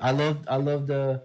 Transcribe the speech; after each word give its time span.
fun. 0.00 0.08
I 0.08 0.10
loved 0.10 0.48
I 0.48 0.56
loved 0.56 0.86
the 0.88 1.22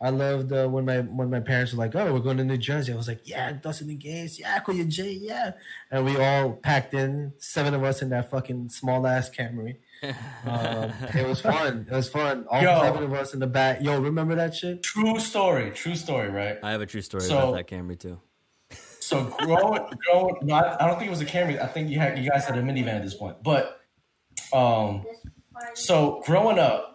I 0.00 0.10
loved 0.10 0.52
uh, 0.52 0.66
when 0.68 0.84
my 0.84 0.98
when 1.00 1.30
my 1.30 1.40
parents 1.40 1.72
were 1.72 1.78
like, 1.78 1.94
"Oh, 1.94 2.12
we're 2.12 2.18
going 2.18 2.36
to 2.38 2.44
New 2.44 2.58
Jersey." 2.58 2.92
I 2.92 2.96
was 2.96 3.08
like, 3.08 3.20
"Yeah, 3.24 3.52
Dustin 3.52 3.88
and 3.88 3.98
Gaines, 4.00 4.38
yeah, 4.38 4.60
Kuya 4.60 4.86
J, 4.88 5.12
yeah," 5.12 5.52
and 5.90 6.04
we 6.04 6.16
all 6.18 6.52
packed 6.52 6.92
in 6.92 7.32
seven 7.38 7.72
of 7.74 7.82
us 7.84 8.02
in 8.02 8.10
that 8.10 8.30
fucking 8.30 8.68
small 8.70 9.06
ass 9.06 9.30
Camry. 9.30 9.76
Um, 10.46 10.92
it 11.14 11.26
was 11.26 11.40
fun. 11.40 11.86
It 11.90 11.94
was 11.94 12.10
fun. 12.10 12.44
All 12.50 12.60
Yo. 12.60 12.78
seven 12.82 13.04
of 13.04 13.12
us 13.14 13.32
in 13.32 13.40
the 13.40 13.46
back. 13.46 13.80
Yo, 13.80 13.98
remember 13.98 14.34
that 14.34 14.54
shit? 14.54 14.82
True 14.82 15.18
story. 15.18 15.70
True 15.70 15.94
story. 15.94 16.28
Right. 16.28 16.58
I 16.62 16.72
have 16.72 16.82
a 16.82 16.86
true 16.86 17.00
story 17.00 17.22
So- 17.22 17.38
about 17.38 17.54
that 17.54 17.68
Camry 17.68 17.98
too. 17.98 18.20
So 19.00 19.24
growing, 19.24 19.82
growing. 20.10 20.36
No, 20.42 20.54
I, 20.56 20.82
I 20.84 20.86
don't 20.88 20.96
think 20.98 21.08
it 21.08 21.10
was 21.10 21.20
a 21.22 21.26
Camry. 21.26 21.58
I 21.62 21.66
think 21.66 21.88
you 21.90 21.98
had 21.98 22.18
you 22.18 22.28
guys 22.28 22.44
had 22.44 22.58
a 22.58 22.62
minivan 22.62 22.88
at 22.88 23.02
this 23.02 23.14
point. 23.14 23.42
But 23.42 23.80
um, 24.52 25.04
so 25.74 26.22
growing 26.26 26.58
up, 26.58 26.93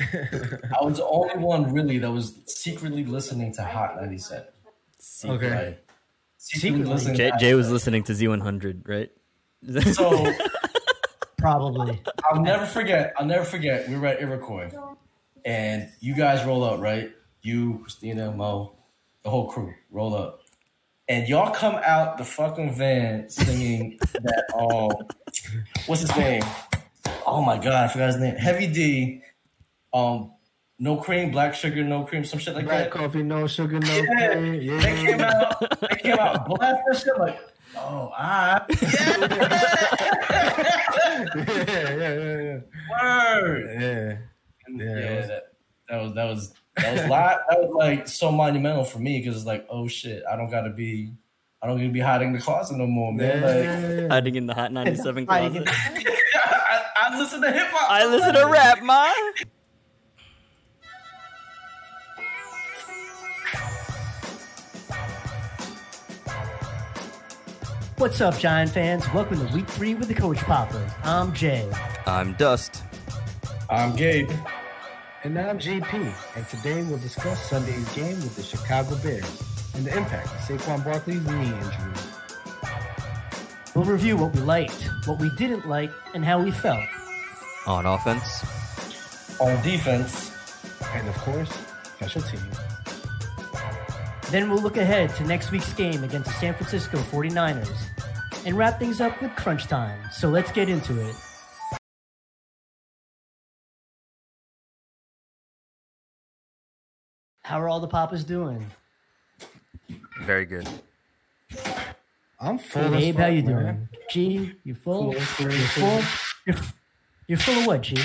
I 0.00 0.82
was 0.82 0.98
the 0.98 1.06
only 1.06 1.36
one 1.38 1.72
really 1.72 1.98
that 1.98 2.10
was 2.10 2.34
secretly 2.46 3.04
listening 3.04 3.52
to 3.54 3.62
Hot 3.64 3.96
97. 3.96 4.44
Okay. 4.44 4.48
Secretly 4.98 5.78
Secretly. 6.38 6.84
listening. 6.84 7.16
Jay, 7.16 7.30
to 7.30 7.36
Jay 7.38 7.54
was 7.54 7.70
listening 7.70 8.02
to 8.04 8.12
Z100, 8.12 8.86
right? 8.88 9.10
So 9.94 10.32
Probably. 11.38 12.00
I'll 12.30 12.42
never 12.42 12.66
forget. 12.66 13.14
I'll 13.18 13.26
never 13.26 13.44
forget. 13.44 13.88
We 13.88 13.96
were 13.96 14.06
at 14.06 14.20
Iroquois, 14.20 14.70
and 15.44 15.88
you 16.00 16.14
guys 16.14 16.44
roll 16.44 16.64
up, 16.64 16.80
right? 16.80 17.12
You, 17.42 17.78
Christina, 17.82 18.32
Mo, 18.32 18.76
the 19.22 19.30
whole 19.30 19.48
crew 19.48 19.72
roll 19.90 20.14
up, 20.14 20.40
and 21.08 21.28
y'all 21.28 21.52
come 21.52 21.76
out 21.84 22.18
the 22.18 22.24
fucking 22.24 22.74
van 22.74 23.28
singing 23.28 23.98
that. 24.14 24.44
Um, 24.58 25.06
what's 25.86 26.02
his 26.02 26.16
name? 26.16 26.42
Oh 27.26 27.42
my 27.42 27.56
god, 27.58 27.84
I 27.84 27.88
forgot 27.88 28.06
his 28.06 28.16
name. 28.16 28.36
Heavy 28.36 28.66
D. 28.66 29.22
Um, 29.92 30.32
no 30.78 30.96
cream, 30.96 31.30
black 31.30 31.54
sugar, 31.54 31.82
no 31.84 32.04
cream, 32.04 32.24
some 32.24 32.38
shit 32.38 32.54
like 32.54 32.64
Black 32.66 32.84
that. 32.84 32.90
coffee, 32.90 33.22
no 33.22 33.46
sugar, 33.46 33.78
no 33.80 33.94
Yeah, 33.94 34.34
cream. 34.34 34.54
Yeah, 34.62 34.80
They 34.80 34.94
came 35.06 35.20
out. 35.20 35.80
They 35.80 35.96
came 35.96 36.18
out 36.18 36.46
blast 36.48 36.82
that 36.90 36.98
shit 36.98 37.18
like. 37.18 37.38
Oh, 37.78 38.10
I 38.16 38.62
yeah, 41.36 41.96
yeah, 41.96 42.38
yeah, 42.40 42.58
word. 42.90 43.70
yeah. 43.74 43.80
yeah. 43.80 44.16
Yeah, 44.68 44.98
Yeah, 44.98 45.16
was- 45.16 45.28
that, 45.28 45.42
that 45.88 46.02
was 46.02 46.14
that 46.14 46.24
was 46.24 46.52
that 46.76 46.92
was 46.92 47.06
lot. 47.10 47.38
That 47.48 47.60
was 47.60 47.70
like 47.74 48.08
so 48.08 48.30
monumental 48.32 48.84
for 48.84 48.98
me 48.98 49.18
because 49.20 49.36
it's 49.36 49.46
like, 49.46 49.66
oh 49.70 49.86
shit, 49.88 50.22
I 50.30 50.36
don't 50.36 50.50
gotta 50.50 50.70
be, 50.70 51.12
I 51.62 51.66
don't 51.66 51.76
gotta 51.78 51.88
be 51.90 52.00
hiding 52.00 52.28
in 52.28 52.34
the 52.34 52.40
closet 52.40 52.76
no 52.76 52.86
more, 52.86 53.12
man. 53.12 53.40
Like, 53.42 54.00
Yeah. 54.00 54.08
Hiding 54.08 54.34
in 54.36 54.46
the 54.46 54.54
Hot 54.54 54.72
97 54.72 55.26
closet. 55.26 55.56
in- 55.56 55.64
I, 56.34 56.82
I 57.02 57.18
listen 57.18 57.40
to 57.42 57.50
hip 57.50 57.66
hop. 57.70 57.90
I 57.90 58.06
listen 58.06 58.34
to 58.34 58.46
rap, 58.48 58.82
man. 58.82 59.14
What's 67.98 68.20
up, 68.20 68.38
Giant 68.38 68.70
fans? 68.72 69.04
Welcome 69.14 69.46
to 69.46 69.54
week 69.54 69.66
three 69.68 69.94
with 69.94 70.08
the 70.08 70.14
Coach 70.14 70.38
Papas. 70.38 70.92
I'm 71.02 71.32
Jay. 71.32 71.70
I'm 72.06 72.34
Dust. 72.34 72.82
I'm 73.70 73.96
Gabe. 73.96 74.30
And 75.24 75.38
I'm 75.38 75.58
JP, 75.58 76.14
and 76.36 76.48
today 76.48 76.82
we'll 76.84 76.98
discuss 76.98 77.40
Sunday's 77.48 77.88
game 77.94 78.16
with 78.16 78.36
the 78.36 78.42
Chicago 78.42 78.96
Bears 78.96 79.42
and 79.74 79.84
the 79.84 79.96
impact 79.96 80.26
of 80.26 80.32
Saquon 80.40 80.84
Barkley's 80.84 81.24
knee 81.26 81.46
injury. 81.46 81.92
We'll 83.74 83.84
review 83.86 84.16
what 84.16 84.34
we 84.34 84.40
liked, 84.42 84.90
what 85.06 85.18
we 85.18 85.30
didn't 85.36 85.66
like, 85.66 85.90
and 86.14 86.24
how 86.24 86.40
we 86.42 86.50
felt. 86.50 86.84
On 87.66 87.86
offense, 87.86 88.44
On 89.40 89.60
defense, 89.62 90.32
And 90.94 91.08
of 91.08 91.16
course, 91.18 91.50
special 91.96 92.22
teams. 92.22 92.56
Then 94.30 94.50
we'll 94.50 94.60
look 94.60 94.76
ahead 94.76 95.14
to 95.16 95.24
next 95.24 95.50
week's 95.52 95.72
game 95.72 96.02
against 96.02 96.26
the 96.28 96.34
San 96.34 96.54
Francisco 96.54 96.98
49ers 96.98 97.78
and 98.44 98.56
wrap 98.56 98.78
things 98.78 99.00
up 99.00 99.20
with 99.22 99.34
crunch 99.36 99.64
time. 99.66 99.98
So 100.12 100.28
let's 100.28 100.50
get 100.52 100.68
into 100.68 101.00
it. 101.00 101.14
How 107.42 107.60
are 107.60 107.68
all 107.68 107.78
the 107.80 107.86
papas 107.86 108.24
doing? 108.24 108.66
very 110.22 110.44
good. 110.44 110.68
I'm 112.40 112.58
full. 112.58 112.82
Hey, 112.82 112.96
as 112.96 113.04
Abe, 113.04 113.16
how 113.16 113.26
you 113.26 113.42
man. 113.44 113.54
doing? 113.54 113.88
G, 114.10 114.52
you 114.64 114.74
full? 114.74 115.12
Cool. 115.12 115.50
You're 115.52 115.52
full? 115.52 116.02
You're, 116.46 116.56
you're 117.28 117.38
full 117.38 117.58
of 117.60 117.66
what, 117.66 117.82
G? 117.82 117.96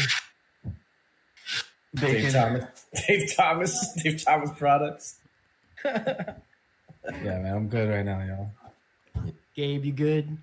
Dave 1.95 2.31
Thomas, 2.31 2.85
Dave 3.07 3.35
Thomas, 3.35 3.93
Dave 4.03 4.23
Thomas 4.23 4.51
products. 4.57 5.17
Yeah, 7.23 7.39
man, 7.39 7.55
I'm 7.55 7.67
good 7.67 7.89
right 7.89 8.05
now, 8.05 8.21
y'all. 8.23 9.31
Gabe, 9.55 9.83
you 9.85 9.91
good? 9.91 10.37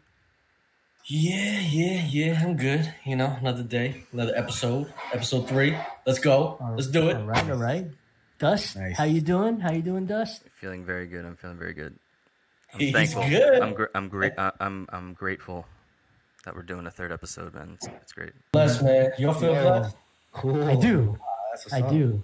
Yeah, 1.07 1.61
yeah, 1.61 2.05
yeah. 2.11 2.41
I'm 2.43 2.57
good. 2.57 2.93
You 3.07 3.17
know, 3.17 3.37
another 3.41 3.63
day, 3.63 4.03
another 4.13 4.33
episode, 4.37 4.93
episode 5.13 5.49
three. 5.49 5.77
Let's 6.05 6.19
go. 6.19 6.59
Let's 6.75 6.89
do 6.89 7.09
it. 7.09 7.17
All 7.17 7.23
right, 7.25 7.51
all 7.51 7.57
right. 7.57 7.87
Dust, 8.39 8.77
Nice. 8.77 8.97
how 8.99 9.05
you 9.05 9.21
doing? 9.21 9.61
How 9.61 9.73
you 9.73 9.83
doing, 9.83 10.07
Dust? 10.07 10.43
Feeling 10.61 10.85
very 10.85 11.07
good. 11.07 11.25
I'm 11.25 11.37
feeling 11.37 11.57
very 11.59 11.75
good. 11.75 11.95
I'm 12.75 12.81
He's 12.81 12.93
thankful. 12.93 13.29
good. 13.29 13.63
I'm 13.63 13.73
gr- 13.75 13.93
I'm 13.95 14.09
great. 14.09 14.33
I- 14.37 14.49
uh, 14.49 14.51
I'm 14.61 14.87
I'm 14.93 15.15
grateful 15.15 15.65
that 16.45 16.55
we're 16.55 16.63
doing 16.63 16.87
a 16.87 16.91
third 16.91 17.13
episode, 17.13 17.55
man. 17.55 17.71
It's, 17.75 17.87
it's 17.87 18.13
great. 18.13 18.33
Bless, 18.53 18.83
man. 18.83 19.13
Y'all 19.19 19.33
feel 19.33 19.55
Yo, 19.55 19.63
blessed? 19.63 19.97
Cool. 20.33 20.65
I 20.69 20.75
do. 20.77 21.17
That's 21.53 21.73
I 21.73 21.81
do. 21.89 22.23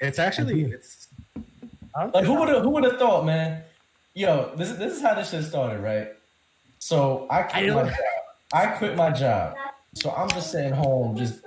It's 0.00 0.18
actually 0.18 0.64
do. 0.64 0.74
it's 0.74 1.03
Like 1.96 2.24
who 2.24 2.34
would 2.34 2.48
have 2.48 2.62
who 2.62 2.70
would 2.70 2.84
have 2.84 2.98
thought, 2.98 3.24
man? 3.24 3.62
Yo, 4.14 4.52
this 4.56 4.70
is 4.70 4.78
this 4.78 4.94
is 4.96 5.02
how 5.02 5.14
this 5.14 5.30
shit 5.30 5.44
started, 5.44 5.80
right? 5.80 6.08
So 6.78 7.26
I 7.30 7.42
quit 7.42 7.70
I 7.70 7.74
my 7.74 7.82
job. 7.84 7.98
I 8.52 8.66
quit 8.66 8.96
my 8.96 9.10
job. 9.10 9.56
So 9.94 10.10
I'm 10.10 10.28
just 10.30 10.50
sitting 10.50 10.72
home, 10.72 11.16
just 11.16 11.40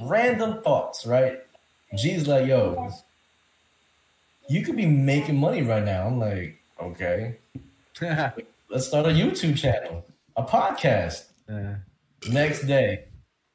random 0.00 0.62
thoughts, 0.62 1.06
right? 1.06 1.38
G's 1.96 2.28
like, 2.28 2.46
yo, 2.46 2.90
you 4.48 4.62
could 4.62 4.76
be 4.76 4.86
making 4.86 5.36
money 5.38 5.62
right 5.62 5.84
now. 5.84 6.06
I'm 6.06 6.18
like, 6.18 6.58
okay, 6.80 7.36
let's 8.70 8.86
start 8.86 9.06
a 9.06 9.10
YouTube 9.10 9.58
channel, 9.58 10.04
a 10.36 10.42
podcast. 10.42 11.24
uh, 11.50 11.76
Next 12.30 12.66
day, 12.66 13.04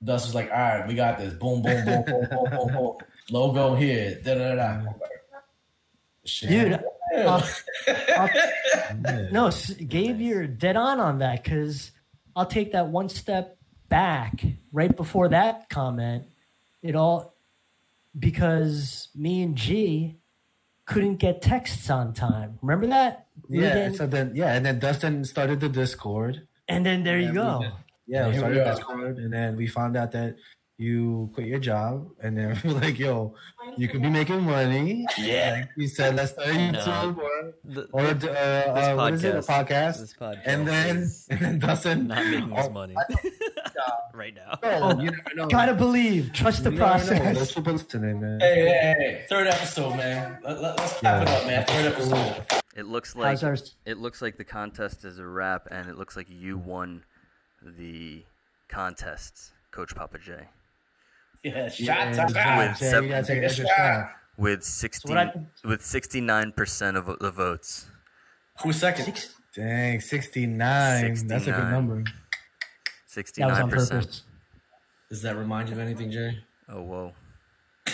Dust 0.03 0.25
was 0.25 0.33
like, 0.35 0.49
all 0.51 0.57
right, 0.57 0.87
we 0.87 0.95
got 0.95 1.17
this. 1.19 1.33
Boom, 1.33 1.61
boom, 1.61 1.85
boom, 1.85 2.03
boom, 2.05 2.27
boom, 2.29 2.49
boom, 2.49 2.73
boom. 2.73 2.97
Logo 3.29 3.75
here. 3.75 4.19
Da 4.23 4.35
da 4.35 4.55
da. 4.55 4.81
da. 6.23 6.29
Shit. 6.29 6.49
Dude, 6.49 6.79
Yeah. 7.13 7.41
uh, 8.17 8.27
No, 9.31 9.47
s- 9.47 9.71
Gabe, 9.73 10.19
you're 10.19 10.47
dead 10.47 10.75
on 10.75 10.99
on 10.99 11.19
that 11.19 11.43
because 11.43 11.91
I'll 12.35 12.45
take 12.45 12.71
that 12.71 12.87
one 12.87 13.09
step 13.09 13.57
back 13.89 14.43
right 14.71 14.95
before 14.95 15.29
that 15.29 15.69
comment. 15.69 16.25
It 16.81 16.95
all 16.95 17.35
because 18.17 19.09
me 19.15 19.43
and 19.43 19.55
G 19.55 20.17
couldn't 20.85 21.17
get 21.17 21.41
texts 21.41 21.89
on 21.89 22.13
time. 22.13 22.59
Remember 22.61 22.87
that? 22.87 23.27
We 23.49 23.57
were 23.59 23.63
yeah. 23.63 23.73
getting- 23.73 23.95
So 23.95 24.05
then, 24.07 24.35
yeah, 24.35 24.53
and 24.53 24.65
then 24.65 24.79
Dustin 24.79 25.23
started 25.25 25.59
the 25.59 25.69
Discord. 25.69 26.47
and 26.67 26.85
then 26.85 27.03
there 27.03 27.19
you 27.19 27.29
we 27.29 27.33
go. 27.35 27.59
did. 27.61 27.71
Yeah, 28.07 28.27
we 28.27 28.33
Here 28.33 28.33
we 28.33 28.37
started 28.39 28.67
are. 28.67 28.75
Discord, 28.75 29.17
and 29.17 29.33
then 29.33 29.55
we 29.55 29.67
found 29.67 29.95
out 29.95 30.11
that 30.11 30.35
you 30.77 31.29
quit 31.33 31.47
your 31.47 31.59
job, 31.59 32.09
and 32.21 32.37
then 32.37 32.59
we 32.63 32.73
were 32.73 32.79
like, 32.79 32.97
"Yo, 32.99 33.35
you 33.77 33.87
could 33.87 34.01
be 34.01 34.09
making 34.09 34.41
money." 34.43 35.05
Yeah. 35.17 35.57
Like 35.61 35.69
we 35.77 35.87
said, 35.87 36.15
"Let's 36.15 36.31
start 36.31 36.49
a 36.49 36.51
YouTube 36.51 37.17
or 37.17 37.53
The- 37.63 37.87
or 37.91 38.01
uh, 38.01 38.13
uh, 38.33 38.95
what 38.95 39.13
is 39.13 39.23
it, 39.23 39.35
a 39.35 39.39
podcast?" 39.39 40.17
Podcast 40.17 40.41
And 40.45 40.67
then 40.67 40.97
is 40.97 41.27
and 41.31 41.39
then 41.39 41.59
Dustin 41.59 42.07
not 42.07 42.25
making 42.25 42.53
us 42.53 42.67
Oh, 42.67 42.71
money 42.71 42.95
right 44.13 44.33
now. 44.35 44.59
No, 44.63 44.99
you 45.01 45.11
never 45.11 45.35
know. 45.35 45.47
Gotta 45.47 45.73
believe, 45.73 46.33
trust 46.33 46.63
the 46.63 46.71
You 46.71 46.77
never 46.79 46.97
know. 46.97 47.33
Those 47.33 47.51
process. 47.53 47.65
listening, 47.65 48.19
man. 48.21 48.39
Hey, 48.39 48.55
hey, 48.55 48.67
hey, 48.67 48.95
hey, 48.99 49.25
third 49.29 49.47
episode, 49.47 49.95
man. 49.95 50.37
Let, 50.43 50.61
let, 50.61 50.79
us 50.79 50.99
clap 50.99 51.21
it 51.23 51.27
up, 51.29 51.45
man. 51.47 51.65
Third 51.65 51.85
episode. 51.93 52.61
It 52.75 52.85
looks 52.87 53.15
like 53.15 53.43
our 53.43 53.57
it 53.85 53.97
looks 53.99 54.21
like 54.21 54.37
the 54.37 54.43
contest 54.43 55.05
is 55.05 55.19
a 55.19 55.25
wrap, 55.25 55.67
and 55.71 55.87
it 55.87 55.97
looks 55.97 56.15
like 56.15 56.27
you 56.29 56.57
won 56.57 57.03
the 57.61 58.23
contest, 58.67 59.51
Coach 59.71 59.95
Papa 59.95 60.17
J, 60.17 60.47
Yeah, 61.53 61.67
shots, 61.67 61.79
Yeah, 61.79 62.27
shots, 62.27 62.79
Jay, 62.79 63.01
you 63.03 63.09
gotta 63.09 63.25
take 63.27 63.37
an 63.39 63.43
extra 63.43 63.67
shot. 63.67 64.11
with 64.37 64.63
sixty 64.63 65.09
what 65.09 65.17
I- 65.17 65.33
with 65.65 65.83
sixty 65.83 66.21
nine 66.21 66.51
percent 66.53 66.95
of 66.95 67.05
the 67.19 67.31
votes. 67.31 67.85
Who's 68.61 68.77
second? 68.77 69.27
Dang, 69.55 69.99
sixty 69.99 70.45
nine. 70.47 71.15
That's 71.27 71.47
a 71.47 71.51
good 71.51 71.69
number. 71.69 72.03
Sixty 73.07 73.41
that 73.41 73.49
was 73.49 73.59
on 73.59 73.69
percent. 73.69 74.01
purpose. 74.03 74.23
Does 75.09 75.21
that 75.23 75.35
remind 75.35 75.67
you 75.69 75.75
of 75.75 75.81
anything, 75.81 76.09
Jay? 76.11 76.39
Oh 76.69 76.81
whoa! 76.81 77.11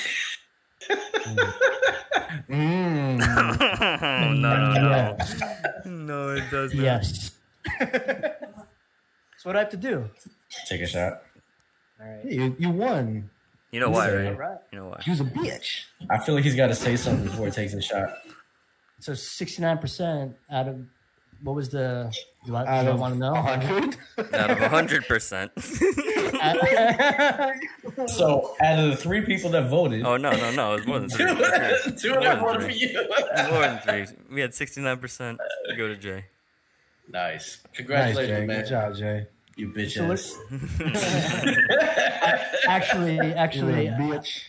Mm. 2.50 3.19
No, 4.40 4.56
no, 4.56 4.74
no, 4.74 5.18
no! 5.86 6.30
It 6.36 6.50
does 6.52 6.74
not. 6.74 6.84
Yes. 6.84 7.31
That's 7.80 9.44
what 9.44 9.56
I 9.56 9.60
have 9.60 9.69
to 9.69 9.78
do. 9.78 10.10
Take 10.68 10.81
a 10.81 10.88
shot. 10.88 11.22
All 12.00 12.07
right. 12.07 12.19
Hey, 12.24 12.36
you 12.36 12.56
you 12.60 12.69
won. 12.69 13.30
You 13.71 13.80
know 13.80 13.89
why, 13.89 14.13
right? 14.13 14.38
Right. 14.38 14.57
You 14.71 14.80
know 14.80 14.88
why? 14.88 15.01
He 15.04 15.12
was 15.12 15.19
a 15.21 15.25
bitch. 15.25 15.83
I 16.10 16.18
feel 16.19 16.33
like 16.36 16.44
he's 16.44 16.56
got 16.56 16.68
to 16.68 16.75
say 16.75 16.95
something 16.95 17.25
before 17.25 17.45
he 17.45 17.51
takes 17.51 17.74
a 17.74 17.81
shot. 17.81 18.10
So 19.00 19.13
sixty 19.13 19.62
nine 19.62 19.77
percent 19.77 20.36
out 20.51 20.68
of 20.68 20.81
what 21.44 21.56
was 21.56 21.69
the? 21.69 22.12
Do 22.45 22.56
I, 22.56 22.62
Out 22.66 22.83
do 22.83 22.89
I 22.89 22.94
of 22.94 23.00
want 23.00 23.13
to 23.13 23.19
know? 23.19 23.31
100. 23.33 23.98
Out 24.33 24.50
of 24.51 24.57
hundred 24.71 25.06
percent. 25.07 25.51
So, 28.07 28.56
out 28.62 28.80
of 28.80 28.92
the 28.92 28.95
three 28.98 29.21
people 29.21 29.50
that 29.51 29.69
voted, 29.69 30.06
Oh 30.06 30.18
no, 30.18 30.31
no, 30.31 30.51
no! 30.51 30.74
It 30.74 30.77
was 30.80 30.88
more 30.88 31.00
than 31.00 31.10
three. 31.10 31.25
two, 31.25 31.31
It 31.38 31.86
was 31.94 32.01
two 32.01 32.13
of 32.13 32.24
them 32.24 32.39
voted 32.39 32.63
for 32.63 32.69
you. 32.71 32.94
more 33.51 33.62
than 33.62 33.80
three. 33.80 34.06
We 34.31 34.42
had 34.42 34.54
sixty 34.54 34.81
nine 34.81 34.98
percent. 34.98 35.39
Go 35.77 35.88
to 35.88 35.95
Jay. 35.98 36.25
nice. 37.10 37.12
Nice, 37.12 37.57
Congratulations, 37.75 38.39
Jay. 38.39 38.45
man. 38.45 38.62
Good 38.62 38.69
job, 38.69 38.95
Jay. 38.95 39.27
You 39.60 39.68
bitch 39.70 39.92
So 39.92 40.12
ass. 40.12 40.38
actually, 42.68 43.20
actually, 43.20 43.86
You're 43.86 43.94
bitch. 43.98 44.42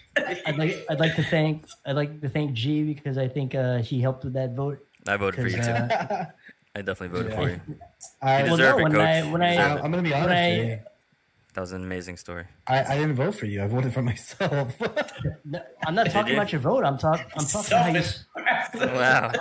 I'd 0.47 0.57
like 0.57 0.85
I'd 0.89 1.01
like 1.01 1.17
to 1.17 1.25
thank 1.25 1.67
I'd 1.85 1.97
like 1.97 2.21
to 2.21 2.29
thank 2.29 2.53
G 2.53 2.85
because 2.85 3.19
I 3.19 3.27
think 3.29 3.55
uh, 3.55 3.79
he 3.79 4.01
helped 4.01 4.25
with 4.25 4.35
that 4.35 4.55
vote. 4.55 4.87
I 5.09 5.17
voted 5.17 5.41
for 5.41 5.49
you 5.49 5.57
'Cause, 5.57 5.67
too. 5.67 5.73
uh, 5.73 6.25
I 6.77 6.83
definitely 6.83 7.19
voted 7.19 7.33
Yeah. 7.33 7.41
for 7.41 7.49
you. 7.51 7.61
I, 8.23 8.43
You 8.45 8.51
well, 8.51 8.57
no, 8.59 8.79
it, 8.79 8.83
when 8.83 8.93
coach. 8.93 9.01
I 9.01 9.23
when 9.33 9.43
I 9.43 9.57
I, 9.57 9.85
am 9.85 9.91
gonna 9.91 10.03
be 10.03 10.15
honest. 10.15 10.29
When 10.29 10.37
I- 10.39 10.57
Jay. 10.57 10.83
That 11.55 11.63
was 11.63 11.73
an 11.73 11.83
amazing 11.83 12.17
story. 12.17 12.45
I, 12.69 12.85
I 12.85 12.95
didn't 12.97 13.17
vote 13.17 13.35
for 13.35 13.47
you. 13.47 13.61
I 13.61 13.67
voted 13.67 13.93
for 13.93 14.03
myself. 14.03 14.73
no, 15.45 15.61
I'm 15.85 15.97
not 15.97 16.09
talking 16.13 16.35
you? 16.35 16.39
about 16.39 16.53
your 16.53 16.61
vote. 16.61 16.85
I'm 16.85 16.97
talking 16.97 17.27
I'm 17.37 17.45
talking 17.45 17.77
how 17.77 17.89
you 17.89 18.03
Selfish. 18.03 18.85
Wow. 18.95 19.33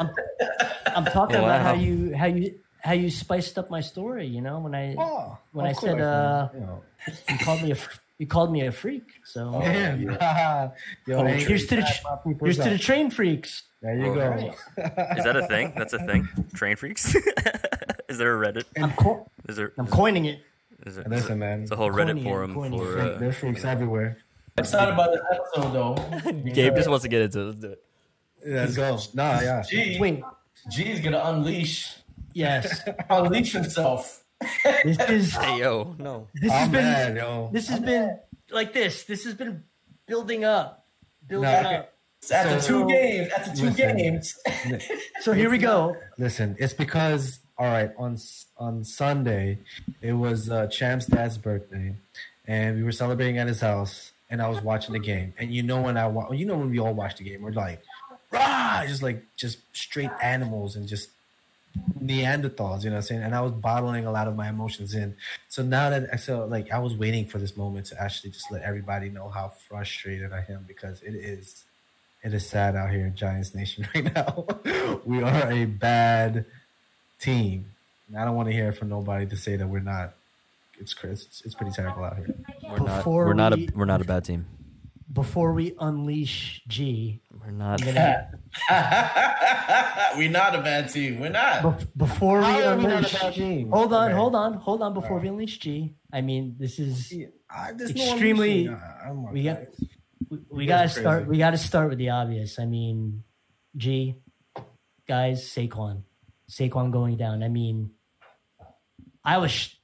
I'm 0.87 1.05
talking 1.05 1.35
about 1.35 1.61
how 1.61 1.73
you 1.75 2.15
how 2.15 2.25
you 2.25 2.55
how 2.81 2.93
you 2.93 3.09
spiced 3.09 3.57
up 3.57 3.69
my 3.69 3.81
story. 3.81 4.27
You 4.27 4.41
know 4.41 4.59
when 4.59 4.75
I 4.75 4.95
oh, 4.97 5.37
when 5.51 5.65
I 5.67 5.71
of 5.71 5.77
said 5.77 6.01
uh. 6.01 6.49
You 6.53 6.59
know. 6.61 6.81
you 7.29 7.37
called 7.39 7.61
me 7.63 7.71
a 7.71 7.77
you 8.17 8.27
called 8.27 8.51
me 8.51 8.65
a 8.65 8.71
freak. 8.71 9.03
So 9.23 9.51
Oh, 9.55 9.59
Man, 9.59 10.01
yo, 11.07 11.23
hey, 11.25 11.43
here's 11.43 11.67
to 11.67 11.75
the 11.77 11.81
that's 11.81 12.03
my 12.03 12.15
people's 12.17 12.55
here's 12.55 12.57
to 12.65 12.69
the 12.71 12.77
train 12.77 13.09
freaks. 13.11 13.63
There 13.81 13.97
you 13.97 14.07
Oh, 14.07 14.15
go. 14.15 14.27
right. 14.29 15.17
Is 15.17 15.23
that 15.23 15.35
a 15.37 15.47
thing? 15.47 15.73
That's 15.77 15.93
a 15.93 15.99
thing. 15.99 16.27
Train 16.53 16.75
freaks. 16.75 17.15
is 18.09 18.17
there 18.17 18.41
a 18.41 18.45
Reddit? 18.51 18.65
I'm 18.81 18.91
co- 18.91 19.29
Is 19.47 19.55
there? 19.55 19.71
I'm 19.77 19.87
coining 19.87 20.25
it. 20.25 20.41
Is 20.85 20.95
there? 20.95 21.05
Listen, 21.07 21.39
man. 21.39 21.61
It's 21.63 21.71
a 21.71 21.75
whole 21.77 21.89
Reddit 21.89 22.07
Coining 22.07 22.23
forum 22.23 22.53
coining 22.53 22.73
it. 22.79 22.83
for. 22.85 22.91
Freak- 22.93 23.15
Uh, 23.15 23.17
There's 23.19 23.35
freaks 23.37 23.63
everywhere. 23.65 24.17
I'm 24.57 24.63
excited 24.65 24.93
about 24.93 25.11
this 25.13 25.21
episode, 25.31 25.71
though. 25.71 26.31
Gabe 26.53 26.75
just 26.75 26.89
wants 26.89 27.03
to 27.03 27.09
get 27.09 27.21
into 27.21 27.39
it. 27.39 27.45
Let's 27.45 27.59
do 27.61 27.67
it. 27.71 27.83
Let's 28.45 28.75
go. 28.75 28.99
Nah, 29.13 29.39
yeah. 29.39 29.61
G, 29.61 29.97
Wait, 29.99 30.21
G's 30.69 30.99
gonna 30.99 31.21
unleash, 31.23 31.95
yes, 32.39 32.81
unleash 33.09 33.53
himself. 33.53 34.23
this 34.83 34.99
is 35.09 35.35
Hey 35.43 35.59
yo, 35.59 35.95
no. 35.99 36.27
this 36.33 36.51
has 36.51 36.65
I'm 36.67 36.71
been 36.71 36.83
mad, 36.83 37.15
yo. 37.17 37.49
this 37.51 37.67
has 37.69 37.79
been 37.79 38.19
like 38.51 38.73
this. 38.73 39.03
This 39.03 39.23
has 39.25 39.33
been 39.35 39.63
building 40.07 40.43
up, 40.45 40.85
building 41.27 41.51
No, 41.51 41.69
up. 41.69 41.93
After 42.33 42.59
So- 42.59 42.67
two 42.83 42.87
games, 42.89 43.31
after 43.31 43.51
two 43.55 43.65
Listen. 43.69 43.97
games, 43.97 44.35
So 45.21 45.31
here 45.33 45.49
we 45.49 45.57
go. 45.57 45.95
Listen, 46.17 46.55
it's 46.59 46.73
because 46.73 47.39
all 47.57 47.67
right 47.67 47.91
on 47.97 48.13
S- 48.13 48.45
on 48.57 48.83
Sunday, 48.83 49.59
it 50.01 50.13
was 50.13 50.49
uh, 50.49 50.67
Champ's 50.67 51.05
dad's 51.05 51.37
birthday, 51.37 51.95
and 52.47 52.75
we 52.77 52.83
were 52.83 52.91
celebrating 52.91 53.37
at 53.37 53.47
his 53.47 53.61
house, 53.61 54.11
and 54.29 54.41
I 54.41 54.47
was 54.49 54.61
watching 54.61 54.93
the 54.93 54.99
game. 54.99 55.33
And 55.37 55.53
you 55.53 55.63
know 55.63 55.81
when 55.81 55.95
I 55.97 56.07
wa- 56.07 56.31
you 56.31 56.45
know 56.45 56.57
when 56.57 56.69
we 56.71 56.79
all 56.79 56.93
watch 56.93 57.15
the 57.17 57.23
game, 57.23 57.41
we're 57.41 57.51
like, 57.51 57.81
rah, 58.31 58.83
just 58.87 59.01
like 59.03 59.23
just 59.37 59.59
straight 59.73 60.11
animals 60.21 60.75
and 60.75 60.87
just 60.89 61.09
Neanderthals, 62.01 62.83
you 62.83 62.89
know 62.89 62.95
what 62.95 62.97
I'm 62.97 63.01
saying? 63.03 63.23
And 63.23 63.35
I 63.35 63.41
was 63.41 63.51
bottling 63.51 64.05
a 64.05 64.11
lot 64.11 64.27
of 64.27 64.35
my 64.35 64.49
emotions 64.49 64.93
in. 64.95 65.15
So 65.49 65.61
now 65.63 65.89
that 65.89 66.09
I 66.11 66.15
so 66.15 66.45
like 66.45 66.71
I 66.71 66.79
was 66.79 66.95
waiting 66.95 67.25
for 67.25 67.37
this 67.37 67.55
moment 67.55 67.87
to 67.87 68.01
actually 68.01 68.31
just 68.31 68.51
let 68.51 68.63
everybody 68.63 69.09
know 69.09 69.29
how 69.29 69.49
frustrated 69.67 70.31
I 70.33 70.45
am 70.49 70.65
because 70.67 71.01
it 71.03 71.13
is 71.15 71.65
it 72.23 72.33
is 72.33 72.47
sad 72.47 72.75
out 72.75 72.89
here 72.91 73.05
in 73.05 73.15
Giants 73.15 73.55
Nation 73.55 73.87
right 73.95 74.13
now. 74.13 74.45
we 75.05 75.23
are 75.23 75.51
a 75.51 75.65
bad 75.65 76.45
team. 77.19 77.71
And 78.07 78.17
I 78.17 78.25
don't 78.25 78.35
want 78.35 78.47
to 78.47 78.53
hear 78.53 78.71
from 78.71 78.89
nobody 78.89 79.25
to 79.27 79.35
say 79.37 79.55
that 79.55 79.67
we're 79.67 79.79
not. 79.79 80.13
It's 80.79 80.93
cra- 80.93 81.11
it's, 81.11 81.41
it's 81.45 81.53
pretty 81.53 81.73
terrible 81.73 82.03
out 82.03 82.17
here. 82.17 82.33
We're 82.69 82.79
not. 82.79 83.05
We're 83.05 83.33
not 83.33 83.53
a. 83.53 83.69
We're 83.75 83.85
not 83.85 84.01
a 84.01 84.05
bad 84.05 84.25
team. 84.25 84.47
Before 85.11 85.53
we 85.53 85.73
unleash 85.79 86.61
G, 86.67 87.21
We're 87.33 87.49
not. 87.49 87.81
Gonna, 87.81 88.29
we're 90.17 90.29
not 90.29 90.53
a 90.53 90.61
bad 90.61 90.89
team. 90.93 91.19
We're 91.19 91.29
not. 91.31 91.63
bef- 91.63 91.87
before 91.97 92.39
we 92.39 92.45
How 92.45 92.59
are 92.73 92.77
we 92.77 92.83
not 92.83 92.91
a 92.91 92.97
unleash. 92.97 93.13
bad 93.19 93.33
team? 93.33 93.71
Hold 93.71 93.91
on, 93.93 94.05
Okay. 94.09 94.13
hold 94.15 94.35
on, 94.35 94.53
hold 94.53 94.81
on. 94.83 94.93
Before 94.93 95.17
we 95.19 95.27
unleash 95.27 95.57
G, 95.57 95.95
I 96.13 96.21
mean 96.21 96.55
this 96.59 96.77
is 96.77 97.11
I, 97.49 97.71
there's 97.73 97.95
no 97.95 98.03
Extremely- 98.03 98.67
unleashing. 98.67 98.75
I- 98.75 99.07
I'm- 99.07 99.31
we 99.33 99.43
got 99.43 99.59
we, 100.29 100.37
we 100.51 100.65
gotta 100.67 100.83
guys 100.87 100.97
are 100.97 101.01
start. 101.01 101.27
We 101.27 101.37
gotta 101.39 101.57
start 101.57 101.89
with 101.89 101.97
the 101.97 102.09
obvious. 102.11 102.59
I 102.59 102.65
mean, 102.65 103.23
G, 103.77 104.13
guys, 105.07 105.43
Saquon, 105.43 106.03
Saquon 106.51 106.91
going 106.91 107.17
down. 107.17 107.41
I 107.41 107.47
mean, 107.49 107.91
I 109.25 109.37
was. 109.39 109.49
sh- 109.51 109.75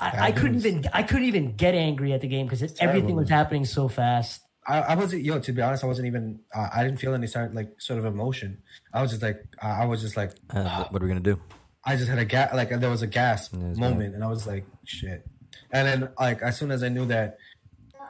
I, 0.00 0.26
I 0.28 0.32
couldn't 0.32 0.56
even 0.56 0.84
I 0.92 1.02
couldn't 1.04 1.24
even 1.24 1.56
get 1.56 1.74
angry 1.74 2.12
at 2.12 2.20
the 2.20 2.28
game 2.28 2.46
because 2.46 2.74
everything 2.80 3.16
was 3.16 3.30
happening 3.30 3.64
so 3.64 3.88
fast. 3.88 4.42
I, 4.68 4.80
I 4.80 4.94
wasn't 4.94 5.24
yo. 5.24 5.38
To 5.38 5.52
be 5.52 5.62
honest, 5.62 5.82
I 5.82 5.86
wasn't 5.86 6.06
even. 6.08 6.40
Uh, 6.54 6.68
I 6.74 6.84
didn't 6.84 7.00
feel 7.00 7.14
any 7.14 7.26
sort 7.26 7.54
like 7.54 7.80
sort 7.80 7.98
of 7.98 8.04
emotion. 8.04 8.62
I 8.92 9.00
was 9.00 9.10
just 9.10 9.22
like. 9.22 9.42
I 9.62 9.86
was 9.86 10.02
just 10.02 10.16
like. 10.16 10.32
Uh, 10.50 10.84
what 10.90 11.02
are 11.02 11.06
we 11.06 11.08
gonna 11.08 11.20
do? 11.20 11.40
I 11.84 11.96
just 11.96 12.08
had 12.08 12.18
a 12.18 12.24
gas. 12.26 12.54
Like 12.54 12.68
there 12.68 12.90
was 12.90 13.02
a 13.02 13.06
gasp 13.06 13.54
moment, 13.54 14.14
and 14.14 14.22
I 14.22 14.28
was 14.28 14.46
like, 14.46 14.66
shit. 14.84 15.26
And 15.72 15.86
then 15.88 16.10
like 16.20 16.42
as 16.42 16.58
soon 16.58 16.70
as 16.70 16.82
I 16.82 16.90
knew 16.90 17.06
that 17.06 17.38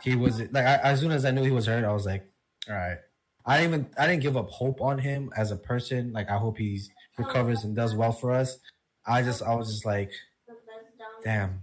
he 0.02 0.16
was 0.16 0.40
like, 0.40 0.64
I, 0.64 0.76
as 0.78 1.00
soon 1.00 1.12
as 1.12 1.24
I 1.24 1.30
knew 1.30 1.44
he 1.44 1.50
was 1.52 1.66
hurt, 1.66 1.84
I 1.84 1.92
was 1.92 2.06
like, 2.06 2.28
all 2.68 2.74
right. 2.74 2.98
I 3.46 3.58
didn't 3.58 3.74
even. 3.74 3.86
I 3.96 4.06
didn't 4.08 4.22
give 4.22 4.36
up 4.36 4.50
hope 4.50 4.80
on 4.82 4.98
him 4.98 5.30
as 5.36 5.52
a 5.52 5.56
person. 5.56 6.12
Like 6.12 6.28
I 6.28 6.38
hope 6.38 6.58
he 6.58 6.80
recovers 7.16 7.62
and 7.64 7.74
does 7.74 7.94
well 7.94 8.12
for 8.12 8.32
us. 8.32 8.58
I 9.06 9.22
just. 9.22 9.42
I 9.42 9.54
was 9.54 9.70
just 9.70 9.86
like, 9.86 10.10
damn. 11.24 11.62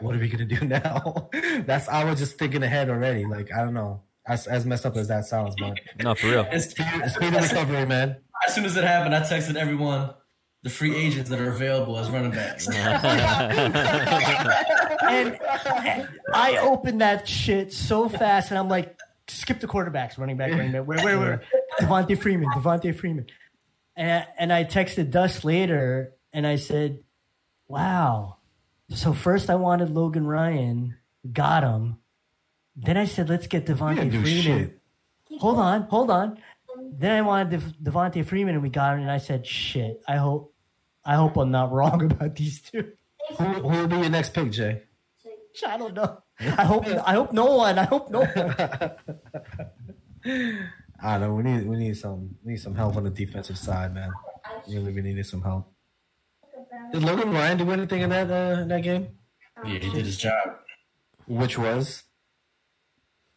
What 0.00 0.14
are 0.14 0.18
we 0.18 0.28
gonna 0.28 0.44
do 0.44 0.64
now? 0.64 1.28
That's. 1.66 1.88
I 1.88 2.04
was 2.04 2.18
just 2.20 2.38
thinking 2.38 2.62
ahead 2.62 2.88
already. 2.88 3.24
Like 3.26 3.52
I 3.52 3.58
don't 3.64 3.74
know. 3.74 4.02
As, 4.28 4.46
as 4.46 4.66
messed 4.66 4.84
up 4.84 4.96
as 4.96 5.08
that 5.08 5.24
sounds, 5.24 5.54
but 5.58 5.78
No, 5.98 6.14
for 6.14 6.28
real. 6.28 6.46
As, 6.50 6.70
speed 6.70 6.84
of 6.86 7.42
recovery, 7.42 7.86
man. 7.86 8.16
as 8.46 8.54
soon 8.54 8.66
as 8.66 8.76
it 8.76 8.84
happened, 8.84 9.14
I 9.14 9.20
texted 9.20 9.56
everyone 9.56 10.10
the 10.62 10.70
free 10.70 10.94
agents 10.94 11.30
that 11.30 11.40
are 11.40 11.50
available 11.50 11.98
as 11.98 12.10
running 12.10 12.32
backs. 12.32 12.68
and 12.68 12.78
I 16.34 16.58
opened 16.60 17.00
that 17.00 17.26
shit 17.26 17.72
so 17.72 18.08
fast, 18.08 18.50
and 18.50 18.58
I'm 18.58 18.68
like, 18.68 18.98
skip 19.28 19.60
the 19.60 19.66
quarterbacks, 19.68 20.18
running 20.18 20.36
back, 20.36 20.50
running 20.50 20.72
back. 20.72 20.86
Where, 20.86 21.02
where, 21.04 21.18
where? 21.18 21.42
Devonta 21.80 22.20
Freeman, 22.20 22.50
Devonta 22.50 22.94
Freeman. 22.94 23.26
And, 23.96 24.26
and 24.38 24.52
I 24.52 24.64
texted 24.64 25.10
Dust 25.10 25.44
later, 25.44 26.12
and 26.32 26.46
I 26.46 26.56
said, 26.56 27.00
wow. 27.66 28.38
So 28.90 29.12
first 29.12 29.50
I 29.50 29.54
wanted 29.54 29.90
Logan 29.90 30.26
Ryan, 30.26 30.96
got 31.30 31.62
him. 31.62 31.98
Then 32.80 32.96
I 32.96 33.04
said, 33.06 33.28
let's 33.28 33.46
get 33.48 33.68
We 33.68 33.74
Devonta 33.74 33.96
didn't 33.96 34.22
Freeman. 34.22 34.42
shit. 34.42 34.80
Hold 35.40 35.58
on, 35.58 35.82
hold 35.82 36.10
on. 36.10 36.38
Then 36.92 37.10
I 37.16 37.22
wanted 37.22 37.50
Dev- 37.50 37.74
Devonta 37.82 38.24
Freeman, 38.24 38.54
and 38.54 38.62
we 38.62 38.68
got 38.70 38.94
him. 38.94 39.00
And 39.02 39.10
I 39.10 39.18
said, 39.18 39.44
shit. 39.46 40.00
I 40.06 40.16
hope, 40.16 40.54
I 41.04 41.16
hope 41.16 41.36
I'm 41.36 41.50
not 41.50 41.72
wrong 41.72 42.02
about 42.12 42.36
these 42.36 42.60
two. 42.62 42.92
Who, 43.36 43.44
who 43.44 43.68
will 43.68 43.88
be 43.88 43.96
your 43.96 44.10
next 44.10 44.32
pick, 44.32 44.52
Jay? 44.52 44.82
I 45.66 45.76
don't 45.76 45.92
know. 45.94 46.22
I 46.40 46.64
hope 46.64 46.86
I 46.86 47.14
hope 47.14 47.32
no 47.32 47.56
one. 47.56 47.78
I 47.80 47.82
hope 47.84 48.10
no 48.12 48.20
one. 48.20 48.30
I 51.02 51.18
don't 51.18 51.20
know. 51.20 51.34
We 51.34 51.42
need 51.42 51.66
we 51.66 51.76
need 51.76 51.96
some 51.96 52.36
we 52.44 52.52
need 52.52 52.60
some 52.60 52.76
help 52.76 52.96
on 52.96 53.02
the 53.02 53.10
defensive 53.10 53.58
side, 53.58 53.92
man. 53.92 54.10
Really, 54.68 54.92
we 54.92 55.02
needed 55.02 55.26
some 55.26 55.42
help. 55.42 55.72
Did 56.92 57.02
Logan 57.02 57.32
Ryan 57.32 57.58
do 57.58 57.70
anything 57.72 58.02
in 58.02 58.10
that 58.10 58.30
uh, 58.30 58.60
in 58.62 58.68
that 58.68 58.82
game? 58.82 59.08
yeah, 59.64 59.78
he 59.78 59.90
did 59.90 60.06
his 60.06 60.16
job. 60.16 60.58
Which 61.26 61.58
was 61.58 62.04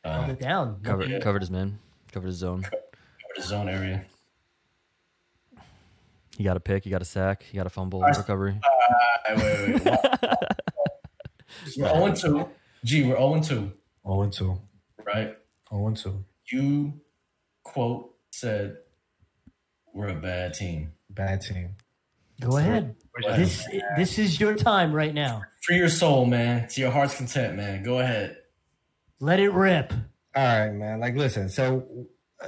Uh, 0.03 0.21
Put 0.25 0.31
it 0.31 0.39
down. 0.39 0.81
Covered. 0.83 1.21
Covered 1.21 1.41
his 1.41 1.51
man. 1.51 1.79
Covered 2.11 2.27
his 2.27 2.37
zone. 2.37 2.63
covered 2.63 2.81
his 3.35 3.45
zone 3.45 3.69
area. 3.69 4.05
He 6.37 6.43
got 6.43 6.57
a 6.57 6.59
pick. 6.59 6.83
He 6.83 6.89
got 6.89 7.01
a 7.01 7.05
sack. 7.05 7.43
He 7.43 7.57
got 7.57 7.67
a 7.67 7.69
fumble 7.69 8.01
recovery. 8.01 8.59
Uh, 8.63 9.35
wait, 9.35 9.75
wait, 9.75 9.85
wait. 9.85 9.99
we're 11.77 12.15
0 12.15 12.15
2. 12.15 12.49
G, 12.83 13.03
we're 13.03 13.17
0 13.17 13.35
2, 13.35 13.41
zero 13.43 13.71
oh 14.05 14.21
and 14.21 14.33
two. 14.33 14.59
right? 15.05 15.37
Zero 15.69 15.87
and 15.87 15.97
two. 15.97 16.25
You, 16.51 16.93
quote, 17.63 18.15
said, 18.31 18.77
we're 19.93 20.07
a 20.07 20.15
bad 20.15 20.55
team. 20.55 20.93
Bad 21.09 21.41
team. 21.41 21.75
Go 22.39 22.57
ahead. 22.57 22.95
This 23.35 23.67
this 23.97 24.17
is 24.17 24.39
your 24.39 24.55
time 24.55 24.93
right 24.93 25.13
now. 25.13 25.43
For 25.61 25.73
your 25.73 25.89
soul, 25.89 26.25
man. 26.25 26.67
To 26.69 26.81
your 26.81 26.89
heart's 26.89 27.15
content, 27.15 27.55
man. 27.55 27.83
Go 27.83 27.99
ahead. 27.99 28.37
Let 29.21 29.39
it 29.39 29.51
rip. 29.51 29.93
All 30.35 30.43
right, 30.43 30.71
man. 30.71 30.99
Like, 30.99 31.15
listen. 31.15 31.47
So 31.49 31.87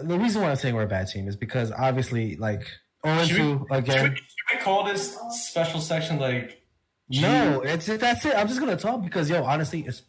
the 0.02 0.18
reason 0.20 0.42
why 0.42 0.50
I'm 0.50 0.56
saying 0.56 0.76
we're 0.76 0.84
a 0.84 0.88
bad 0.88 1.08
team 1.08 1.28
is 1.28 1.36
because 1.36 1.72
obviously, 1.72 2.36
like, 2.36 2.62
zero 3.06 3.18
and 3.20 3.28
Should 3.28 3.38
two 3.38 3.44
we, 3.44 3.58
should, 3.60 3.70
we, 3.70 3.78
again. 3.78 4.16
should 4.16 4.58
we 4.58 4.64
call 4.64 4.84
this 4.84 5.18
special 5.30 5.80
section 5.80 6.20
like 6.20 6.62
G? 7.10 7.22
No, 7.22 7.62
it's 7.62 7.86
that's 7.86 8.26
it. 8.26 8.36
I'm 8.36 8.48
just 8.48 8.60
gonna 8.60 8.76
talk 8.78 9.04
because 9.04 9.30
yo, 9.30 9.44
honestly, 9.44 9.82
it's 9.88 10.04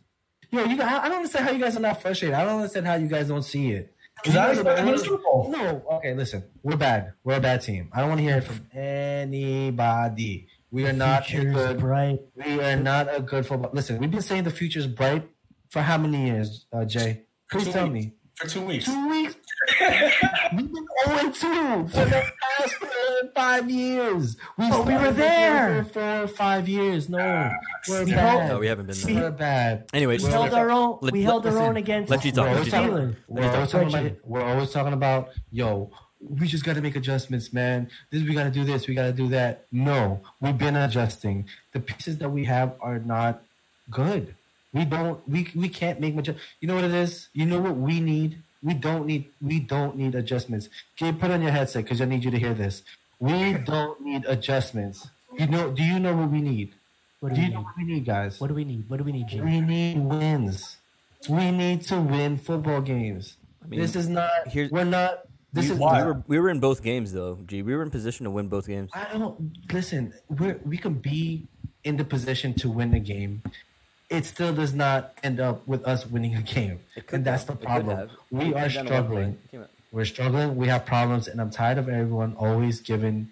Yo, 0.50 0.64
you. 0.64 0.80
I 0.80 1.04
I 1.04 1.08
don't 1.08 1.16
understand 1.18 1.46
how 1.46 1.50
you 1.52 1.58
guys 1.58 1.76
are 1.76 1.80
not 1.80 2.00
frustrated. 2.00 2.34
I 2.34 2.44
don't 2.44 2.56
understand 2.56 2.86
how 2.86 2.94
you 2.94 3.08
guys 3.08 3.28
don't 3.28 3.42
see 3.42 3.72
it. 3.72 3.92
Because 4.22 4.36
I 4.36 4.48
was 4.50 4.58
about 4.58 4.76
to 4.78 4.84
win 4.84 4.92
the 4.92 4.98
Super 4.98 5.18
Bowl. 5.22 5.48
No, 5.50 5.82
okay, 5.94 6.14
listen. 6.14 6.44
We're 6.62 6.76
bad. 6.76 7.12
We're 7.24 7.36
a 7.36 7.40
bad 7.40 7.62
team. 7.62 7.90
I 7.92 8.00
don't 8.00 8.08
want 8.10 8.20
to 8.20 8.24
hear 8.24 8.36
it 8.38 8.44
from 8.44 8.64
anybody. 8.72 10.46
We 10.70 10.86
are 10.86 10.92
not 10.92 11.28
good. 11.28 11.78
bright. 11.80 12.20
We 12.36 12.60
are 12.60 12.76
not 12.76 13.14
a 13.14 13.20
good 13.20 13.46
football. 13.46 13.70
Listen, 13.72 13.98
we've 13.98 14.10
been 14.10 14.22
saying 14.22 14.44
the 14.44 14.50
future's 14.50 14.86
bright 14.86 15.28
for 15.74 15.82
how 15.82 15.98
many 15.98 16.26
years, 16.28 16.66
uh, 16.72 16.84
Jay? 16.84 17.22
Please 17.50 17.64
Two 17.66 17.72
tell 17.72 17.88
weeks. 17.90 18.06
me. 18.06 18.12
For 18.36 18.46
two 18.48 18.60
weeks. 18.62 18.84
Two 18.84 19.08
weeks. 19.10 19.34
We've 20.54 20.72
been 20.72 20.86
0 21.06 21.32
2 21.32 21.88
for 21.88 22.04
the 22.04 22.22
past 22.42 22.82
uh, 22.82 23.26
five 23.34 23.68
years. 23.68 24.36
We 24.56 24.70
But 24.70 24.86
we 24.86 24.94
were 24.94 25.10
there. 25.12 25.82
for 25.84 25.92
four 25.92 26.22
or 26.22 26.28
five 26.28 26.68
years. 26.68 27.08
No, 27.08 27.50
we're 27.88 28.04
We 28.04 28.12
bad. 28.12 28.38
held- 28.38 28.48
No, 28.50 28.58
we 28.60 28.66
haven't 28.68 28.86
been 28.86 28.96
there. 29.14 29.14
We're 29.22 29.30
bad. 29.32 29.88
Anyway, 29.92 30.14
We 30.14 30.18
just- 30.18 30.30
held 30.32 30.54
our 30.54 30.70
own. 30.70 30.98
Let- 31.02 31.12
we 31.12 31.20
let- 31.20 31.26
held 31.30 31.46
our 31.46 31.52
listen, 31.52 31.66
own 31.68 31.76
against. 31.76 32.10
let 32.10 32.24
you 32.24 32.30
the 32.30 32.36
talk, 32.36 32.44
We're 32.44 32.50
let 32.50 32.56
always 32.56 32.66
you 32.66 32.72
talking, 32.72 32.90
talk. 32.90 33.00
Steelers. 33.00 33.16
we're 33.28 33.50
always 33.52 33.70
talking 33.70 33.88
about, 33.88 34.16
we're 34.24 34.44
always 34.44 34.70
talking 34.70 34.92
about, 34.92 35.28
yo, 35.50 35.90
we 36.20 36.46
just 36.46 36.64
got 36.64 36.74
to 36.76 36.82
make 36.82 36.94
adjustments, 36.96 37.52
man. 37.52 37.88
This 38.12 38.22
we 38.22 38.32
got 38.34 38.44
to 38.44 38.50
do 38.50 38.64
this, 38.64 38.86
we 38.86 38.94
got 38.94 39.06
to 39.06 39.12
do 39.12 39.28
that. 39.28 39.64
No, 39.72 40.20
we've 40.40 40.56
been 40.56 40.76
adjusting. 40.76 41.46
The 41.72 41.80
pieces 41.80 42.18
that 42.18 42.28
we 42.30 42.44
have 42.44 42.74
are 42.80 42.98
not 43.00 43.42
good. 43.90 44.34
We 44.74 44.84
don't, 44.84 45.26
we 45.28 45.48
we 45.54 45.68
can't 45.68 46.00
make 46.00 46.14
much. 46.14 46.28
You 46.60 46.66
know 46.68 46.74
what 46.74 46.84
it 46.84 46.92
is? 46.94 47.28
You 47.32 47.46
know 47.46 47.60
what 47.60 47.76
we 47.76 48.00
need? 48.00 48.42
We 48.62 48.74
don't 48.74 49.06
need, 49.06 49.26
we 49.40 49.60
don't 49.60 49.96
need 49.96 50.14
adjustments. 50.14 50.68
Gabe, 50.96 51.20
put 51.20 51.30
on 51.30 51.42
your 51.42 51.50
headset 51.52 51.84
because 51.84 52.00
I 52.00 52.06
need 52.06 52.24
you 52.24 52.30
to 52.30 52.38
hear 52.38 52.54
this. 52.54 52.82
We 53.20 53.52
don't 53.54 54.00
need 54.00 54.24
adjustments. 54.26 55.06
You 55.38 55.46
know? 55.46 55.70
Do 55.70 55.82
you 55.82 55.98
know 56.00 56.16
what 56.16 56.30
we 56.30 56.40
need? 56.40 56.72
What 57.20 57.30
do 57.30 57.36
Do 57.36 57.40
we 57.42 57.46
you 57.48 57.52
know 57.54 57.58
need? 57.60 57.64
what 57.64 57.76
we 57.76 57.84
need, 57.84 58.04
guys? 58.04 58.40
What 58.40 58.48
do 58.48 58.54
we 58.54 58.64
need? 58.64 58.88
What 58.88 58.96
do 58.98 59.04
we 59.04 59.12
need, 59.12 59.28
Jim? 59.28 59.44
We 59.44 59.60
need 59.60 59.98
wins. 59.98 60.76
We 61.28 61.50
need 61.50 61.82
to 61.82 62.00
win 62.00 62.36
football 62.36 62.80
games. 62.80 63.36
I 63.62 63.68
mean, 63.68 63.80
this 63.80 63.94
is 63.96 64.08
not. 64.08 64.30
here's- 64.48 64.70
we're 64.70 64.84
not. 64.84 65.20
This 65.52 65.68
we, 65.68 65.74
is. 65.74 65.78
we 65.78 65.86
were 65.86 66.22
we 66.26 66.38
were 66.40 66.50
in 66.50 66.58
both 66.58 66.82
games 66.82 67.12
though. 67.12 67.38
Gee, 67.46 67.62
we 67.62 67.76
were 67.76 67.82
in 67.82 67.90
position 67.90 68.24
to 68.24 68.30
win 68.30 68.48
both 68.48 68.66
games. 68.66 68.90
I 68.92 69.16
don't 69.16 69.54
listen. 69.72 70.12
We 70.28 70.54
we 70.66 70.76
can 70.76 70.94
be 70.94 71.46
in 71.84 71.96
the 71.96 72.04
position 72.04 72.54
to 72.54 72.68
win 72.68 72.90
the 72.90 72.98
game. 72.98 73.40
It 74.10 74.26
still 74.26 74.54
does 74.54 74.74
not 74.74 75.14
end 75.22 75.40
up 75.40 75.66
with 75.66 75.86
us 75.86 76.06
winning 76.06 76.34
a 76.36 76.42
game, 76.42 76.80
and 77.10 77.24
that's 77.24 77.44
the 77.44 77.56
problem. 77.56 78.10
We 78.30 78.54
are 78.54 78.68
struggling. 78.70 79.38
We're 79.90 80.04
struggling. 80.04 80.56
We 80.56 80.68
have 80.68 80.84
problems, 80.86 81.28
and 81.28 81.40
I'm 81.40 81.50
tired 81.50 81.78
of 81.78 81.88
everyone 81.88 82.34
always 82.36 82.80
giving 82.80 83.30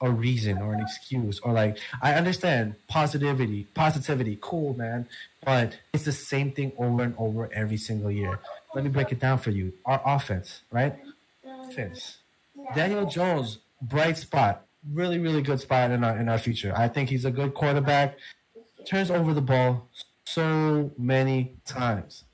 a 0.00 0.10
reason 0.10 0.58
or 0.58 0.74
an 0.74 0.80
excuse 0.80 1.38
or 1.40 1.52
like 1.52 1.78
I 2.02 2.14
understand 2.14 2.74
positivity, 2.88 3.64
positivity, 3.74 4.38
cool 4.40 4.76
man, 4.76 5.08
but 5.44 5.78
it's 5.92 6.04
the 6.04 6.12
same 6.12 6.52
thing 6.52 6.72
over 6.76 7.02
and 7.02 7.14
over 7.16 7.48
every 7.52 7.78
single 7.78 8.10
year. 8.10 8.38
Let 8.74 8.84
me 8.84 8.90
break 8.90 9.12
it 9.12 9.20
down 9.20 9.38
for 9.38 9.50
you. 9.50 9.72
Our 9.86 10.02
offense, 10.04 10.60
right? 10.70 10.94
Offense. 11.62 12.18
Daniel 12.74 13.06
Jones, 13.06 13.58
bright 13.80 14.18
spot, 14.18 14.66
really, 14.92 15.18
really 15.18 15.42
good 15.42 15.60
spot 15.60 15.90
in 15.90 16.04
our 16.04 16.16
in 16.18 16.28
our 16.28 16.38
future. 16.38 16.72
I 16.76 16.88
think 16.88 17.08
he's 17.08 17.24
a 17.24 17.30
good 17.30 17.54
quarterback. 17.54 18.18
Turns 18.86 19.10
over 19.10 19.32
the 19.32 19.40
ball 19.40 19.88
so 20.24 20.92
many 20.98 21.56
times, 21.64 22.24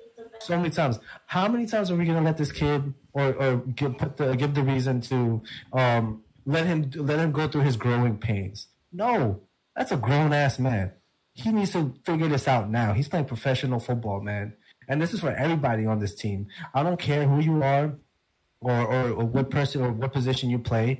so 0.41 0.57
many 0.57 0.71
times. 0.71 0.99
How 1.27 1.49
many 1.49 1.67
times 1.67 1.91
are 1.91 1.97
we 1.97 2.05
gonna 2.05 2.23
let 2.23 2.39
this 2.39 2.53
kid 2.53 2.95
or 3.13 3.33
or 3.35 3.57
give 3.59 3.99
put 3.99 4.17
the 4.17 4.35
give 4.35 4.55
the 4.55 4.63
reason 4.63 5.01
to 5.03 5.43
um 5.73 6.23
let 6.47 6.67
him 6.67 6.91
let 6.97 7.19
him 7.19 7.33
go 7.33 7.49
through 7.49 7.63
his 7.63 7.77
growing 7.77 8.19
pains? 8.19 8.69
No, 8.93 9.41
that's 9.77 9.93
a 9.93 9.97
grown 9.97 10.33
ass 10.33 10.59
man. 10.59 10.93
He 11.35 11.53
needs 11.53 11.73
to 11.73 11.95
figure 12.05 12.29
this 12.29 12.49
out 12.49 12.71
now. 12.71 12.93
He's 12.93 13.09
playing 13.09 13.27
professional 13.27 13.81
football, 13.81 14.21
man, 14.21 14.55
and 14.89 15.01
this 15.01 15.15
is 15.15 15.21
for 15.21 15.31
everybody 15.31 15.87
on 15.87 16.01
this 16.01 16.15
team. 16.15 16.49
I 16.75 16.83
don't 16.83 16.99
care 16.99 17.27
who 17.27 17.41
you 17.41 17.63
are 17.63 17.95
or, 18.61 18.73
or, 18.73 19.11
or 19.11 19.25
what 19.25 19.51
person 19.51 19.83
or 19.83 19.93
what 19.93 20.13
position 20.13 20.51
you 20.51 20.59
play, 20.59 20.99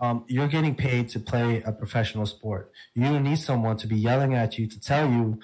um, 0.00 0.24
you're 0.26 0.48
getting 0.48 0.74
paid 0.74 1.10
to 1.10 1.20
play 1.20 1.62
a 1.64 1.72
professional 1.72 2.26
sport. 2.26 2.72
You 2.94 3.20
need 3.20 3.38
someone 3.38 3.76
to 3.78 3.86
be 3.86 3.96
yelling 3.96 4.34
at 4.34 4.58
you 4.58 4.66
to 4.66 4.80
tell 4.80 5.08
you, 5.08 5.38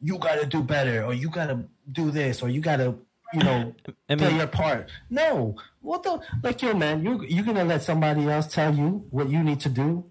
you 0.00 0.18
got 0.18 0.40
to 0.40 0.46
do 0.46 0.62
better, 0.62 1.04
or 1.04 1.14
you 1.14 1.30
got 1.30 1.46
to 1.46 1.64
do 1.90 2.10
this, 2.10 2.42
or 2.42 2.48
you 2.50 2.60
got 2.60 2.76
to, 2.76 2.98
you 3.32 3.40
know, 3.42 3.74
I 4.08 4.16
play 4.16 4.36
your 4.36 4.46
part. 4.46 4.90
No, 5.08 5.56
what 5.80 6.02
the 6.02 6.20
like, 6.42 6.60
yo, 6.60 6.74
man, 6.74 7.04
you 7.04 7.24
you're 7.26 7.44
gonna 7.44 7.64
let 7.64 7.82
somebody 7.82 8.28
else 8.28 8.46
tell 8.52 8.74
you 8.74 9.06
what 9.10 9.30
you 9.30 9.42
need 9.42 9.60
to 9.60 9.68
do? 9.68 10.04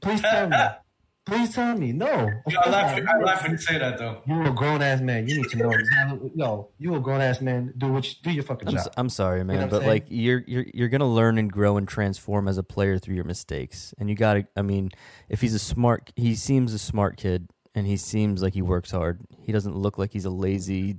Please 0.00 0.22
tell 0.22 0.48
me. 0.48 0.56
Please 1.30 1.54
tell 1.54 1.76
me. 1.78 1.92
No. 1.92 2.06
Of 2.06 2.22
I 2.48 2.52
course 2.54 2.66
laugh, 2.66 3.02
not. 3.04 3.14
I 3.14 3.18
laugh 3.24 3.42
when 3.42 3.52
you 3.52 3.58
say 3.58 3.78
that 3.78 3.98
though. 3.98 4.20
You're 4.26 4.48
a 4.48 4.52
grown 4.52 4.82
ass 4.82 5.00
man. 5.00 5.28
You 5.28 5.36
need 5.42 5.50
to 5.50 5.56
know. 5.58 5.70
exactly- 5.70 6.30
Yo, 6.34 6.68
you 6.78 6.94
a 6.96 7.00
grown 7.00 7.20
ass 7.20 7.40
man. 7.40 7.72
Do 7.78 7.92
what 7.92 8.06
you, 8.08 8.14
do 8.22 8.30
your 8.32 8.42
fucking 8.44 8.68
I'm, 8.68 8.74
job. 8.74 8.80
s- 8.80 8.88
I'm 8.96 9.08
sorry, 9.08 9.44
man, 9.44 9.56
what 9.56 9.62
I'm 9.62 9.68
but 9.70 9.78
saying? 9.78 9.88
like 9.90 10.06
you're 10.08 10.42
you're 10.46 10.66
you're 10.74 10.88
gonna 10.88 11.06
learn 11.08 11.38
and 11.38 11.50
grow 11.50 11.76
and 11.76 11.86
transform 11.86 12.48
as 12.48 12.58
a 12.58 12.62
player 12.62 12.98
through 12.98 13.14
your 13.14 13.24
mistakes, 13.24 13.94
and 13.98 14.08
you 14.10 14.16
gotta. 14.16 14.46
I 14.56 14.62
mean, 14.62 14.90
if 15.28 15.40
he's 15.40 15.54
a 15.54 15.58
smart, 15.60 16.12
he 16.16 16.34
seems 16.34 16.74
a 16.74 16.78
smart 16.78 17.16
kid, 17.16 17.48
and 17.74 17.86
he 17.86 17.96
seems 17.96 18.42
like 18.42 18.54
he 18.54 18.62
works 18.62 18.90
hard. 18.90 19.20
He 19.42 19.52
doesn't 19.52 19.76
look 19.76 19.98
like 19.98 20.12
he's 20.12 20.24
a 20.24 20.30
lazy 20.30 20.96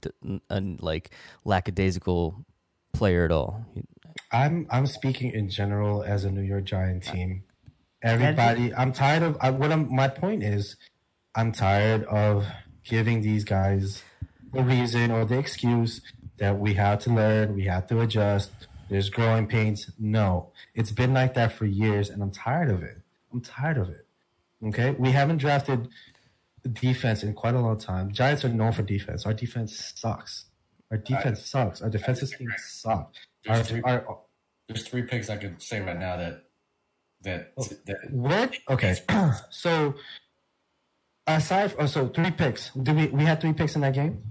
and 0.49 0.81
like 0.81 1.11
lackadaisical 1.43 2.45
player 2.93 3.25
at 3.25 3.31
all. 3.31 3.65
He- 3.73 3.83
I'm 4.31 4.65
I'm 4.69 4.87
speaking 4.87 5.31
in 5.31 5.49
general 5.49 6.03
as 6.03 6.23
a 6.23 6.31
New 6.31 6.41
York 6.41 6.63
Giant 6.63 7.03
team. 7.03 7.43
Everybody, 8.03 8.73
I'm 8.73 8.93
tired 8.93 9.23
of. 9.23 9.37
I, 9.41 9.51
what 9.51 9.71
I'm, 9.71 9.93
my 9.93 10.07
point 10.07 10.43
is, 10.43 10.75
I'm 11.35 11.51
tired 11.51 12.03
of 12.05 12.47
giving 12.83 13.21
these 13.21 13.43
guys 13.43 14.03
the 14.53 14.63
reason 14.63 15.11
or 15.11 15.23
the 15.25 15.37
excuse 15.37 16.01
that 16.37 16.57
we 16.59 16.73
have 16.73 16.99
to 16.99 17.11
learn, 17.13 17.55
we 17.55 17.65
have 17.65 17.87
to 17.87 18.01
adjust. 18.01 18.51
There's 18.89 19.09
growing 19.09 19.47
pains. 19.47 19.89
No, 19.99 20.51
it's 20.73 20.91
been 20.91 21.13
like 21.13 21.35
that 21.35 21.53
for 21.53 21.65
years, 21.65 22.09
and 22.09 22.21
I'm 22.21 22.31
tired 22.31 22.69
of 22.69 22.83
it. 22.83 22.97
I'm 23.31 23.41
tired 23.41 23.77
of 23.77 23.89
it. 23.89 24.05
Okay, 24.65 24.91
we 24.91 25.11
haven't 25.11 25.37
drafted 25.37 25.87
defense 26.73 27.23
in 27.23 27.33
quite 27.33 27.55
a 27.55 27.59
long 27.59 27.77
time. 27.77 28.11
Giants 28.11 28.43
are 28.43 28.49
known 28.49 28.71
for 28.73 28.81
defense. 28.83 29.25
Our 29.25 29.33
defense 29.33 29.93
sucks. 29.95 30.45
Our 30.91 30.97
defense 30.97 31.45
sucks. 31.45 31.81
Our 31.81 31.89
defensive 31.89 32.29
scheme 32.29 32.51
sucks. 32.57 33.17
Our, 33.47 33.55
There's 33.55 33.67
three- 33.69 33.81
our, 33.83 34.17
There's 34.67 34.87
three 34.87 35.03
picks 35.03 35.29
I 35.29 35.37
could 35.37 35.61
say 35.61 35.79
right 35.81 35.97
now 35.97 36.17
that 36.17 36.43
that 37.23 37.53
oh, 37.57 37.63
that 37.85 37.97
What? 38.11 38.53
Okay. 38.69 38.95
so 39.49 39.95
aside, 41.27 41.73
oh, 41.79 41.85
so 41.85 42.07
three 42.07 42.31
picks. 42.31 42.71
Do 42.73 42.93
we 42.93 43.07
we 43.07 43.23
had 43.23 43.41
three 43.41 43.53
picks 43.53 43.75
in 43.75 43.81
that 43.81 43.93
game? 43.93 44.21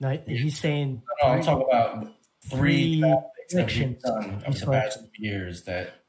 No, 0.00 0.18
he's 0.26 0.58
saying 0.58 1.02
No, 1.22 1.28
I'm 1.28 1.42
talking 1.42 1.66
about 1.68 2.12
three 2.50 3.00
Three 3.00 3.00
bad 3.00 3.22
things 3.50 3.52
that 3.52 3.66
predictions. 3.68 4.02
done 4.02 4.42
over 4.46 4.58
the 4.58 4.66
past 4.66 4.98
years 5.18 5.62
that 5.64 6.02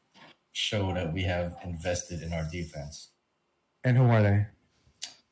show 0.53 0.93
that 0.93 1.13
we 1.13 1.23
have 1.23 1.55
invested 1.63 2.21
in 2.21 2.33
our 2.33 2.47
defense. 2.51 3.09
And 3.83 3.97
who 3.97 4.05
are 4.05 4.23
they? 4.23 4.47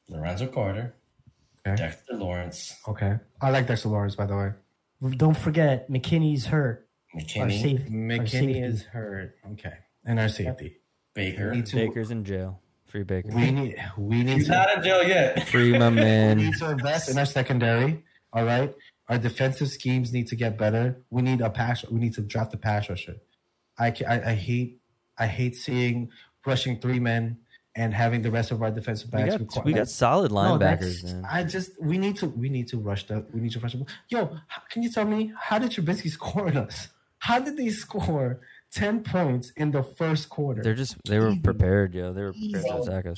Lorenzo 0.10 0.48
Carter, 0.48 0.93
Okay. 1.65 1.75
Dexter 1.77 2.13
Lawrence, 2.15 2.75
Okay. 2.88 3.15
I 3.41 3.50
like 3.50 3.67
Dexter 3.67 3.89
Lawrence, 3.89 4.15
by 4.15 4.25
the 4.25 4.36
way. 4.36 4.51
don't 5.17 5.36
forget 5.38 5.89
McKinney's 5.89 6.46
hurt. 6.46 6.88
McKinney, 7.15 7.62
safe, 7.62 7.82
our 7.82 7.88
McKinney 7.89 8.63
is 8.63 8.84
hurt. 8.84 9.36
Okay. 9.53 9.74
And 10.05 10.19
our 10.19 10.29
safety. 10.29 10.77
Baker. 11.13 11.51
We 11.51 11.57
need 11.57 11.65
to. 11.67 11.75
Baker's 11.75 12.12
in 12.12 12.24
jail. 12.25 12.60
Free 12.86 13.03
Baker. 13.03 13.29
We 13.33 13.51
need. 13.51 13.75
We 13.98 14.24
need 14.24 14.36
He's 14.38 14.45
to. 14.48 14.51
not 14.51 14.77
in 14.77 14.83
jail 14.83 15.03
yet. 15.07 15.48
Free 15.48 15.72
my 15.72 15.89
man. 15.89 15.91
We 15.91 16.01
man. 16.01 16.38
need 16.38 16.53
to 16.60 16.72
invest 16.72 17.10
in 17.10 17.17
our 17.17 17.25
secondary. 17.25 18.03
All 18.31 18.43
right. 18.45 18.74
Our 19.10 19.17
defensive 19.17 19.69
schemes 19.69 20.12
need 20.13 20.27
to 20.27 20.36
get 20.36 20.57
better. 20.57 21.01
We 21.10 21.22
need 21.22 21.41
a 21.41 21.50
pass. 21.50 21.86
We 21.89 22.00
need 22.00 22.13
to 22.15 22.22
draft 22.22 22.51
the 22.51 22.57
pass 22.57 22.89
rusher. 22.89 23.15
I, 23.77 23.88
I, 24.07 24.22
I 24.31 24.33
hate 24.36 24.79
I 25.17 25.27
hate 25.27 25.55
seeing 25.55 26.10
rushing 26.45 26.79
three 26.79 27.00
men 27.00 27.38
and 27.75 27.93
having 27.93 28.22
the 28.22 28.29
rest 28.31 28.51
of 28.51 28.62
our 28.62 28.69
defensive 28.72 29.10
We 29.12 29.19
backs. 29.19 29.31
got 29.31 29.39
require- 29.41 29.63
we 29.65 29.74
got 29.74 29.89
solid 29.89 30.31
No, 30.31 30.38
linebackers, 30.38 31.01
that's- 31.01 31.03
man. 31.03 31.25
I 31.29 31.43
just 31.43 31.72
we 31.81 31.98
need 31.98 32.17
to 32.17 32.27
we 32.27 32.50
need 32.50 32.67
to 32.69 32.77
rush 32.77 33.05
the 33.07 33.25
we 33.33 33.41
need 33.41 33.51
to 33.53 33.60
rush 33.60 33.72
the 33.74 33.79
ball. 33.79 33.88
Yo, 34.10 34.38
how, 34.48 34.62
can 34.69 34.83
you 34.83 34.91
tell 34.91 35.05
me 35.05 35.31
how 35.39 35.57
did 35.60 35.72
Trubisky 35.72 36.10
score 36.17 36.48
on 36.48 36.57
us? 36.57 36.88
How 37.19 37.39
did 37.39 37.55
they 37.57 37.69
score 37.69 38.41
ten 38.74 39.03
points 39.03 39.51
in 39.56 39.72
the 39.72 39.84
first 39.84 40.30
quarter? 40.30 40.62
They're 40.63 40.74
just 40.74 40.98
they 41.06 41.20
were 41.20 41.36
prepared, 41.42 41.94
yo. 41.94 42.12
They 42.13 42.24
were 42.24 42.34
prepared 42.34 42.65
to 42.65 42.77
attack 42.82 43.06
us. 43.06 43.18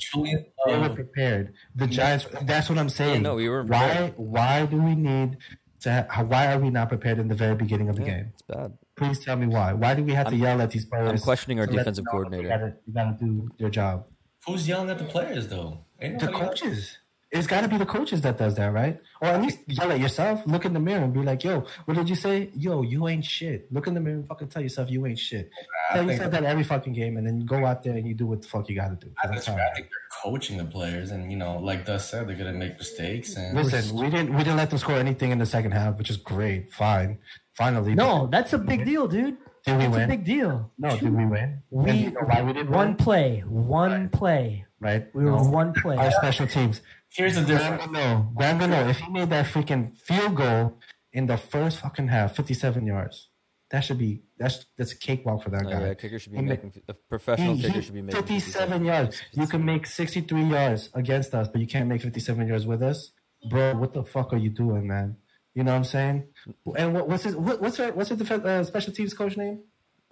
They 0.66 0.78
were 0.78 0.90
prepared. 0.90 1.54
The 1.74 1.86
Giants. 1.86 2.26
That's 2.42 2.68
what 2.68 2.78
I'm 2.78 2.88
saying. 2.88 3.22
no, 3.22 3.34
we 3.36 3.48
weren't 3.48 3.68
Why? 3.70 4.12
Why 4.16 4.66
do 4.66 4.76
we 4.80 4.94
need 4.94 5.38
to? 5.80 6.06
Ha- 6.10 6.22
why 6.24 6.52
are 6.52 6.58
we 6.58 6.70
not 6.70 6.88
prepared 6.88 7.18
in 7.18 7.28
the 7.28 7.34
very 7.34 7.54
beginning 7.54 7.88
of 7.88 7.96
the 7.96 8.02
Yeah, 8.02 8.08
game? 8.16 8.26
it's 8.34 8.42
bad. 8.42 8.72
Please 8.96 9.18
tell 9.24 9.36
me 9.36 9.46
why. 9.46 9.72
Why 9.72 9.94
do 9.94 10.02
we 10.04 10.12
have 10.12 10.26
to 10.28 10.32
I'm- 10.32 10.42
yell 10.42 10.60
at 10.62 10.70
these 10.70 10.84
players? 10.86 11.08
I'm 11.10 11.18
questioning 11.18 11.58
our 11.60 11.66
defensive 11.66 12.04
them 12.04 12.04
know 12.04 12.10
that 12.10 12.10
coordinator. 12.10 12.42
You 12.42 12.48
gotta, 12.48 12.74
you 12.86 12.92
gotta 12.94 13.16
do 13.24 13.48
your 13.58 13.70
job. 13.70 14.06
who's 14.46 14.66
yelling 14.68 14.90
at 14.90 14.98
the 14.98 15.04
players 15.04 15.48
though? 15.48 15.80
Ain't 16.00 16.18
The 16.20 16.26
nobody 16.26 16.44
else. 16.44 16.60
coaches. 16.60 16.98
It's 17.32 17.48
got 17.48 17.62
to 17.62 17.68
be 17.68 17.76
the 17.76 17.84
coaches 17.86 18.20
that 18.20 18.38
does 18.38 18.54
that, 18.54 18.72
right? 18.72 19.00
Or 19.20 19.26
at 19.28 19.42
least 19.42 19.58
yell 19.66 19.90
at 19.90 19.98
yourself. 19.98 20.42
Look 20.46 20.64
in 20.64 20.72
the 20.72 20.78
mirror 20.78 21.02
and 21.02 21.12
be 21.12 21.22
like, 21.22 21.42
"Yo, 21.42 21.64
what 21.84 21.94
did 21.94 22.08
you 22.08 22.14
say? 22.14 22.50
Yo, 22.54 22.82
you 22.82 23.08
ain't 23.08 23.24
shit." 23.24 23.70
Look 23.72 23.88
in 23.88 23.94
the 23.94 24.00
mirror 24.00 24.16
and 24.18 24.28
fucking 24.28 24.48
tell 24.48 24.62
yourself 24.62 24.88
you 24.90 25.04
ain't 25.06 25.18
shit. 25.18 25.50
I 25.90 25.94
Tell 25.96 26.04
yourself 26.08 26.30
that 26.30 26.44
every 26.44 26.62
fucking 26.62 26.92
game, 26.92 27.16
and 27.16 27.26
then 27.26 27.40
go 27.44 27.66
out 27.66 27.82
there 27.82 27.94
and 27.94 28.06
you 28.06 28.14
do 28.14 28.26
what 28.28 28.42
the 28.42 28.48
fuck 28.48 28.68
you 28.68 28.76
got 28.76 28.88
to 28.90 29.06
do. 29.06 29.12
'Cause 29.20 29.24
I 29.24 29.28
I'm 29.28 29.34
think, 29.34 29.44
tired. 29.44 29.60
I 29.70 29.74
think 29.74 29.86
their 29.88 30.22
coaching 30.22 30.56
the 30.58 30.64
players, 30.66 31.10
and 31.10 31.30
you 31.32 31.36
know, 31.36 31.58
like 31.58 31.84
Dust 31.84 32.10
said, 32.10 32.28
they're 32.28 32.36
gonna 32.36 32.52
make 32.52 32.78
mistakes. 32.78 33.34
And 33.36 33.56
Listen, 33.56 33.96
we 33.96 34.08
didn't 34.08 34.30
we 34.32 34.38
didn't 34.44 34.56
let 34.58 34.70
them 34.70 34.78
score 34.78 34.94
anything 34.96 35.32
in 35.32 35.38
the 35.38 35.46
second 35.46 35.72
half, 35.72 35.98
which 35.98 36.10
is 36.10 36.18
great. 36.18 36.72
Fine, 36.72 37.18
finally. 37.54 37.94
No, 37.96 38.28
that's 38.28 38.52
a 38.52 38.58
big 38.58 38.84
deal, 38.84 39.08
dude. 39.08 39.36
did 39.64 39.78
we 39.78 39.82
That's 39.82 39.96
a 39.96 39.98
win? 39.98 40.08
big 40.08 40.24
deal. 40.24 40.70
No, 40.78 40.90
did 40.96 41.12
we 41.12 41.26
win? 41.26 41.58
We 41.70 41.90
And 41.90 41.98
you 42.00 42.10
know 42.12 42.20
why 42.20 42.40
we 42.42 42.52
did 42.52 42.70
one 42.70 42.88
win? 42.88 42.96
play, 42.96 43.40
one 43.48 44.08
play. 44.10 44.64
Right, 44.78 45.06
We 45.14 45.24
were 45.24 45.30
No. 45.30 45.42
one 45.42 45.72
play. 45.72 45.96
Our 45.96 46.10
special 46.10 46.46
teams. 46.46 46.82
here's 47.08 47.34
the 47.36 47.42
Graham 47.44 47.78
difference. 47.78 47.84
Gano, 47.96 48.30
Graham 48.34 48.58
Gano, 48.58 48.88
if 48.88 48.98
he 48.98 49.10
made 49.10 49.30
that 49.30 49.46
freaking 49.46 49.96
field 50.00 50.34
goal 50.36 50.78
in 51.12 51.26
the 51.26 51.38
first 51.38 51.80
fucking 51.80 52.08
half, 52.08 52.36
57 52.36 52.84
yards, 52.86 53.30
that 53.70 53.80
should 53.80 53.98
be 53.98 54.22
that's 54.38 54.66
that's 54.76 54.92
a 54.92 54.98
cakewalk 54.98 55.42
for 55.42 55.50
that 55.50 55.64
Oh, 55.66 55.70
guy. 55.70 55.80
yeah, 55.86 55.94
kicker 55.94 56.18
should 56.18 56.32
be 56.32 56.38
He 56.38 56.44
making 56.44 56.72
a 56.88 56.94
professional 57.08 57.54
He- 57.56 57.62
kicker 57.62 57.80
should 57.82 57.94
be 57.94 58.02
making 58.02 58.20
57 58.20 58.84
yards. 58.84 59.22
You 59.32 59.46
can 59.46 59.64
make 59.64 59.86
63 59.86 60.44
yards 60.44 60.90
against 60.94 61.34
us, 61.34 61.48
but 61.48 61.60
you 61.62 61.66
can't 61.66 61.88
make 61.88 62.02
57 62.02 62.46
yards 62.46 62.66
with 62.66 62.82
us, 62.82 63.12
bro. 63.48 63.74
What 63.76 63.94
the 63.94 64.04
fuck 64.04 64.32
are 64.34 64.36
you 64.36 64.50
doing, 64.50 64.86
man? 64.86 65.16
You 65.54 65.64
know 65.64 65.72
what 65.72 65.78
I'm 65.78 65.84
saying? 65.84 66.28
And 66.76 66.92
what, 66.94 67.08
what's 67.08 67.24
his 67.24 67.34
what, 67.34 67.62
what's 67.62 67.78
her 67.78 67.90
what's 67.92 68.10
her 68.10 68.16
def- 68.16 68.30
uh, 68.30 68.62
special 68.64 68.92
teams 68.92 69.14
coach 69.14 69.38
name? 69.38 69.62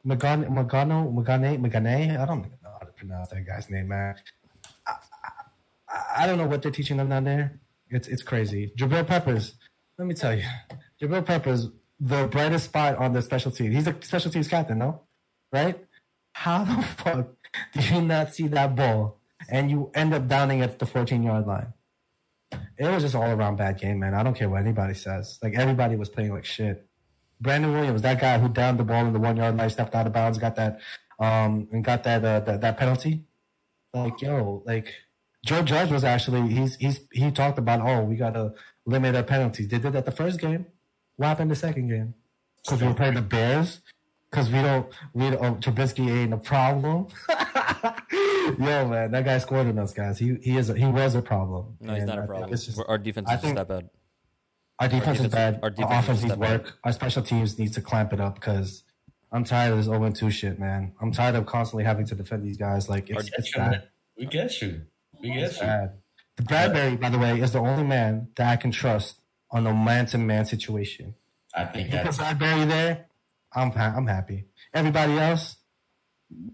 Magano 0.06 0.48
Magano 0.48 1.12
Magane 1.12 1.58
Magane. 1.60 2.18
I 2.18 2.24
don't 2.24 2.42
know 2.62 2.70
how 2.72 2.78
to 2.86 2.92
pronounce 2.92 3.28
that 3.28 3.46
guy's 3.46 3.68
name, 3.70 3.88
man. 3.88 4.16
I, 6.16 6.26
don't 6.26 6.38
know 6.38 6.46
what 6.46 6.62
they're 6.62 6.72
teaching 6.72 6.96
them 6.96 7.08
down 7.08 7.24
there. 7.24 7.60
It's 7.90 8.08
it's 8.08 8.22
crazy. 8.22 8.72
Jabril 8.76 9.06
Peppers. 9.06 9.54
Let 9.98 10.08
me 10.08 10.14
tell 10.14 10.34
you, 10.34 10.44
Jabril 11.00 11.24
Peppers, 11.24 11.68
the 12.00 12.26
brightest 12.26 12.66
spot 12.66 12.96
on 12.96 13.12
the 13.12 13.22
special 13.22 13.50
team. 13.50 13.70
He's 13.70 13.86
a 13.86 13.96
special 14.02 14.30
teams 14.30 14.48
captain, 14.48 14.78
no? 14.78 15.02
Right? 15.52 15.78
How 16.32 16.64
the 16.64 16.82
fuck 16.96 17.28
do 17.72 17.80
you 17.80 18.02
not 18.02 18.34
see 18.34 18.48
that 18.48 18.74
ball 18.74 19.20
and 19.48 19.70
you 19.70 19.90
end 19.94 20.12
up 20.14 20.26
downing 20.26 20.62
at 20.62 20.78
the 20.78 20.86
14 20.86 21.22
yard 21.22 21.46
line? 21.46 21.72
It 22.76 22.88
was 22.88 23.02
just 23.02 23.14
all 23.14 23.30
around 23.30 23.56
bad 23.56 23.78
game, 23.78 24.00
man. 24.00 24.14
I 24.14 24.22
don't 24.22 24.34
care 24.34 24.48
what 24.48 24.60
anybody 24.60 24.94
says. 24.94 25.38
Like 25.42 25.54
everybody 25.54 25.96
was 25.96 26.08
playing 26.08 26.32
like 26.32 26.44
shit. 26.44 26.86
Brandon 27.40 27.72
Williams, 27.72 28.02
that 28.02 28.20
guy 28.20 28.38
who 28.38 28.48
downed 28.48 28.78
the 28.78 28.84
ball 28.84 29.06
in 29.06 29.12
the 29.12 29.18
one 29.18 29.36
yard 29.36 29.56
line, 29.56 29.70
stepped 29.70 29.94
out 29.94 30.06
of 30.06 30.12
bounds, 30.12 30.38
got 30.38 30.56
that, 30.56 30.80
um, 31.18 31.68
and 31.72 31.84
got 31.84 32.02
that 32.04 32.24
uh, 32.24 32.40
that, 32.40 32.60
that 32.60 32.78
penalty. 32.78 33.24
Like 33.92 34.20
yo, 34.22 34.62
like 34.66 34.92
Joe 35.44 35.62
Judge 35.62 35.90
was 35.90 36.04
actually 36.04 36.48
he's 36.52 36.76
he's 36.76 37.00
he 37.12 37.30
talked 37.30 37.58
about 37.58 37.80
oh 37.82 38.02
we 38.04 38.16
gotta 38.16 38.54
limit 38.86 39.14
our 39.14 39.22
penalties. 39.22 39.68
They 39.68 39.78
did 39.78 39.92
that 39.92 40.04
the 40.04 40.10
first 40.12 40.40
game. 40.40 40.66
What 41.16 41.26
happened 41.26 41.50
the 41.50 41.56
second 41.56 41.88
game? 41.88 42.14
Because 42.64 42.80
we 42.80 42.88
were 42.88 42.94
playing 42.94 43.14
the 43.14 43.22
Bears. 43.22 43.80
Because 44.30 44.50
we 44.50 44.62
don't 44.62 44.86
we 45.12 45.30
don't, 45.30 45.44
oh, 45.44 45.54
Trubisky 45.56 46.10
ain't 46.10 46.32
a 46.34 46.38
problem. 46.38 47.06
Yo 48.58 48.88
man, 48.88 49.10
that 49.12 49.24
guy 49.24 49.38
scored 49.38 49.66
on 49.66 49.78
us 49.78 49.92
guys. 49.92 50.18
He 50.18 50.36
he 50.42 50.56
is 50.56 50.70
a, 50.70 50.74
he 50.76 50.86
was 50.86 51.14
a 51.14 51.22
problem. 51.22 51.76
No, 51.80 51.94
he's 51.94 52.04
not 52.04 52.18
a 52.18 52.26
problem. 52.26 52.52
it's 52.52 52.66
just- 52.66 52.80
Our 52.88 52.98
defense 52.98 53.28
I 53.28 53.34
is 53.34 53.38
a 53.38 53.42
think- 53.42 53.56
step 53.58 53.70
out. 53.70 53.84
our 54.80 54.88
defense 54.88 55.18
is 55.18 55.24
defense- 55.26 55.34
bad. 55.34 55.54
our 55.62 55.64
Our, 55.64 55.70
defense 55.70 55.92
is 55.92 55.98
offense 56.04 56.22
needs 56.22 56.34
step 56.34 56.40
back. 56.40 56.64
work. 56.64 56.78
Our 56.84 56.92
special 56.92 57.22
teams 57.22 57.58
needs 57.58 57.72
to 57.74 57.80
clamp 57.80 58.12
it 58.12 58.20
up 58.20 58.34
because 58.36 58.82
I'm 59.30 59.44
tired 59.44 59.72
of 59.72 59.78
this 59.78 59.86
0 59.86 60.10
2 60.10 60.30
shit, 60.30 60.58
man. 60.58 60.92
I'm 61.00 61.12
tired 61.12 61.34
of 61.36 61.46
constantly 61.46 61.84
having 61.84 62.06
to 62.06 62.14
defend 62.14 62.44
these 62.44 62.56
guys. 62.56 62.88
Like 62.88 63.08
it's, 63.10 63.30
it's 63.38 63.54
bad. 63.54 63.88
We 64.18 64.26
get 64.26 64.60
you. 64.62 64.82
We 65.24 65.30
get 65.34 65.42
It's 65.44 65.56
you. 65.60 65.66
bad. 65.66 65.92
Bradberry, 66.40 67.00
by 67.00 67.10
the 67.10 67.18
way, 67.18 67.40
is 67.40 67.52
the 67.52 67.60
only 67.60 67.84
man 67.84 68.28
that 68.36 68.48
I 68.50 68.56
can 68.56 68.70
trust 68.70 69.20
on 69.50 69.66
a 69.66 69.72
man 69.74 70.06
to 70.06 70.18
man 70.18 70.44
situation. 70.46 71.14
I 71.54 71.64
think 71.64 71.90
put 71.90 72.02
that's 72.04 72.18
Bradberry 72.18 72.66
there, 72.68 73.06
I'm 73.54 73.70
ha- 73.70 73.94
I'm 73.96 74.06
happy. 74.06 74.46
Everybody 74.72 75.18
else, 75.18 75.56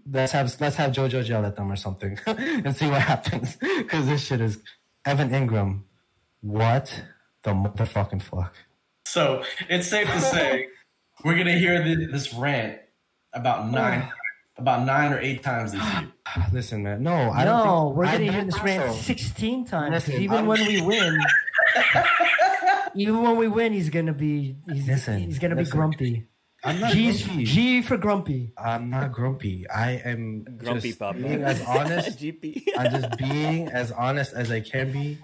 let's 0.09 0.31
have 0.33 0.55
let's 0.61 0.75
have 0.75 0.91
JoJo 0.91 1.27
yell 1.27 1.45
at 1.45 1.55
them 1.55 1.71
or 1.71 1.75
something 1.75 2.17
and 2.27 2.75
see 2.75 2.87
what 2.87 3.01
happens. 3.01 3.57
Because 3.77 4.05
this 4.07 4.23
shit 4.25 4.39
is 4.41 4.59
Evan 5.05 5.29
Engram. 5.31 5.81
What 6.41 7.03
the 7.43 7.51
motherfucking 7.51 8.21
fuck? 8.21 8.55
so. 9.05 9.43
It's 9.69 9.87
safe 9.87 10.07
to 10.07 10.19
say 10.21 10.67
we're 11.25 11.37
gonna 11.37 11.57
hear 11.57 11.83
thi- 11.83 12.05
this 12.05 12.33
rant 12.33 12.77
about 13.33 13.69
nine, 13.71 14.07
about 14.57 14.85
nine 14.85 15.13
or 15.13 15.19
eight 15.19 15.41
times 15.43 15.71
this 15.73 15.81
year. 15.83 16.07
Ah, 16.33 16.47
listen, 16.53 16.83
man. 16.83 17.03
No, 17.03 17.13
I 17.31 17.43
don't. 17.43 17.65
no, 17.65 17.87
think, 17.87 17.97
we're 17.97 18.05
I 18.05 18.11
gonna 18.17 18.31
hear 18.31 18.45
this 18.45 18.53
think 18.59 18.65
rant 18.81 18.93
16 18.95 19.65
times. 19.65 19.91
Listen, 19.91 20.21
even 20.21 20.37
I'm- 20.37 20.45
when 20.47 20.65
we 20.65 20.79
win, 20.81 21.17
even 22.95 23.21
when 23.21 23.35
we 23.37 23.47
win, 23.47 23.73
he's 23.73 23.89
gonna 23.89 24.13
be 24.13 24.55
he's, 24.71 24.87
Listen, 24.87 25.19
he's 25.19 25.39
gonna 25.39 25.55
listen. 25.55 25.71
be 25.71 25.77
grumpy. 25.77 26.27
I'm 26.63 26.79
not 26.79 26.91
G's, 26.93 27.25
grumpy. 27.25 27.43
G 27.45 27.81
for 27.81 27.97
grumpy. 27.97 28.53
I'm 28.57 28.89
not 28.91 29.11
grumpy. 29.11 29.67
I 29.67 29.93
am 30.05 30.43
Grumpy 30.57 30.89
just 30.89 30.99
Papa. 30.99 31.17
being 31.17 31.41
as 31.43 31.61
honest. 31.67 32.19
GP. 32.19 32.63
I'm 32.77 32.91
just 32.91 33.17
being 33.17 33.67
as 33.69 33.91
honest 33.91 34.33
as 34.33 34.51
I 34.51 34.59
can 34.61 34.91
be 34.91 35.17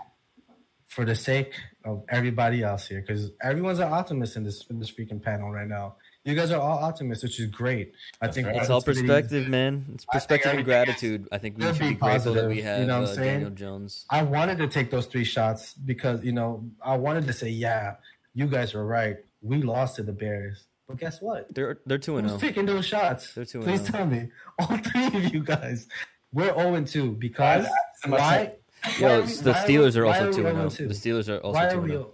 for 0.88 1.06
the 1.06 1.16
sake 1.16 1.54
of 1.86 2.04
everybody 2.10 2.64
else 2.64 2.88
here, 2.88 3.02
because 3.02 3.32
everyone's 3.42 3.80
an 3.80 3.94
optimist 3.94 4.36
in 4.36 4.44
this 4.44 4.66
in 4.70 4.80
this 4.80 4.92
freaking 4.92 5.22
panel 5.22 5.52
right 5.52 5.68
now. 5.68 5.96
You 6.28 6.36
guys 6.36 6.52
are 6.52 6.60
all 6.60 6.80
optimists, 6.80 7.24
which 7.24 7.40
is 7.40 7.46
great. 7.50 7.94
I 8.20 8.28
think 8.28 8.48
right. 8.48 8.58
It's 8.58 8.70
all 8.70 8.82
perspective, 8.82 9.48
man. 9.48 9.86
It's 9.94 10.04
perspective 10.04 10.52
and 10.52 10.60
everything 10.60 10.60
is- 10.60 10.86
gratitude. 10.86 11.28
I 11.32 11.38
think 11.38 11.58
we 11.58 11.64
should 11.64 11.80
be 11.80 11.90
be 11.90 11.96
grateful 11.96 12.34
that 12.34 12.42
positive, 12.42 12.50
we 12.50 12.58
you 12.58 12.64
have 12.64 12.86
know 12.86 13.00
what 13.00 13.08
uh, 13.08 13.12
I'm 13.12 13.16
saying? 13.16 13.34
Daniel 13.36 13.50
Jones. 13.52 14.06
I 14.10 14.24
wanted 14.24 14.58
to 14.58 14.68
take 14.68 14.92
those 14.92 15.06
three 15.06 15.24
shots 15.24 15.74
because 15.74 16.26
you 16.26 16.34
know 16.34 16.70
I 16.84 16.98
wanted 16.98 17.28
to 17.28 17.34
say, 17.34 17.48
yeah, 17.50 17.96
you 18.34 18.48
guys 18.48 18.76
are 18.76 18.86
right. 18.86 19.16
We 19.42 19.62
lost 19.62 19.96
to 19.96 20.04
the 20.04 20.12
Bears, 20.12 20.66
but 20.86 20.98
guess 20.98 21.22
what? 21.22 21.48
They're 21.56 21.80
they're 21.86 21.98
two 21.98 22.18
and 22.18 22.30
Who's 22.30 22.40
zero. 22.42 22.50
taking 22.52 22.66
those 22.66 22.86
shots? 22.86 23.34
They're 23.34 23.46
2-0. 23.46 23.64
Please 23.64 23.84
tell 23.84 24.06
me, 24.06 24.28
all 24.60 24.78
three 24.80 25.06
of 25.08 25.34
you 25.34 25.42
guys, 25.44 25.88
we're 26.34 26.54
zero 26.54 26.84
two 26.84 27.12
because 27.14 27.66
two 27.66 27.70
because 27.70 27.70
I- 28.04 28.10
why? 28.10 28.52
Yo, 29.00 29.08
why 29.08 29.14
are 29.14 29.20
it's- 29.20 29.38
we- 29.38 29.44
the 29.44 29.54
Steelers 29.54 29.96
are 29.96 30.06
also 30.06 30.34
two 30.34 30.46
and 30.46 30.58
0-2? 30.58 30.78
The 30.90 30.94
Steelers 30.94 31.30
are 31.30 31.38
also 31.40 31.70
two 31.72 31.80
and 31.80 31.88
zero. 31.88 32.14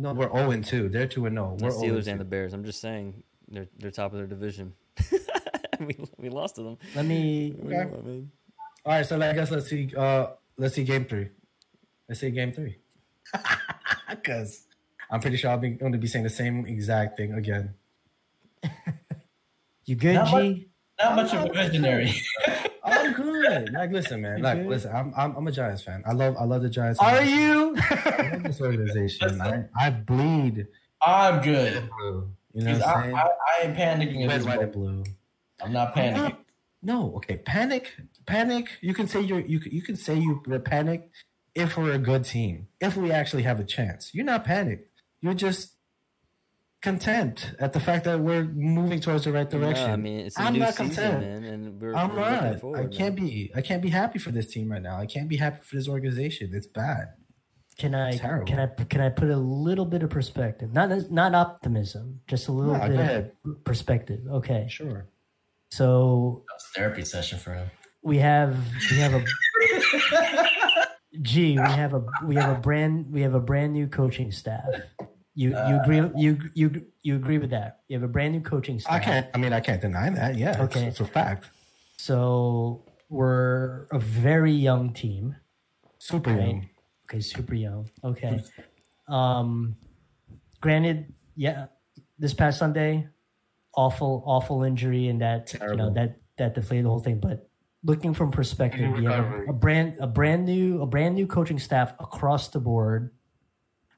So 0.00 0.12
No, 0.12 0.18
we're 0.18 0.30
zero 0.32 0.50
and 0.50 0.64
two. 0.64 0.88
They're 0.88 1.06
two 1.06 1.26
and 1.26 1.36
zero. 1.36 1.56
the 1.58 1.64
We're 1.64 1.70
0 1.70 1.82
Steelers 1.82 1.98
and 2.00 2.08
and 2.08 2.20
the. 2.20 2.24
Bears. 2.24 2.52
I'm 2.52 2.64
just 2.64 2.80
saying 2.80 3.22
they're 3.48 3.68
they're 3.78 3.90
top 3.90 4.12
of 4.12 4.18
their 4.18 4.26
division. 4.26 4.74
we 5.80 5.96
we 6.16 6.28
lost 6.28 6.56
to 6.56 6.62
them. 6.62 6.78
Let 6.94 7.06
me. 7.06 7.54
Okay. 7.64 7.76
I 7.76 7.84
mean, 7.84 8.30
All 8.84 8.92
right, 8.92 9.06
so 9.06 9.20
I 9.20 9.32
guess 9.32 9.50
let's 9.50 9.68
see. 9.68 9.92
Uh, 9.96 10.28
let's 10.56 10.74
see 10.74 10.84
game 10.84 11.04
three. 11.04 11.28
Let's 12.08 12.20
see 12.20 12.30
game 12.30 12.52
three. 12.52 12.78
Because 14.10 14.66
I'm 15.08 15.20
pretty 15.20 15.36
sure 15.36 15.50
I'll 15.50 15.58
be 15.58 15.70
going 15.70 15.92
to 15.92 15.98
be 15.98 16.08
saying 16.08 16.24
the 16.24 16.30
same 16.30 16.66
exact 16.66 17.16
thing 17.16 17.32
again. 17.32 17.74
You 19.84 19.96
good, 19.96 20.14
Not 20.14 20.28
G? 20.28 20.68
Not 21.00 21.16
much 21.16 21.34
of 21.34 21.50
a 21.50 21.52
visionary. 21.52 22.12
I'm 22.90 23.12
good. 23.12 23.72
Like, 23.72 23.90
listen, 23.92 24.20
man. 24.22 24.42
Like, 24.42 24.64
listen. 24.66 24.94
I'm, 24.94 25.12
I'm 25.16 25.36
I'm 25.36 25.46
a 25.46 25.52
Giants 25.52 25.82
fan. 25.82 26.02
I 26.06 26.12
love 26.12 26.36
I 26.38 26.44
love 26.44 26.62
the 26.62 26.70
Giants. 26.70 26.98
Are 27.00 27.22
you? 27.22 27.76
I 27.78 28.30
love 28.32 28.42
this 28.44 28.60
organization. 28.60 29.40
I, 29.40 29.64
I 29.78 29.90
bleed 29.90 30.66
I'm 31.04 31.40
good. 31.42 31.88
blue. 31.98 32.30
You 32.52 32.64
know 32.64 32.72
what 32.72 32.86
I, 32.86 32.92
I'm 32.92 33.02
saying? 33.02 33.14
I, 33.16 33.20
I 33.22 33.64
ain't 33.66 33.76
panicking. 33.76 34.28
Red, 34.28 34.44
white, 34.44 34.60
and 34.62 34.72
blue. 34.72 35.04
I'm 35.62 35.72
not 35.72 35.96
I'm 35.96 36.04
panicking. 36.04 36.16
not- 36.16 36.44
no, 36.82 37.14
okay. 37.16 37.36
Panic, 37.38 37.92
panic. 38.26 38.68
You 38.80 38.94
can 38.94 39.06
say 39.06 39.20
you're 39.20 39.40
you 39.40 39.60
can, 39.60 39.70
you 39.72 39.82
can 39.82 39.96
say 39.96 40.18
you 40.18 40.42
were 40.46 40.58
panicked 40.58 41.10
if 41.54 41.76
we're 41.76 41.92
a 41.92 41.98
good 41.98 42.24
team. 42.24 42.68
If 42.80 42.96
we 42.96 43.12
actually 43.12 43.42
have 43.42 43.60
a 43.60 43.64
chance, 43.64 44.10
you're 44.14 44.24
not 44.24 44.44
panicked. 44.44 44.88
You're 45.20 45.34
just 45.34 45.74
content 46.82 47.52
at 47.58 47.72
the 47.72 47.80
fact 47.80 48.04
that 48.04 48.20
we're 48.20 48.44
moving 48.44 49.00
towards 49.00 49.24
the 49.24 49.32
right 49.32 49.48
direction. 49.48 49.86
no, 49.86 49.92
I 49.92 49.96
mean 49.96 50.20
it's 50.20 50.38
a 50.38 50.42
I'm 50.42 50.52
new 50.54 50.60
not 50.60 50.74
season, 50.74 50.86
content. 50.94 51.20
man, 51.20 51.44
and 51.44 51.80
we're, 51.80 51.94
I'm 51.94 52.10
we're 52.14 52.20
not. 52.30 52.60
forward. 52.60 52.92
I 52.92 52.96
can't 52.96 53.14
be. 53.16 53.50
I 53.54 53.60
can't 53.60 53.82
be 53.82 53.90
happy 53.90 54.18
for 54.18 54.30
this 54.30 54.46
team 54.48 54.70
right 54.72 54.82
now. 54.82 54.96
I 54.98 55.06
can't 55.06 55.28
be 55.28 55.36
happy 55.36 55.60
for 55.64 55.76
this 55.76 55.88
organization. 55.88 56.50
It's 56.54 56.66
bad. 56.66 57.08
Can 57.78 57.94
I 57.94 58.16
Terrible. 58.16 58.46
can 58.46 58.60
I 58.60 58.66
can 58.84 59.00
I 59.00 59.08
put 59.08 59.30
a 59.30 59.36
little 59.36 59.86
bit 59.86 60.02
of 60.02 60.10
perspective? 60.10 60.72
Not 60.72 61.10
not 61.10 61.34
optimism, 61.34 62.20
just 62.26 62.48
a 62.48 62.52
little 62.52 62.74
No, 62.76 62.88
bit 62.88 63.34
of 63.46 63.64
perspective. 63.64 64.20
Okay, 64.30 64.66
Sure. 64.68 65.06
so 65.70 66.44
That 66.48 66.54
was 66.54 66.66
a 66.74 66.78
therapy 66.78 67.04
session 67.04 67.38
for 67.38 67.54
him. 67.54 67.70
we 68.02 68.18
have 68.18 68.56
we 68.90 68.98
have 68.98 69.14
a 69.14 69.24
gee 71.22 71.52
We 71.58 71.70
have 71.70 71.94
a 71.94 72.04
we 72.24 72.34
have 72.36 72.56
a 72.56 72.60
brand 72.60 73.06
we 73.10 73.22
have 73.22 73.34
a 73.34 73.40
brand 73.40 73.72
new 73.72 73.86
coaching 73.86 74.30
staff. 74.30 74.64
You 75.34 75.50
you 75.50 75.80
agree 75.80 76.02
you 76.16 76.38
you 76.54 76.86
you 77.02 77.16
agree 77.16 77.38
with 77.38 77.50
that? 77.50 77.80
You 77.88 77.96
have 77.96 78.02
a 78.02 78.08
brand 78.12 78.32
new 78.34 78.40
coaching 78.40 78.78
staff. 78.80 78.92
I 78.92 78.98
can't. 78.98 79.26
I 79.34 79.38
mean, 79.38 79.52
I 79.52 79.60
can't 79.60 79.80
deny 79.80 80.10
that. 80.10 80.36
Yeah. 80.36 80.50
it's- 80.50 80.64
Okay. 80.76 80.86
It's, 80.86 81.00
a 81.00 81.04
fact. 81.04 81.50
So 81.98 82.84
we're 83.08 83.86
a 83.92 83.98
very 83.98 84.52
young 84.52 84.92
team. 84.92 85.36
Super 85.98 86.30
Right. 86.32 86.40
young. 86.46 86.68
Okay, 87.08 87.20
super 87.20 87.54
young. 87.54 87.88
Okay. 88.04 88.42
Um 89.08 89.76
granted, 90.60 91.12
yeah, 91.36 91.66
this 92.18 92.34
past 92.34 92.58
Sunday, 92.58 93.08
awful, 93.74 94.22
awful 94.26 94.62
injury 94.64 95.08
and 95.08 95.20
that 95.20 95.52
you 95.52 95.76
know 95.76 95.90
that 95.94 96.18
that 96.38 96.54
deflated 96.54 96.84
the 96.86 96.90
whole 96.90 97.00
thing. 97.00 97.18
But 97.20 97.48
looking 97.84 98.14
from 98.14 98.30
perspective, 98.30 98.90
Speedy 98.90 99.02
you 99.02 99.08
have 99.10 99.48
a 99.48 99.52
brand 99.52 99.96
a 100.00 100.06
brand 100.06 100.44
new 100.46 100.82
a 100.82 100.86
brand 100.86 101.14
new 101.14 101.26
coaching 101.26 101.58
staff 101.58 101.94
across 102.00 102.48
the 102.48 102.60
board. 102.60 103.10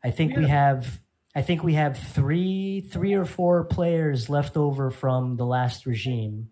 I 0.04 0.10
think 0.10 0.36
we 0.36 0.46
have 0.48 0.98
I 1.34 1.42
think 1.42 1.62
we 1.62 1.74
have 1.74 1.96
three 1.98 2.82
three 2.82 3.14
or 3.14 3.24
four 3.24 3.64
players 3.64 4.28
left 4.28 4.56
over 4.56 4.90
from 4.90 5.36
the 5.36 5.46
last 5.46 5.86
regime. 5.86 6.50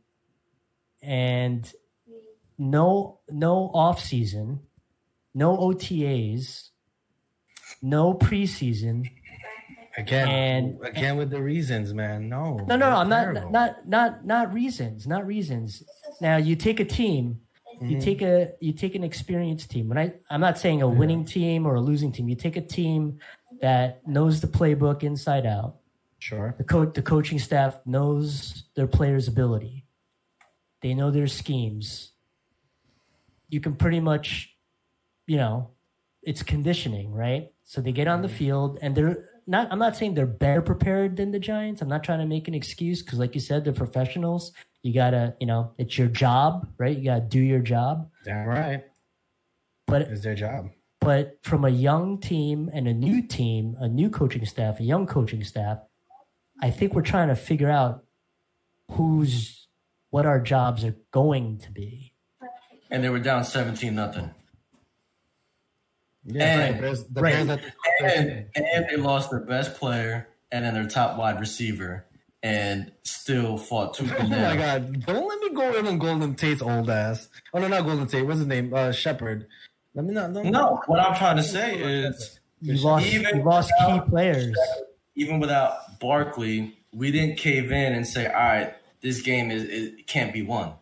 And 1.03 1.71
no 2.59 3.21
no 3.31 3.71
off 3.75 4.03
season, 4.03 4.61
no 5.35 5.57
OTAs, 5.57 6.71
no 7.83 8.15
preseason. 8.15 9.11
Again, 9.99 10.29
And- 10.29 10.87
again 10.87 11.17
with 11.17 11.31
the 11.31 11.43
reasons, 11.43 11.93
man. 11.93 12.29
No, 12.29 12.57
No, 12.59 12.77
no, 12.77 12.77
no. 12.77 12.97
I'm 12.97 13.09
not 13.09 13.23
Terrible. 13.35 13.51
not 13.51 13.89
not 13.89 14.25
not 14.25 14.53
reasons, 14.55 15.07
not 15.07 15.27
reasons. 15.27 15.83
Now 16.21 16.37
you 16.37 16.55
take 16.57 16.81
a 16.81 16.85
team, 16.85 17.41
you 17.83 17.97
Mhm. 17.97 18.03
take 18.03 18.23
a 18.23 18.53
you 18.61 18.73
take 18.73 18.95
an 18.95 19.05
experienced 19.05 19.71
team. 19.71 19.89
When 19.89 19.99
I 19.99 20.15
I'm 20.31 20.41
not 20.41 20.59
saying 20.59 20.81
a 20.81 20.89
winning 20.89 21.25
team 21.25 21.67
or 21.67 21.75
a 21.75 21.81
losing 21.81 22.13
team. 22.13 22.29
You 22.29 22.37
take 22.37 22.57
a 22.57 22.61
team 22.63 23.19
that 23.61 24.07
knows 24.07 24.41
the 24.41 24.47
playbook 24.47 25.03
inside 25.03 25.47
out. 25.47 25.77
Sure. 26.19 26.55
The 26.59 26.65
coach 26.65 26.95
the 26.95 27.03
coaching 27.03 27.39
staff 27.39 27.81
knows 27.87 28.65
their 28.75 28.87
players' 28.87 29.29
ability. 29.29 29.87
They 30.83 30.95
know 30.95 31.11
their 31.11 31.29
schemes. 31.29 32.13
You 33.49 33.61
can 33.61 33.75
pretty 33.75 34.01
much, 34.01 34.55
you 35.27 35.37
know, 35.37 35.71
it's 36.23 36.43
conditioning, 36.43 37.13
right? 37.13 37.53
So 37.65 37.81
they 37.81 37.93
get 37.93 38.07
on 38.07 38.23
the 38.23 38.29
mm-hmm. 38.29 38.37
field 38.37 38.79
and 38.83 38.95
they're 38.95 39.29
not 39.47 39.69
I'm 39.71 39.79
not 39.79 39.97
saying 39.97 40.15
they're 40.15 40.27
better 40.27 40.63
prepared 40.63 41.17
than 41.17 41.31
the 41.31 41.39
Giants. 41.39 41.83
I'm 41.83 41.89
not 41.89 42.05
trying 42.05 42.21
to 42.21 42.27
make 42.27 42.49
an 42.49 42.55
excuse 42.55 43.03
because 43.03 43.19
like 43.19 43.35
you 43.35 43.41
said, 43.41 43.65
they're 43.65 43.73
professionals. 43.73 44.53
You 44.83 44.95
gotta, 44.95 45.35
you 45.41 45.47
know, 45.47 45.73
it's 45.79 45.99
your 45.99 46.09
job, 46.09 46.69
right? 46.79 46.97
You 46.97 47.05
gotta 47.05 47.21
do 47.23 47.41
your 47.41 47.61
job. 47.61 48.11
Damn 48.25 48.47
right. 48.47 48.85
But 49.87 50.03
It's 50.03 50.23
their 50.23 50.35
job. 50.35 50.71
But 51.01 51.39
from 51.43 51.65
a 51.65 51.71
young 51.71 52.19
team 52.19 52.71
and 52.73 52.87
a 52.87 52.93
new 52.95 53.23
team, 53.23 53.77
a 53.81 53.89
new 53.89 54.11
coaching 54.11 54.45
staff, 54.45 54.81
a 54.81 54.85
young 54.85 55.07
coaching 55.07 55.43
staff, 55.45 55.79
I 56.63 56.71
think 56.71 56.95
we're 56.95 57.03
trying 57.03 57.29
to 57.29 57.37
figure 57.37 57.71
out 57.71 58.05
who's 58.93 59.67
what 60.11 60.27
our 60.27 60.41
jobs 60.41 60.85
are 60.85 60.97
going 61.11 61.59
to 61.59 61.71
be. 61.73 62.13
And 62.91 63.03
they 63.03 63.09
were 63.09 63.21
down 63.21 63.45
17 63.45 63.95
nothing. 63.95 64.31
Yeah, 66.25 66.61
And- 66.61 66.77
the 66.77 66.81
Bears, 66.83 67.05
the 67.05 67.23
right. 67.23 67.47
The 67.47 67.61
And, 68.03 68.47
and 68.55 68.87
they 68.89 68.97
lost 68.97 69.31
their 69.31 69.41
best 69.41 69.77
player 69.77 70.29
and 70.53 70.65
then 70.65 70.75
their 70.75 70.89
top 70.89 71.17
wide 71.17 71.41
receiver 71.41 72.05
and 72.43 72.93
still 73.03 73.57
fought 73.57 73.95
tooth 73.95 74.13
Oh 74.19 74.27
my 74.27 74.57
god! 74.57 75.05
Don't 75.07 75.29
let 75.29 75.41
me 75.41 75.51
go 75.55 75.75
in 75.79 75.87
on 75.87 75.99
Golden 75.99 76.35
Tate's 76.35 76.63
old 76.63 76.89
ass. 76.89 77.29
Oh 77.53 77.59
no, 77.59 77.69
not 77.69 77.85
Golden 77.85 78.07
Tate. 78.07 78.25
What's 78.27 78.39
his 78.39 78.47
name? 78.47 78.73
Uh, 78.73 78.93
Shepard. 78.93 79.47
Let 79.95 80.05
me 80.05 80.15
not. 80.15 80.33
don't- 80.33 80.51
No, 80.51 80.81
what 80.87 81.01
I'm 81.01 81.15
trying 81.17 81.37
to 81.37 81.43
say 81.43 81.77
is 81.79 82.41
You 82.61 82.75
lost 82.75 83.07
Even 83.07 83.39
you 83.39 83.43
lost 83.43 83.73
key 83.81 84.01
players. 84.09 84.57
even 85.17 85.41
without 85.41 85.99
Barkley, 85.99 86.79
we 86.93 87.11
didn't 87.11 87.37
cave 87.39 87.73
in 87.73 87.93
and 87.95 88.07
say, 88.07 88.27
all 88.27 88.33
right, 88.35 88.75
this 89.01 89.23
game 89.23 89.51
is 89.51 89.65
it 89.65 90.07
can't 90.07 90.33
be 90.33 90.43
won. 90.43 90.75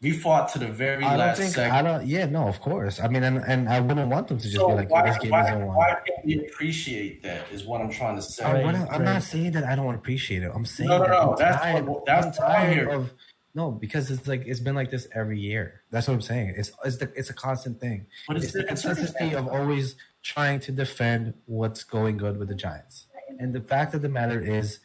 We 0.00 0.12
fought 0.12 0.52
to 0.52 0.60
the 0.60 0.68
very 0.68 1.02
I 1.04 1.08
don't 1.10 1.18
last 1.18 1.38
think. 1.38 1.50
second. 1.54 1.74
I 1.74 1.82
don't. 1.82 2.06
Yeah, 2.06 2.26
no, 2.26 2.46
of 2.46 2.60
course. 2.60 3.00
I 3.00 3.08
mean, 3.08 3.24
and, 3.24 3.38
and 3.38 3.68
I 3.68 3.80
wouldn't 3.80 4.08
want 4.08 4.28
them 4.28 4.38
to 4.38 4.44
just 4.44 4.54
so 4.54 4.68
be 4.68 4.74
like, 4.74 4.90
why, 4.90 5.08
"This 5.10 5.18
game 5.18 5.32
why, 5.32 5.42
isn't 5.48 5.66
won." 5.66 5.74
why 5.76 5.88
can't 6.06 6.24
we 6.24 6.46
appreciate 6.46 7.24
that? 7.24 7.50
Is 7.50 7.64
what 7.64 7.80
I'm 7.80 7.90
trying 7.90 8.14
to 8.14 8.22
say. 8.22 8.44
I 8.44 8.62
wanna, 8.62 8.84
I'm 8.88 9.00
right. 9.02 9.14
not 9.14 9.24
saying 9.24 9.50
that 9.52 9.64
I 9.64 9.74
don't 9.74 9.96
appreciate 9.96 10.44
it. 10.44 10.52
I'm 10.54 10.64
saying 10.64 10.88
No, 10.88 10.98
no, 10.98 11.02
that 11.04 11.10
no, 11.10 11.30
I'm 11.32 11.36
that's 11.36 11.60
tired, 11.62 11.86
what- 11.88 12.06
that's 12.06 12.26
I'm 12.38 12.46
tired 12.46 12.88
of. 12.90 13.12
No, 13.58 13.72
because 13.72 14.08
it's 14.12 14.28
like 14.28 14.46
it's 14.46 14.60
been 14.60 14.76
like 14.76 14.92
this 14.92 15.08
every 15.12 15.40
year. 15.40 15.82
That's 15.90 16.06
what 16.06 16.14
I'm 16.14 16.20
saying. 16.20 16.54
It's 16.56 16.70
it's 16.84 16.98
the, 16.98 17.12
it's 17.16 17.28
a 17.28 17.34
constant 17.34 17.80
thing. 17.80 18.06
But 18.28 18.36
it's 18.36 18.44
It's 18.44 18.52
the 18.52 18.60
different 18.60 18.82
consistency 18.84 19.34
of 19.34 19.48
always 19.48 19.96
trying 20.22 20.60
to 20.60 20.70
defend 20.70 21.34
what's 21.46 21.82
going 21.82 22.18
good 22.18 22.38
with 22.38 22.46
the 22.46 22.54
Giants. 22.54 23.06
And 23.40 23.52
the 23.52 23.60
fact 23.60 23.94
of 23.94 24.02
the 24.02 24.08
matter 24.08 24.40
is, 24.40 24.78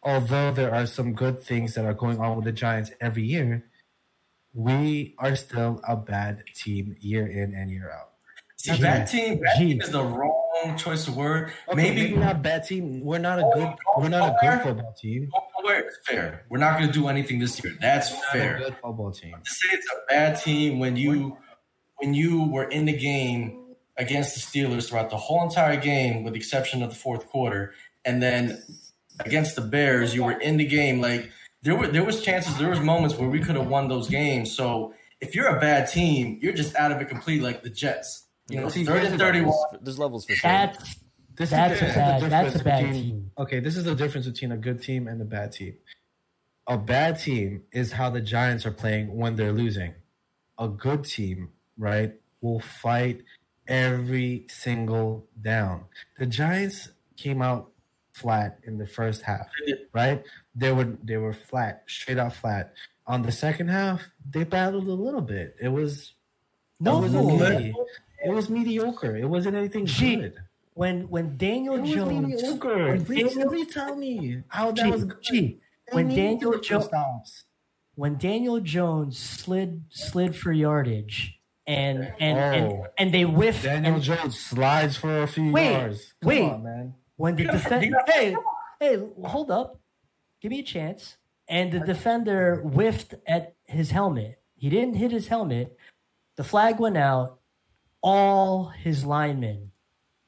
although 0.00 0.52
there 0.52 0.72
are 0.72 0.86
some 0.86 1.14
good 1.14 1.42
things 1.42 1.74
that 1.74 1.84
are 1.84 1.92
going 1.92 2.20
on 2.20 2.36
with 2.36 2.44
the 2.44 2.52
Giants 2.52 2.92
every 3.00 3.24
year, 3.24 3.64
we 4.52 5.16
are 5.18 5.34
still 5.34 5.80
a 5.82 5.96
bad 5.96 6.44
team 6.54 6.94
year 7.00 7.26
in 7.26 7.52
and 7.52 7.68
year 7.68 7.90
out. 7.90 8.10
See, 8.58 8.80
bad 8.80 9.08
team, 9.08 9.40
bad 9.40 9.58
team 9.58 9.80
is 9.80 9.90
the 9.90 10.04
wrong 10.04 10.76
choice 10.76 11.08
of 11.08 11.16
word. 11.16 11.52
Okay, 11.68 11.76
maybe, 11.76 12.02
maybe 12.02 12.16
not 12.16 12.44
bad 12.44 12.62
team. 12.62 13.00
We're 13.00 13.18
not 13.18 13.40
a 13.40 13.44
Oh, 13.44 13.54
good. 13.54 13.74
We're 13.98 14.08
not 14.08 14.28
a 14.28 14.36
good 14.40 14.62
football 14.62 14.92
team. 14.92 15.32
Where 15.64 15.80
it's 15.80 15.98
fair. 16.06 16.44
We're 16.50 16.58
not 16.58 16.78
going 16.78 16.86
to 16.90 16.92
do 16.92 17.08
anything 17.08 17.38
this 17.38 17.62
year. 17.64 17.74
That's 17.80 18.12
not 18.12 18.22
fair. 18.32 18.56
a 18.56 18.58
good 18.58 18.76
football 18.82 19.12
team. 19.12 19.34
to 19.42 19.50
say 19.50 19.68
it's 19.72 19.86
a 19.90 19.96
bad 20.08 20.40
team 20.40 20.78
when 20.78 20.96
you 20.96 21.38
when 21.96 22.12
you 22.14 22.44
were 22.44 22.64
in 22.64 22.84
the 22.84 22.96
game 22.96 23.60
against 23.96 24.34
the 24.34 24.40
Steelers 24.40 24.88
throughout 24.88 25.08
the 25.10 25.16
whole 25.16 25.42
entire 25.44 25.76
game, 25.80 26.24
with 26.24 26.34
the 26.34 26.38
exception 26.38 26.82
of 26.82 26.90
the 26.90 26.96
fourth 26.96 27.26
quarter, 27.28 27.72
and 28.04 28.22
then 28.22 28.62
against 29.20 29.54
the 29.56 29.62
Bears, 29.62 30.14
you 30.14 30.24
were 30.24 30.32
in 30.38 30.56
the 30.58 30.66
game. 30.66 31.00
Like 31.00 31.30
there 31.62 31.74
were 31.76 31.86
there 31.86 32.04
was 32.04 32.20
chances, 32.22 32.58
there 32.58 32.68
was 32.70 32.80
moments 32.80 33.16
where 33.16 33.28
we 33.28 33.40
could 33.40 33.56
have 33.56 33.68
won 33.68 33.88
those 33.88 34.08
games. 34.08 34.54
So 34.54 34.92
if 35.20 35.34
you're 35.34 35.46
a 35.56 35.60
bad 35.60 35.88
team, 35.90 36.38
you're 36.42 36.52
just 36.52 36.74
out 36.76 36.92
of 36.92 37.00
it 37.00 37.08
completely, 37.08 37.44
like 37.46 37.62
the 37.62 37.70
Jets. 37.70 38.26
You 38.50 38.60
know, 38.60 38.68
See, 38.68 38.84
third 38.84 38.96
there's 38.96 39.08
and 39.12 39.18
thirty-one. 39.18 39.46
Levels- 39.48 39.80
There's 39.82 39.98
levels 39.98 40.26
for 40.26 40.34
sure. 40.34 40.50
That's 40.50 40.96
This 41.36 41.50
That's 41.50 41.74
is 41.74 41.82
a 41.82 41.94
bad- 41.94 42.22
that's 42.30 42.54
a 42.60 42.64
bad 42.64 42.82
between- 42.84 43.02
team. 43.02 43.30
Okay, 43.38 43.60
this 43.60 43.76
is 43.76 43.84
the 43.84 43.94
difference 43.94 44.26
between 44.26 44.52
a 44.52 44.56
good 44.56 44.80
team 44.82 45.08
and 45.08 45.20
a 45.20 45.24
bad 45.24 45.52
team. 45.52 45.76
A 46.66 46.78
bad 46.78 47.18
team 47.18 47.64
is 47.72 47.92
how 47.92 48.08
the 48.10 48.20
Giants 48.20 48.64
are 48.64 48.70
playing 48.72 49.14
when 49.16 49.36
they're 49.36 49.52
losing. 49.52 49.94
A 50.58 50.68
good 50.68 51.04
team, 51.04 51.50
right, 51.76 52.14
will 52.40 52.60
fight 52.60 53.22
every 53.66 54.46
single 54.48 55.26
down. 55.40 55.86
The 56.18 56.26
Giants 56.26 56.90
came 57.16 57.42
out 57.42 57.70
flat 58.12 58.60
in 58.64 58.78
the 58.78 58.86
first 58.86 59.22
half, 59.22 59.48
right? 59.92 60.22
They 60.54 60.70
were 60.72 60.96
they 61.02 61.16
were 61.16 61.32
flat, 61.32 61.82
straight 61.86 62.18
out 62.18 62.34
flat. 62.34 62.72
On 63.06 63.22
the 63.22 63.32
second 63.32 63.68
half, 63.68 64.02
they 64.30 64.44
battled 64.44 64.86
a 64.86 64.92
little 64.92 65.20
bit. 65.20 65.56
It 65.60 65.68
was 65.68 66.14
no 66.78 66.98
it 66.98 67.10
was 67.10 67.14
okay. 67.16 67.74
It 68.24 68.30
was 68.30 68.48
mediocre. 68.48 69.16
It 69.16 69.28
wasn't 69.28 69.56
anything 69.56 69.84
Gee, 69.86 70.16
good. 70.16 70.34
When 70.74 71.08
when 71.08 71.36
Daniel 71.36 71.76
Jones 71.84 72.42
when 72.42 73.04
Please, 73.04 73.28
Daniel- 73.34 73.48
please 73.48 73.72
tell 73.74 73.96
me 73.96 74.42
how 74.48 74.70
that 74.72 74.84
Gee, 74.84 74.90
was 74.90 75.04
good. 75.04 75.22
gee, 75.22 75.60
when 75.92 76.08
Daniel 76.08 76.58
Jones 76.60 77.44
when 77.94 78.16
Daniel 78.18 78.60
Jones 78.60 79.18
slid 79.18 79.84
slid 79.90 80.34
for 80.36 80.52
yardage 80.52 81.40
and 81.66 82.12
and 82.20 82.38
and, 82.38 82.72
Oh. 82.72 82.86
and 82.98 83.14
they 83.14 83.22
whiffed 83.22 83.62
Daniel 83.64 83.94
and 83.94 84.02
Jones 84.02 84.38
slides 84.38 84.96
for 84.96 85.22
a 85.22 85.26
few 85.28 85.52
Wait, 85.52 85.72
yards. 85.72 86.14
Come 86.20 86.28
wait. 86.28 86.42
on, 86.42 86.62
man. 86.64 86.94
when 87.16 87.36
the 87.36 87.42
You 87.44 87.48
gotta- 87.48 87.58
defense 87.80 87.94
hey 88.08 88.36
hey 88.80 89.02
hold 89.24 89.50
up 89.52 89.78
give 90.42 90.50
me 90.50 90.58
a 90.58 90.64
chance 90.64 91.16
and 91.48 91.70
the 91.72 91.78
defender 91.80 92.56
whiffed 92.62 93.14
at 93.28 93.54
his 93.66 93.92
helmet 93.92 94.42
he 94.56 94.68
didn't 94.68 94.94
hit 94.96 95.12
his 95.12 95.28
helmet 95.28 95.78
the 96.36 96.42
flag 96.44 96.80
went 96.80 96.96
out 96.96 97.38
all 98.02 98.64
his 98.70 99.04
linemen 99.04 99.70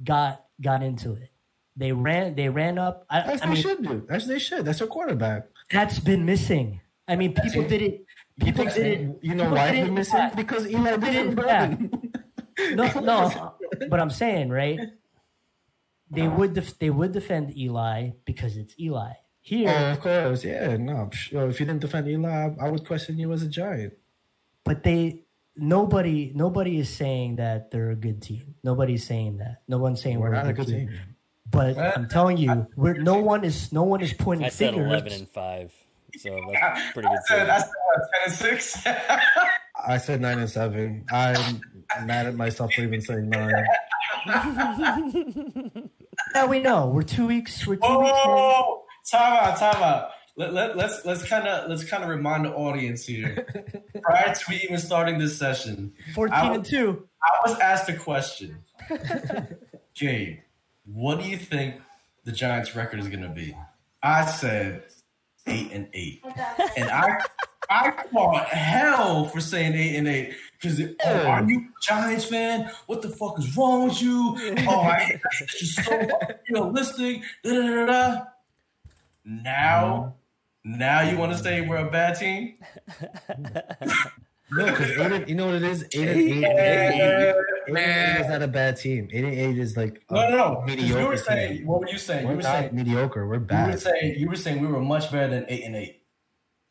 got 0.03 0.45
got 0.61 0.83
into 0.83 1.13
it 1.15 1.31
they 1.77 1.93
ran 1.93 2.35
they 2.35 2.49
ran 2.49 2.79
up 2.79 3.05
i, 3.11 3.21
That's 3.23 3.43
I 3.43 3.47
they 3.47 3.53
mean 3.53 3.63
should 3.63 3.83
do. 3.83 4.07
That's 4.09 4.27
they 4.27 4.39
should. 4.39 4.65
That's 4.65 4.79
their 4.79 4.89
quarterback. 4.89 5.49
that's 5.71 5.99
been 5.99 6.25
missing 6.25 6.81
i 7.09 7.17
mean 7.17 7.35
people 7.35 7.63
did 7.69 7.83
it 7.83 8.05
people 8.41 8.65
You 8.65 8.71
did 8.71 8.87
it 9.01 9.19
You 9.23 9.35
know 9.35 9.51
why 9.51 9.71
did 9.73 9.79
he's 9.81 9.89
it 9.89 9.93
missing? 9.93 10.19
back. 10.19 10.37
Because 10.37 10.67
Eli 10.69 10.97
didn't 10.97 11.35
did 11.37 11.91
it 12.67 12.77
no, 12.77 12.85
no, 13.01 13.55
but 13.91 14.01
I'm 14.01 14.09
saying 14.11 14.49
right. 14.49 14.81
They 16.11 16.27
would 16.29 16.55
def- 16.55 16.79
they 16.79 16.89
would 16.89 17.13
defend 17.13 17.57
Eli 17.57 18.11
because 18.25 18.57
it's 18.57 18.75
Eli. 18.81 19.13
Here, 19.41 19.69
Oh, 19.69 19.91
of 19.93 20.01
course. 20.01 20.43
Yeah, 20.45 20.77
no. 20.79 21.11
If 21.13 21.61
you 21.61 21.67
didn't 21.67 21.81
defend 21.81 22.09
Eli, 22.09 22.51
I 22.61 22.71
would 22.71 22.87
question 22.87 23.19
you 23.19 23.31
as 23.33 23.43
a 23.43 23.49
giant. 23.49 23.93
but 24.65 24.83
they 24.85 25.26
nobody 25.57 26.33
nobody 26.35 26.79
is 26.79 26.89
saying 26.89 27.37
that 27.37 27.71
they're 27.71 27.91
a 27.91 27.97
good 27.97 28.23
team. 28.23 28.55
Nobody's 28.63 29.07
saying 29.07 29.39
that. 29.39 29.63
No 29.69 29.79
one's 29.79 30.03
saying 30.03 30.21
We're 30.21 30.31
we're, 30.31 30.37
not 30.37 30.49
a 30.49 30.53
good 30.53 30.67
team. 30.67 30.91
But 31.51 31.79
I'm 31.79 32.09
telling 32.09 32.37
you, 32.37 32.67
we're 32.77 32.95
no 32.95 33.21
one 33.21 33.45
is 33.45 33.73
no 33.73 33.85
one 33.85 34.01
is 34.01 34.13
pointing 34.13 34.47
I 34.47 34.49
said 34.51 34.75
fingers. 34.75 34.89
eleven 34.89 35.13
and 35.13 35.29
five, 35.29 35.73
so 36.19 36.39
that's 36.53 36.93
pretty 36.93 37.09
good. 37.09 37.19
I 37.19 37.21
said. 37.29 37.51
I 37.51 37.59
said 37.61 37.71
what, 37.85 38.03
ten 38.13 38.23
and 38.25 38.33
six. 38.33 38.87
I 39.87 39.99
said 39.99 40.21
nine 40.21 40.39
and 40.39 40.51
seven. 40.51 41.05
I'm 41.13 41.61
mad 42.05 42.27
at 42.27 42.35
myself 42.35 42.73
for 42.75 42.83
even 42.83 43.01
saying 43.01 43.29
nine. 43.29 43.65
now 46.35 46.47
we 46.49 46.59
know. 46.59 46.89
We're 46.89 47.03
two 47.03 47.27
weeks. 47.27 47.67
We're 47.67 47.77
two 47.77 47.99
weeks. 47.99 48.11
In. 48.11 48.31
oh, 48.31 48.85
time 49.09 49.49
out, 49.49 49.57
time 49.59 49.83
out. 49.83 50.11
Let, 50.39 50.53
let, 50.53 50.77
let's 50.77 51.05
let's 51.07 51.27
kind 51.27 51.49
of 51.49 51.71
let's 51.71 51.85
kind 51.85 52.03
of 52.03 52.11
remind 52.11 52.45
the 52.45 52.53
audience 52.53 53.07
here. 53.07 53.47
Prior 54.03 54.35
to 54.35 54.53
even 54.53 54.79
starting 54.79 55.19
this 55.19 55.39
session, 55.39 55.95
Fourteen 56.15 56.37
I 56.37 56.55
and 56.55 56.65
two. 56.65 57.09
I 57.23 57.49
was 57.49 57.59
asked 57.59 57.89
a 57.89 57.97
question. 57.97 58.59
Gabe, 59.95 60.41
what 60.85 61.23
do 61.23 61.29
you 61.29 61.39
think 61.39 61.77
the 62.25 62.33
Giants' 62.33 62.77
record 62.77 63.01
is 63.01 63.09
going 63.09 63.23
to 63.23 63.31
be? 63.31 63.57
I 64.03 64.27
said 64.27 64.85
eight 65.47 65.71
and 65.73 65.89
eight, 65.95 66.23
and 66.77 66.91
I 66.91 67.19
I 67.71 67.93
fought 68.13 68.47
hell 68.49 69.25
for 69.25 69.41
saying 69.41 69.75
eight 69.75 69.97
and 69.97 70.07
eight 70.07 70.35
because 70.61 70.81
oh, 70.81 71.27
are 71.27 71.45
you 71.45 71.61
a 71.61 71.83
Giants 71.83 72.27
fan? 72.27 72.71
What 72.87 73.01
the 73.01 73.09
fuck 73.09 73.39
is 73.39 73.57
wrong 73.57 73.89
with 73.89 74.03
you? 74.03 74.37
Oh, 74.69 74.81
I, 74.81 75.19
just 75.49 75.83
so 75.83 76.09
realistic. 76.51 77.23
Da, 77.43 77.53
da, 77.53 77.75
da, 77.75 77.87
da. 77.87 78.25
Now, 79.25 80.15
now 80.67 81.01
you 81.03 81.17
want 81.17 81.33
to 81.33 81.39
say 81.39 81.61
we're 81.61 81.77
a 81.87 81.91
bad 81.91 82.19
team? 82.19 82.55
No, 84.49 84.65
because 84.65 84.91
Aiden, 84.93 85.29
you 85.29 85.35
know 85.35 85.47
what 85.47 85.57
it 85.57 85.65
is? 85.65 85.83
Eight 85.93 86.07
and 86.07 86.09
eight, 86.09 86.31
eight, 86.31 86.45
and 86.45 87.77
eight, 87.77 87.81
eight 87.81 88.21
is 88.21 88.29
not 88.29 88.43
a 88.43 88.47
bad 88.47 88.77
team. 88.77 89.09
Eight 89.13 89.25
and 89.25 89.35
eight 89.35 89.59
is 89.59 89.77
like 89.77 90.05
a 90.09 90.15
No, 90.15 90.31
no, 90.31 90.37
no. 90.37 90.55
'Cause 90.61 90.67
mediocre 90.69 91.01
You 91.01 91.07
were 91.09 91.17
saying, 91.17 91.57
team. 91.59 91.67
what 91.67 91.81
were 91.81 91.89
you 91.89 91.99
saying? 91.99 92.25
We're 92.27 92.31
You 92.31 92.37
were 92.37 92.43
not 92.45 92.53
saying, 92.61 92.71
mediocre. 92.77 93.27
We're 93.27 93.35
you 93.35 93.41
were 93.41 93.45
bad. 93.47 93.81
saying, 93.81 94.15
you 94.21 94.29
were 94.29 94.37
saying 94.37 94.61
we 94.61 94.69
were 94.69 94.81
much 94.81 95.11
better 95.11 95.27
than 95.35 95.47
eight 95.49 95.65
and 95.65 95.75
eight. 95.75 96.05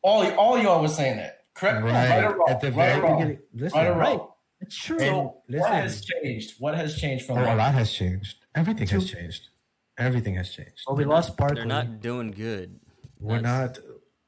All, 0.04 0.26
all 0.38 0.58
y'all 0.58 0.82
was 0.82 0.96
saying 0.96 1.18
that. 1.18 1.44
Correct? 1.54 1.84
Right. 1.84 2.24
or 2.24 2.38
wrong? 2.38 2.48
At 2.50 2.62
the 2.62 2.72
right 2.72 2.98
or 2.98 3.02
wrong? 3.02 3.18
beginning. 3.20 3.40
Listen, 3.54 3.78
Right 3.78 3.88
or 3.90 3.94
Right. 3.98 4.18
wrong? 4.20 4.28
It's 4.62 4.78
true. 4.78 5.00
So 5.00 5.42
listen. 5.50 5.62
what 5.70 5.74
has 5.74 6.06
changed? 6.06 6.54
What 6.60 6.76
has 6.76 6.98
changed 6.98 7.26
from 7.26 7.40
Oh, 7.40 7.42
a 7.42 7.56
lot 7.56 7.74
has 7.74 7.92
changed. 7.92 8.38
Everything 8.56 8.88
has 8.88 9.12
changed. 9.12 9.50
Everything 9.98 10.36
has 10.36 10.50
changed. 10.50 10.82
well, 10.88 10.96
we 10.96 11.04
lost 11.04 11.36
Barkley. 11.36 11.58
They're 11.58 11.66
not 11.66 12.00
doing 12.00 12.32
good. 12.32 12.80
We're 13.20 13.42
not. 13.42 13.78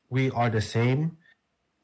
We 0.09 0.31
are 0.31 0.49
the 0.49 0.61
same 0.61 1.17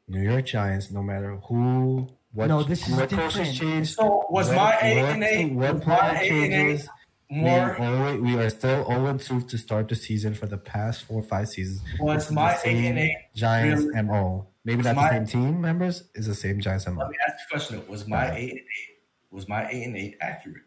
New 0.07 0.21
York 0.21 0.45
Giants. 0.45 0.91
No 0.91 1.03
matter 1.03 1.37
who, 1.47 2.09
what, 2.31 2.47
No, 2.47 2.63
this 2.63 2.87
is 2.87 2.95
what 2.95 3.09
different. 3.09 3.33
coaches 3.33 3.57
change. 3.59 3.93
So 3.95 4.25
was 4.29 4.47
what- 4.47 4.55
my 4.55 4.77
eight 4.81 4.97
and 4.99 5.23
eight? 5.23 5.51
What 5.53 5.75
my 5.75 5.79
player 5.83 6.17
eight 6.21 6.31
and 6.31 6.43
eight 6.43 6.49
changes? 6.51 6.89
We, 7.29 7.37
more? 7.41 7.81
always, 7.81 8.21
we 8.21 8.37
are 8.37 8.49
still 8.49 8.85
0 8.85 9.17
2 9.17 9.41
to 9.41 9.57
start 9.57 9.87
the 9.89 9.95
season 9.95 10.35
for 10.35 10.45
the 10.45 10.57
past 10.57 11.03
four 11.05 11.19
or 11.21 11.23
five 11.23 11.47
seasons. 11.49 11.81
Was 11.99 12.27
This 12.27 12.31
my 12.35 12.51
the 12.53 12.59
same 12.59 12.77
eight 12.77 12.87
and 12.89 12.99
eight 12.99 13.17
Giants 13.35 13.81
really- 13.83 14.01
MO. 14.03 14.47
Maybe 14.65 14.77
Was 14.77 14.85
not 14.85 14.95
my- 14.95 15.19
the 15.19 15.27
same 15.27 15.41
team 15.43 15.61
members. 15.61 16.03
Is 16.15 16.27
the 16.27 16.35
same 16.35 16.59
Giants 16.61 16.85
MO. 16.87 17.01
Let 17.01 17.09
me 17.09 17.17
ask 17.27 17.37
you 17.39 17.45
a 17.45 17.49
question. 17.49 17.87
Was 17.87 18.07
my 18.07 18.27
Uh-huh. 18.27 18.35
eight 18.37 18.51
and 18.51 18.59
eight? 18.59 18.97
Was 19.31 19.47
my 19.49 19.67
eight 19.67 19.83
and 19.83 19.97
eight 19.97 20.17
accurate? 20.21 20.63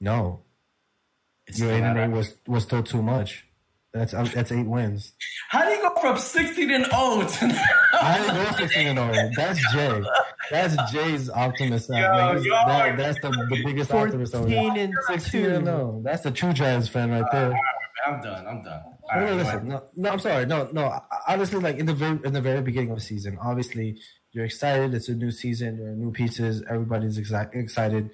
No, 0.00 0.42
It's 1.46 1.58
your 1.58 1.68
still 1.68 1.76
eight 1.78 1.82
and 1.88 1.98
eight 1.98 2.16
was 2.16 2.34
was 2.46 2.62
still 2.64 2.82
too 2.82 3.02
much. 3.02 3.46
That's 3.94 4.12
that's 4.12 4.50
eight 4.52 4.66
wins. 4.66 5.12
How 5.50 5.64
do 5.64 5.70
you 5.70 5.82
go 5.82 5.94
from 6.00 6.16
sixteen 6.18 6.70
and 6.70 6.86
zero 6.86 7.26
to? 7.28 7.62
I 8.02 8.18
didn't 8.18 8.34
go 8.34 8.50
16 8.56 8.86
and 8.88 8.98
0. 9.14 9.30
That's 9.36 9.72
Jay. 9.72 10.02
That's 10.50 10.92
Jay's 10.92 11.30
optimist. 11.30 11.88
Yo, 11.90 11.94
Like, 11.96 12.42
that- 12.42 12.96
that's 12.96 13.20
the, 13.20 13.28
the 13.30 13.62
biggest 13.64 13.92
optimist 13.92 14.34
over 14.34 14.48
there. 14.48 14.60
14 14.62 14.82
and 14.82 14.94
16 15.08 15.44
and 15.44 15.60
2. 15.60 15.64
0. 15.66 16.00
That's 16.04 16.22
the 16.22 16.30
true 16.32 16.52
Giants 16.52 16.88
fan 16.88 17.10
right 17.10 17.24
there. 17.30 17.54
I'm 18.06 18.20
done. 18.20 18.46
I'm 18.48 18.62
done. 18.62 18.82
All 19.12 19.20
No, 19.20 19.26
no, 19.26 19.34
listen, 19.36 19.68
no, 19.68 19.82
no, 19.94 20.10
I'm 20.10 20.18
sorry. 20.18 20.46
No, 20.46 20.68
no. 20.72 20.98
Honestly, 21.28 21.60
like 21.60 21.76
in 21.76 21.86
the 21.86 21.94
very 21.94 22.18
in 22.24 22.32
the 22.32 22.40
very 22.40 22.60
beginning 22.62 22.90
of 22.90 22.96
the 22.96 23.02
season, 23.04 23.38
obviously 23.40 24.00
you're 24.32 24.46
excited. 24.46 24.94
It's 24.94 25.08
a 25.08 25.14
new 25.14 25.30
season. 25.30 25.78
There 25.78 25.92
are 25.92 25.94
new 25.94 26.10
pieces. 26.10 26.64
Everybody's 26.68 27.18
exa- 27.20 27.54
excited. 27.54 28.10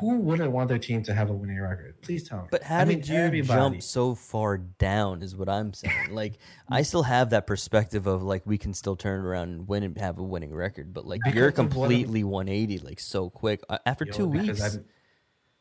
Who 0.00 0.18
wouldn't 0.20 0.50
want 0.52 0.68
their 0.68 0.78
team 0.78 1.02
to 1.04 1.14
have 1.14 1.28
a 1.28 1.34
winning 1.34 1.60
record? 1.60 2.00
Please 2.00 2.26
tell 2.26 2.42
me. 2.42 2.48
But 2.50 2.62
how 2.62 2.78
I 2.78 2.84
mean, 2.86 2.98
did 3.00 3.08
you 3.08 3.16
everybody. 3.16 3.60
jump 3.60 3.82
so 3.82 4.14
far 4.14 4.56
down? 4.56 5.22
Is 5.22 5.36
what 5.36 5.48
I'm 5.50 5.74
saying. 5.74 6.12
Like 6.14 6.38
I 6.68 6.80
still 6.82 7.02
have 7.02 7.30
that 7.30 7.46
perspective 7.46 8.06
of 8.06 8.22
like 8.22 8.46
we 8.46 8.56
can 8.56 8.72
still 8.72 8.96
turn 8.96 9.20
around 9.20 9.50
and 9.50 9.68
win 9.68 9.82
and 9.82 9.96
have 9.98 10.18
a 10.18 10.22
winning 10.22 10.54
record. 10.54 10.94
But 10.94 11.06
like 11.06 11.20
Because 11.22 11.36
you're 11.36 11.52
completely 11.52 12.24
180 12.24 12.78
like 12.78 13.00
so 13.00 13.28
quick 13.28 13.60
Uh, 13.68 13.78
after 13.84 14.06
Yo, 14.06 14.12
two 14.12 14.26
weeks. 14.28 14.62
I'm, 14.62 14.84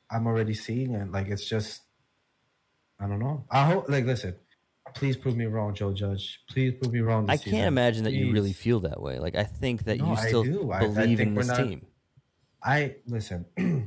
I'm 0.09 0.27
already 0.27 0.53
seeing 0.53 0.93
it. 0.93 1.11
Like 1.11 1.27
it's 1.27 1.47
just, 1.47 1.81
I 2.99 3.07
don't 3.07 3.19
know. 3.19 3.43
I 3.51 3.65
hope. 3.65 3.89
Like, 3.89 4.05
listen, 4.05 4.35
please 4.95 5.17
prove 5.17 5.35
me 5.35 5.45
wrong, 5.45 5.73
Joe 5.75 5.91
Judge. 5.93 6.39
Please 6.49 6.73
prove 6.81 6.93
me 6.93 7.01
wrong. 7.01 7.25
I 7.29 7.35
can't 7.35 7.43
season. 7.43 7.59
imagine 7.65 8.03
that 8.05 8.13
you 8.13 8.31
really 8.31 8.53
feel 8.53 8.79
that 8.81 9.01
way. 9.01 9.19
Like 9.19 9.35
I 9.35 9.43
think 9.43 9.83
that 9.85 9.97
No, 9.99 10.05
you 10.07 10.11
I 10.13 10.27
still. 10.27 10.71
I- 10.71 10.77
I 10.77 10.79
believe 10.87 11.17
think 11.17 11.27
in 11.29 11.35
this 11.35 11.47
not- 11.47 11.57
team. 11.57 11.85
I 12.63 12.95
listen. 13.07 13.45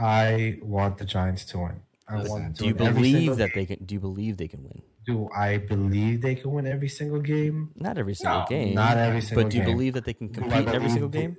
I 0.00 0.58
want 0.62 0.98
the 0.98 1.04
Giants 1.04 1.44
to 1.46 1.58
win. 1.58 1.80
I 2.08 2.16
Listen, 2.16 2.30
want 2.30 2.42
them 2.44 2.54
to 2.54 2.62
Do 2.62 2.66
you 2.68 2.74
believe 2.74 3.36
that 3.36 3.52
game. 3.52 3.66
they 3.66 3.66
can? 3.76 3.84
Do 3.84 3.94
you 3.94 4.00
believe 4.00 4.36
they 4.36 4.48
can 4.48 4.62
win? 4.64 4.82
Do 5.06 5.28
I 5.36 5.58
believe 5.58 6.22
they 6.22 6.34
can 6.34 6.50
win 6.52 6.66
every 6.66 6.88
single 6.88 7.20
game? 7.20 7.70
Not 7.76 7.98
every 7.98 8.14
single 8.14 8.40
No, 8.40 8.46
game. 8.48 8.74
not 8.74 8.96
every 8.96 9.20
single 9.20 9.42
game. 9.42 9.46
But 9.46 9.50
do 9.52 9.58
you 9.58 9.64
game. 9.64 9.72
believe 9.76 9.94
that 9.94 10.04
they 10.04 10.14
can 10.14 10.28
compete 10.28 10.68
in 10.68 10.74
every 10.74 10.88
single 10.90 11.08
game? 11.08 11.36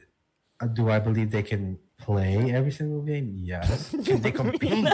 Uh, 0.60 0.68
Do 0.68 0.90
I 0.90 1.00
believe 1.00 1.32
they 1.32 1.44
can 1.44 1.80
play 1.98 2.52
every 2.54 2.72
single 2.72 3.02
game? 3.02 3.36
Yes. 3.38 3.92
Can 4.06 4.22
they 4.22 4.32
compete? 4.42 4.88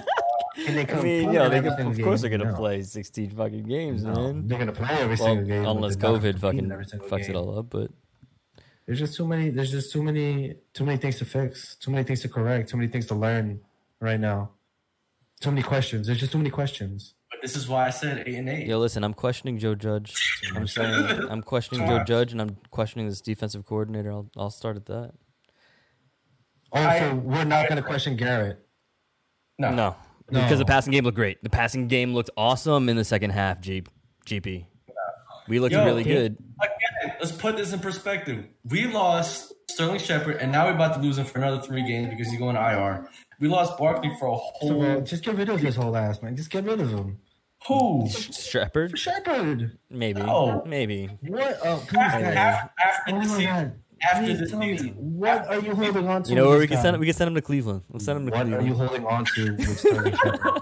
Can 0.65 0.73
they 0.75 0.81
I 0.81 0.85
compete? 0.85 1.25
mean, 1.25 1.33
yeah, 1.33 1.49
they 1.49 1.61
can, 1.61 1.87
of 1.87 2.01
course 2.01 2.21
game? 2.21 2.31
they're 2.31 2.37
gonna 2.39 2.51
No. 2.51 2.57
play 2.57 2.81
16 2.81 3.29
fucking 3.31 3.63
games, 3.63 4.03
No, 4.03 4.13
man. 4.13 4.47
they're 4.47 4.57
gonna 4.59 4.71
play 4.71 4.87
every 4.91 5.15
Well, 5.17 5.27
single 5.27 5.45
game. 5.45 5.65
unless 5.65 5.95
COVID 5.97 6.39
fucking 6.39 6.67
fucks 7.09 7.29
it 7.29 7.35
all 7.35 7.59
up, 7.59 7.69
but 7.69 7.91
There's 8.87 8.99
just 8.99 9.15
too 9.15 9.27
many. 9.27 9.49
There's 9.49 9.71
just 9.71 9.91
too 9.91 10.01
many. 10.01 10.55
Too 10.73 10.85
many 10.85 10.97
things 10.97 11.17
to 11.19 11.25
fix. 11.25 11.75
Too 11.75 11.91
many 11.91 12.03
things 12.05 12.21
to 12.21 12.29
correct. 12.29 12.69
Too 12.69 12.77
many 12.77 12.89
things 12.89 13.05
to 13.07 13.15
learn 13.15 13.59
right 13.99 14.19
now. 14.19 14.51
Too 15.41 15.51
many 15.51 15.61
questions. 15.61 16.07
There's 16.07 16.19
just 16.19 16.31
too 16.31 16.37
many 16.37 16.49
questions. 16.49 17.13
But 17.29 17.39
this 17.41 17.55
is 17.57 17.67
why 17.67 17.85
I 17.87 17.89
said 17.89 18.23
eight 18.25 18.35
and 18.35 18.47
eight. 18.49 18.65
yo, 18.65 18.79
listen, 18.79 19.03
I'm 19.03 19.13
questioning 19.13 19.59
Joe 19.59 19.75
Judge. 19.75 20.41
I'm 20.55 20.67
saying 20.67 21.27
I'm 21.29 21.43
questioning 21.43 21.85
Joe 21.85 22.03
Judge, 22.05 22.31
and 22.31 22.41
I'm 22.41 22.57
questioning 22.71 23.09
this 23.09 23.19
defensive 23.21 23.65
coordinator. 23.65 24.09
I'll 24.11 24.29
I'll 24.37 24.49
start 24.49 24.77
at 24.77 24.85
that. 24.85 25.11
Also, 26.71 26.87
I- 26.87 27.13
we're 27.13 27.43
not 27.43 27.67
going 27.69 27.81
to 27.81 27.87
question 27.87 28.15
Garrett. 28.15 28.65
no, 29.59 29.69
No, 29.71 29.95
No. 30.31 30.41
because 30.41 30.59
the 30.59 30.65
passing 30.65 30.91
game 30.93 31.03
looked 31.03 31.15
great. 31.15 31.41
The 31.43 31.49
passing 31.49 31.87
game 31.87 32.13
looked 32.13 32.29
awesome 32.37 32.89
in 32.89 32.95
the 32.97 33.05
second 33.05 33.29
half. 33.31 33.61
G- 33.61 33.83
GP, 34.25 34.65
we 35.47 35.59
looked 35.59 35.73
Yo, 35.73 35.85
really 35.85 36.03
yeah. 36.03 36.13
good. 36.13 36.37
Again, 36.61 36.76
let's 37.19 37.31
put 37.31 37.57
this 37.57 37.73
in 37.73 37.79
perspective. 37.79 38.45
We 38.69 38.85
lost 38.87 39.53
Sterling 39.69 39.99
Shepard, 39.99 40.37
and 40.37 40.51
now 40.51 40.65
we're 40.67 40.73
about 40.75 40.93
to 40.95 40.99
lose 40.99 41.17
him 41.17 41.25
for 41.25 41.39
another 41.39 41.61
three 41.61 41.85
games 41.87 42.09
because 42.09 42.29
he's 42.29 42.39
going 42.39 42.55
to 42.55 42.61
IR. 42.61 43.09
We 43.39 43.47
lost 43.47 43.77
Barkley 43.77 44.11
for 44.19 44.27
a 44.27 44.37
So, 44.65 44.81
uh, 44.81 44.93
whole. 44.93 45.01
just 45.01 45.23
get 45.23 45.35
rid 45.35 45.49
of 45.49 45.59
his 45.59 45.75
whole 45.75 45.95
ass, 45.95 46.21
man. 46.21 46.35
Just 46.35 46.49
get 46.49 46.63
rid 46.63 46.79
of 46.79 46.89
him. 46.89 47.19
Who? 47.67 48.07
Shepard, 48.09 48.97
Shepard. 48.97 49.77
maybe, 49.89 50.21
No. 50.21 50.63
maybe. 50.65 51.07
What? 51.27 51.59
Oh, 51.63 51.83
please, 51.87 51.97
After, 51.99 52.21
guys. 52.23 52.35
after, 52.37 52.71
after 52.85 53.01
Oh 53.07 53.11
the 53.11 53.17
my 53.19 53.25
season. 53.25 53.43
god. 53.45 53.73
After 53.99 54.25
Please 54.25 54.39
the 54.39 54.47
tell 54.47 54.59
me, 54.59 54.77
season. 54.77 54.93
what 55.17 55.47
are 55.47 55.59
you 55.59 55.73
holding 55.73 56.07
on 56.07 56.21
to? 56.21 56.29
You 56.29 56.35
know 56.35 56.49
where 56.49 56.59
we 56.59 56.67
can 56.67 56.75
guy? 56.77 56.83
send 56.83 56.93
him? 56.95 56.99
We 56.99 57.07
can 57.07 57.15
send 57.15 57.29
him 57.29 57.33
to 57.35 57.41
Cleveland. 57.41 57.81
We'll 57.89 57.99
send 57.99 58.17
him 58.19 58.25
to 58.27 58.31
What 58.31 58.41
are 58.41 58.43
Cleveland. 58.45 58.67
you 58.67 58.73
holding 58.75 59.05
on 59.07 59.25
to 59.25 59.51
with 59.55 59.79
Sterling 59.79 60.15
Shepard? 60.23 60.61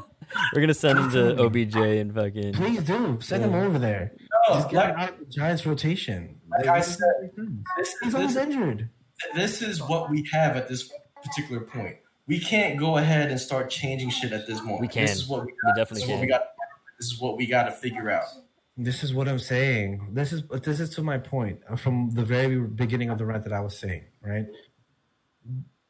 We're 0.54 0.62
gonna 0.62 0.74
send 0.74 1.00
him 1.00 1.12
to 1.12 1.44
OBJ 1.44 1.76
and 1.76 2.14
fucking. 2.16 2.54
Please 2.54 2.82
do. 2.84 3.20
Send 3.22 3.44
him 3.44 3.54
over 3.54 3.78
there. 3.78 4.14
No, 4.48 4.56
Just 4.56 4.70
get 4.70 4.78
like, 4.78 4.98
out 4.98 5.14
of 5.14 5.20
the 5.20 5.26
Giants 5.26 5.66
rotation. 5.66 6.40
Like 6.50 6.68
I 6.68 6.82
said, 6.82 7.32
this, 7.78 7.96
He's 8.04 8.16
always 8.16 8.36
this, 8.36 8.44
injured. 8.44 8.90
this 9.36 9.62
is 9.62 9.82
what 9.82 10.10
we 10.10 10.28
have 10.32 10.56
at 10.56 10.68
this 10.68 10.92
particular 11.24 11.62
point. 11.62 11.98
We 12.28 12.40
can't 12.40 12.80
go 12.80 12.98
ahead 12.98 13.30
and 13.30 13.40
start 13.40 13.70
changing 13.70 14.10
shit 14.10 14.34
at 14.34 14.48
this 14.48 14.62
moment. 14.62 14.82
We 14.82 14.88
can. 14.88 15.04
This 15.04 15.16
is 15.16 15.28
what 15.28 15.46
we, 15.46 15.52
We 15.52 15.74
definitely 15.76 16.02
this 16.02 16.04
is 16.04 16.10
what 16.10 16.22
we 16.22 16.28
got. 16.28 16.42
This 17.00 17.12
is 17.12 17.20
what 17.20 17.38
we 17.38 17.48
got 17.48 17.64
to 17.64 17.72
figure 17.72 18.10
out. 18.10 18.26
This 18.78 19.04
is 19.04 19.14
what 19.14 19.28
I'm 19.28 19.40
saying. 19.40 20.10
This 20.12 20.34
is 20.34 20.44
this 20.64 20.80
is 20.80 20.90
to 20.92 21.02
my 21.02 21.18
point 21.18 21.62
uh, 21.70 21.76
from 21.76 22.12
the 22.12 22.24
very 22.24 22.60
beginning 22.60 23.10
of 23.10 23.18
the 23.18 23.26
rant 23.26 23.44
that 23.44 23.54
I 23.54 23.62
was 23.62 23.78
saying, 23.78 24.06
right? 24.22 24.48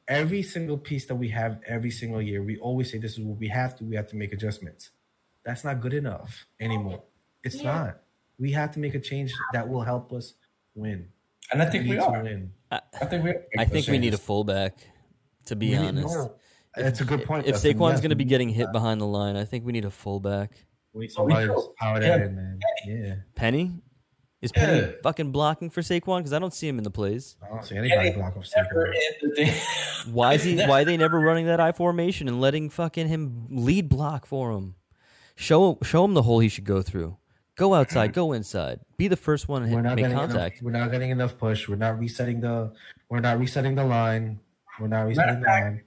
Every 0.07 0.43
single 0.43 0.77
piece 0.77 1.05
that 1.07 1.15
we 1.15 1.29
have 1.29 1.59
every 1.65 1.89
single 1.89 2.21
year, 2.21 2.43
we 2.43 2.57
always 2.57 2.91
say 2.91 2.99
this 2.99 3.13
is 3.17 3.21
what 3.21 3.39
we 3.39 3.47
have 3.47 3.75
to. 3.77 3.83
We 3.83 3.95
have 3.95 4.07
to 4.09 4.15
make 4.15 4.33
adjustments. 4.33 4.91
That's 5.43 5.63
not 5.63 5.81
good 5.81 5.93
enough 5.93 6.45
anymore. 6.59 7.03
It's 7.43 7.61
not. 7.61 8.01
We 8.39 8.51
have 8.51 8.71
to 8.73 8.79
make 8.79 8.95
a 8.95 8.99
change 8.99 9.31
that 9.53 9.67
will 9.67 9.81
help 9.81 10.11
us 10.13 10.33
win. 10.75 11.07
And 11.51 11.61
I 11.61 11.65
think 11.65 11.83
we 11.85 11.91
need 11.91 11.99
are. 11.99 12.21
win. 12.23 12.51
I 12.71 12.79
think 13.05 13.23
we. 13.23 13.29
Are. 13.31 13.43
I 13.57 13.65
think 13.65 13.87
we 13.87 13.97
need 13.99 14.13
a 14.13 14.17
fullback. 14.17 14.73
To 15.45 15.55
be 15.55 15.69
We 15.69 15.75
honest, 15.77 16.17
that's 16.75 17.01
a 17.01 17.05
good 17.05 17.23
point. 17.23 17.45
if 17.45 17.53
Dustin. 17.53 17.77
Saquon's 17.77 17.91
Yes, 17.93 18.01
going 18.01 18.09
to 18.09 18.15
be 18.15 18.25
getting 18.25 18.49
hit 18.49 18.71
behind 18.71 18.99
the 18.99 19.05
line, 19.05 19.35
I 19.35 19.45
think 19.45 19.63
we 19.63 19.71
need 19.71 19.85
a 19.85 19.91
fullback. 19.91 20.51
Wait, 20.93 21.11
oh, 21.11 21.27
somebody 21.27 21.45
do. 21.45 21.73
power 21.77 21.99
that 21.99 22.19
Yeah. 22.19 22.25
in, 22.25 22.35
man. 22.35 22.59
Yeah, 22.87 23.15
Penny 23.35 23.73
is 24.41 24.51
Penny 24.51 24.91
fucking 25.03 25.31
blocking 25.31 25.69
for 25.69 25.81
Saquon 25.81 26.17
because 26.17 26.33
I 26.33 26.39
don't 26.39 26.53
see 26.53 26.67
him 26.67 26.79
in 26.79 26.83
the 26.83 26.89
plays. 26.89 27.35
I 27.43 27.49
don't 27.49 27.63
see 27.63 27.77
anybody 27.77 28.11
block 28.11 28.35
off 28.37 28.47
Never 28.57 28.87
Saquon. 28.87 28.93
in 29.21 29.29
the 29.29 29.35
day. 29.35 29.59
Why 30.11 30.33
is 30.33 30.43
he? 30.43 30.55
Why 30.65 30.81
are 30.81 30.85
they 30.85 30.97
never 30.97 31.19
running 31.19 31.45
that 31.45 31.59
I 31.59 31.71
formation 31.71 32.27
and 32.27 32.41
letting 32.41 32.69
fucking 32.71 33.07
him 33.07 33.45
lead 33.51 33.87
block 33.87 34.25
for 34.25 34.51
him? 34.51 34.75
Show 35.35 35.77
show 35.83 36.03
him 36.05 36.15
the 36.15 36.23
hole 36.23 36.39
he 36.39 36.49
should 36.49 36.65
go 36.65 36.81
through. 36.81 37.17
Go 37.57 37.73
outside. 37.73 38.13
Go 38.13 38.33
inside. 38.33 38.79
Be 38.97 39.07
the 39.07 39.15
first 39.15 39.47
one 39.47 39.63
to 39.67 39.73
We're 39.73 39.81
not 39.81 39.95
make 39.95 40.03
getting 40.05 40.17
contact. 40.17 40.55
enough. 40.55 40.63
We're 40.63 40.71
not 40.79 40.91
getting 40.91 41.09
enough 41.09 41.37
push. 41.37 41.67
We're 41.69 41.75
not 41.77 41.97
resetting 41.99 42.41
the. 42.41 42.73
We're 43.09 43.19
not 43.21 43.39
resetting 43.39 43.75
the 43.75 43.85
line. 43.85 44.39
We're 44.79 44.87
not 44.87 45.03
resetting 45.07 45.35
of 45.35 45.41
the 45.41 45.47
line. 45.47 45.81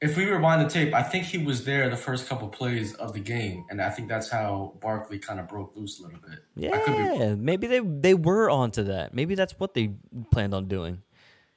If 0.00 0.16
we 0.16 0.24
rewind 0.24 0.62
the 0.62 0.68
tape, 0.68 0.92
I 0.94 1.02
think 1.04 1.26
he 1.26 1.38
was 1.38 1.64
there 1.64 1.88
the 1.88 1.96
first 1.96 2.28
couple 2.28 2.48
plays 2.48 2.94
of 2.94 3.12
the 3.12 3.20
game, 3.20 3.64
and 3.70 3.80
I 3.80 3.88
think 3.90 4.08
that's 4.08 4.28
how 4.28 4.76
Barkley 4.80 5.18
kind 5.20 5.38
of 5.38 5.46
broke 5.48 5.76
loose 5.76 6.00
a 6.00 6.02
little 6.04 6.18
bit. 6.18 6.72
I 6.74 6.78
could 6.78 6.96
be. 6.96 7.18
Yeah, 7.24 7.34
maybe 7.36 7.66
they 7.68 7.78
they 7.80 8.14
were 8.14 8.50
onto 8.50 8.82
that. 8.84 9.14
Maybe 9.14 9.34
that's 9.36 9.52
what 9.60 9.74
they 9.74 9.92
planned 10.32 10.54
on 10.54 10.66
doing. 10.66 11.02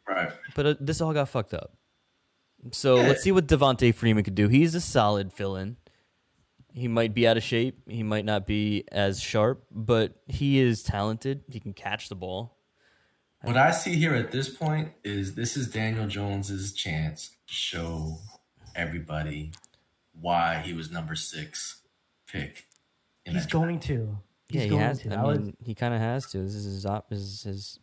right. 0.08 0.32
But 0.54 0.66
uh, 0.66 0.76
this 0.80 1.02
all 1.02 1.14
got 1.14 1.30
fucked 1.30 1.54
up. 1.56 1.72
So 2.72 2.98
Yeah. 2.98 3.08
let's 3.08 3.24
see 3.24 3.32
what 3.32 3.48
Devonta 3.48 3.94
Freeman 3.96 4.24
could 4.24 4.36
do. 4.36 4.48
He's 4.48 4.76
a 4.76 4.82
solid 4.82 5.32
fill-in. 5.34 5.78
He 6.76 6.88
might 6.90 7.14
be 7.14 7.26
out 7.28 7.38
of 7.38 7.44
shape. 7.44 7.80
He 7.88 8.04
might 8.04 8.26
not 8.26 8.46
be 8.46 8.84
as 8.92 9.22
sharp, 9.22 9.64
but 9.72 10.22
he 10.28 10.60
is 10.60 10.84
talented. 10.84 11.44
He 11.50 11.60
can 11.62 11.74
catch 11.74 12.10
the 12.10 12.16
ball. 12.16 12.58
What 13.44 13.56
I 13.58 13.72
see 13.72 13.96
here 13.96 14.14
at 14.14 14.32
this 14.32 14.50
point 14.50 14.92
is 15.04 15.36
this 15.36 15.56
is 15.56 15.68
Daniel 15.70 16.06
Jones's 16.08 16.74
chance 16.74 17.30
to 17.48 17.54
show 17.54 18.18
everybody 18.76 19.52
why 20.20 20.60
he 20.66 20.74
was 20.74 20.92
number 20.92 21.16
six 21.16 21.82
pick. 22.28 22.66
in 23.26 23.34
He's 23.36 23.46
going 23.46 23.80
to. 23.82 24.18
He's 24.50 24.56
yeah, 24.58 24.64
he 24.64 24.70
going 24.70 24.82
has. 24.82 25.00
to. 25.04 25.14
I 25.16 25.22
I 25.22 25.24
was- 25.24 25.40
mean, 25.40 25.58
he 25.64 25.76
kind 25.76 25.94
of 25.94 26.00
has 26.02 26.26
to. 26.32 26.40
This 26.40 26.56
is 26.56 26.66
his 26.66 26.86
op- 26.86 27.10
his, 27.10 27.44
his 27.44 27.80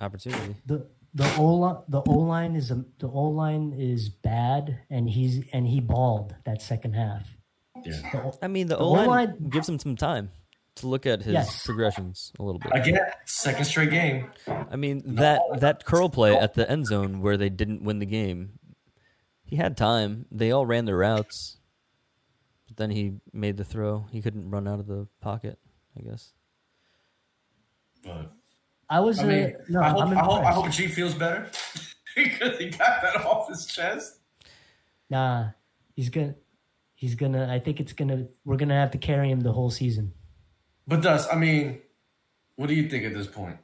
opportunity. 0.00 0.56
the 0.66 0.86
the 1.14 1.32
O 1.38 1.84
the 1.88 2.02
O 2.02 2.12
line 2.18 2.56
is 2.56 2.70
a, 2.70 2.84
the 2.98 3.06
O 3.08 3.28
line 3.28 3.72
is 3.72 4.08
bad, 4.08 4.80
and 4.90 5.08
he's 5.10 5.44
and 5.52 5.68
he 5.68 5.78
balled 5.80 6.34
that 6.44 6.60
second 6.62 6.94
half. 6.94 7.36
Yeah. 7.84 8.30
I 8.42 8.48
mean, 8.48 8.66
the 8.68 8.76
The 8.76 8.82
O 8.82 8.90
line 8.90 9.06
O-line- 9.08 9.48
gives 9.50 9.68
him 9.68 9.78
some 9.78 9.96
time 9.96 10.30
to 10.76 10.86
look 10.86 11.04
at 11.06 11.22
his 11.22 11.32
Yes. 11.34 11.64
progressions 11.66 12.32
a 12.38 12.42
little 12.42 12.58
bit. 12.58 12.72
Again, 12.74 12.98
second 13.26 13.64
straight 13.64 13.90
game. 13.90 14.30
I 14.46 14.76
mean, 14.76 15.02
that 15.16 15.40
that 15.58 15.84
curl 15.84 16.08
play 16.08 16.34
at 16.36 16.54
the 16.54 16.68
end 16.70 16.86
zone 16.86 17.20
where 17.20 17.36
they 17.36 17.50
didn't 17.50 17.82
win 17.84 17.98
the 17.98 18.06
game, 18.06 18.58
he 19.44 19.56
had 19.56 19.76
time. 19.76 20.26
They 20.30 20.50
all 20.50 20.64
ran 20.64 20.86
their 20.86 20.96
routes, 20.96 21.58
but 22.68 22.76
then 22.78 22.90
he 22.90 23.20
made 23.32 23.56
the 23.58 23.64
throw. 23.64 24.06
He 24.10 24.22
couldn't 24.22 24.50
run 24.50 24.66
out 24.66 24.80
of 24.80 24.86
the 24.86 25.08
pocket. 25.20 25.58
I 25.96 26.00
guess. 26.00 26.32
But 28.04 28.32
I 28.88 29.00
was 29.00 29.18
I 29.20 29.24
uh, 29.24 29.26
mean, 29.26 29.56
no, 29.68 29.80
I, 29.80 29.88
hope, 29.90 30.00
I'm 30.02 30.18
I, 30.18 30.22
hope, 30.22 30.44
I 30.44 30.52
hope 30.52 30.70
G 30.70 30.86
feels 30.88 31.14
better 31.14 31.50
because 32.16 32.58
he 32.58 32.70
got 32.70 33.02
that 33.02 33.24
off 33.24 33.48
his 33.48 33.66
chest. 33.66 34.18
Nah, 35.10 35.50
he's 35.94 36.08
gonna 36.08 36.34
he's 37.02 37.16
gonna. 37.16 37.52
I 37.52 37.58
think 37.58 37.80
it's 37.80 37.92
gonna. 37.92 38.28
We're 38.44 38.56
gonna 38.56 38.78
have 38.78 38.92
to 38.92 38.98
carry 38.98 39.28
him 39.28 39.40
the 39.40 39.52
whole 39.52 39.70
season. 39.70 40.14
But 40.86 41.02
Dust, 41.02 41.28
I 41.32 41.36
mean, 41.36 41.80
what 42.56 42.68
do 42.68 42.74
you 42.74 42.88
think 42.88 43.04
at 43.04 43.12
this 43.12 43.26
point? 43.26 43.58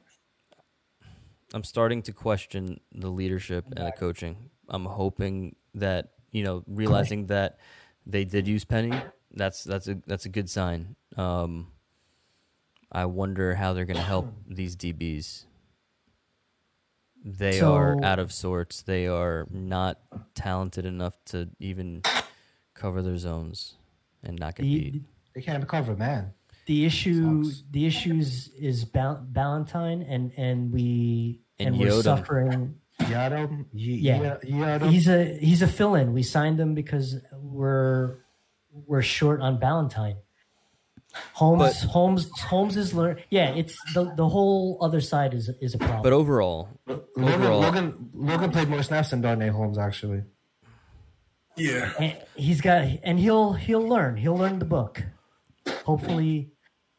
I'm 1.53 1.63
starting 1.63 2.01
to 2.03 2.11
question 2.11 2.81
the 2.91 3.07
leadership 3.09 3.63
and 3.75 3.87
the 3.87 3.91
coaching. 3.93 4.51
I'm 4.67 4.85
hoping 4.85 5.55
that 5.73 6.09
you 6.31 6.43
know, 6.43 6.63
realizing 6.67 7.27
that 7.27 7.57
they 8.05 8.25
did 8.25 8.45
use 8.47 8.65
Penny. 8.65 8.93
That's 9.31 9.63
that's 9.63 9.87
a 9.87 9.95
that's 10.05 10.25
a 10.25 10.29
good 10.29 10.49
sign. 10.49 10.95
Um, 11.15 11.67
I 12.91 13.05
wonder 13.05 13.55
how 13.55 13.71
they're 13.73 13.85
going 13.85 13.97
to 13.97 14.03
help 14.15 14.27
these 14.47 14.75
DBs. 14.75 15.45
They 17.23 17.59
So- 17.59 17.73
are 17.75 18.03
out 18.03 18.19
of 18.19 18.31
sorts. 18.31 18.81
They 18.81 19.07
are 19.07 19.47
not 19.51 19.99
talented 20.35 20.85
enough 20.85 21.15
to 21.25 21.49
even 21.59 22.01
cover 22.79 23.01
their 23.01 23.17
zones 23.17 23.75
and 24.23 24.39
not 24.39 24.55
get 24.55 24.63
The 24.63 24.79
beat. 24.91 25.03
They 25.35 25.41
can't 25.41 25.67
cover 25.67 25.95
man. 25.95 26.33
the 26.65 26.85
issue 26.85 27.43
the 27.71 27.85
issues 27.85 28.49
is 28.59 28.85
Bal- 28.85 29.25
Ballentine 29.31 30.05
and 30.13 30.31
and 30.37 30.71
we 30.71 31.41
And 31.59 31.69
and, 31.69 31.77
we're 31.79 31.91
Yoda. 31.91 32.03
suffering. 32.03 32.75
Yiadom, 33.01 33.65
Yeah. 33.73 34.37
Yiadom. 34.43 34.89
He's 34.91 35.07
a 35.07 35.19
he's 35.39 35.61
a 35.61 35.67
fill 35.67 35.95
in. 35.95 36.13
We 36.13 36.23
signed 36.23 36.59
him 36.59 36.73
because 36.75 37.15
we're 37.33 38.17
we're 38.71 39.01
short 39.01 39.41
on 39.41 39.59
Ballentine. 39.59 40.17
Holmes 41.33 41.61
But- 41.63 41.89
Holmes 41.89 42.29
Holmes 42.51 42.77
is 42.77 42.93
learn. 42.93 43.17
Yeah, 43.31 43.49
it's 43.55 43.75
the 43.95 44.13
the 44.15 44.27
whole 44.29 44.77
other 44.81 45.01
side 45.01 45.33
is 45.33 45.49
is 45.61 45.73
a 45.73 45.79
problem. 45.79 46.03
But 46.03 46.13
overall, 46.13 46.69
Logan, 46.87 47.33
overall- 47.33 47.59
Logan, 47.61 48.09
Logan 48.13 48.51
played 48.51 48.67
more 48.69 48.83
snaps 48.83 49.09
than 49.11 49.21
Darnay 49.21 49.47
Holmes 49.49 49.77
actually. 49.79 50.21
Yeah. 51.59 51.91
and 51.99 52.17
he's 52.35 52.61
got 52.61 52.87
and 53.03 53.19
he'll 53.19 53.53
he'll 53.53 53.87
learn 53.87 54.17
he'll 54.17 54.37
learn 54.37 54.59
the 54.59 54.65
book 54.65 55.03
hopefully 55.85 56.51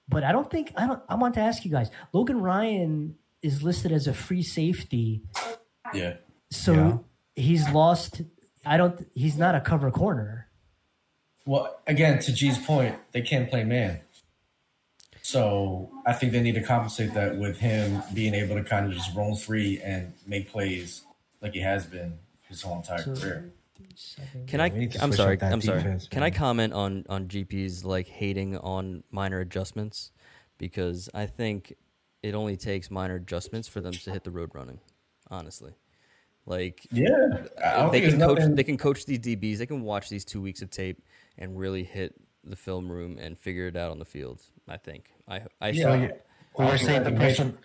but 0.09 0.23
i 0.25 0.33
don't 0.33 0.51
think 0.51 0.73
i 0.77 0.87
don't 0.87 1.03
i 1.09 1.15
want 1.15 1.35
to 1.35 1.41
ask 1.41 1.65
you 1.65 1.71
guys 1.71 1.91
logan 2.13 2.41
ryan 2.41 3.17
is 3.43 3.63
listed 3.63 3.91
as 3.93 4.07
a 4.07 4.13
free 4.13 4.43
safety 4.43 5.23
Yeah. 5.95 6.15
so 6.51 6.73
Yeah. 6.75 6.99
he's 7.43 7.69
lost 7.71 8.23
i 8.67 8.77
don't 8.77 9.07
he's 9.15 9.37
not 9.39 9.55
a 9.55 9.61
cover 9.61 9.91
corner 9.91 10.49
Well, 11.47 11.81
again, 11.87 12.19
to 12.21 12.33
G's 12.33 12.59
point, 12.59 12.95
they 13.13 13.23
can't 13.23 13.49
play 13.51 13.65
man. 13.65 14.01
So 15.23 15.91
I 16.07 16.13
think 16.13 16.33
they 16.33 16.41
need 16.41 16.55
to 16.55 16.63
compensate 16.63 17.15
that 17.15 17.37
with 17.39 17.59
him 17.59 18.03
being 18.15 18.35
able 18.35 18.57
to 18.57 18.63
kind 18.65 18.87
of 18.87 18.93
just 18.93 19.15
roam 19.17 19.35
free 19.37 19.81
and 19.83 20.13
make 20.27 20.51
plays 20.53 21.03
like 21.43 21.53
he 21.55 21.61
has 21.61 21.87
been 21.87 22.19
his 22.49 22.63
whole 22.63 22.77
entire 22.77 23.03
So- 23.03 23.15
career. 23.17 23.51
Can 24.47 24.61
I? 24.61 24.69
we 24.69 24.79
need 24.81 24.93
to 24.93 25.03
I'm 25.03 25.13
sorry. 25.13 25.39
I'm 25.43 25.61
sorry. 25.61 25.79
defense, 25.83 26.09
Can 26.09 26.23
I 26.23 26.31
comment 26.31 26.73
on 26.73 27.05
on 27.09 27.29
GP's 27.29 27.85
like 27.85 28.07
hating 28.09 28.57
on 28.59 29.03
minor 29.11 29.41
adjustments 29.41 30.11
because 30.59 31.09
I 31.15 31.27
think 31.27 31.75
it 32.23 32.35
only 32.35 32.57
takes 32.57 32.91
minor 32.91 33.15
adjustments 33.17 33.67
for 33.69 33.81
them 33.81 33.93
to 33.93 34.11
hit 34.11 34.25
the 34.25 34.31
road 34.31 34.51
running. 34.55 34.81
Honestly, 35.31 35.73
like 36.47 36.87
Yeah. 36.93 37.09
They 37.93 38.01
can 38.03 38.19
coach. 38.19 38.39
nothing- 38.39 38.55
They 38.57 38.65
can 38.65 38.77
coach 38.77 39.07
these 39.07 39.21
DBs. 39.21 39.59
They 39.59 39.67
can 39.67 39.83
watch 39.83 40.09
these 40.09 40.25
two 40.25 40.41
weeks 40.43 40.61
of 40.63 40.71
tape 40.71 41.03
and 41.39 41.57
really 41.59 41.85
hit 41.85 42.15
the 42.45 42.57
film 42.57 42.91
room 42.91 43.17
and 43.19 43.39
figure 43.39 43.67
it 43.69 43.77
out 43.77 43.91
on 43.91 43.99
the 43.99 44.05
field. 44.05 44.43
I 44.69 44.77
think. 44.77 45.11
I 45.29 45.43
I 45.61 45.73
So 45.73 45.83
saw- 45.83 45.95
you, 45.95 46.11
we're 46.59 46.77
saying 46.79 47.05
the 47.05 47.13
person, 47.13 47.59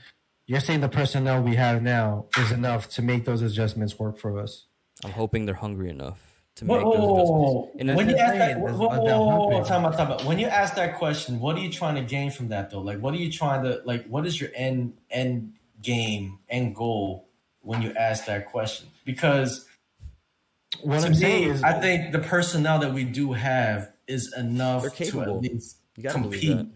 you're 0.48 0.60
saying 0.60 0.82
the 0.82 0.90
personnel 0.90 1.42
we 1.42 1.56
have 1.56 1.82
now 1.82 2.26
is 2.38 2.52
enough 2.52 2.88
to 2.90 3.02
make 3.02 3.26
those 3.26 3.42
adjustments 3.42 3.98
work 4.00 4.18
for 4.18 4.40
us. 4.40 4.68
I'm 5.04 5.12
hoping 5.12 5.46
they're 5.46 5.56
hungry 5.56 5.90
enough 5.90 6.20
to 6.56 6.66
Whoa, 6.66 6.78
make 6.78 6.86
whoa, 6.86 6.92
those 6.94 7.02
whoa, 7.02 7.16
adjustments. 7.16 7.90
whoa. 7.90 7.96
When 7.96 8.10
you 8.10 8.16
ask 8.16 8.38
that, 8.38 8.60
whoa, 8.60 8.72
whoa, 8.74 8.78
what 8.88 8.98
whoa, 9.00 9.06
they're 9.06 9.18
whoa, 9.18 9.48
whoa, 9.50 9.64
time 9.64 9.86
out, 9.86 9.98
time 9.98 10.12
out. 10.12 10.24
When 10.26 10.40
you 10.40 10.48
ask 10.48 10.76
that 10.76 10.96
question, 10.98 11.40
what 11.40 11.56
are 11.58 11.60
you 11.60 11.72
trying 11.72 11.96
to 11.96 12.02
gain 12.02 12.32
from 12.32 12.48
that 12.50 12.70
though? 12.72 12.80
Like, 12.82 13.00
what 13.00 13.14
are 13.14 13.18
you 13.18 13.32
trying 13.32 13.64
to 13.64 13.82
like? 13.86 14.06
What 14.08 14.26
is 14.26 14.40
your 14.40 14.50
end 14.56 14.94
end 15.12 15.54
game, 15.82 16.40
end 16.50 16.76
goal 16.76 17.28
when 17.62 17.82
you 17.82 17.92
ask 17.94 18.26
that 18.26 18.46
question? 18.48 18.88
Because 19.04 19.66
What 20.82 21.02
to 21.02 21.08
I'm 21.08 21.16
saying 21.16 21.46
me, 21.46 21.52
is, 21.52 21.64
I 21.64 21.74
think 21.80 22.12
the 22.14 22.20
personnel 22.20 22.80
that 22.80 22.94
we 22.94 23.04
do 23.04 23.34
have 23.34 23.92
is 24.08 24.34
enough 24.38 24.84
to 24.96 25.22
at 25.22 25.42
least 25.42 25.78
You 25.98 26.04
gotta 26.04 26.20
believe 26.20 26.42
compete 26.42 26.68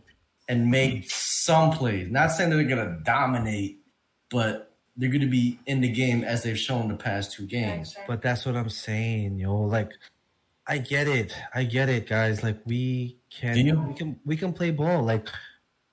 and 0.50 0.70
make 0.72 1.10
some 1.10 1.72
plays. 1.72 2.10
Not 2.10 2.32
saying 2.32 2.50
that 2.50 2.58
they're 2.58 2.66
gonna 2.66 3.00
dominate, 3.04 3.80
but 4.30 4.69
they're 5.00 5.10
gonna 5.10 5.26
be 5.28 5.58
in 5.66 5.82
the 5.82 5.90
game 5.90 6.24
as 6.24 6.44
they've 6.44 6.60
shown 6.60 6.88
the 6.90 6.96
past 6.96 7.32
two 7.32 7.46
games. 7.48 7.96
but 8.08 8.22
that's 8.22 8.46
what 8.46 8.56
I'm 8.56 8.70
saying, 8.70 9.38
yo. 9.38 9.56
Like, 9.62 9.92
I 10.68 10.78
get 10.78 11.08
it, 11.08 11.34
I 11.56 11.64
get 11.64 11.90
it, 11.90 12.08
guys. 12.08 12.44
Like, 12.44 12.60
we 12.66 13.18
can, 13.32 13.56
Do 13.56 13.62
you? 13.62 13.80
we 13.88 13.94
can, 13.96 14.20
we 14.26 14.38
can 14.38 14.54
play 14.54 14.70
ball. 14.72 15.02
Like, 15.02 15.28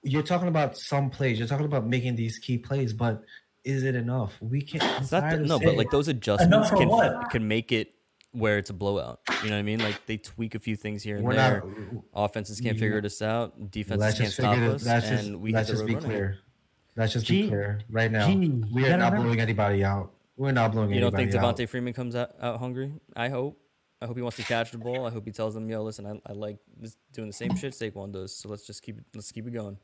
you're 0.02 0.22
talking 0.22 0.48
about 0.48 0.76
some 0.76 1.08
plays. 1.08 1.38
You're 1.38 1.48
talking 1.48 1.64
about 1.66 1.86
making 1.86 2.16
these 2.16 2.38
key 2.38 2.58
plays, 2.58 2.92
but 2.92 3.22
is 3.64 3.82
it 3.84 3.94
enough? 3.94 4.36
We 4.40 4.60
can. 4.62 4.80
It's 5.00 5.10
not 5.12 5.22
that, 5.22 5.40
no, 5.40 5.58
but 5.58 5.76
like 5.76 5.90
those 5.90 6.08
adjustments 6.08 6.70
can 6.70 6.88
what? 6.88 7.30
can 7.30 7.48
make 7.48 7.72
it 7.72 7.92
where 8.32 8.58
it's 8.58 8.70
a 8.70 8.74
blowout. 8.74 9.20
You 9.42 9.48
know 9.48 9.56
what 9.56 9.60
I 9.60 9.62
mean? 9.62 9.78
Like 9.80 10.04
they 10.06 10.18
tweak 10.18 10.54
a 10.54 10.58
few 10.58 10.76
things 10.76 11.02
here 11.02 11.16
and 11.16 11.24
We're 11.24 11.34
there. 11.34 11.62
not- 12.12 12.24
Offenses 12.26 12.60
can't 12.60 12.78
figure 12.78 13.00
this 13.00 13.22
out. 13.22 13.70
Defenses 13.70 14.18
can't 14.18 14.32
stop 14.32 14.54
figure 14.54 14.68
it. 14.70 14.74
us, 14.74 14.84
Let's 14.86 15.08
just, 15.08 15.30
we 15.36 15.52
let's 15.52 15.68
just 15.68 15.80
road 15.80 15.86
be 15.88 15.94
running. 15.94 16.08
clear. 16.10 16.38
Let's 16.96 17.12
just 17.12 17.26
Gee, 17.26 17.42
be 17.42 17.48
clear 17.48 17.80
right 17.90 18.10
now. 18.10 18.26
gee, 18.26 18.48
we 18.72 18.86
are 18.86 18.96
not 18.96 19.12
remember- 19.12 19.22
blowing 19.24 19.40
anybody 19.40 19.84
out. 19.84 20.12
We're 20.36 20.52
not 20.52 20.72
blowing 20.72 20.90
anybody 20.92 20.92
out. 20.92 20.94
You 20.94 21.00
don't 21.00 21.14
anybody 21.20 21.32
think 21.32 21.44
out. 21.44 21.56
Devonta 21.56 21.68
Freeman 21.68 21.92
comes 21.94 22.14
out, 22.16 22.30
out 22.40 22.58
hungry? 22.58 22.92
I 23.14 23.28
hope. 23.28 23.58
I 24.02 24.06
hope 24.06 24.16
he 24.16 24.22
wants 24.22 24.36
to 24.36 24.42
catch 24.42 24.70
the 24.72 24.78
ball. 24.78 25.06
I 25.06 25.10
hope 25.10 25.24
he 25.24 25.32
tells 25.32 25.54
them, 25.54 25.68
"Yo, 25.70 25.82
listen, 25.82 26.04
I, 26.06 26.20
I 26.30 26.32
like 26.34 26.58
this, 26.78 26.96
doing 27.14 27.28
the 27.28 27.32
same 27.32 27.56
shit 27.56 27.72
Saquon 27.72 28.12
does. 28.12 28.36
So 28.36 28.48
let's 28.50 28.66
just 28.66 28.82
keep 28.82 28.98
it. 28.98 29.04
Let's 29.14 29.32
keep 29.32 29.46
it 29.46 29.52
going. 29.52 29.78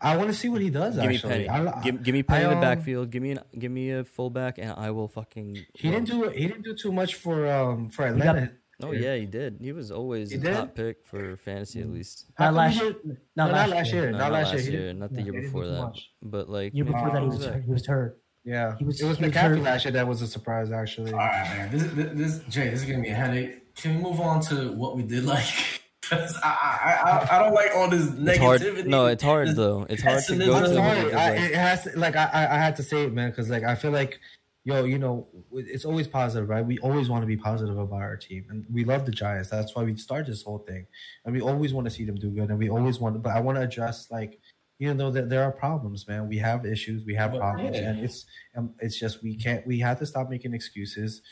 I 0.00 0.16
want 0.16 0.28
to 0.30 0.34
see 0.34 0.48
what 0.48 0.60
he 0.60 0.70
does. 0.70 0.96
Give 0.96 1.04
me 1.08 1.14
actually, 1.14 1.46
Penny. 1.46 1.48
I, 1.48 1.80
give, 1.82 2.02
give 2.02 2.12
me 2.12 2.24
Penny 2.24 2.42
in 2.44 2.50
the 2.50 2.56
um, 2.56 2.60
backfield. 2.60 3.10
Give 3.10 3.22
me 3.22 3.30
an, 3.32 3.40
give 3.56 3.70
me 3.70 3.92
a 3.92 4.02
fullback, 4.02 4.58
and 4.58 4.72
I 4.72 4.90
will 4.90 5.06
fucking. 5.06 5.64
He 5.74 5.90
didn't 5.90 6.08
do 6.08 6.28
he 6.30 6.48
didn't 6.48 6.62
do 6.62 6.74
too 6.74 6.90
much 6.92 7.14
for 7.14 7.46
um 7.48 7.90
for 7.90 8.02
got- 8.10 8.18
Atlanta. 8.18 8.52
Oh 8.82 8.92
yeah, 8.92 9.16
he 9.16 9.24
did. 9.26 9.58
He 9.60 9.72
was 9.72 9.90
always 9.90 10.30
He 10.30 10.36
a 10.36 10.40
did? 10.40 10.52
top 10.54 10.74
pick 10.74 11.06
for 11.06 11.36
fantasy 11.38 11.80
at 11.80 11.88
least. 11.88 12.26
Not 12.38 12.52
last 12.54 12.80
year. 12.80 12.94
Not 13.34 13.50
last, 13.52 13.70
last 13.70 13.92
year. 13.92 14.02
year. 14.02 14.12
No, 14.12 14.18
not 14.18 14.32
last 14.32 14.52
year. 14.52 14.62
Year, 14.62 14.80
didn't- 14.92 15.12
the 15.14 15.20
no, 15.22 15.32
year 15.32 15.42
before 15.42 15.66
that. 15.66 15.80
much. 15.82 16.10
But 16.22 16.48
like 16.50 16.74
Year 16.74 16.84
maybe 16.84 16.94
before 16.94 17.10
that, 17.10 17.22
he 17.22 17.28
was 17.28 17.44
hurt. 17.44 17.64
he 17.64 17.70
was 17.70 17.86
hurt. 17.86 18.20
Yeah, 18.44 18.76
He 18.78 18.84
was- 18.84 19.00
it 19.00 19.06
was 19.08 19.18
McCaffrey 19.18 19.62
last 19.62 19.84
year 19.86 19.92
that 19.92 20.06
was 20.06 20.20
a 20.22 20.26
surprise 20.26 20.70
actually. 20.70 21.12
All 21.12 21.18
right, 21.18 21.48
man. 21.56 21.70
This, 21.72 21.82
this, 21.94 22.10
this 22.14 22.38
Jay, 22.54 22.68
this 22.68 22.82
is 22.82 22.88
gonna 22.88 23.02
be 23.02 23.08
a 23.08 23.14
headache. 23.14 23.74
Can 23.76 23.96
we 23.96 24.02
move 24.02 24.20
on 24.20 24.40
to 24.42 24.72
what 24.72 24.96
we 24.96 25.02
did 25.02 25.24
like? 25.24 25.44
Because 26.08 26.36
I, 26.40 26.48
I, 26.48 27.10
I, 27.10 27.36
I 27.36 27.42
don't 27.42 27.52
like 27.52 27.70
all 27.74 27.90
this 27.90 28.06
It's 28.06 28.38
hard. 28.38 28.60
negativity. 28.60 28.86
No, 28.86 29.06
it's 29.06 29.24
hard 29.24 29.56
though. 29.56 29.86
It's 29.90 30.02
hard 30.04 30.22
to 30.22 30.36
go 30.36 30.54
I'm 30.54 30.62
to. 30.62 30.74
sorry. 30.74 31.04
because, 31.04 31.14
I, 31.20 31.30
it 31.34 31.54
has 31.56 31.82
to, 31.82 31.98
like 31.98 32.14
I, 32.14 32.26
I 32.32 32.42
I 32.54 32.58
had 32.58 32.76
to 32.76 32.84
say 32.84 33.06
it, 33.06 33.12
man, 33.12 33.30
because 33.30 33.50
like 33.50 33.64
I 33.64 33.74
feel 33.74 33.90
like, 33.90 34.20
yo, 34.66 34.82
you 34.82 34.98
know, 34.98 35.28
it's 35.52 35.84
always 35.84 36.08
positive, 36.08 36.48
right? 36.48 36.66
We 36.66 36.78
always 36.78 37.08
want 37.08 37.22
to 37.22 37.26
be 37.26 37.36
positive 37.36 37.78
about 37.78 38.02
our 38.02 38.16
team, 38.16 38.46
and 38.50 38.66
we 38.70 38.84
love 38.84 39.06
the 39.06 39.12
Giants. 39.12 39.48
That's 39.48 39.76
why 39.76 39.84
we 39.84 39.96
started 39.96 40.26
this 40.26 40.42
whole 40.42 40.58
thing, 40.58 40.88
and 41.24 41.32
we 41.32 41.40
always 41.40 41.72
want 41.72 41.84
to 41.84 41.90
see 41.90 42.04
them 42.04 42.16
do 42.16 42.30
good, 42.30 42.50
and 42.50 42.58
we 42.58 42.68
always 42.68 42.98
want. 42.98 43.22
But 43.22 43.36
I 43.36 43.38
want 43.38 43.58
to 43.58 43.62
address 43.62 44.10
like, 44.10 44.40
you 44.80 44.92
know, 44.92 45.12
that 45.12 45.28
there 45.28 45.44
are 45.44 45.52
problems, 45.52 46.08
man. 46.08 46.28
We 46.28 46.38
have 46.38 46.66
issues, 46.66 47.04
we 47.06 47.14
have 47.14 47.30
problems, 47.30 47.78
and 47.78 48.00
it's 48.00 48.26
um, 48.56 48.74
it's 48.80 48.98
just 48.98 49.22
we 49.22 49.36
can't. 49.36 49.64
We 49.68 49.78
have 49.78 50.00
to 50.00 50.06
stop 50.06 50.28
making 50.28 50.52
excuses. 50.52 51.22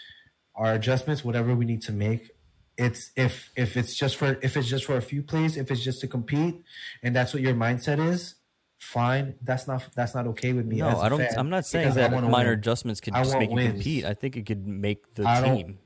Our 0.54 0.72
adjustments, 0.72 1.24
whatever 1.24 1.56
we 1.56 1.64
need 1.64 1.82
to 1.82 1.92
make, 1.92 2.30
it's 2.78 3.10
if 3.16 3.50
if 3.56 3.76
it's 3.76 3.96
just 3.96 4.14
for 4.14 4.38
if 4.42 4.56
it's 4.56 4.68
just 4.68 4.84
for 4.84 4.96
a 4.96 5.02
few 5.02 5.24
plays, 5.24 5.56
if 5.56 5.72
it's 5.72 5.82
just 5.82 6.00
to 6.02 6.06
compete, 6.06 6.62
and 7.02 7.16
that's 7.16 7.34
what 7.34 7.42
your 7.42 7.54
mindset 7.54 7.98
is, 7.98 8.36
fine. 8.84 9.34
That's 9.42 9.66
not 9.66 9.82
that's 9.94 10.14
not 10.14 10.26
okay 10.28 10.52
with 10.52 10.66
me. 10.66 10.76
no, 10.76 10.98
I 10.98 11.08
don't. 11.08 11.18
fan, 11.18 11.34
I'm 11.36 11.50
not 11.50 11.66
saying 11.66 11.94
that 11.94 12.10
minor 12.12 12.50
win. 12.50 12.58
adjustments 12.58 13.00
could 13.00 13.14
just 13.14 13.36
make 13.38 13.50
you 13.50 13.56
compete. 13.72 14.04
I 14.04 14.14
think 14.14 14.36
it 14.36 14.46
could 14.46 14.66
make 14.66 15.14
the 15.14 15.26
I 15.26 15.40
team. 15.42 15.78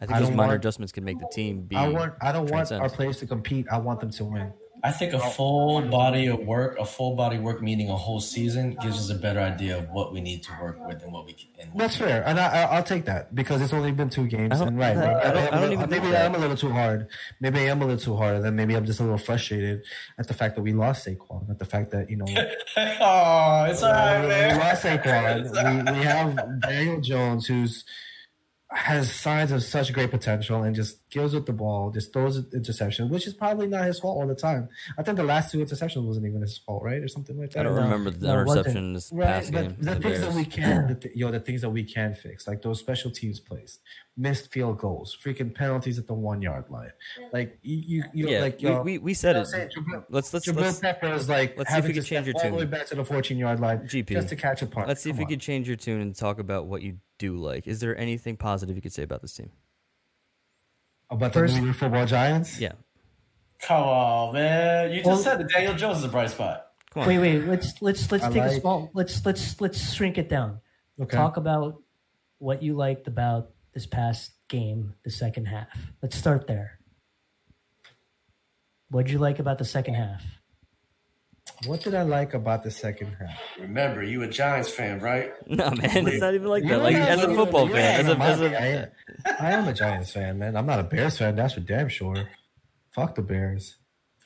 I 0.00 0.06
think 0.06 0.16
I 0.16 0.20
those 0.20 0.30
minor 0.30 0.42
want- 0.48 0.52
adjustments 0.54 0.92
could 0.92 1.04
make 1.04 1.18
the 1.18 1.28
team 1.32 1.62
be. 1.62 1.76
I 1.76 1.88
want 1.88 2.14
I 2.20 2.32
don't 2.32 2.50
want 2.50 2.70
our 2.72 2.88
players 2.88 3.18
to 3.18 3.26
compete. 3.26 3.66
I 3.70 3.78
want 3.78 4.00
them 4.00 4.10
to 4.10 4.24
win. 4.24 4.52
I 4.86 4.92
think 4.92 5.12
a 5.14 5.18
full 5.18 5.82
body 5.82 6.26
of 6.28 6.38
work, 6.40 6.78
a 6.78 6.84
full 6.84 7.16
body 7.16 7.38
work 7.38 7.60
meaning 7.60 7.88
a 7.90 7.96
whole 7.96 8.20
season, 8.20 8.76
gives 8.80 8.96
us 8.98 9.10
a 9.10 9.14
better 9.16 9.40
idea 9.40 9.78
of 9.78 9.90
what 9.90 10.12
we 10.12 10.20
need 10.20 10.44
to 10.44 10.52
work 10.62 10.78
with 10.86 11.02
and 11.02 11.12
what 11.12 11.26
we 11.26 11.32
can. 11.32 11.48
And 11.60 11.70
That's 11.80 11.96
fair, 11.96 12.22
and 12.24 12.38
I, 12.38 12.46
I- 12.62 12.76
I'll 12.76 12.82
take 12.84 13.04
that 13.06 13.34
because 13.34 13.60
it's 13.62 13.72
only 13.72 13.90
been 13.90 14.10
two 14.10 14.26
games. 14.28 14.52
I 14.54 14.58
don't- 14.58 14.68
And 14.68 14.78
right, 14.78 14.96
I 14.96 15.32
don't- 15.32 15.52
I, 15.52 15.56
I 15.56 15.60
don't 15.60 15.72
even 15.72 15.90
maybe 15.90 16.16
I'm 16.16 16.34
a 16.34 16.38
little 16.38 16.56
too 16.56 16.70
hard. 16.70 17.08
Maybe 17.40 17.58
I 17.58 17.62
am 17.64 17.82
a 17.82 17.84
little 17.86 18.00
too 18.08 18.16
hard, 18.16 18.36
and 18.36 18.44
then 18.44 18.54
maybe 18.54 18.76
I'm 18.76 18.86
just 18.86 19.00
a 19.00 19.02
little 19.02 19.18
frustrated 19.18 19.82
at 20.18 20.28
the 20.28 20.34
fact 20.34 20.54
that 20.54 20.62
we 20.62 20.72
lost 20.72 21.04
Saquon, 21.06 21.50
at 21.50 21.58
the 21.58 21.64
fact 21.64 21.90
that 21.90 22.08
you 22.08 22.16
know 22.18 22.26
oh, 23.00 23.64
it's 23.68 23.82
all 23.82 23.92
right, 23.92 24.22
we, 24.22 24.28
man. 24.28 24.56
we 24.56 24.62
lost 24.62 24.84
It's 24.84 25.06
Saquon. 25.06 25.92
We, 25.92 25.98
we 25.98 26.04
have 26.04 26.60
Daniel 26.60 27.00
Jones, 27.00 27.46
who's 27.46 27.84
has 28.70 29.12
signs 29.12 29.52
of 29.52 29.62
such 29.62 29.92
great 29.92 30.10
potential 30.10 30.62
and 30.64 30.74
just 30.74 31.05
kills 31.16 31.34
with 31.34 31.46
the 31.46 31.52
ball, 31.52 31.90
just 31.90 32.12
throws 32.12 32.36
an 32.36 32.46
interception, 32.52 33.08
which 33.08 33.26
is 33.26 33.32
probably 33.32 33.66
not 33.66 33.84
his 33.86 33.98
fault 33.98 34.20
all 34.20 34.26
the 34.26 34.34
time. 34.34 34.68
I 34.98 35.02
think 35.02 35.16
the 35.16 35.24
last 35.24 35.50
two 35.50 35.58
interceptions 35.64 36.04
wasn't 36.04 36.26
even 36.26 36.42
his 36.42 36.58
fault, 36.58 36.82
right, 36.82 37.00
or 37.02 37.08
something 37.08 37.38
like 37.38 37.52
that. 37.52 37.60
I 37.60 37.62
don't 37.62 37.74
No, 37.76 37.82
remember 37.82 38.10
the 38.10 38.26
no, 38.26 38.38
it 38.38 38.42
interception 38.42 38.92
this 38.92 39.10
Right, 39.12 39.26
past 39.26 39.50
game. 39.52 39.74
but 39.78 39.84
the 39.84 39.94
for 39.96 40.00
things 40.02 40.20
that 40.20 40.32
we 40.34 40.44
can, 40.44 40.86
the 40.88 40.94
th- 40.94 41.16
yo, 41.16 41.30
the 41.30 41.40
things 41.40 41.62
that 41.62 41.70
we 41.70 41.84
can 41.84 42.12
fix, 42.14 42.46
like 42.46 42.60
those 42.60 42.80
special 42.80 43.10
teams 43.10 43.40
plays, 43.40 43.78
missed 44.16 44.52
field 44.52 44.78
goals, 44.78 45.16
freaking 45.24 45.54
penalties 45.54 45.98
at 45.98 46.06
the 46.06 46.12
one 46.14 46.42
yard 46.42 46.64
line, 46.68 46.92
like 47.32 47.58
you, 47.62 47.76
you, 47.78 48.04
you 48.12 48.28
yeah, 48.28 48.40
like 48.40 48.58
we, 48.60 48.68
yo, 48.68 48.82
we, 48.82 48.98
we 48.98 49.14
said 49.14 49.36
you 49.36 49.42
it. 49.42 49.46
saying? 49.46 49.70
Jabrill- 49.76 50.04
Let's 50.10 50.34
let's 50.34 50.46
Jabrill 50.46 50.56
let's, 50.62 50.80
Pepper 50.80 51.12
is 51.14 51.28
like 51.30 51.56
let's 51.56 51.70
see 51.72 51.78
if 51.78 51.84
we 51.84 51.88
to 51.88 51.94
can 51.94 52.02
change 52.04 52.24
step 52.26 52.34
your 52.34 52.44
all 52.52 52.58
the 52.58 52.64
way 52.64 52.70
back 52.70 52.86
to 52.88 52.94
the 52.94 53.04
14 53.04 53.38
yard 53.38 53.58
line 53.60 53.78
GP. 53.88 54.08
just 54.08 54.28
to 54.28 54.36
catch 54.36 54.60
a 54.62 54.66
punt. 54.66 54.86
let's 54.88 55.02
see 55.02 55.08
if 55.10 55.16
Come 55.16 55.20
we 55.20 55.24
on. 55.24 55.30
could 55.30 55.40
change 55.40 55.66
your 55.66 55.76
tune 55.78 56.00
and 56.02 56.14
talk 56.14 56.38
about 56.38 56.66
what 56.66 56.82
you 56.82 56.98
do 57.18 57.36
like. 57.36 57.66
Is 57.66 57.80
there 57.80 57.96
anything 57.96 58.36
positive 58.36 58.76
you 58.76 58.82
could 58.82 58.92
say 58.92 59.02
about 59.02 59.22
this 59.22 59.32
team? 59.34 59.50
About 61.10 61.32
First- 61.32 61.54
the 61.54 61.60
New 61.60 61.66
York 61.66 61.76
Football 61.78 62.06
Giants. 62.06 62.60
Yeah, 62.60 62.72
Come 63.60 63.82
on, 63.82 64.34
man. 64.34 64.90
You 64.90 64.96
just 64.98 65.06
Well- 65.06 65.16
said 65.18 65.38
that 65.40 65.48
Daniel 65.50 65.74
Jones 65.74 65.98
is 65.98 66.04
a 66.04 66.08
bright 66.08 66.30
spot. 66.30 66.66
come 66.90 67.02
on. 67.02 67.08
Wait, 67.08 67.18
wait. 67.18 67.44
Let's 67.46 67.80
let's 67.82 68.10
let's 68.12 68.24
I 68.24 68.28
take 68.30 68.42
a 68.42 68.46
like- 68.46 68.60
small. 68.60 68.90
Let's 68.94 69.24
let's 69.24 69.60
let's 69.60 69.92
shrink 69.94 70.18
it 70.18 70.28
down. 70.28 70.60
Okay. 71.00 71.16
Talk 71.16 71.36
about 71.36 71.82
what 72.38 72.62
you 72.62 72.74
liked 72.74 73.06
about 73.08 73.50
this 73.72 73.86
past 73.86 74.32
game, 74.48 74.94
the 75.04 75.10
second 75.10 75.46
half. 75.46 75.92
Let's 76.02 76.16
start 76.16 76.46
there. 76.46 76.78
What'd 78.90 79.10
you 79.10 79.18
like 79.18 79.38
about 79.38 79.58
the 79.58 79.64
second 79.64 79.94
half? 79.94 80.22
What 81.64 81.80
did 81.80 81.94
I 81.94 82.02
like 82.02 82.34
about 82.34 82.62
the 82.62 82.70
second 82.70 83.16
half? 83.18 83.38
Remember, 83.58 84.02
you 84.02 84.22
a 84.22 84.28
Giants 84.28 84.70
fan, 84.70 85.00
right? 85.00 85.32
No, 85.48 85.70
man, 85.70 86.06
it's 86.06 86.20
not 86.20 86.34
even 86.34 86.48
like 86.48 86.64
that. 86.64 86.82
Like 86.82 86.96
as 86.96 87.22
a 87.22 87.34
football 87.34 87.66
fan, 87.68 88.00
as 88.00 88.08
a, 88.08 88.18
as 88.20 88.40
even 88.40 88.52
a 88.52 88.56
I 88.58 88.66
am, 88.66 88.88
I 89.40 89.50
am 89.52 89.68
a 89.68 89.72
Giants 89.72 90.10
fan, 90.12 90.38
man. 90.38 90.56
I'm 90.56 90.66
not 90.66 90.80
a 90.80 90.84
Bears 90.84 91.16
fan. 91.18 91.34
That's 91.34 91.54
for 91.54 91.60
damn 91.60 91.88
sure. 91.88 92.28
Fuck 92.94 93.14
the 93.14 93.22
Bears. 93.22 93.76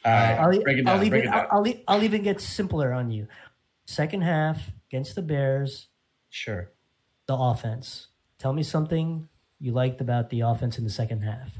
All 0.05 0.13
right, 0.13 0.39
I'll, 0.39 0.63
break 0.63 0.79
it 0.79 0.89
I'll 0.89 0.97
down. 0.97 1.07
even 1.07 1.11
break 1.11 1.25
it 1.25 1.27
down. 1.31 1.47
I'll, 1.51 1.65
I'll, 1.67 1.75
I'll 1.89 2.03
even 2.03 2.23
get 2.23 2.41
simpler 2.41 2.93
on 2.93 3.11
you. 3.11 3.29
Second 3.87 4.23
half 4.23 4.71
against 4.89 5.15
the 5.15 5.23
Bears, 5.23 5.89
Sure. 6.31 6.73
the 7.27 7.37
offense. 7.37 8.09
Tell 8.39 8.53
me 8.53 8.63
something 8.63 9.29
you 9.59 9.73
liked 9.73 10.01
about 10.01 10.31
the 10.31 10.41
offense 10.41 10.79
in 10.79 10.85
the 10.85 10.91
second 10.91 11.21
half. 11.23 11.59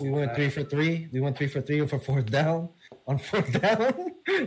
We 0.00 0.10
went 0.10 0.34
three 0.34 0.48
for 0.50 0.62
three. 0.64 1.08
We 1.12 1.20
went 1.20 1.36
three 1.36 1.48
for 1.48 1.60
three 1.60 1.86
for 1.86 1.98
fourth 1.98 2.30
down 2.30 2.68
on 3.06 3.18
fourth 3.18 3.52
down, 3.60 3.92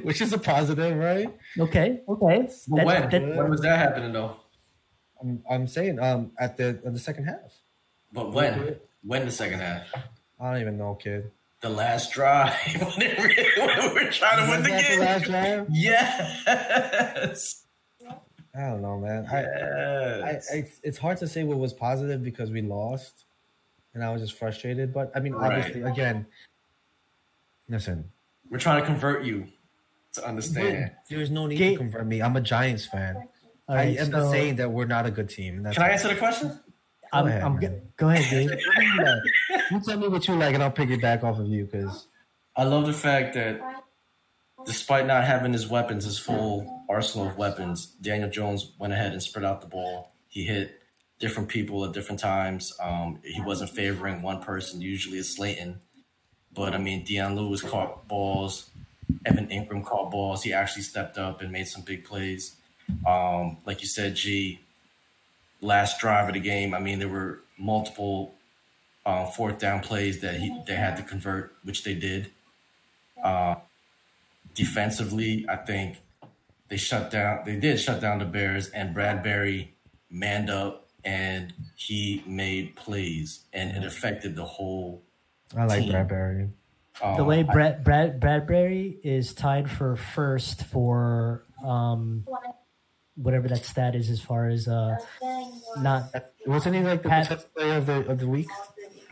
which 0.03 0.21
is 0.21 0.33
a 0.33 0.37
positive, 0.37 0.97
right? 0.97 1.29
Okay, 1.59 2.01
okay. 2.07 2.47
But 2.67 2.85
when? 2.85 3.09
that- 3.09 3.35
when 3.37 3.49
was 3.49 3.61
that 3.61 3.77
happening, 3.79 4.13
though? 4.13 4.35
I'm, 5.21 5.43
I'm 5.49 5.67
saying 5.67 5.99
um 5.99 6.31
at 6.39 6.57
the 6.57 6.81
at 6.85 6.93
the 6.93 6.99
second 6.99 7.25
half. 7.25 7.53
But 8.11 8.31
when? 8.33 8.77
When 9.03 9.25
the 9.25 9.31
second 9.31 9.59
half? 9.59 9.83
I 10.39 10.51
don't 10.53 10.61
even 10.61 10.77
know, 10.77 10.95
kid. 10.95 11.31
The 11.61 11.69
last 11.69 12.11
drive 12.11 12.53
when, 12.79 13.01
it 13.01 13.17
when 13.57 13.93
we 13.93 14.05
were 14.05 14.11
trying 14.11 14.43
to 14.45 14.51
win 14.51 14.63
the 14.63 14.69
game. 14.69 14.99
the 14.99 15.05
last 15.05 15.23
drive? 15.25 15.67
Yes. 15.71 17.63
I 18.53 18.59
don't 18.69 18.81
know, 18.81 18.97
man. 18.99 19.27
I, 19.31 19.37
I, 19.37 20.31
Yes. 20.33 20.53
it's, 20.53 20.79
it's 20.83 20.97
hard 20.97 21.17
to 21.19 21.27
say 21.27 21.43
what 21.43 21.57
was 21.57 21.71
positive 21.71 22.21
because 22.23 22.49
we 22.51 22.61
lost, 22.61 23.23
and 23.93 24.03
I 24.03 24.11
was 24.11 24.21
just 24.21 24.37
frustrated. 24.37 24.93
But 24.93 25.11
I 25.15 25.19
mean, 25.19 25.33
Right. 25.33 25.57
obviously, 25.59 25.81
again, 25.83 26.25
listen, 27.67 28.11
We're 28.49 28.57
trying 28.59 28.81
to 28.81 28.85
convert 28.85 29.23
you 29.23 29.47
to 30.13 30.25
understand. 30.27 30.91
there's 31.09 31.31
no 31.31 31.47
need 31.47 31.57
Ga- 31.57 31.71
to 31.71 31.77
convert 31.77 32.05
me. 32.05 32.21
I'm 32.21 32.35
a 32.35 32.41
Giants 32.41 32.85
fan. 32.85 33.15
All 33.67 33.75
right, 33.75 33.97
I 33.97 34.01
am 34.01 34.07
so 34.11 34.19
not 34.19 34.31
saying 34.31 34.55
that 34.57 34.71
we're 34.71 34.85
not 34.85 35.05
a 35.05 35.11
good 35.11 35.29
team. 35.29 35.63
That's 35.63 35.77
Can 35.77 35.85
I 35.85 35.89
answer 35.91 36.09
the 36.09 36.15
question? 36.15 36.59
I'm, 37.13 37.27
ahead, 37.27 37.43
I'm 37.43 37.53
man. 37.59 37.61
go- 37.61 37.81
go 37.97 38.09
ahead, 38.09 38.29
Gabe. 38.49 38.59
you 39.71 39.81
tell 39.81 39.97
me 39.97 40.07
what 40.07 40.27
you 40.27 40.35
like, 40.35 40.53
and 40.53 40.63
I'll 40.63 40.71
pick 40.71 40.89
it 40.89 41.01
back 41.01 41.23
off 41.23 41.39
of 41.39 41.47
you 41.47 41.65
because 41.65 42.07
I 42.55 42.63
love 42.63 42.85
the 42.87 42.93
fact 42.93 43.33
that 43.35 43.59
despite 44.65 45.07
not 45.07 45.23
having 45.23 45.53
his 45.53 45.67
weapons, 45.67 46.05
his 46.05 46.17
full 46.19 46.85
arsenal 46.89 47.27
of 47.27 47.37
weapons, 47.37 47.85
Daniel 48.01 48.29
Jones 48.29 48.73
went 48.79 48.91
ahead 48.93 49.11
and 49.13 49.21
spread 49.23 49.43
out 49.45 49.61
the 49.61 49.67
ball. 49.67 50.13
He 50.27 50.43
hit 50.45 50.80
different 51.21 51.47
people 51.47 51.85
at 51.85 51.93
different 51.93 52.19
times. 52.19 52.73
Um, 52.83 53.19
he 53.23 53.39
wasn't 53.39 53.69
favoring 53.69 54.21
one 54.21 54.41
person. 54.41 54.81
Usually 54.81 55.19
it's 55.19 55.35
Slayton. 55.35 55.79
But 56.53 56.73
I 56.73 56.79
mean, 56.79 57.05
Dion 57.05 57.35
Lewis 57.35 57.61
caught 57.61 58.07
balls. 58.07 58.69
Evan 59.25 59.47
Engram 59.47 59.85
caught 59.85 60.11
balls. 60.11 60.43
He 60.43 60.51
actually 60.51 60.81
stepped 60.81 61.17
up 61.17 61.41
and 61.41 61.51
made 61.51 61.67
some 61.67 61.83
big 61.83 62.03
plays. 62.03 62.55
Um, 63.07 63.57
like 63.65 63.81
you 63.81 63.87
said, 63.87 64.15
G, 64.15 64.59
last 65.61 65.99
drive 65.99 66.27
of 66.27 66.33
the 66.33 66.41
game, 66.41 66.73
I 66.73 66.79
mean, 66.79 66.99
there 66.99 67.07
were 67.07 67.39
multiple 67.57 68.33
uh, 69.05 69.25
fourth 69.25 69.59
down 69.59 69.81
plays 69.81 70.19
that 70.21 70.39
he 70.39 70.59
they 70.67 70.75
had 70.75 70.97
to 70.97 71.03
convert, 71.03 71.53
which 71.63 71.83
they 71.83 71.93
did. 71.93 72.31
Uh, 73.23 73.55
defensively, 74.55 75.45
I 75.47 75.55
think 75.55 75.97
they 76.67 76.77
shut 76.77 77.11
down. 77.11 77.43
They 77.45 77.55
did 77.55 77.79
shut 77.79 78.01
down 78.01 78.19
the 78.19 78.25
Bears, 78.25 78.69
and 78.69 78.95
Bradberry 78.95 79.69
manned 80.09 80.49
up 80.49 80.80
and 81.03 81.53
he 81.75 82.23
made 82.27 82.75
plays, 82.75 83.45
and 83.53 83.71
it 83.75 83.83
affected 83.85 84.35
the 84.35 84.45
whole. 84.45 85.03
I 85.57 85.65
like 85.65 85.81
Team. 85.83 85.91
Bradberry. 85.93 86.51
Um, 87.01 87.17
The 87.17 87.23
way 87.23 87.43
Brad, 87.43 87.83
Brad 87.83 88.19
Bradberry 88.19 88.97
is 89.03 89.33
tied 89.33 89.69
for 89.69 89.95
first 89.95 90.63
for 90.65 91.43
um, 91.65 92.25
whatever 93.15 93.47
that 93.47 93.63
stat 93.65 93.95
is 93.95 94.09
as 94.09 94.19
far 94.21 94.49
as 94.49 94.67
uh, 94.67 94.97
not 95.77 96.13
Wasn't 96.45 96.75
he 96.75 96.81
like 96.81 97.01
the 97.03 97.09
Pat- 97.09 97.23
defensive 97.29 97.53
player 97.55 97.77
of 97.77 97.85
the 97.85 98.05
of 98.09 98.19
the 98.19 98.27
week? 98.27 98.47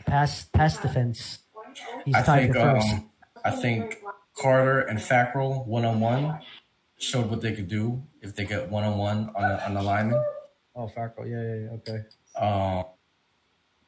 pass 0.06 0.44
pass 0.46 0.76
defense. 0.78 1.40
He's 2.04 2.14
I 2.14 2.22
tied 2.22 2.40
think 2.42 2.54
for 2.54 2.60
first. 2.60 2.92
um, 2.92 3.10
I 3.44 3.50
think 3.50 3.98
Carter 4.38 4.80
and 4.80 4.98
Fackrell 4.98 5.66
one 5.66 5.84
on 5.84 6.00
one 6.00 6.40
showed 6.98 7.30
what 7.30 7.40
they 7.40 7.52
could 7.54 7.68
do 7.68 8.02
if 8.22 8.34
they 8.36 8.44
get 8.44 8.68
one 8.70 8.84
on 8.84 8.98
one 8.98 9.30
on 9.34 9.42
the 9.42 9.64
on 9.66 9.74
the 9.74 9.82
lineman. 9.82 10.22
Oh, 10.74 10.88
Farco. 10.96 11.26
Yeah, 11.28 11.42
yeah, 11.42 11.64
yeah. 11.64 11.70
Okay. 11.78 12.00
Um, 12.36 12.84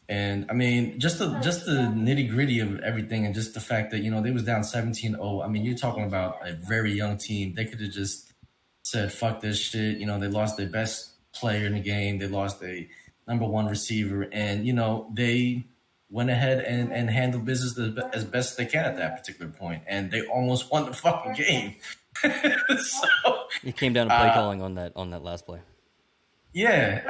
and 0.09 0.47
I 0.51 0.55
mean, 0.55 0.99
just 0.99 1.18
the 1.18 1.39
just 1.41 1.64
the 1.64 1.72
nitty 1.72 2.28
gritty 2.28 2.61
of 2.61 2.80
everything, 2.80 3.24
and 3.24 3.35
just 3.35 3.55
the 3.55 3.61
fact 3.61 3.93
that 3.93 4.01
you 4.01 4.11
know 4.11 4.20
they 4.20 4.30
was 4.30 4.43
down 4.43 4.62
17-0. 4.62 5.45
I 5.45 5.49
mean, 5.49 5.64
you're 5.64 5.76
talking 5.76 6.05
about 6.05 6.47
a 6.47 6.53
very 6.55 6.93
young 6.93 7.16
team. 7.16 7.55
They 7.55 7.64
could 7.64 7.80
have 7.80 7.93
just 7.93 8.33
said, 8.83 9.12
"Fuck 9.12 9.41
this 9.41 9.59
shit." 9.59 9.99
You 9.99 10.07
know, 10.07 10.18
they 10.18 10.28
lost 10.28 10.57
their 10.57 10.68
best 10.68 11.11
player 11.33 11.66
in 11.66 11.74
the 11.74 11.80
game. 11.80 12.18
They 12.18 12.26
lost 12.26 12.62
a 12.62 12.89
number 13.28 13.47
one 13.47 13.66
receiver, 13.66 14.28
and 14.33 14.66
you 14.66 14.72
know 14.72 15.09
they 15.14 15.64
went 16.11 16.28
ahead 16.28 16.61
and, 16.61 16.93
and 16.93 17.09
handled 17.09 17.47
business 17.47 17.72
the, 17.72 18.11
as 18.12 18.22
best 18.24 18.59
they 18.59 18.66
can 18.66 18.85
at 18.85 18.97
that 18.97 19.16
particular 19.16 19.51
point, 19.51 19.83
and 19.87 20.11
they 20.11 20.22
almost 20.26 20.70
won 20.70 20.85
the 20.85 20.93
fucking 20.93 21.33
game. 21.33 21.76
so 22.22 23.09
It 23.64 23.76
came 23.78 23.95
down 23.95 24.09
to 24.09 24.14
play 24.14 24.28
Uh, 24.28 24.35
calling 24.35 24.61
on 24.61 24.74
that 24.74 24.93
on 24.95 25.11
that 25.11 25.22
last 25.22 25.47
play. 25.47 25.61
Yeah, 26.53 27.03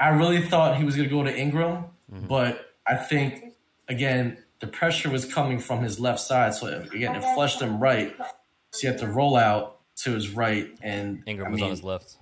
I 0.00 0.06
I 0.06 0.08
really 0.10 0.40
thought 0.42 0.76
he 0.76 0.84
was 0.84 0.96
going 0.96 1.08
to 1.08 1.14
go 1.14 1.22
to 1.22 1.32
Engram, 1.32 1.84
but 2.08 2.74
I 2.86 2.96
think 2.96 3.54
again 3.88 4.38
the 4.60 4.66
pressure 4.66 5.10
was 5.10 5.24
coming 5.24 5.58
from 5.58 5.82
his 5.82 6.00
left 6.00 6.20
side, 6.20 6.54
so 6.54 6.66
again 6.92 7.14
it 7.14 7.22
flushed 7.34 7.60
him 7.60 7.80
right. 7.80 8.14
So 8.70 8.80
he 8.80 8.86
had 8.86 8.98
to 8.98 9.06
roll 9.06 9.36
out 9.36 9.78
to 9.98 10.12
his 10.12 10.30
right, 10.30 10.68
and 10.82 11.24
Engram 11.26 11.46
I 11.46 11.50
was 11.50 11.62
on 11.62 11.70
his 11.70 11.84
left. 11.84 12.16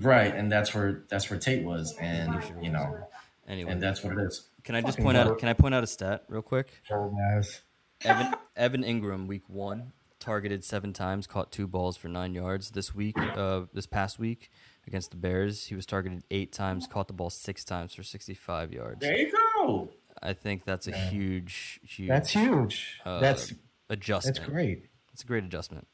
right, 0.00 0.34
and 0.34 0.50
that's 0.50 0.74
where 0.74 1.04
that's 1.08 1.30
where 1.30 1.38
Tate 1.38 1.64
was, 1.64 1.94
and 2.00 2.42
you 2.60 2.70
know, 2.70 3.06
Anyway, 3.48 3.70
and 3.70 3.82
that's 3.82 4.02
what 4.02 4.12
it 4.12 4.18
is. 4.20 4.48
can 4.64 4.74
I 4.74 4.80
just 4.80 4.94
fucking 4.98 5.04
point 5.04 5.16
goat. 5.16 5.26
out? 5.32 5.38
Can 5.38 5.48
I 5.48 5.52
point 5.52 5.74
out 5.74 5.84
a 5.84 5.86
stat 5.86 6.24
real 6.28 6.42
quick? 6.42 6.82
Old 6.90 7.14
ass. 7.32 7.62
Evan 8.04 8.34
Evan 8.56 8.82
Engram, 8.82 9.26
week 9.26 9.48
one, 9.48 9.92
targeted 10.18 10.64
seven 10.64 10.92
times, 10.92 11.26
caught 11.26 11.52
two 11.52 11.66
balls 11.66 11.96
for 11.96 12.08
nine 12.08 12.34
yards. 12.34 12.72
This 12.72 12.94
week, 12.94 13.16
uh, 13.18 13.62
this 13.72 13.86
past 13.86 14.18
week 14.18 14.50
against 14.86 15.10
the 15.10 15.16
Bears, 15.16 15.66
he 15.66 15.74
was 15.74 15.86
targeted 15.86 16.22
eight 16.30 16.52
times, 16.52 16.86
caught 16.86 17.08
the 17.08 17.14
ball 17.14 17.30
six 17.30 17.64
times 17.64 17.94
for 17.94 18.02
sixty-five 18.02 18.72
yards. 18.72 19.00
There 19.00 19.16
you 19.16 19.32
go. 19.32 19.88
I 20.22 20.32
think 20.32 20.64
that's 20.64 20.88
a 20.88 20.92
huge, 20.96 21.80
huge 21.82 22.08
That's 22.08 22.30
huge. 22.30 23.00
uh, 23.04 23.20
that's 23.20 23.52
adjustment. 23.90 24.36
that's 24.36 24.48
great. 24.48 24.86
It's 25.12 25.22
a 25.22 25.26
great 25.26 25.44
adjustment, 25.44 25.86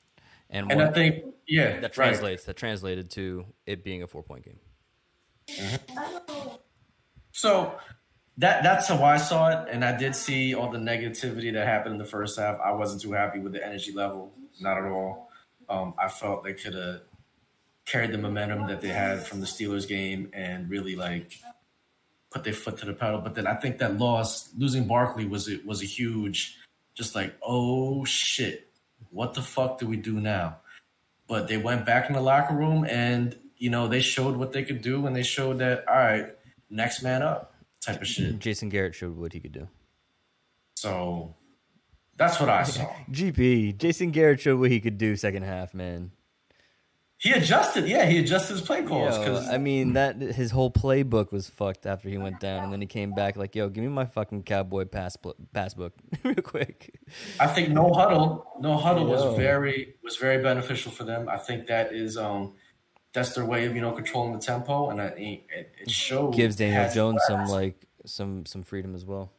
and, 0.50 0.70
And 0.70 0.80
one, 0.80 0.88
I 0.88 0.92
think 0.92 1.24
yeah, 1.46 1.74
that 1.80 1.82
right. 1.82 1.92
translates. 1.92 2.44
That 2.44 2.56
translated 2.56 3.10
to 3.12 3.46
it 3.66 3.82
being 3.84 4.02
a 4.02 4.06
four-point 4.06 4.44
game. 4.44 4.58
So 7.32 7.74
that 8.38 8.62
that's 8.62 8.88
how 8.88 9.02
I 9.02 9.16
saw 9.16 9.48
it, 9.50 9.68
and 9.70 9.84
I 9.84 9.96
did 9.96 10.14
see 10.14 10.54
all 10.54 10.70
the 10.70 10.78
negativity 10.78 11.52
that 11.52 11.66
happened 11.66 11.92
in 11.94 11.98
the 11.98 12.04
first 12.04 12.38
half. 12.38 12.58
I 12.60 12.72
wasn't 12.72 13.02
too 13.02 13.12
happy 13.12 13.38
with 13.40 13.52
the 13.52 13.64
energy 13.64 13.92
level, 13.92 14.32
not 14.60 14.78
at 14.78 14.84
all. 14.84 15.30
Um, 15.68 15.94
I 15.98 16.08
felt 16.08 16.44
they 16.44 16.54
could 16.54 16.74
have 16.74 17.00
carried 17.86 18.12
the 18.12 18.18
momentum 18.18 18.66
that 18.68 18.80
they 18.80 18.88
had 18.88 19.26
from 19.26 19.40
the 19.40 19.46
Steelers 19.46 19.88
game 19.88 20.30
and 20.32 20.70
really 20.70 20.96
like 20.96 21.38
put 22.30 22.44
their 22.44 22.52
foot 22.52 22.78
to 22.78 22.86
the 22.86 22.92
pedal. 22.92 23.20
But 23.20 23.34
then 23.34 23.46
I 23.46 23.54
think 23.54 23.78
that 23.78 23.98
loss, 23.98 24.50
losing 24.56 24.86
Barkley, 24.86 25.26
was 25.26 25.48
it 25.48 25.66
was 25.66 25.82
a 25.82 25.86
huge, 25.86 26.58
just 26.94 27.14
like 27.14 27.34
oh 27.42 28.04
shit, 28.04 28.70
what 29.10 29.34
the 29.34 29.42
fuck 29.42 29.78
do 29.78 29.86
we 29.86 29.96
do 29.96 30.20
now? 30.20 30.58
But 31.26 31.48
they 31.48 31.56
went 31.56 31.86
back 31.86 32.08
in 32.08 32.14
the 32.14 32.20
locker 32.20 32.54
room 32.54 32.84
and 32.84 33.36
you 33.56 33.70
know 33.70 33.88
they 33.88 34.00
showed 34.00 34.36
what 34.36 34.52
they 34.52 34.64
could 34.64 34.82
do 34.82 35.06
and 35.06 35.14
they 35.14 35.22
showed 35.22 35.58
that 35.58 35.88
all 35.88 35.96
right, 35.96 36.34
next 36.70 37.02
man 37.02 37.22
up 37.22 37.54
type 37.80 38.00
of 38.00 38.06
shit. 38.06 38.38
Jason 38.38 38.68
Garrett 38.68 38.94
showed 38.94 39.16
what 39.16 39.32
he 39.32 39.40
could 39.40 39.52
do. 39.52 39.68
So 40.76 41.34
that's 42.16 42.40
what 42.40 42.48
I 42.48 42.62
saw. 42.64 42.86
GP, 43.10 43.78
Jason 43.78 44.10
Garrett 44.10 44.40
showed 44.40 44.58
what 44.58 44.70
he 44.70 44.80
could 44.80 44.98
do 44.98 45.16
second 45.16 45.42
half, 45.42 45.74
man. 45.74 46.12
He 47.22 47.30
adjusted, 47.30 47.86
yeah, 47.86 48.04
he 48.06 48.18
adjusted 48.18 48.54
his 48.54 48.62
play 48.62 48.82
calls 48.82 49.16
Yo, 49.16 49.22
because 49.22 49.48
I 49.48 49.56
mean 49.56 49.92
that 49.92 50.20
his 50.20 50.50
whole 50.50 50.72
playbook 50.72 51.30
was 51.30 51.48
fucked 51.48 51.86
after 51.86 52.08
he 52.08 52.18
went 52.18 52.40
down, 52.40 52.64
and 52.64 52.72
then 52.72 52.80
he 52.80 52.88
came 52.88 53.12
back 53.12 53.36
like, 53.36 53.54
"Yo, 53.54 53.68
give 53.68 53.84
me 53.84 53.90
my 53.90 54.06
fucking 54.06 54.42
cowboy 54.42 54.86
pass 54.86 55.14
pl- 55.14 55.36
pass 55.52 55.72
book 55.72 55.92
real 56.24 56.34
quick." 56.34 56.98
I 57.38 57.46
think 57.46 57.68
no 57.68 57.92
huddle, 57.92 58.44
no 58.58 58.76
huddle 58.76 59.06
Yo. 59.06 59.10
was 59.10 59.36
very 59.38 59.94
was 60.02 60.16
very 60.16 60.42
beneficial 60.42 60.90
for 60.90 61.04
them. 61.04 61.28
I 61.28 61.36
think 61.36 61.68
that 61.68 61.92
is 61.92 62.16
um 62.16 62.54
that's 63.12 63.36
their 63.36 63.44
way 63.44 63.66
of 63.66 63.76
you 63.76 63.82
know 63.82 63.92
controlling 63.92 64.32
the 64.32 64.40
tempo, 64.40 64.90
and 64.90 65.00
I 65.00 65.10
think 65.10 65.44
it, 65.54 65.72
it 65.80 65.90
shows 65.92 66.34
Gives 66.34 66.56
Daniel 66.56 66.92
Jones 66.92 67.22
some 67.28 67.46
like 67.46 67.86
some 68.04 68.46
some 68.46 68.64
freedom 68.64 68.96
as 68.96 69.06
well. 69.06 69.30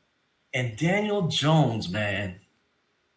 and 0.54 0.78
Daniel 0.78 1.28
Jones, 1.28 1.90
man. 1.90 2.40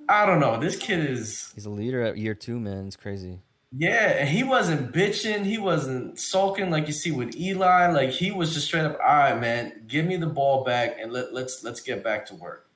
I 0.08 0.26
don't 0.26 0.40
know. 0.40 0.58
This 0.58 0.74
kid 0.74 1.08
is 1.08 1.52
He's 1.54 1.66
a 1.66 1.70
leader 1.70 2.02
at 2.02 2.18
year 2.18 2.34
two, 2.34 2.58
man. 2.58 2.88
It's 2.88 2.96
crazy. 2.96 3.42
Yeah, 3.72 4.10
and 4.20 4.28
he 4.28 4.42
wasn't 4.44 4.92
bitching. 4.92 5.44
He 5.44 5.58
wasn't 5.58 6.18
sulking 6.20 6.70
like 6.70 6.86
you 6.86 6.92
see 6.92 7.10
with 7.10 7.36
Eli. 7.36 7.88
Like 7.92 8.10
he 8.10 8.30
was 8.30 8.54
just 8.54 8.66
straight 8.68 8.84
up, 8.84 8.98
all 9.00 9.16
right, 9.16 9.38
man, 9.40 9.82
give 9.86 10.06
me 10.06 10.16
the 10.16 10.26
ball 10.28 10.64
back 10.64 10.96
and 11.00 11.12
let, 11.12 11.34
let's 11.34 11.62
let's 11.64 11.80
get 11.80 12.02
back 12.04 12.26
to 12.26 12.34
work. 12.34 12.68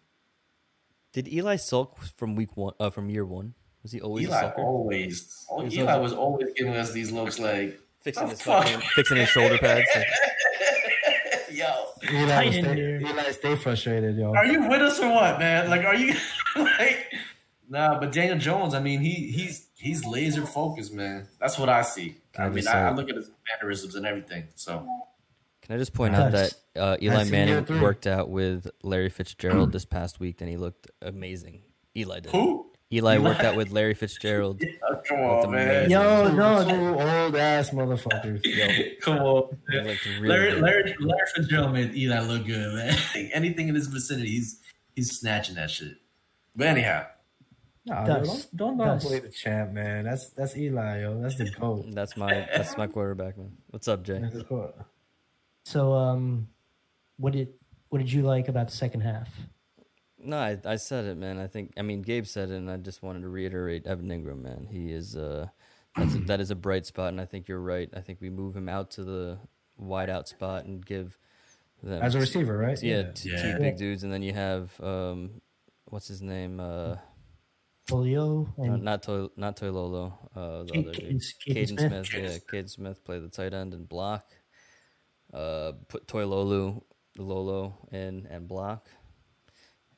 Did 1.12 1.28
Eli 1.32 1.56
sulk 1.56 1.98
from 2.16 2.34
week 2.36 2.56
one? 2.56 2.74
Uh, 2.78 2.90
from 2.90 3.08
year 3.08 3.24
one? 3.24 3.54
Was 3.82 3.92
he 3.92 4.00
always 4.00 4.26
a 4.26 4.30
Eli 4.30 4.42
sulker? 4.42 4.58
always, 4.58 5.46
oh, 5.50 5.62
He's 5.62 5.74
Eli 5.78 5.92
always- 5.92 6.10
was 6.10 6.18
always 6.18 6.48
giving 6.56 6.74
us 6.76 6.92
these 6.92 7.10
looks 7.12 7.38
like, 7.38 7.80
fixing 8.02 8.28
his 8.28 8.42
fuck. 8.42 8.64
fucking, 8.66 8.80
fixing 8.94 9.16
his 9.16 9.28
shoulder 9.28 9.56
pads. 9.58 9.88
yo, 11.50 11.66
Eli, 12.12 12.26
Tight 12.26 12.46
will 12.46 12.54
in 12.56 12.64
stay, 12.64 12.74
there. 12.74 13.00
Eli 13.00 13.30
stay 13.32 13.56
frustrated, 13.56 14.16
yo. 14.16 14.34
are 14.34 14.44
you 14.46 14.68
with 14.68 14.82
us 14.82 15.00
or 15.00 15.10
what, 15.12 15.38
man? 15.38 15.70
Like, 15.70 15.84
are 15.84 15.94
you 15.94 16.14
like? 16.56 17.06
Nah, 17.70 18.00
but 18.00 18.10
Daniel 18.10 18.36
Jones, 18.36 18.74
I 18.74 18.80
mean, 18.80 18.98
he 19.00 19.30
he's 19.30 19.68
he's 19.76 20.04
laser 20.04 20.44
focused, 20.44 20.92
man. 20.92 21.28
That's 21.38 21.56
what 21.56 21.68
I 21.68 21.82
see. 21.82 22.16
Can 22.32 22.44
I 22.44 22.46
I 22.46 22.48
mean, 22.50 22.56
just 22.64 22.68
I, 22.74 22.88
I 22.88 22.90
look 22.92 23.08
at 23.08 23.14
his 23.14 23.30
mannerisms 23.48 23.94
and 23.94 24.04
everything. 24.04 24.48
So 24.56 24.84
Can 25.62 25.76
I 25.76 25.78
just 25.78 25.94
point 25.94 26.16
out 26.16 26.32
that 26.32 26.52
uh, 26.76 26.96
Eli 27.00 27.14
that's 27.14 27.30
in 27.30 27.34
year 27.48 27.60
Manning 27.62 27.80
worked 27.80 28.08
out 28.08 28.28
with 28.28 28.68
Larry 28.82 29.08
Fitzgerald 29.08 29.70
this 29.70 29.84
past 29.84 30.18
week, 30.18 30.40
and 30.40 30.50
he 30.50 30.56
looked 30.56 30.90
amazing. 31.00 31.62
Eli 31.96 32.18
did. 32.20 32.32
who? 32.32 32.66
Eli 32.92 33.14
Eli? 33.14 33.24
worked 33.28 33.42
out 33.42 33.54
with 33.54 33.70
Larry 33.72 33.94
Fitzgerald. 33.94 34.60
Oh, 34.90 35.00
come 35.08 35.20
on, 35.20 35.50
man. 35.52 35.88
Yo, 35.88 36.28
no, 36.32 36.64
two 36.68 37.00
old 37.00 37.36
ass 37.36 37.70
motherfuckers. 37.70 38.40
Yo, 38.44 38.66
Come 39.00 39.18
on. 39.18 39.58
really 39.68 39.96
Larry, 40.22 40.50
good. 40.50 40.60
Larry, 40.60 40.94
Larry 40.98 41.26
Fitzgerald 41.36 41.72
made 41.72 41.94
Eli 41.94 42.18
look 42.18 42.44
good, 42.46 42.74
man. 42.74 42.98
Anything 43.32 43.68
in 43.68 43.76
his 43.76 43.86
vicinity, 43.86 44.30
he's 44.30 44.60
he's 44.96 45.16
snatching 45.16 45.54
that 45.54 45.70
shit. 45.70 45.98
But 46.56 46.66
anyhow, 46.66 47.06
Nah, 47.86 48.04
Dust. 48.04 48.48
yo, 48.52 48.56
don't 48.58 48.76
don't 48.78 48.86
Dust. 48.86 49.06
downplay 49.06 49.22
the 49.22 49.28
champ, 49.30 49.72
man. 49.72 50.04
That's 50.04 50.30
that's 50.30 50.56
Eli, 50.56 51.00
yo. 51.00 51.20
That's 51.20 51.36
the 51.36 51.50
goat. 51.50 51.86
That's 51.90 52.16
my 52.16 52.46
that's 52.54 52.76
my 52.76 52.86
quarterback, 52.86 53.38
man. 53.38 53.52
What's 53.70 53.88
up, 53.88 54.02
Jay? 54.04 54.18
That's 54.18 54.34
the 54.34 54.44
goat. 54.44 54.74
So, 55.64 55.92
um, 55.94 56.48
what 57.16 57.32
did 57.32 57.48
what 57.88 57.98
did 57.98 58.12
you 58.12 58.22
like 58.22 58.48
about 58.48 58.68
the 58.68 58.76
second 58.76 59.00
half? 59.00 59.28
No, 60.22 60.36
I, 60.36 60.58
I 60.66 60.76
said 60.76 61.06
it, 61.06 61.16
man. 61.16 61.38
I 61.38 61.46
think 61.46 61.72
I 61.78 61.82
mean 61.82 62.02
Gabe 62.02 62.26
said 62.26 62.50
it, 62.50 62.56
and 62.56 62.70
I 62.70 62.76
just 62.76 63.02
wanted 63.02 63.22
to 63.22 63.28
reiterate 63.28 63.86
Evan 63.86 64.08
Engram, 64.08 64.42
man. 64.42 64.68
He 64.70 64.92
is 64.92 65.16
uh, 65.16 65.48
that's 65.96 66.14
a, 66.14 66.18
that 66.26 66.40
is 66.40 66.50
a 66.50 66.54
bright 66.56 66.84
spot, 66.84 67.08
and 67.08 67.20
I 67.20 67.24
think 67.24 67.48
you're 67.48 67.60
right. 67.60 67.88
I 67.96 68.00
think 68.00 68.20
we 68.20 68.28
move 68.28 68.54
him 68.54 68.68
out 68.68 68.90
to 68.92 69.04
the 69.04 69.38
wide 69.78 70.10
out 70.10 70.28
spot 70.28 70.66
and 70.66 70.84
give 70.84 71.16
them 71.82 72.02
As 72.02 72.14
a 72.14 72.20
receiver, 72.20 72.58
right? 72.58 72.78
yeah, 72.82 73.12
Yeah. 73.24 73.52
two 73.54 73.58
big 73.58 73.78
dudes, 73.78 74.04
and 74.04 74.12
then 74.12 74.20
you 74.22 74.34
have 74.34 74.78
um, 74.82 75.40
what's 75.86 76.08
his 76.08 76.20
name? 76.20 76.60
Uh, 76.60 76.96
Folio 77.86 78.52
no, 78.56 78.64
and 78.74 78.82
not 78.84 79.02
Toy, 79.02 79.26
not 79.36 79.56
Toilolo. 79.56 80.12
Uh, 80.34 80.62
the 80.64 80.72
Ca- 80.72 80.78
other 80.80 80.92
dude. 80.92 80.94
Kaden- 80.94 81.34
Kaden 81.48 81.54
Kaden 81.54 81.68
Smith. 81.68 82.06
Smith. 82.06 82.42
Yeah, 82.52 82.60
Kaden 82.60 82.70
Smith 82.70 83.04
play 83.04 83.18
the 83.18 83.28
tight 83.28 83.52
end 83.54 83.74
and 83.74 83.88
block. 83.88 84.24
Uh, 85.32 85.72
put 85.88 86.06
Toilolo, 86.06 86.82
Lolo 87.18 87.88
in 87.92 88.26
and 88.30 88.46
block. 88.48 88.86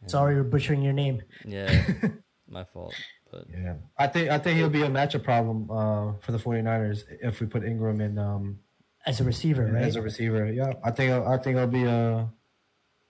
sorry 0.06 0.34
for 0.36 0.44
butchering 0.44 0.82
your 0.82 0.92
name. 0.92 1.22
Yeah, 1.44 1.84
my 2.48 2.64
fault. 2.64 2.94
But 3.30 3.46
Yeah. 3.50 3.76
I 3.98 4.06
think 4.08 4.30
I 4.30 4.38
think 4.38 4.58
he'll 4.58 4.68
be 4.68 4.82
a 4.82 4.88
matchup 4.88 5.24
problem 5.24 5.70
uh, 5.70 6.12
for 6.20 6.32
the 6.32 6.38
49ers 6.38 7.04
if 7.22 7.40
we 7.40 7.46
put 7.46 7.62
Engram 7.62 8.02
in 8.02 8.18
um, 8.18 8.58
As 9.06 9.20
a 9.20 9.24
receiver, 9.24 9.66
right? 9.72 9.84
as 9.84 9.96
a 9.96 10.02
receiver. 10.02 10.52
Yeah. 10.52 10.74
I 10.84 10.90
think 10.90 11.12
I 11.12 11.38
think 11.38 11.56
it'll 11.56 11.66
be 11.68 11.84
a 11.84 12.28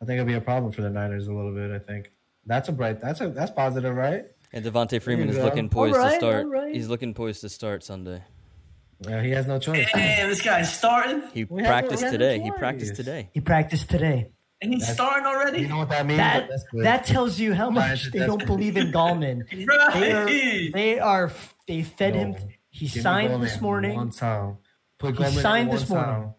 I 0.00 0.04
think 0.04 0.18
it'll 0.20 0.26
be 0.26 0.34
a 0.34 0.40
problem 0.40 0.70
for 0.72 0.82
the 0.82 0.90
Niners 0.90 1.26
a 1.28 1.32
little 1.32 1.52
bit, 1.54 1.70
I 1.72 1.78
think. 1.80 2.12
That's 2.46 2.68
a 2.68 2.72
bright 2.72 3.00
that's 3.00 3.20
a 3.20 3.30
that's 3.30 3.50
positive, 3.50 3.94
right? 3.96 4.26
And 4.52 4.64
Devonta 4.64 5.00
Freeman 5.00 5.28
is 5.30 5.38
looking 5.38 5.68
poised 5.68 5.94
to 5.96 6.10
start. 6.16 6.44
alright. 6.44 6.74
He's 6.74 6.88
looking 6.88 7.14
poised 7.14 7.40
to 7.42 7.48
start 7.48 7.82
Sunday. 7.84 8.22
Yeah, 9.00 9.22
he 9.22 9.30
has 9.30 9.46
no 9.46 9.58
choice. 9.58 9.88
damn, 9.92 10.28
this 10.28 10.42
guy's 10.42 10.72
starting, 10.72 11.22
He 11.34 11.44
We 11.44 11.62
practiced 11.62 12.02
we 12.02 12.06
no 12.06 12.12
today. 12.12 12.38
He 12.40 12.50
practiced 12.52 12.94
today. 12.94 13.30
he 13.32 13.40
practiced 13.40 13.90
today. 13.90 14.28
and 14.60 14.72
he's 14.74 14.86
starting 14.86 15.26
already. 15.26 15.62
You 15.62 15.68
know 15.68 15.78
what 15.78 15.88
that 15.88 16.06
means? 16.06 16.18
That 16.18 16.50
that 16.74 17.04
tells 17.06 17.40
you 17.40 17.52
how 17.54 17.68
much 17.70 18.12
they 18.12 18.20
don't 18.20 18.38
good. 18.38 18.46
believe 18.46 18.76
in 18.76 18.92
Gallman. 18.92 19.42
They 19.50 19.64
are, 20.12 20.24
right. 20.24 20.70
they 20.72 20.98
are 21.00 21.32
they 21.66 21.82
fed 21.82 22.14
him. 22.14 22.36
He 22.70 22.86
signed 22.86 23.42
this 23.42 23.60
morning. 23.60 23.96
One 23.96 24.10
time. 24.10 24.58
Put 24.98 25.12
He 25.12 25.16
Goldman 25.16 25.36
in 25.36 25.42
signed 25.42 25.68
one 25.68 25.78
this 25.78 25.88
morning. 25.90 26.06
time, 26.22 26.34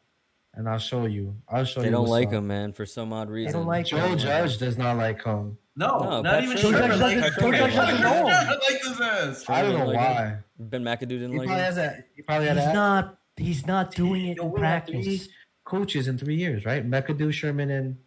and 0.53 0.69
I'll 0.69 0.77
show 0.79 1.05
you. 1.05 1.35
I'll 1.49 1.65
show 1.65 1.81
They 1.81 1.87
you. 1.87 1.91
don't 1.91 2.07
like 2.07 2.29
up. 2.29 2.35
him, 2.35 2.47
man, 2.47 2.71
for 2.71 2.85
some 2.85 3.11
odd 3.11 3.29
reason. 3.29 3.51
They 3.51 3.57
don't 3.59 3.67
like 3.67 3.87
Joe 3.87 4.15
Judge 4.15 4.57
does 4.57 4.77
not 4.77 4.95
like 4.95 5.21
him. 5.23 5.57
No, 5.75 5.87
No, 5.99 6.21
not 6.21 6.25
Pat 6.25 6.43
even 6.43 6.57
Shurmur- 6.57 6.71
Shurmur. 6.73 6.87
Joe 6.89 6.97
Like, 6.97 7.17
Judge- 7.17 7.35
Joe 7.39 7.51
Judge 7.51 7.75
doesn't 7.75 8.01
know 8.01 8.23
like 8.23 8.81
this 8.83 9.01
ass. 9.01 9.49
I 9.49 9.61
don't 9.63 9.73
know 9.79 9.85
like 9.87 9.97
why. 9.97 10.37
Ben 10.59 10.83
McAdoo 10.83 11.07
didn't 11.07 11.31
He 11.33 11.39
like 11.39 11.47
probably 11.47 11.63
him. 11.63 11.65
has 11.65 11.77
a. 11.77 12.03
He 12.15 12.21
probably 12.21 12.47
had 12.47 12.57
He's 12.57 12.67
a. 12.67 12.73
not. 12.73 13.17
He's 13.37 13.65
not 13.67 13.91
doing 13.95 14.27
it 14.27 14.37
Yo, 14.37 14.43
in 14.45 14.51
we 14.51 14.61
had 14.61 14.85
three 14.85 14.93
practice. 15.01 15.29
coaches 15.65 16.07
in 16.07 16.19
three 16.19 16.35
years, 16.35 16.65
right? 16.65 16.87
McAdoo, 16.87 17.29
Shurmur, 17.29 17.71
and 17.75 17.97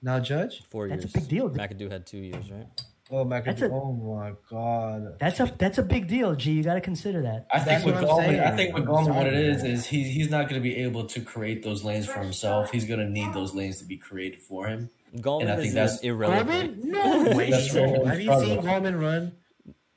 now 0.00 0.18
Judge. 0.20 0.62
Four 0.70 0.88
That's 0.88 1.04
a 1.04 1.08
years. 1.08 1.12
big 1.12 1.28
deal. 1.28 1.50
McAdoo 1.50 1.90
had 1.92 2.06
two 2.06 2.18
years, 2.18 2.50
right? 2.50 2.66
Oh, 3.10 3.24
McAdoo. 3.26 3.62
a- 3.62 3.70
oh 3.70 3.92
my 3.92 4.32
God. 4.50 5.18
That's 5.20 5.38
a 5.40 5.52
that's 5.58 5.76
a 5.76 5.82
big 5.82 6.08
deal. 6.08 6.34
G, 6.34 6.52
you 6.52 6.62
got 6.64 6.74
to 6.74 6.80
consider 6.80 7.20
that. 7.22 7.46
I 7.52 7.58
think 7.58 7.66
That's 7.68 7.84
with 7.84 7.94
what 7.96 8.04
Gallman. 8.24 8.42
I 8.42 8.56
think 8.56 8.74
with 8.74 8.84
Gallman, 8.86 9.14
what 9.14 9.26
it 9.26 9.34
is 9.34 9.62
is 9.62 9.84
he's 9.86 10.08
he's 10.12 10.30
not 10.30 10.48
going 10.48 10.60
to 10.60 10.66
be 10.66 10.76
able 10.78 11.04
to 11.04 11.20
create 11.20 11.62
those 11.62 11.84
lanes 11.84 12.06
for 12.06 12.20
himself. 12.20 12.70
He's 12.72 12.86
going 12.86 13.00
to 13.00 13.08
need 13.08 13.34
those 13.34 13.54
lanes 13.54 13.78
to 13.80 13.84
be 13.84 13.96
created 13.98 14.40
for 14.40 14.66
him. 14.66 14.88
Gallman 15.14 15.42
And 15.42 15.50
I 15.50 15.56
think 15.56 15.68
is 15.68 15.74
that's- 15.74 16.00
irrelevant. 16.02 16.82
Gorman? 16.82 16.90
No 17.30 17.36
way. 17.36 17.50
That's 17.50 17.74
right. 17.74 18.06
Have 18.06 18.20
you 18.20 18.40
seen 18.40 18.60
Gorman 18.60 18.96
run? 18.96 19.32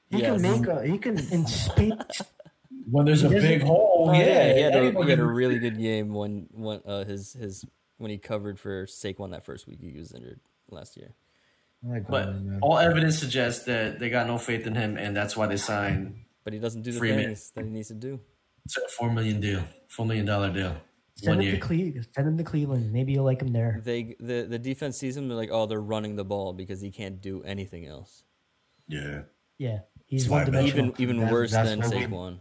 He 0.09 0.19
Yes. 0.21 0.41
can 0.41 0.41
make 0.41 0.67
a. 0.67 0.85
He 0.87 0.97
can. 0.97 1.17
In 1.31 1.45
space, 1.47 1.93
When 2.89 3.05
there's 3.05 3.23
a 3.23 3.27
He 3.27 3.35
doesn't- 3.35 3.49
big 3.49 3.61
hole, 3.61 4.07
Oh, 4.09 4.13
yeah, 4.13 4.19
yeah, 4.25 4.53
he 4.55 4.61
had, 4.61 4.75
a, 4.75 5.03
he 5.03 5.09
had 5.09 5.19
a 5.19 5.25
really 5.25 5.59
good 5.59 5.77
game 5.77 6.13
when 6.13 6.47
when 6.51 6.81
uh, 6.85 7.03
his 7.05 7.33
his 7.33 7.63
when 7.97 8.09
he 8.09 8.17
covered 8.17 8.59
for 8.59 8.85
Saquon 8.87 9.31
that 9.31 9.45
first 9.45 9.67
week 9.67 9.79
he 9.81 9.91
was 9.99 10.11
injured 10.13 10.39
last 10.71 10.97
year. 10.97 11.13
Like 11.83 12.07
But 12.07 12.25
Gorman, 12.25 12.59
all 12.61 12.77
evidence 12.79 13.19
suggests 13.19 13.65
that 13.65 13.99
they 13.99 14.09
got 14.09 14.25
no 14.25 14.37
faith 14.39 14.65
in 14.65 14.73
him, 14.75 14.97
and 14.97 15.15
that's 15.15 15.37
why 15.37 15.45
they 15.47 15.57
signed 15.57 16.15
But 16.43 16.53
he 16.53 16.59
doesn't 16.59 16.81
do 16.81 16.91
the 16.91 16.97
Freeman. 16.99 17.25
things 17.25 17.51
that 17.55 17.65
he 17.65 17.69
needs 17.69 17.89
to 17.89 17.93
do. 17.93 18.19
It's 18.65 18.77
a 18.77 18.81
four 18.97 19.11
million 19.11 19.39
deal, 19.39 19.61
four 19.89 20.05
million 20.07 20.25
dollar 20.25 20.51
deal, 20.51 20.75
send 21.23 21.37
one 21.37 21.45
him 21.45 21.51
to 21.51 21.57
year. 21.57 21.65
Cleveland. 21.65 22.07
Send 22.15 22.27
him 22.27 22.37
to 22.37 22.43
Cleveland. 22.43 22.91
Maybe 22.93 23.13
you'll 23.13 23.23
like 23.25 23.41
him 23.41 23.51
there. 23.53 23.81
They 23.83 24.15
the 24.19 24.43
the 24.49 24.59
defense 24.59 24.97
sees 24.97 25.15
him. 25.17 25.27
They're 25.27 25.37
like, 25.37 25.49
oh, 25.51 25.65
they're 25.65 25.81
running 25.81 26.15
the 26.15 26.25
ball 26.25 26.53
because 26.53 26.81
he 26.81 26.91
can't 26.91 27.21
do 27.21 27.43
anything 27.43 27.85
else. 27.85 28.23
Yeah, 28.87 29.21
Yeah, 29.57 29.79
he's 30.07 30.23
That's 30.23 30.31
one 30.31 30.39
bet 30.45 30.53
dimensional. 30.53 30.85
Even 30.87 31.01
even 31.01 31.17
That's- 31.17 31.31
worse 31.33 31.51
that's 31.51 31.69
than 31.69 31.79
what 31.79 31.93
we- 31.93 32.01
Saquon. 32.05 32.39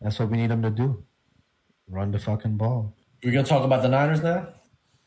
That's 0.00 0.18
what 0.18 0.30
we 0.30 0.36
need 0.38 0.50
him 0.50 0.62
to 0.62 0.70
do. 0.70 1.04
Run 1.88 2.10
the 2.10 2.18
fucking 2.18 2.56
ball. 2.56 2.94
we're 3.22 3.32
gonna 3.32 3.44
talk 3.46 3.64
about 3.64 3.82
the 3.82 3.88
Niners 3.88 4.22
now. 4.22 4.48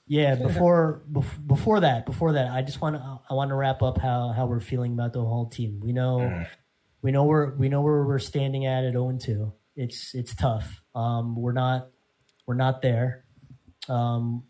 Yeah, 0.06 0.36
before 0.36 1.02
bef- 1.12 1.48
before 1.48 1.80
that, 1.80 2.06
before 2.06 2.34
that, 2.34 2.52
I 2.52 2.62
just 2.62 2.82
want 2.82 2.98
to 2.98 3.20
I 3.30 3.34
want 3.34 3.50
to 3.50 3.56
wrap 3.56 3.82
up 3.82 3.98
how 3.98 4.34
how 4.36 4.46
we're 4.46 4.60
feeling 4.60 4.94
about 4.94 5.14
the 5.14 5.24
whole 5.24 5.48
team. 5.48 5.80
We 5.80 5.94
know 5.94 6.18
Mm. 6.20 6.48
we 7.02 7.12
know 7.12 7.24
where 7.24 7.56
we 7.58 7.70
know 7.70 7.82
where 7.82 8.04
we're 8.06 8.20
standing 8.20 8.66
at 8.66 8.84
at 8.84 8.92
0 8.92 9.08
and 9.10 9.20
2. 9.20 9.52
It's 9.78 10.14
it's 10.14 10.36
tough. 10.36 10.84
Um 10.94 11.36
we're 11.38 11.54
not 11.54 11.88
we're 12.46 12.56
not 12.56 12.82
there. 12.82 13.26
Um 13.90 14.44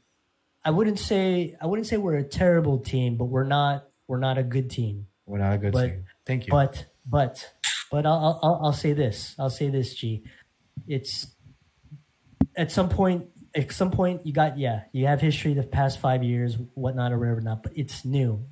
I 0.65 0.71
wouldn't 0.71 0.99
say 0.99 1.55
I 1.61 1.65
wouldn't 1.65 1.87
say 1.87 1.97
we're 1.97 2.17
a 2.17 2.23
terrible 2.23 2.79
team, 2.79 3.17
but 3.17 3.25
we're 3.25 3.43
not 3.43 3.87
we're 4.07 4.19
not 4.19 4.37
a 4.37 4.43
good 4.43 4.69
team. 4.69 5.07
We're 5.25 5.39
not 5.39 5.53
a 5.53 5.57
good 5.57 5.73
But- 5.73 5.87
team. 5.87 6.05
Thank 6.25 6.47
you. 6.47 6.51
But 6.51 6.85
but 7.05 7.51
but 7.91 8.05
I'll, 8.05 8.39
I'll 8.41 8.59
I'll 8.63 8.73
say 8.73 8.93
this. 8.93 9.35
I'll 9.37 9.49
say 9.49 9.69
this, 9.69 9.93
G. 9.93 10.23
It's 10.87 11.27
at 12.55 12.71
some 12.71 12.89
point. 12.89 13.27
At 13.55 13.71
some 13.71 13.91
point, 13.91 14.25
you 14.25 14.33
got 14.33 14.57
yeah. 14.57 14.85
You 14.93 15.05
have 15.07 15.21
history 15.21 15.53
the 15.53 15.61
past 15.63 15.99
five 15.99 16.23
years, 16.23 16.57
whatnot 16.73 17.11
or 17.11 17.19
whatever 17.19 17.41
not. 17.41 17.61
But 17.61 17.73
it's 17.75 18.03
new. 18.03 18.45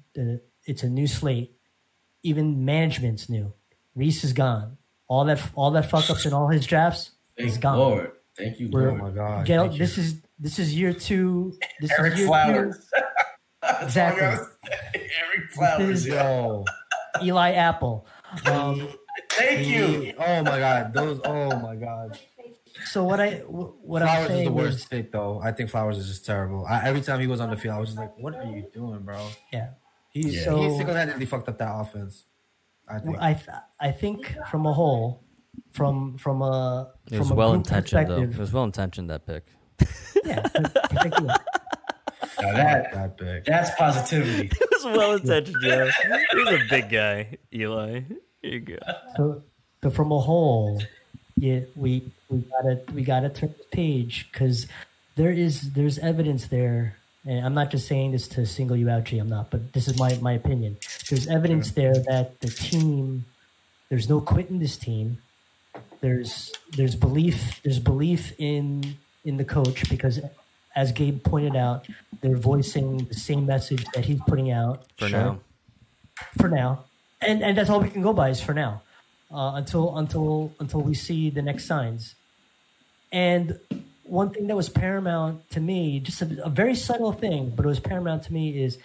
It's 0.65 0.83
a 0.83 0.89
new 0.89 1.07
slate. 1.07 1.55
Even 2.23 2.65
management's 2.65 3.27
new. 3.29 3.53
Reese 3.95 4.23
is 4.23 4.33
gone. 4.33 4.77
All 5.07 5.25
that 5.25 5.41
all 5.55 5.71
that 5.71 5.89
fuck 5.89 6.07
ups 6.09 6.25
in 6.25 6.33
all 6.33 6.49
his 6.49 6.67
drafts 6.67 7.11
is 7.37 7.53
Thank 7.53 7.63
gone. 7.63 7.77
Lord. 7.79 8.11
Thank 8.37 8.59
you, 8.59 8.69
We're- 8.71 8.91
oh 8.91 8.95
my 8.95 9.09
god. 9.11 9.45
Get 9.45 9.59
out, 9.59 9.63
thank 9.69 9.73
you. 9.73 9.79
this 9.79 9.97
is 9.97 10.21
this 10.39 10.59
is 10.59 10.73
year 10.75 10.93
two. 10.93 11.57
This 11.79 11.91
Ereck 11.93 12.13
is 12.13 12.19
year 12.19 12.27
Flowers. 12.27 12.89
Two. 12.95 13.75
exactly. 13.85 14.45
Ereck 14.95 15.51
Flowers. 15.53 15.89
is- 15.89 16.07
yeah. 16.07 16.23
Yo. 16.41 16.65
Eli 17.21 17.51
Apple. 17.51 18.07
Um, 18.45 18.87
Thank 19.31 19.67
you. 19.67 20.13
Oh 20.17 20.43
my 20.43 20.57
god. 20.59 20.93
Those. 20.93 21.19
Oh 21.25 21.57
my 21.59 21.75
god. 21.75 22.17
so 22.85 23.03
what 23.03 23.19
I 23.19 23.39
what 23.39 24.01
I'm 24.01 24.07
Flowers 24.07 24.31
is 24.31 24.37
the 24.37 24.43
is, 24.43 24.49
worst 24.49 24.89
pick, 24.89 25.11
though. 25.11 25.39
I 25.43 25.51
think 25.51 25.69
Flowers 25.69 25.97
is 25.97 26.07
just 26.07 26.25
terrible. 26.25 26.65
I, 26.65 26.87
every 26.87 27.01
time 27.01 27.19
he 27.19 27.27
was 27.27 27.41
on 27.41 27.49
the 27.49 27.57
field, 27.57 27.75
I 27.75 27.79
was 27.79 27.89
just 27.89 27.99
like, 27.99 28.17
"What 28.17 28.33
are 28.35 28.45
you 28.45 28.65
doing, 28.73 29.01
bro?" 29.01 29.27
yeah. 29.51 29.71
He 30.11 30.21
Yeah. 30.29 30.43
So- 30.45 30.61
he 30.61 30.77
single-handedly 30.77 31.25
fucked 31.25 31.49
up 31.49 31.57
that 31.57 31.71
offense. 31.73 32.23
I 32.87 32.99
think. 32.99 33.17
I 33.19 33.33
th- 33.33 33.47
I 33.79 33.91
think 33.91 34.35
from 34.49 34.65
a 34.65 34.73
whole, 34.73 35.23
from 35.73 36.17
from 36.17 36.41
a 36.41 36.91
It 37.07 37.11
from 37.11 37.19
was 37.19 37.31
a 37.31 37.35
well 37.35 37.53
intentioned 37.53 38.07
though. 38.07 38.21
It 38.21 38.37
was 38.37 38.51
well 38.53 38.63
intentioned 38.63 39.09
that 39.09 39.25
pick. 39.25 39.45
yeah. 40.25 40.41
particularly- 40.41 41.27
Now 42.41 42.53
that 42.53 42.93
that 42.93 43.17
big. 43.17 43.45
that's 43.45 43.71
positivity. 43.75 44.49
It 44.61 44.69
was 44.85 44.97
well 44.97 45.13
intentioned, 45.13 45.57
Joe. 45.61 45.89
He 46.31 46.37
was 46.37 46.47
a 46.53 46.59
big 46.69 46.89
guy, 46.89 47.37
Eli. 47.53 48.01
Here 48.41 48.51
you 48.51 48.59
go. 48.61 48.77
So, 49.15 49.43
so 49.83 49.89
from 49.89 50.11
a 50.11 50.19
whole, 50.19 50.81
yeah, 51.37 51.61
we 51.75 52.03
we 52.29 52.39
gotta 52.51 52.81
we 52.93 53.03
gotta 53.03 53.29
turn 53.29 53.53
the 53.57 53.65
page 53.75 54.27
because 54.31 54.67
there 55.15 55.31
is 55.31 55.73
there's 55.73 55.99
evidence 55.99 56.47
there, 56.47 56.95
and 57.25 57.45
I'm 57.45 57.53
not 57.53 57.69
just 57.71 57.87
saying 57.87 58.11
this 58.13 58.27
to 58.29 58.45
single 58.45 58.75
you 58.77 58.89
out, 58.89 59.03
G. 59.05 59.19
I'm 59.19 59.29
not, 59.29 59.51
but 59.51 59.73
this 59.73 59.87
is 59.87 59.99
my 59.99 60.17
my 60.21 60.33
opinion. 60.33 60.77
There's 61.09 61.27
evidence 61.27 61.71
there 61.71 61.93
that 61.93 62.39
the 62.41 62.47
team, 62.49 63.25
there's 63.89 64.09
no 64.09 64.19
quit 64.21 64.49
in 64.49 64.59
this 64.59 64.77
team. 64.77 65.19
There's 66.01 66.51
there's 66.75 66.95
belief 66.95 67.61
there's 67.63 67.79
belief 67.79 68.33
in 68.39 68.97
in 69.23 69.37
the 69.37 69.45
coach 69.45 69.87
because, 69.89 70.19
as 70.75 70.91
Gabe 70.91 71.23
pointed 71.23 71.55
out, 71.55 71.85
they're 72.21 72.37
voicing 72.37 72.97
the 73.05 73.13
same 73.13 73.45
message 73.45 73.85
that 73.93 74.05
he's 74.05 74.19
putting 74.27 74.51
out 74.51 74.83
For 74.97 75.07
Sure. 75.09 75.19
now. 75.19 75.39
for 76.39 76.49
now, 76.49 76.85
and 77.21 77.43
and 77.43 77.57
that's 77.57 77.69
all 77.69 77.79
we 77.79 77.89
can 77.89 78.01
go 78.01 78.13
by 78.13 78.29
is 78.29 78.41
for 78.41 78.53
now, 78.53 78.81
uh, 79.31 79.53
until 79.55 79.95
until 79.97 80.51
until 80.59 80.81
we 80.81 80.95
see 80.95 81.29
the 81.29 81.41
next 81.43 81.65
signs. 81.65 82.15
And 83.11 83.59
one 84.03 84.31
thing 84.31 84.47
that 84.47 84.55
was 84.55 84.69
paramount 84.69 85.49
to 85.51 85.59
me, 85.59 85.99
just 85.99 86.21
a, 86.23 86.45
a 86.45 86.49
very 86.49 86.75
subtle 86.75 87.11
thing, 87.11 87.51
but 87.55 87.63
it 87.65 87.67
was 87.67 87.79
paramount 87.79 88.23
to 88.23 88.33
me, 88.33 88.63
is 88.63 88.77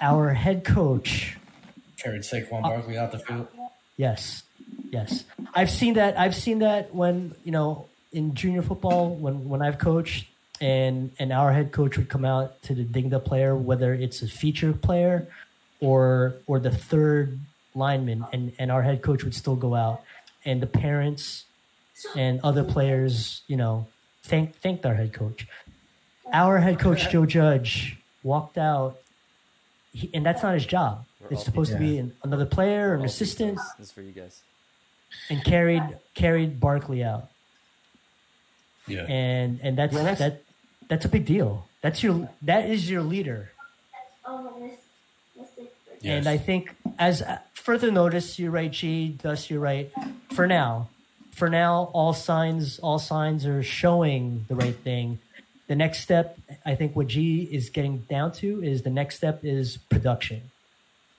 our 0.00 0.30
head 0.32 0.64
coach. 0.64 1.36
Carried 1.98 2.22
Saquon 2.22 2.62
Barkley 2.62 2.96
out 2.96 3.12
the 3.12 3.18
field. 3.18 3.48
Yes, 3.96 4.43
yes, 4.94 5.24
I've 5.54 5.70
seen 5.70 5.94
that. 5.94 6.18
I've 6.18 6.36
seen 6.44 6.58
that 6.60 6.94
when 6.94 7.34
you 7.44 7.52
know 7.52 7.86
in 8.12 8.34
junior 8.34 8.62
football 8.62 9.14
when 9.14 9.48
when 9.48 9.60
I've 9.62 9.78
coached. 9.78 10.26
And 10.60 11.10
and 11.18 11.32
our 11.32 11.52
head 11.52 11.72
coach 11.72 11.98
would 11.98 12.08
come 12.08 12.24
out 12.24 12.62
to 12.62 12.74
the 12.78 12.84
ding 12.84 13.10
the 13.10 13.18
player, 13.18 13.56
whether 13.56 13.92
it's 13.92 14.22
a 14.22 14.28
feature 14.28 14.72
player 14.72 15.26
or 15.80 16.36
or 16.46 16.60
the 16.60 16.70
third 16.70 17.40
lineman 17.74 18.24
and 18.32 18.52
and 18.60 18.70
our 18.70 18.80
head 18.80 19.02
coach 19.02 19.24
would 19.24 19.34
still 19.34 19.56
go 19.56 19.74
out. 19.74 20.02
And 20.44 20.62
the 20.62 20.68
parents 20.68 21.44
and 22.14 22.40
other 22.44 22.62
players 22.62 23.42
you 23.48 23.56
know 23.56 23.88
thank 24.22 24.54
thanked 24.62 24.86
our 24.86 24.94
head 24.94 25.12
coach. 25.12 25.46
Our 26.32 26.58
head 26.58 26.78
coach 26.78 27.10
joe 27.10 27.26
judge 27.26 27.98
walked 28.22 28.56
out. 28.56 28.96
He, 29.92 30.08
and 30.14 30.24
that's 30.24 30.42
not 30.42 30.54
his 30.54 30.66
job. 30.66 31.04
It's 31.30 31.44
supposed 31.44 31.72
to 31.72 31.78
be 31.78 31.98
an, 31.98 32.14
another 32.22 32.46
player 32.46 32.90
or 32.90 32.94
an 32.94 33.04
assistant. 33.04 33.58
This 33.76 33.88
is 33.88 33.92
for 33.92 34.02
you 34.02 34.12
guys. 34.12 34.40
And 35.30 35.42
carried 35.44 35.82
carried 36.14 36.60
barkley 36.60 37.02
out 37.04 37.28
Yeah. 38.86 39.04
and 39.08 39.60
and 39.62 39.76
that's, 39.78 39.92
Yeah, 39.94 40.02
that's- 40.02 40.18
that 40.18 40.42
that's 40.88 41.04
a 41.04 41.08
big 41.08 41.24
deal 41.26 41.66
that's 41.80 42.02
your 42.02 42.28
that 42.42 42.68
is 42.68 42.90
your 42.90 43.02
leader 43.02 43.50
Yes. 46.00 46.18
And 46.18 46.28
I 46.28 46.36
think 46.36 46.74
as 46.98 47.22
uh, 47.22 47.38
further 47.54 47.90
notice, 47.90 48.38
you're 48.38 48.50
right, 48.50 48.70
G. 48.70 49.16
Thus, 49.22 49.48
you're 49.48 49.60
right. 49.60 49.90
For 50.34 50.46
now, 50.46 50.90
for 51.30 51.48
now, 51.48 51.88
all 51.94 52.12
signs, 52.12 52.78
all 52.80 52.98
signs 52.98 53.46
are 53.46 53.62
showing 53.62 54.44
the 54.48 54.54
right 54.54 54.76
thing. 54.76 55.18
The 55.66 55.74
next 55.74 56.00
step, 56.00 56.38
I 56.66 56.74
think, 56.74 56.94
what 56.94 57.06
G 57.06 57.48
is 57.50 57.70
getting 57.70 58.00
down 58.10 58.32
to 58.32 58.62
is 58.62 58.82
the 58.82 58.90
next 58.90 59.16
step 59.16 59.40
is 59.44 59.78
production, 59.88 60.50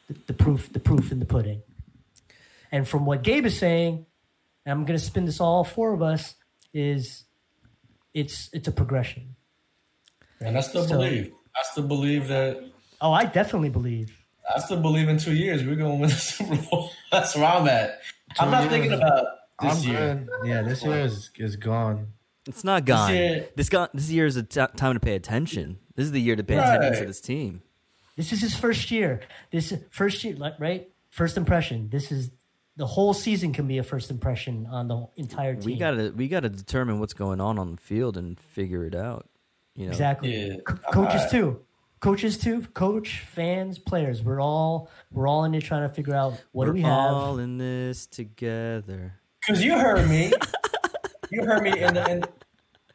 the, 0.07 0.15
the 0.27 0.33
proof, 0.33 0.71
the 0.71 0.79
proof 0.79 1.11
in 1.11 1.17
the 1.19 1.25
pudding. 1.25 1.63
And 2.75 2.85
from 2.85 3.05
what 3.05 3.23
Gabe 3.23 3.45
is 3.45 3.57
saying, 3.57 4.05
and 4.65 4.71
I'm 4.73 4.83
going 4.83 4.99
to 4.99 5.03
spin 5.05 5.23
this 5.23 5.39
all 5.39 5.63
four 5.63 5.93
of 5.93 6.01
us 6.01 6.35
is 6.73 7.23
it's 8.13 8.49
it's 8.51 8.67
a 8.67 8.71
progression. 8.73 9.35
and 10.41 10.57
I 10.57 10.59
still 10.59 10.83
So- 10.83 10.89
believe. 10.97 11.31
I 11.55 11.63
still 11.71 11.87
believe 11.87 12.27
that. 12.27 12.61
Oh, 12.99 13.13
I 13.13 13.23
definitely 13.25 13.69
believe. 13.69 14.17
I 14.53 14.59
still 14.59 14.81
believe 14.81 15.07
in 15.07 15.17
two 15.17 15.33
years 15.33 15.63
we're 15.63 15.77
going 15.77 15.93
to 15.95 16.01
win 16.01 16.09
the 16.09 16.15
Super 16.33 16.57
Bowl. 16.69 16.91
That's 17.13 17.33
where 17.33 17.45
I'm 17.45 17.65
at. 17.69 18.01
I'm 18.37 18.51
not 18.51 18.63
years. 18.63 18.71
thinking 18.73 18.91
about 18.91 19.25
this 19.61 19.81
I'm 19.85 19.89
year. 19.89 20.27
good. 20.41 20.49
Yeah, 20.49 20.61
this 20.63 20.83
year 20.83 20.99
is 20.99 21.31
is 21.37 21.55
gone. 21.55 22.07
It's 22.45 22.65
not 22.65 22.83
gone. 22.83 23.13
year- 23.13 23.47
This 23.55 23.69
got 23.69 23.93
this 23.93 24.09
year 24.11 24.25
is 24.25 24.35
a 24.35 24.43
t- 24.43 24.59
time 24.75 24.95
to 24.95 24.99
pay 24.99 25.15
attention. 25.15 25.79
This 25.95 26.07
is 26.07 26.11
the 26.11 26.19
year 26.21 26.35
to 26.35 26.43
pay 26.43 26.57
attention 26.57 26.93
to 27.03 27.05
this 27.07 27.21
team. 27.21 27.61
This 28.17 28.33
is 28.33 28.41
his 28.41 28.53
first 28.53 28.91
year. 28.91 29.21
This 29.51 29.73
first 29.91 30.21
year, 30.25 30.35
right? 30.59 30.89
First 31.09 31.37
impression. 31.37 31.87
This 31.89 32.11
is 32.11 32.31
the 32.77 32.85
whole 32.85 33.13
season 33.13 33.53
can 33.53 33.67
be 33.67 33.77
a 33.77 33.83
first 33.83 34.11
impression 34.11 34.67
on 34.69 34.87
the 34.87 35.07
entire 35.15 35.55
team. 35.55 35.65
We 35.65 35.77
gotta 35.77 36.13
we 36.15 36.27
gotta 36.27 36.49
determine 36.49 36.99
what's 36.99 37.13
going 37.13 37.39
on 37.41 37.57
on 37.57 37.71
the 37.75 37.81
field 37.81 38.17
and 38.17 38.39
figure 38.39 38.85
it 38.85 38.95
out. 38.95 39.27
You 39.75 39.85
know, 39.85 39.91
exactly. 39.91 40.35
Yeah. 40.35 40.55
Co- 40.65 40.75
coaches 40.91 41.15
Alright. 41.15 41.31
too. 41.31 41.59
Coaches 42.01 42.37
too. 42.37 42.61
Coach, 42.73 43.19
fans, 43.21 43.79
players. 43.79 44.21
We're 44.21 44.41
all 44.41 44.89
we're 45.11 45.27
all 45.27 45.43
in 45.45 45.51
there 45.51 45.61
trying 45.61 45.87
to 45.87 45.93
figure 45.93 46.15
out 46.15 46.33
what 46.51 46.67
We're 46.67 46.73
do 46.73 46.73
we 46.73 46.81
have. 46.81 46.91
all 47.13 47.39
in 47.39 47.57
this 47.57 48.05
together. 48.05 49.13
Because 49.45 49.63
you 49.63 49.77
heard 49.77 50.07
me. 50.09 50.31
you 51.31 51.43
heard 51.45 51.63
me 51.63 51.81
in 51.81 51.93
the 51.93 52.09
in, 52.11 52.23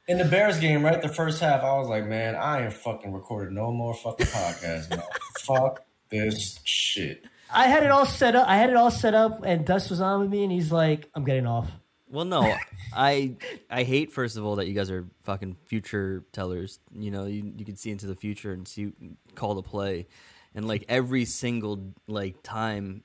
in 0.09 0.19
the 0.19 0.25
Bears 0.25 0.59
game, 0.59 0.85
right? 0.85 1.01
The 1.01 1.09
first 1.09 1.41
half, 1.41 1.63
I 1.63 1.79
was 1.79 1.89
like, 1.89 2.07
man, 2.07 2.35
I 2.35 2.65
ain't 2.65 2.73
fucking 2.73 3.13
recording 3.13 3.55
no 3.55 3.71
more 3.73 3.95
fucking 3.95 4.27
podcasts, 4.27 4.91
man. 4.91 5.03
Fuck 5.41 5.85
this 6.11 6.61
shit. 6.65 7.25
I 7.53 7.69
had 7.69 7.83
it 7.83 7.91
all 7.91 8.07
set 8.07 8.35
up. 8.37 8.49
I 8.49 8.57
had 8.57 8.71
it 8.71 8.77
all 8.77 8.91
set 8.91 9.15
up, 9.15 9.43
and 9.45 9.65
Dust 9.67 9.91
was 9.91 10.01
on 10.01 10.21
with 10.21 10.31
me, 10.31 10.43
and 10.43 10.53
he's 10.53 10.71
like, 10.73 11.09
"I'm 11.15 11.25
getting 11.25 11.47
off." 11.47 11.71
Well, 12.09 12.25
no, 12.25 12.55
I 12.95 13.37
I 13.71 13.83
hate 13.85 14.13
first 14.13 14.37
of 14.37 14.45
all 14.45 14.57
that 14.57 14.67
you 14.67 14.75
guys 14.75 14.91
are 14.91 15.07
fucking 15.23 15.57
future 15.67 16.25
tellers. 16.33 16.79
You 16.95 17.11
know, 17.11 17.25
you 17.27 17.53
you 17.57 17.65
can 17.65 17.77
see 17.77 17.91
into 17.91 18.07
the 18.07 18.17
future 18.17 18.53
and 18.53 18.67
see 18.67 18.93
call 19.35 19.55
the 19.55 19.63
play, 19.63 20.07
and 20.55 20.67
like 20.67 20.85
every 20.89 21.25
single 21.25 21.93
like 22.07 22.43
time 22.43 23.03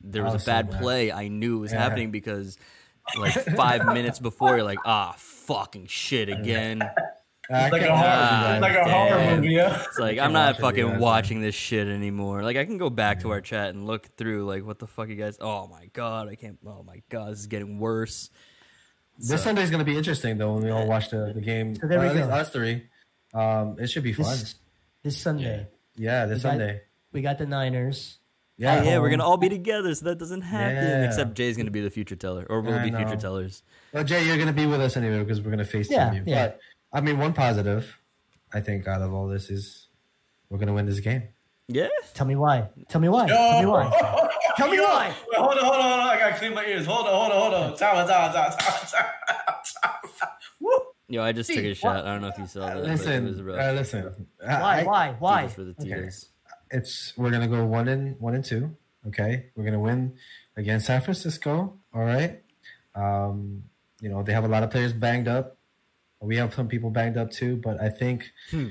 there 0.00 0.22
was 0.24 0.34
was 0.34 0.42
a 0.42 0.46
bad 0.46 0.70
play, 0.72 1.10
I 1.12 1.28
knew 1.28 1.56
it 1.56 1.60
was 1.60 1.72
Yeah. 1.72 1.82
happening 1.82 2.10
because 2.10 2.58
like 3.18 3.32
five 3.56 3.86
minutes 3.86 4.18
before 4.18 4.56
you're 4.56 4.62
like 4.64 4.78
ah 4.84 5.14
fucking 5.18 5.86
shit 5.86 6.28
again. 6.38 6.82
I 7.50 7.64
It's 7.64 7.72
like 7.72 7.82
a 7.82 7.96
horror, 7.96 8.08
watch 8.08 8.52
it's 8.54 8.62
like 8.62 8.76
a 8.76 8.90
horror 8.90 9.36
movie, 9.36 9.48
yeah. 9.54 9.82
It's 9.84 9.98
like 9.98 10.18
I'm 10.18 10.32
not 10.32 10.46
watch 10.46 10.54
it, 10.54 10.58
you 10.58 10.62
fucking 10.84 10.92
guys, 10.94 11.00
watching 11.00 11.40
this 11.40 11.54
shit 11.54 11.86
anymore. 11.88 12.42
Like 12.42 12.56
I 12.56 12.64
can 12.64 12.78
go 12.78 12.88
back 12.90 13.20
to 13.20 13.30
our 13.30 13.40
chat 13.40 13.70
and 13.74 13.86
look 13.86 14.08
through 14.16 14.46
like 14.46 14.64
what 14.64 14.78
the 14.78 14.86
fuck 14.86 15.08
you 15.08 15.16
guys. 15.16 15.36
Oh 15.40 15.66
my 15.68 15.86
god, 15.92 16.28
I 16.28 16.36
can't. 16.36 16.58
Oh 16.66 16.82
my 16.82 17.02
god, 17.10 17.32
this 17.32 17.40
is 17.40 17.46
getting 17.46 17.78
worse. 17.78 18.30
This 19.18 19.42
Sunday's 19.44 19.70
gonna 19.70 19.84
be 19.84 19.96
interesting 19.96 20.38
though 20.38 20.54
when 20.54 20.64
we 20.64 20.70
all 20.70 20.86
watch 20.86 21.10
the, 21.10 21.32
the 21.34 21.40
game. 21.40 21.76
So 21.76 21.86
there 21.86 22.00
we 22.00 22.06
Or 22.06 22.08
at 22.08 22.16
least 22.16 22.28
go. 22.28 22.34
us 22.34 22.50
three. 22.50 22.84
Um, 23.32 23.76
it 23.78 23.88
should 23.88 24.02
be 24.04 24.12
fun. 24.12 24.26
This 24.30 24.54
this 25.02 25.18
Sunday, 25.18 25.66
yeah, 25.96 26.26
this 26.26 26.38
we 26.38 26.42
got- 26.42 26.50
Sunday. 26.50 26.80
we 27.12 27.22
got 27.22 27.38
the 27.38 27.46
Niners. 27.46 28.18
Yeah, 28.56 28.78
Oh, 28.80 28.84
yeah, 28.84 28.98
we're 29.00 29.10
gonna 29.10 29.24
all 29.24 29.36
be 29.36 29.48
together, 29.48 29.92
so 29.96 30.04
that 30.04 30.18
doesn't 30.18 30.42
happen. 30.42 30.76
Yeah. 30.76 31.06
Except 31.06 31.34
Jay's 31.34 31.56
gonna 31.56 31.72
be 31.72 31.80
the 31.80 31.90
future 31.90 32.14
teller, 32.14 32.46
or 32.48 32.60
we'll 32.60 32.74
I 32.78 32.84
be 32.84 32.90
know. 32.92 32.98
future 32.98 33.16
tellers. 33.16 33.64
Well, 33.92 34.04
Jay, 34.04 34.24
you're 34.24 34.38
gonna 34.38 34.52
be 34.52 34.66
with 34.66 34.80
us 34.80 34.96
anyway 34.96 35.18
because 35.18 35.40
we're 35.40 35.50
gonna 35.50 35.64
face 35.64 35.90
Yeah, 35.90 36.12
you. 36.12 36.22
yeah. 36.24 36.46
But 36.46 36.60
I 36.94 37.00
mean, 37.02 37.18
one 37.18 37.32
positive, 37.34 38.00
I 38.52 38.60
think, 38.60 38.86
out 38.88 39.02
of 39.02 39.12
all 39.12 39.26
this 39.28 39.50
is 39.50 39.88
we're 40.48 40.58
gonna 40.58 40.72
win 40.72 40.86
this 40.86 41.00
game. 41.00 41.24
Yeah, 41.66 41.88
Tell 42.14 42.26
me 42.26 42.36
why. 42.36 42.68
Tell 42.88 43.00
me 43.00 43.08
why. 43.08 43.26
Tell 43.26 43.60
me 43.60 43.66
why. 43.66 44.28
Tell 44.56 44.70
me 44.70 44.78
why. 44.80 45.14
wait, 45.28 45.38
hold 45.38 45.58
on, 45.58 45.64
hold 45.64 45.74
on, 45.76 45.80
hold 45.82 46.00
on. 46.00 46.08
I 46.08 46.18
gotta 46.18 46.36
clean 46.36 46.54
my 46.54 46.64
ears. 46.64 46.84
Hold 46.86 47.06
on, 47.06 47.12
hold 47.14 47.32
on, 47.32 47.38
hold 47.40 47.54
on. 47.72 47.76
Time, 47.78 48.06
time, 48.06 48.32
time, 48.32 48.52
time, 48.52 48.58
time, 48.92 49.92
time. 50.20 50.28
Woo. 50.60 50.70
Yo, 51.08 51.22
I 51.22 51.32
just 51.32 51.50
took 51.50 51.64
a 51.64 51.74
shot. 51.74 52.04
I 52.04 52.12
don't 52.12 52.20
know 52.22 52.28
if 52.28 52.38
you 52.38 52.46
saw 52.46 52.60
that. 52.66 52.74
but 52.74 52.84
it 52.84 52.90
was 52.90 53.00
Listen, 53.00 53.44
rough. 53.44 53.60
uh, 53.60 53.72
listen. 53.72 54.26
Why? 54.40 54.50
I- 54.80 54.84
why? 54.84 55.16
Why? 55.18 55.40
Tito's 55.42 55.54
for 55.54 55.64
the 55.64 55.74
Tito's. 55.74 56.28
It's 56.70 57.12
we're 57.16 57.30
gonna 57.30 57.48
go 57.48 57.64
one 57.64 57.88
and 57.88 58.20
one 58.20 58.34
and 58.34 58.44
two. 58.44 58.76
Okay, 59.08 59.46
we're 59.56 59.64
gonna 59.64 59.80
win 59.80 60.16
against 60.56 60.86
San 60.86 61.00
Francisco. 61.00 61.78
All 61.94 62.02
right. 62.04 62.42
Um, 62.94 63.64
you 64.00 64.08
know 64.10 64.22
they 64.22 64.32
have 64.34 64.44
a 64.44 64.48
lot 64.48 64.62
of 64.62 64.70
players 64.70 64.92
banged 64.92 65.28
up. 65.28 65.56
We 66.24 66.36
have 66.36 66.54
some 66.54 66.68
people 66.68 66.90
banged 66.90 67.16
up 67.16 67.30
too, 67.30 67.56
but 67.56 67.80
I 67.80 67.88
think 67.88 68.24
I 68.52 68.64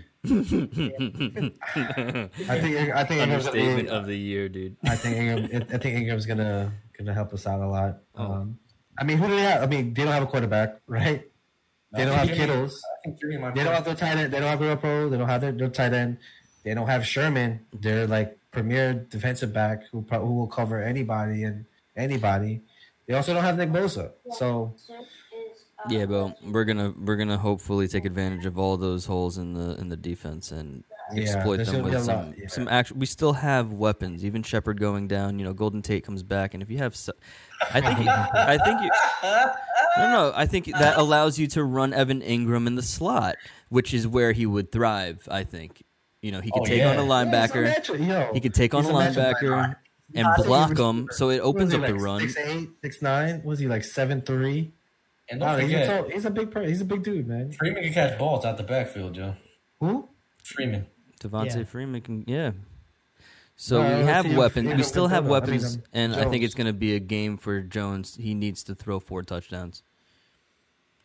think 2.59 2.91
I 2.95 3.03
think 3.03 3.19
Engram's 3.19 3.19
gonna 3.19 3.21
Understatement 3.23 3.87
be- 3.87 3.89
of 3.89 4.05
the 4.05 4.15
year, 4.17 4.49
dude. 4.49 4.75
I 4.83 4.95
think 4.95 5.17
Engram, 5.17 5.73
I 5.73 5.77
think 5.77 5.97
Engram's 5.97 6.25
gonna 6.25 6.73
gonna 6.97 7.13
help 7.13 7.33
us 7.33 7.45
out 7.47 7.61
a 7.61 7.67
lot. 7.67 7.99
Um, 8.15 8.57
I 8.97 9.03
mean, 9.03 9.17
who 9.17 9.27
do 9.27 9.35
they 9.35 9.41
have? 9.43 9.63
I 9.63 9.67
mean, 9.67 9.93
they 9.93 10.03
don't 10.03 10.13
have 10.13 10.23
a 10.23 10.27
quarterback, 10.27 10.77
right? 10.87 11.23
They 11.91 12.05
don't 12.05 12.15
have 12.15 12.27
Kittles. 12.29 12.81
I 12.83 13.05
think 13.05 13.19
Jimmy 13.19 13.37
might 13.37 13.53
They 13.55 13.63
don't 13.63 13.73
have 13.73 13.85
their 13.85 13.95
tight 13.95 14.17
end. 14.17 14.33
They 14.33 14.39
don't 14.39 14.49
have 14.49 14.59
Real 14.61 14.75
Pro. 14.77 15.09
They 15.09 15.17
don't 15.17 15.29
have 15.29 15.41
their, 15.41 15.51
their 15.51 15.69
tight 15.69 15.93
end. 15.93 16.17
They 16.63 16.73
don't 16.73 16.87
have 16.87 17.05
Sherman. 17.05 17.59
They're 17.71 18.07
like 18.07 18.37
premier 18.51 18.93
defensive 18.93 19.53
back 19.53 19.83
who 19.91 20.01
who 20.09 20.33
will 20.33 20.47
cover 20.47 20.81
anybody 20.81 21.43
and 21.43 21.65
anybody. 21.95 22.61
They 23.07 23.13
also 23.13 23.33
don't 23.33 23.43
have 23.43 23.57
Nick 23.57 23.69
Bosa. 23.69 24.11
So 24.31 24.75
Yeah, 25.89 26.05
but 26.05 26.41
we're 26.43 26.63
gonna 26.65 26.93
we're 26.97 27.15
gonna 27.17 27.37
hopefully 27.37 27.87
take 27.87 28.05
advantage 28.05 28.45
of 28.45 28.57
all 28.57 28.77
those 28.77 29.05
holes 29.05 29.37
in 29.37 29.53
the 29.53 29.75
in 29.79 29.89
the 29.89 29.97
defense 29.97 30.51
and 30.51 30.83
Yeah, 31.13 31.23
exploit 31.23 31.57
them 31.65 31.83
with 31.83 31.93
a 31.93 31.97
lot, 31.97 32.05
some 32.05 32.33
yeah. 32.37 32.47
some 32.47 32.67
actual. 32.69 32.97
We 32.97 33.05
still 33.05 33.33
have 33.33 33.73
weapons. 33.73 34.23
Even 34.23 34.43
Shepard 34.43 34.79
going 34.79 35.07
down. 35.07 35.39
You 35.39 35.45
know, 35.45 35.53
Golden 35.53 35.81
Tate 35.81 36.03
comes 36.05 36.23
back, 36.23 36.53
and 36.53 36.63
if 36.63 36.69
you 36.69 36.77
have, 36.77 36.95
so- 36.95 37.13
I 37.73 37.81
think 37.81 37.99
you, 37.99 38.09
I 38.09 38.57
think 38.63 38.81
you. 38.81 38.89
No, 39.97 40.09
no, 40.11 40.33
I 40.35 40.45
think 40.45 40.65
that 40.67 40.97
allows 40.97 41.37
you 41.37 41.47
to 41.47 41.63
run 41.63 41.93
Evan 41.93 42.21
Engram 42.21 42.65
in 42.67 42.75
the 42.75 42.81
slot, 42.81 43.35
which 43.69 43.93
is 43.93 44.07
where 44.07 44.31
he 44.31 44.45
would 44.45 44.71
thrive. 44.71 45.27
I 45.29 45.43
think. 45.43 45.83
You 46.21 46.31
know, 46.31 46.39
he 46.39 46.49
could 46.51 46.61
Oh, 46.61 46.65
take 46.65 46.77
yeah. 46.79 46.91
on 46.91 46.97
a 46.97 47.01
linebacker. 47.01 48.33
He 48.33 48.39
could 48.39 48.53
take 48.53 48.73
on 48.73 48.85
a 48.85 48.87
matchup 48.87 49.33
linebacker 49.35 49.75
and 50.15 50.27
block 50.37 50.77
him, 50.77 51.09
so 51.11 51.29
it 51.29 51.39
opens 51.39 51.73
up 51.73 51.81
the 51.81 51.91
like, 51.91 52.01
run. 52.01 52.21
Six 52.21 52.37
eight, 52.37 52.69
six 52.81 53.01
nine. 53.01 53.41
Was 53.43 53.59
he 53.59 53.67
like 53.67 53.83
seven 53.83 54.21
three? 54.21 54.71
And 55.33 55.39
don't 55.41 55.49
Wow, 55.49 55.57
he's, 55.57 55.73
a 55.73 55.87
tall- 55.87 56.09
he's 56.09 56.25
a 56.25 56.29
big. 56.31 56.51
Per- 56.51 56.63
he's 56.63 56.81
a 56.81 56.85
big 56.85 57.03
dude, 57.03 57.27
man. 57.27 57.51
Freeman 57.51 57.83
can 57.83 57.93
catch 57.93 58.17
balls 58.19 58.45
out 58.45 58.57
the 58.57 58.63
backfield, 58.63 59.15
Joe. 59.15 59.35
Who? 59.79 60.07
Freeman. 60.43 60.85
Devonta 61.19 61.55
Yeah. 61.57 61.63
Freeman 61.63 62.01
can, 62.01 62.23
yeah. 62.27 62.51
So 63.55 63.81
No, 63.81 63.97
we 63.99 64.03
have 64.05 64.25
see 64.25 64.31
if 64.31 64.37
weapons. 64.37 64.73
We 64.75 64.83
still 64.83 65.07
have 65.07 65.25
throw, 65.25 65.29
though. 65.39 65.45
I 65.45 65.49
mean, 65.51 65.51
weapons, 65.61 65.75
um, 65.77 65.83
and 65.93 66.15
I 66.15 66.25
think 66.29 66.43
it's 66.43 66.53
going 66.55 66.67
to 66.67 66.73
be 66.73 66.95
a 66.95 66.99
game 66.99 67.37
for 67.37 67.61
Jones. 67.61 68.15
He 68.19 68.33
needs 68.33 68.63
to 68.65 68.75
throw 68.75 68.99
four 68.99 69.21
touchdowns, 69.23 69.83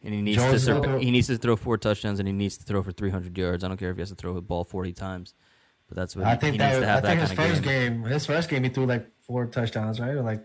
and 0.02 0.12
he 0.14 0.22
needs 0.22 0.38
Jones 0.38 0.50
to 0.50 0.56
is 0.56 0.64
sur- 0.64 0.74
gonna 0.74 0.84
throw- 0.88 0.98
he 0.98 1.10
needs 1.10 1.26
to 1.28 1.36
throw 1.38 1.56
four 1.56 1.76
touchdowns, 1.78 2.18
and 2.18 2.26
he 2.28 2.32
needs 2.34 2.56
to 2.58 2.64
throw 2.64 2.82
for 2.82 2.92
three 2.92 3.10
hundred 3.10 3.36
yards. 3.36 3.64
I 3.64 3.68
don't 3.68 3.76
care 3.76 3.90
if 3.90 3.96
he 3.96 4.00
has 4.02 4.08
to 4.10 4.14
throw 4.14 4.34
the 4.34 4.42
ball 4.42 4.64
forty 4.64 4.92
times, 4.92 5.34
but 5.88 5.96
that's 5.96 6.16
what 6.16 6.24
I 6.26 6.34
he, 6.34 6.40
think 6.40 6.52
he 6.52 6.58
that. 6.58 6.68
needs 6.72 6.80
to 6.80 6.86
I 6.86 6.90
have 6.94 7.02
that 7.02 7.08
think 7.08 7.20
his 7.20 7.32
first 7.32 7.62
game. 7.62 8.02
game. 8.02 8.10
His 8.10 8.26
first 8.26 8.48
game, 8.48 8.64
he 8.64 8.70
threw 8.70 8.86
like 8.86 9.06
four 9.20 9.46
touchdowns, 9.46 10.00
right, 10.00 10.10
or 10.10 10.22
like 10.22 10.42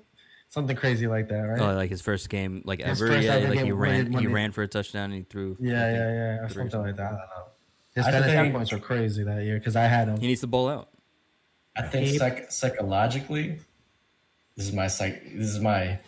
something 0.54 0.76
crazy 0.76 1.08
like 1.08 1.28
that, 1.30 1.40
right? 1.42 1.60
Oh, 1.62 1.74
like 1.76 1.90
his 1.90 2.02
first 2.02 2.30
game, 2.30 2.62
like 2.66 2.82
His 2.82 3.02
ever, 3.02 3.20
yeah, 3.22 3.34
ever 3.34 3.50
like 3.56 3.60
he 3.66 3.72
ran, 3.72 4.12
he- 4.12 4.18
he 4.20 4.22
he- 4.22 4.28
ran 4.28 4.52
for 4.52 4.62
a 4.62 4.68
touchdown 4.68 5.06
and 5.06 5.14
he 5.16 5.22
threw. 5.24 5.58
yeah, 5.60 5.74
I 5.86 5.92
yeah, 5.92 5.96
yeah, 6.14 6.44
or 6.46 6.50
something 6.50 6.80
like 6.82 6.96
that. 6.98 7.06
I 7.06 7.10
don't 7.10 7.18
know. 7.18 7.46
His 7.96 8.06
I 8.06 8.12
fantasy 8.12 8.52
points 8.52 8.72
were 8.72 8.80
crazy 8.80 9.24
that 9.24 9.44
year 9.44 9.58
because 9.60 9.76
I 9.76 9.84
had 9.84 10.08
him. 10.08 10.18
He 10.20 10.28
needs 10.28 10.42
to 10.42 10.48
ball 10.48 10.70
out. 10.70 10.90
I 11.76 11.82
think 11.84 12.08
Gabe? 12.08 12.18
psych- 12.20 12.52
psychologically, 12.52 13.60
this 14.56 14.68
is 14.68 14.74
my 14.74 14.88
psych. 14.88 15.24
This 15.36 15.48
is 15.50 15.60
my 15.60 16.00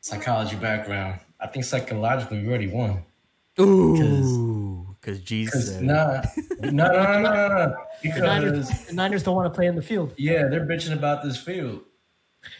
psychology 0.00 0.56
background. 0.56 1.20
I 1.40 1.46
think 1.46 1.64
psychologically 1.66 2.40
we 2.42 2.48
already 2.48 2.68
won. 2.68 3.04
Ooh, 3.60 4.86
because 5.00 5.20
Jesus 5.20 5.80
nah, 5.80 6.22
no, 6.60 6.70
no, 6.70 6.70
no, 6.70 6.92
no, 6.92 7.22
no, 7.22 7.48
no. 7.48 7.76
The 8.02 8.20
Niners, 8.20 8.68
Because 8.68 8.86
the 8.86 8.92
Niners 8.94 9.22
don't 9.22 9.36
want 9.36 9.52
to 9.52 9.56
play 9.56 9.66
in 9.66 9.76
the 9.76 9.82
field. 9.82 10.12
yeah, 10.16 10.48
they're 10.48 10.66
bitching 10.66 10.92
about 10.92 11.22
this 11.22 11.36
field. 11.36 11.82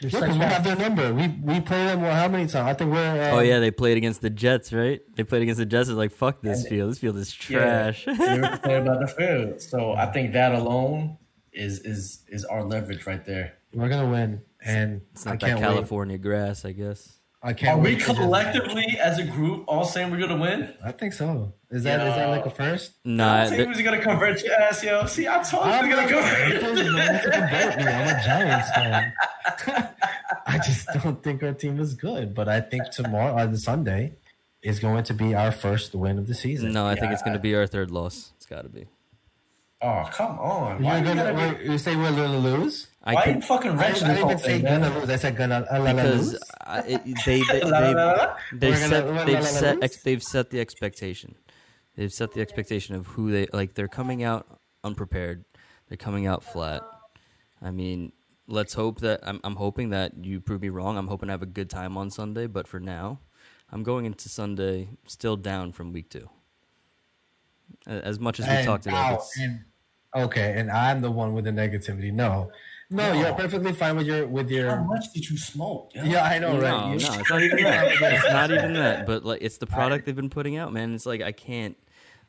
They're 0.01 0.11
Yeah, 0.11 0.18
such 0.20 0.28
'cause 0.28 0.39
we 0.39 0.45
have 0.45 0.64
their 0.64 0.76
number. 0.76 1.14
We 1.14 1.28
we 1.28 1.61
play 1.61 1.85
them. 1.87 2.03
Well, 2.03 2.14
how 2.14 2.28
many 2.28 2.45
times? 2.47 2.55
I 2.68 2.74
think 2.74 2.93
we're. 2.93 3.30
Oh 3.32 3.39
um, 3.39 3.45
yeah, 3.47 3.59
they 3.61 3.70
played 3.70 3.97
against 3.97 4.20
the 4.22 4.30
Jets, 4.30 4.72
right? 4.72 5.01
They 5.16 5.24
played 5.24 5.43
against 5.43 5.59
the 5.59 5.66
Jets. 5.66 5.89
It's 5.89 5.97
like 5.97 6.11
fuck 6.12 6.43
this 6.43 6.61
And- 6.61 6.68
field. 6.68 6.91
This 6.91 6.99
field 6.99 7.16
is 7.16 7.51
Yeah, 7.51 7.59
trash. 7.93 8.05
they're 8.05 8.82
about 8.82 9.01
the 9.01 9.07
field. 9.18 9.61
So 9.61 9.93
I 9.93 10.07
think 10.07 10.32
that 10.32 10.55
alone 10.55 11.18
is 11.53 11.78
is 11.80 12.22
is 12.28 12.45
our 12.45 12.62
leverage 12.64 13.07
right 13.07 13.24
there. 13.24 13.55
we're 13.72 13.89
gonna 13.89 14.11
win, 14.11 14.41
and 14.64 15.01
It's 15.12 15.26
I 15.26 15.30
not 15.30 15.41
can't 15.41 15.61
that 15.61 15.68
wait. 15.68 15.74
California 15.74 16.18
grass, 16.18 16.64
I 16.64 16.72
guess. 16.72 17.18
I 17.47 17.53
can't. 17.53 17.78
Are 17.78 17.82
we 17.82 17.90
wait 17.90 18.01
to 18.07 18.14
collectively 18.14 18.97
as 18.99 19.18
a 19.18 19.24
group 19.24 19.64
all 19.68 19.84
saying 19.84 20.11
we're 20.11 20.18
gonna 20.18 20.38
win? 20.40 20.72
I 20.82 20.92
think 20.92 21.12
so. 21.12 21.53
Is 21.70 21.82
that 21.82 22.01
is 22.01 22.14
that 22.14 22.30
like 22.30 22.47
a 22.47 22.51
first? 22.51 22.92
Nah, 23.05 23.45
Team 23.45 23.59
th- 23.59 23.68
is 23.76 23.82
gonna 23.82 24.01
convert 24.01 24.42
your 24.42 24.55
ass, 24.55 24.82
yo. 24.82 25.05
See, 25.05 25.28
I 25.28 25.42
told 25.42 25.66
you 25.66 25.72
I'm 25.72 25.90
gonna 25.90 26.09
gonna 26.09 26.22
convert. 26.22 27.22
convert 27.22 27.76
me. 27.78 27.84
I'm 27.84 28.16
a 28.16 28.22
Giants 28.24 28.70
fan. 28.70 29.12
I 30.47 30.59
just 30.59 30.88
don't 31.03 31.22
think 31.22 31.42
our 31.42 31.53
team 31.53 31.78
is 31.80 31.92
good, 31.92 32.34
but 32.34 32.49
I 32.49 32.62
think 32.62 32.90
tomorrow, 32.90 33.36
or 33.36 33.47
the 33.47 33.59
Sunday, 33.59 34.14
is 34.62 34.80
going 34.80 35.05
to 35.05 35.12
be 35.12 35.34
our 35.34 35.53
first 35.53 35.95
win 35.95 36.16
of 36.18 36.26
the 36.26 36.34
season. 36.34 36.72
no, 36.72 36.86
I 36.86 36.95
think 36.95 37.12
it's 37.12 37.22
going 37.22 37.34
to 37.34 37.38
be 37.38 37.55
our 37.55 37.66
third 37.66 37.90
loss. 37.90 38.32
It's 38.38 38.47
got 38.47 38.62
to 38.62 38.70
be. 38.70 38.86
Oh 39.82 40.09
come 40.11 40.38
on! 40.38 40.82
You're 40.82 40.92
Why 40.92 40.99
you, 40.99 41.05
gonna, 41.05 41.34
gotta 41.34 41.59
be, 41.59 41.72
you 41.72 41.76
say 41.76 41.95
we're 41.95 42.11
gonna 42.12 42.38
lose? 42.38 42.86
I 43.07 43.15
why 43.15 43.23
could, 43.25 43.35
you 43.37 43.41
fucking 43.43 43.71
I, 43.73 43.75
I 43.75 43.77
wrenching 43.77 44.09
didn't 44.09 44.15
this 44.15 44.21
whole 44.23 44.31
even 44.31 44.39
say 44.43 44.53
thing, 44.61 44.63
gonna 44.65 44.99
lose. 44.99 45.11
I 45.11 45.17
said 45.17 45.37
gonna 45.37 45.67
uh, 45.71 45.79
la, 45.79 45.85
la, 45.85 45.93
because 45.93 46.33
lose. 46.33 46.41
It, 46.87 47.19
they 47.27 47.43
they 47.43 47.61
La, 47.65 47.79
la, 47.79 47.81
they 47.81 47.95
la, 47.95 48.13
la. 48.13 48.37
they've 48.53 48.79
set 48.79 49.07
la, 49.07 49.13
la, 49.13 49.25
they've 49.25 49.45
set 49.45 49.83
ex, 49.83 50.03
they've 50.03 50.23
set 50.23 50.51
the 50.51 50.61
expectation. 50.61 51.35
They've 51.97 52.13
set 52.13 52.33
the 52.33 52.41
expectation 52.41 52.95
of 52.95 53.07
who 53.09 53.31
they 53.31 53.47
like. 53.53 53.75
They're 53.75 53.89
coming 53.89 54.23
out 54.23 54.47
unprepared. 54.83 55.45
They're 55.89 55.99
coming 55.99 56.27
out 56.27 56.43
flat. 56.43 56.83
I 57.61 57.71
mean, 57.71 58.13
let's 58.49 58.73
hope 58.75 59.01
that 59.01 59.21
I'm, 59.23 59.39
I'm 59.45 59.57
hoping 59.57 59.91
that 59.91 60.25
you 60.25 60.41
prove 60.41 60.63
me 60.63 60.71
wrong. 60.71 60.97
I'm 60.97 61.09
hoping 61.09 61.27
to 61.29 61.33
have 61.33 61.43
a 61.43 61.47
good 61.47 61.69
time 61.71 61.97
on 61.99 62.11
Sunday, 62.11 62.47
but 62.47 62.67
for 62.67 62.81
now, 62.81 63.21
I'm 63.71 63.83
going 63.83 64.07
into 64.07 64.29
Sunday 64.29 64.89
still 65.07 65.37
down 65.37 65.73
from 65.73 65.93
week 65.93 66.09
two. 66.09 66.29
As 67.87 68.19
much 68.19 68.41
as 68.41 68.47
we 68.47 68.53
And- 68.53 68.67
talked 68.67 68.87
about, 68.87 69.13
ow, 69.13 69.15
it's, 69.17 69.39
and- 69.39 69.65
okay, 70.17 70.55
and 70.59 70.71
I'm 70.71 71.01
the 71.01 71.11
one 71.11 71.35
with 71.35 71.45
the 71.45 71.51
negativity. 71.51 72.13
No, 72.13 72.51
no, 72.91 73.12
No. 73.12 73.20
you're 73.20 73.35
perfectly 73.35 73.72
fine 73.72 73.97
with 73.97 74.07
your 74.07 74.26
with 74.26 74.51
your. 74.51 74.68
How 74.70 74.76
your. 74.76 74.85
much 74.85 75.05
did 75.14 75.28
you 75.28 75.37
smoke? 75.39 75.91
yo? 75.95 76.05
Yeah, 76.05 76.24
I 76.24 76.39
know, 76.39 76.53
right? 76.59 76.70
no, 76.70 76.89
You- 76.91 76.95
it's 76.97 77.09
not 77.30 77.43
even 77.43 77.62
that. 77.64 77.89
It's 78.03 78.24
not 78.28 78.51
even 78.51 78.72
that. 78.74 79.07
But 79.07 79.24
like, 79.24 79.43
it's 79.43 79.59
the 79.59 79.66
product 79.66 80.07
they've 80.07 80.14
been 80.16 80.30
putting 80.30 80.57
out, 80.57 80.72
man. 80.72 80.95
It's 80.95 81.07
like 81.07 81.22
I 81.22 81.32
can't. 81.32 81.76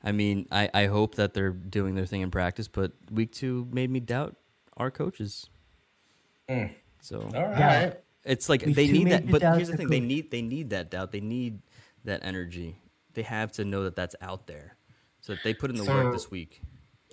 I 0.03 0.11
mean, 0.11 0.47
I 0.51 0.69
I 0.73 0.85
hope 0.85 1.15
that 1.15 1.33
they're 1.33 1.51
doing 1.51 1.95
their 1.95 2.05
thing 2.05 2.21
in 2.21 2.31
practice, 2.31 2.67
but 2.67 2.91
week 3.11 3.31
two 3.31 3.67
made 3.71 3.89
me 3.89 3.99
doubt 3.99 4.35
our 4.77 4.91
coaches. 4.91 5.47
Mm. 6.49 6.71
So 7.01 7.21
All 7.35 7.43
right. 7.43 7.57
Yeah. 7.59 7.93
it's 8.23 8.49
like 8.49 8.65
Week 8.65 8.75
they 8.75 8.87
need 8.87 9.09
that. 9.09 9.25
you 9.25 9.31
But 9.31 9.41
here's 9.41 9.67
the 9.67 9.73
the 9.73 9.77
thing: 9.77 9.87
they 9.89 9.99
need 9.99 10.31
they 10.31 10.41
need 10.41 10.69
that 10.71 10.91
doubt. 10.91 11.11
They 11.11 11.21
need 11.21 11.59
that 12.03 12.21
energy. 12.23 12.77
They 13.13 13.23
have 13.23 13.51
to 13.53 13.65
know 13.65 13.83
that 13.83 13.95
that's 13.95 14.15
out 14.21 14.45
there, 14.47 14.75
so 15.21 15.33
that 15.33 15.43
they 15.43 15.53
put 15.53 15.69
in 15.71 15.77
the 15.77 15.83
So, 15.85 15.93
work 15.93 16.13
this 16.13 16.29
week. 16.29 16.61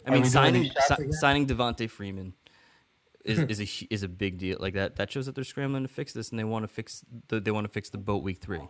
I 0.06 0.10
mean, 0.10 0.22
we 0.22 0.28
signing 0.28 0.64
si- 0.88 1.12
signing 1.12 1.46
Devonta 1.46 1.88
Freeman 1.88 2.34
is 3.24 3.38
hmm. 3.38 3.44
is 3.48 3.60
a 3.60 3.86
is 3.94 4.02
a 4.02 4.08
big 4.08 4.38
deal. 4.38 4.56
Like 4.60 4.74
that 4.74 4.96
that 4.96 5.10
shows 5.10 5.26
that 5.26 5.34
they're 5.34 5.44
scrambling 5.44 5.82
to 5.84 5.88
fix 5.88 6.12
this, 6.12 6.30
and 6.30 6.38
they 6.38 6.44
want 6.44 6.64
to 6.64 6.68
fix 6.68 7.04
the, 7.28 7.40
they 7.40 7.50
want 7.50 7.66
to 7.66 7.72
fix 7.72 7.90
the 7.90 7.98
boat 7.98 8.22
week 8.22 8.40
three. 8.40 8.60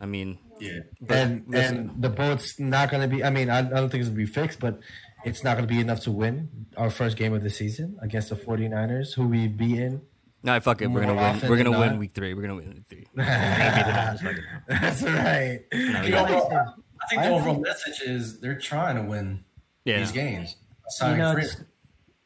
I 0.00 0.04
mean, 0.04 0.38
Yeah. 0.60 0.80
and 1.08 1.44
listen, 1.48 1.76
and 1.90 2.02
the 2.02 2.10
boat's 2.10 2.60
not 2.60 2.90
going 2.90 3.08
to 3.08 3.16
be. 3.16 3.24
I 3.24 3.30
mean, 3.30 3.48
I, 3.48 3.60
I 3.60 3.62
don't 3.62 3.88
think 3.88 4.02
it's 4.02 4.10
going 4.10 4.18
to 4.20 4.26
be 4.26 4.26
fixed, 4.26 4.60
but 4.60 4.78
it's 5.24 5.42
not 5.42 5.56
going 5.56 5.66
to 5.66 5.72
be 5.74 5.80
enough 5.80 6.00
to 6.00 6.10
win 6.12 6.66
our 6.76 6.90
first 6.90 7.16
game 7.16 7.32
of 7.32 7.42
the 7.42 7.48
season 7.48 7.98
against 8.02 8.28
the 8.28 8.36
49ers, 8.36 9.14
who 9.14 9.26
we've 9.26 9.56
beaten. 9.56 10.02
no, 10.42 10.60
fuck 10.60 10.82
it. 10.82 10.88
We're 10.88 11.00
gonna 11.00 11.14
win. 11.14 11.50
We're 11.50 11.56
gonna 11.56 11.70
win 11.78 11.90
not. 11.92 11.98
week 11.98 12.12
three. 12.14 12.34
We're 12.34 12.42
gonna 12.42 12.56
win 12.56 12.74
week 12.74 12.86
three. 12.88 13.06
We're 13.14 13.24
gonna 13.24 13.74
beat 13.76 13.84
the 13.86 13.92
Niners, 13.92 14.20
fuck 14.20 14.36
it. 14.36 14.44
That's 14.68 15.02
right. 15.02 15.60
No, 15.72 16.02
The 16.02 16.10
yeah. 16.10 16.22
overall- 16.22 16.74
I 17.02 17.06
think 17.08 17.22
the 17.22 17.28
overall 17.30 17.60
message 17.60 18.00
is 18.02 18.40
they're 18.40 18.58
trying 18.58 18.96
to 18.96 19.02
win 19.02 19.44
Yeah. 19.86 19.98
these 20.00 20.12
games. 20.12 20.56
You 20.60 20.66
Signing 20.90 21.18
know, 21.18 21.32
Freeman. 21.32 21.66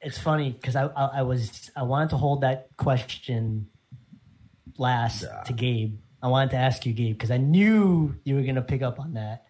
It's, 0.03 0.17
it's 0.17 0.19
funny 0.19 0.51
because 0.51 0.77
I, 0.77 0.87
I 0.87 1.07
I 1.19 1.23
was 1.23 1.71
I 1.77 1.83
wanted 1.83 2.11
to 2.11 2.17
hold 2.17 2.41
that 2.43 2.69
question 2.77 3.69
last 4.79 5.25
to 5.47 5.53
Gabe. 5.53 5.99
I 6.23 6.29
wanted 6.29 6.51
to 6.51 6.57
ask 6.57 6.85
you, 6.85 6.93
Gabe, 6.93 7.15
because 7.15 7.31
I 7.31 7.39
knew 7.39 8.15
you 8.25 8.35
were 8.35 8.43
going 8.43 8.57
to 8.57 8.63
pick 8.63 8.83
up 8.83 8.99
on 9.01 9.15
that. 9.15 9.45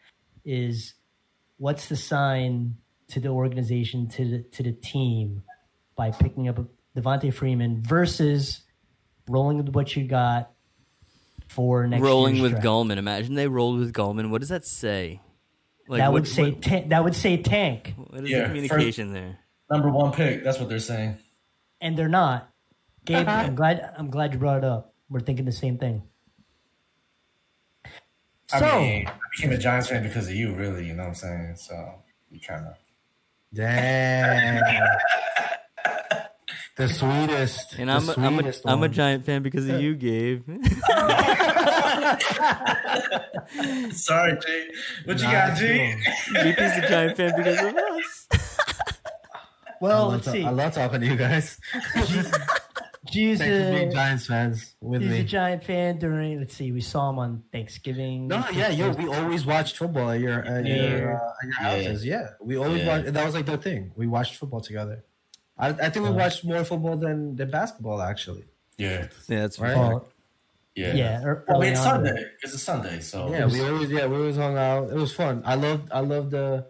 Is 0.44 0.94
what's 1.58 1.88
the 1.88 1.96
sign 1.96 2.76
to 3.08 3.20
the 3.20 3.28
organization 3.28 4.08
to 4.08 4.24
the 4.24 4.42
to 4.56 4.62
the 4.62 4.72
team 4.72 5.42
by 5.96 6.10
picking 6.10 6.48
up 6.48 6.58
Devonta 6.96 7.32
Freeman 7.32 7.82
versus 7.82 8.62
rolling 9.28 9.58
with 9.58 9.68
what 9.74 9.94
you 9.94 10.04
got 10.06 10.50
for 11.48 11.86
next 11.86 12.02
rolling 12.02 12.36
year's 12.36 12.42
with 12.42 12.52
draft? 12.52 12.66
Gallman. 12.66 12.96
Imagine 12.96 13.34
they 13.34 13.48
rolled 13.48 13.78
with 13.78 13.92
Gallman. 13.92 14.30
What 14.30 14.40
does 14.40 14.48
that 14.50 14.64
say? 14.64 15.20
Like, 15.88 15.98
that 15.98 16.12
what- 16.12 16.22
would 16.22 16.28
say 16.28 16.50
what- 16.52 16.62
ta- 16.62 16.82
that 16.86 17.04
would 17.04 17.16
say 17.16 17.36
tank, 17.36 17.94
what 17.96 18.22
is 18.24 18.30
Yeah, 18.30 18.42
the 18.42 18.46
communication 18.46 19.12
there? 19.12 19.38
Number 19.70 19.88
one 19.90 20.12
pick. 20.12 20.42
That's 20.44 20.58
what 20.58 20.68
they're 20.68 20.78
saying. 20.80 21.16
and 21.80 21.96
they're 21.96 22.08
not. 22.08 22.48
Gabe, 23.04 23.26
uh-huh. 23.28 23.44
I'm 23.46 23.54
glad 23.54 23.94
I'm 23.96 24.10
glad 24.10 24.32
you 24.32 24.38
brought 24.38 24.58
it 24.58 24.64
up. 24.64 24.92
We're 25.08 25.20
thinking 25.20 25.44
the 25.46 25.52
same 25.52 25.78
thing. 25.78 26.02
I 28.52 28.58
So- 28.58 28.80
mean, 28.80 29.06
I 29.06 29.12
became 29.36 29.52
a 29.52 29.58
Giants 29.58 29.88
fan 29.88 30.02
because 30.02 30.28
of 30.28 30.34
you, 30.34 30.52
really. 30.54 30.86
You 30.86 30.94
know 30.94 31.02
what 31.04 31.08
I'm 31.10 31.14
saying? 31.14 31.56
So 31.56 31.94
we 32.30 32.40
kind 32.40 32.66
of. 32.66 32.74
Damn. 33.54 34.60
the 36.76 36.88
sweetest. 36.88 37.74
And 37.78 37.88
the 37.88 37.94
I'm 37.94 38.08
a, 38.08 38.12
I'm, 38.26 38.34
a, 38.34 38.42
sweetest 38.42 38.62
I'm 38.66 38.82
a 38.82 38.88
giant 38.88 39.24
fan 39.24 39.42
because 39.42 39.68
of 39.68 39.80
you, 39.80 39.94
Gabe. 39.94 40.42
Sorry, 43.92 44.38
G. 44.44 44.70
What 45.04 45.18
you 45.18 45.24
Nah, 45.24 45.32
got, 45.32 45.50
it's 45.52 45.60
G? 45.60 45.66
cool. 46.32 46.42
JP's 46.42 46.84
a 46.84 46.88
giant 46.88 47.16
fan 47.16 47.32
because 47.36 47.58
of 47.60 47.74
us. 47.76 48.26
Well, 49.80 49.96
I 49.96 50.00
love 50.02 50.12
let's 50.12 50.26
ta- 50.26 50.32
see. 50.32 50.44
I 50.44 50.50
love 50.50 50.74
talking 50.74 51.00
to 51.00 51.06
you 51.06 51.16
guys. 51.16 51.58
G's 53.10 53.38
Thanks 53.38 53.70
being 53.70 53.90
Giants 53.92 54.26
fans 54.26 54.74
with 54.82 55.00
he's 55.00 55.10
a 55.20 55.24
giant 55.24 55.64
fan 55.64 55.98
during. 55.98 56.38
Let's 56.38 56.54
see. 56.54 56.70
We 56.70 56.82
saw 56.82 57.08
him 57.10 57.18
on 57.18 57.42
Thanksgiving. 57.50 58.28
No, 58.28 58.44
yeah, 58.52 58.68
yo, 58.68 58.90
we 58.90 59.08
always 59.08 59.46
watched 59.46 59.78
football 59.78 60.10
at 60.10 60.20
your 60.20 60.40
at 60.44 60.66
Yeah. 60.66 60.74
your, 60.74 61.16
uh, 61.16 61.30
at 61.42 61.44
your 61.44 61.54
Yeah. 61.60 61.84
houses. 61.86 62.04
Yeah, 62.04 62.28
we 62.42 62.56
always 62.56 62.82
Yeah. 62.82 62.98
watched. 62.98 63.12
That 63.14 63.24
was 63.24 63.34
like 63.34 63.46
the 63.46 63.56
thing. 63.56 63.92
We 63.96 64.06
watched 64.06 64.36
football 64.36 64.60
together. 64.60 65.02
I, 65.58 65.68
I 65.70 65.88
think 65.90 66.04
we 66.04 66.08
Uh, 66.10 66.12
watched 66.12 66.44
more 66.44 66.62
football 66.62 66.96
than 66.96 67.36
than 67.36 67.50
basketball 67.50 68.02
actually. 68.02 68.44
Yeah, 68.76 69.08
Yeah, 69.28 69.40
that's 69.40 69.58
Right? 69.58 69.74
right. 69.76 70.02
Yeah. 70.76 70.94
yeah. 70.94 71.34
I 71.48 71.52
mean, 71.58 71.72
it's. 71.72 71.82
Sunday. 71.82 72.24
It's 72.42 72.54
a 72.54 72.58
Sunday, 72.58 73.00
so 73.00 73.30
Yeah, 73.30 73.46
we 73.46 73.60
always 73.66 73.90
yeah 73.90 74.06
we 74.06 74.16
always 74.16 74.36
hung 74.36 74.58
out. 74.58 74.90
It 74.90 74.96
was 74.96 75.14
fun. 75.14 75.42
I 75.46 75.54
loved 75.54 75.90
I 75.90 76.00
loved 76.00 76.32
the 76.32 76.66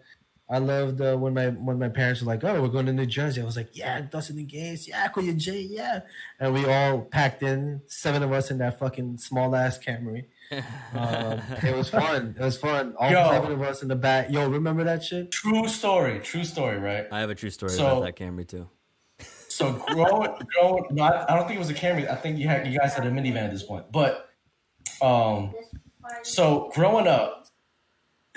I 0.51 0.57
loved 0.57 0.99
uh, 0.99 1.15
when 1.15 1.33
my 1.33 1.47
when 1.47 1.79
my 1.79 1.87
parents 1.87 2.21
were 2.21 2.27
like, 2.27 2.43
"Oh, 2.43 2.61
we're 2.61 2.67
going 2.67 2.85
to 2.87 2.91
New 2.93 3.05
Jersey." 3.05 3.41
I 3.41 3.45
was 3.45 3.55
like, 3.55 3.69
"Yeah, 3.71 4.01
Dustin 4.01 4.37
and 4.37 4.49
Gates, 4.49 4.85
yeah, 4.85 5.07
Koya 5.07 5.37
J, 5.37 5.61
yeah," 5.61 6.01
and 6.41 6.53
we 6.53 6.65
all 6.65 7.03
packed 7.03 7.41
in 7.41 7.81
seven 7.87 8.21
of 8.21 8.33
us 8.33 8.51
in 8.51 8.57
that 8.57 8.77
fucking 8.77 9.17
small 9.19 9.55
ass 9.55 9.79
Camry. 9.79 10.25
Um, 10.93 11.39
it 11.63 11.73
was 11.73 11.87
fun. 11.89 12.35
It 12.37 12.43
was 12.43 12.57
fun. 12.57 12.93
All 12.99 13.09
Yo. 13.09 13.29
seven 13.31 13.53
of 13.53 13.61
us 13.61 13.81
in 13.81 13.87
the 13.87 13.95
back. 13.95 14.29
Yo, 14.29 14.49
remember 14.49 14.83
that 14.83 15.01
shit? 15.01 15.31
True 15.31 15.65
story. 15.69 16.19
True 16.19 16.43
story, 16.43 16.77
right? 16.77 17.07
I 17.09 17.21
have 17.21 17.29
a 17.29 17.35
true 17.35 17.49
story 17.49 17.71
So- 17.71 17.85
about 17.99 18.03
that 18.03 18.15
Camry 18.17 18.45
too. 18.45 18.67
So 19.47 19.71
growing, 19.73 20.31
growing. 20.59 20.83
No, 20.91 21.03
I, 21.03 21.31
I 21.31 21.35
don't 21.37 21.45
think 21.47 21.55
it 21.55 21.59
was 21.59 21.69
a 21.69 21.73
Camry. 21.73 22.09
I 22.09 22.15
think 22.15 22.37
you 22.39 22.47
had 22.49 22.67
you 22.67 22.77
guys 22.77 22.93
had 22.93 23.05
a 23.05 23.11
minivan 23.11 23.37
at 23.43 23.51
this 23.51 23.63
point. 23.63 23.89
But 23.91 24.29
um, 25.01 25.53
so 26.23 26.69
growing 26.73 27.07
up, 27.07 27.40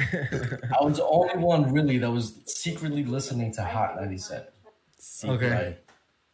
I 0.01 0.83
was 0.83 0.97
the 0.99 1.07
only 1.07 1.37
one 1.37 1.73
really 1.73 1.99
that 1.99 2.11
was 2.11 2.41
secretly 2.47 3.05
listening 3.05 3.53
to 3.55 3.63
Hot 3.65 3.97
97. 3.97 4.47
Okay. 5.25 5.51
Like, 5.51 5.87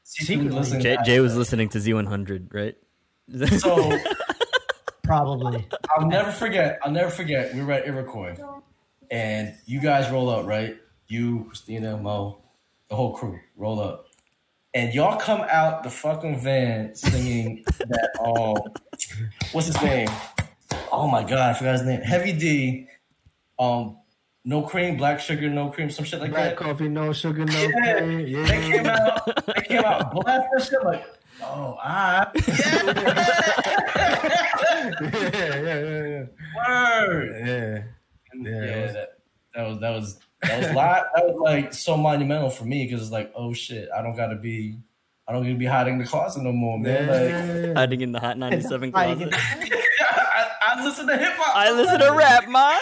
secretly 0.04 0.36
Secretly? 0.36 0.58
listening. 0.58 0.82
Jay, 0.82 0.96
Jay 1.04 1.20
was 1.20 1.36
listening 1.36 1.68
to 1.70 1.78
Z100, 1.78 2.54
right? 2.54 2.76
So 3.58 3.96
Probably. 5.04 5.66
I'll 5.96 6.06
never 6.06 6.30
forget. 6.30 6.78
I'll 6.82 6.90
never 6.92 7.10
forget. 7.10 7.54
We 7.54 7.62
were 7.62 7.72
at 7.72 7.86
Iroquois, 7.86 8.36
and 9.10 9.54
you 9.66 9.80
guys 9.80 10.10
roll 10.10 10.28
up, 10.30 10.46
right? 10.46 10.76
You, 11.08 11.44
Christina, 11.48 11.96
Mo, 11.96 12.40
the 12.88 12.94
whole 12.96 13.14
crew 13.14 13.38
roll 13.56 13.80
up, 13.80 14.06
and 14.72 14.94
y'all 14.94 15.18
come 15.18 15.40
out 15.50 15.82
the 15.82 15.90
fucking 15.90 16.40
van 16.40 16.94
singing 16.94 17.64
that. 17.78 18.10
Um, 18.24 18.72
what's 19.52 19.66
his 19.66 19.80
name? 19.82 20.08
Oh 20.92 21.08
my 21.08 21.22
god, 21.22 21.50
I 21.50 21.54
forgot 21.54 21.72
his 21.72 21.82
name. 21.82 22.00
Heavy 22.02 22.32
D. 22.32 22.86
Um, 23.60 23.98
no 24.44 24.62
cream, 24.62 24.96
black 24.96 25.20
sugar, 25.20 25.48
no 25.50 25.68
cream, 25.68 25.90
some 25.90 26.04
shit 26.06 26.18
like 26.20 26.30
Black 26.30 26.56
that. 26.56 26.58
Black 26.58 26.70
coffee, 26.70 26.88
no 26.88 27.12
sugar, 27.12 27.44
no 27.44 27.52
Yeah, 27.84 27.98
cream. 28.00 28.26
Yeah, 28.26 28.44
They 28.46 28.60
came 28.70 28.86
out. 28.86 29.46
They 29.46 29.62
came 29.62 29.84
out 29.84 30.12
blast 30.12 30.48
that 30.56 30.64
shit 30.64 30.82
like. 30.82 31.04
Oh, 31.42 31.76
ah, 31.82 32.30
yeah, 32.34 32.42
yeah, 35.00 36.00
yeah, 36.06 36.24
word. 36.56 37.36
yeah. 37.46 37.82
And 38.32 38.46
Yeah, 38.46 38.64
yeah, 38.64 38.82
was- 38.82 38.92
that, 38.94 39.08
that 39.54 39.66
was 39.68 39.80
that 39.80 39.90
was 39.90 40.18
that 40.42 40.58
was 40.60 40.70
lot, 40.76 41.04
that 41.14 41.26
was 41.26 41.36
like 41.40 41.72
so 41.74 41.96
monumental 41.96 42.50
for 42.50 42.64
me 42.64 42.84
because 42.84 43.02
it's 43.02 43.10
like 43.10 43.32
oh 43.34 43.52
shit 43.52 43.88
I 43.96 44.00
don't 44.02 44.16
gotta 44.16 44.36
be 44.36 44.78
I 45.28 45.32
don't 45.32 45.42
gotta 45.42 45.54
be 45.56 45.64
hiding 45.66 45.94
in 45.94 45.98
the 46.00 46.06
closet 46.06 46.42
no 46.42 46.52
more 46.52 46.78
man 46.78 47.06
like 47.66 47.76
Hiding 47.76 48.00
in 48.02 48.12
the 48.12 48.20
Hot 48.20 48.38
97 48.38 48.92
closet. 48.92 49.34
In- 50.80 50.86
I, 50.86 50.86
I 50.86 50.88
listen 50.88 51.06
to 51.06 51.16
hip 51.16 51.32
hop 51.36 51.56
I 51.56 51.72
listen 51.72 52.00
to 52.00 52.12
rap, 52.12 52.48
ma. 52.48 52.76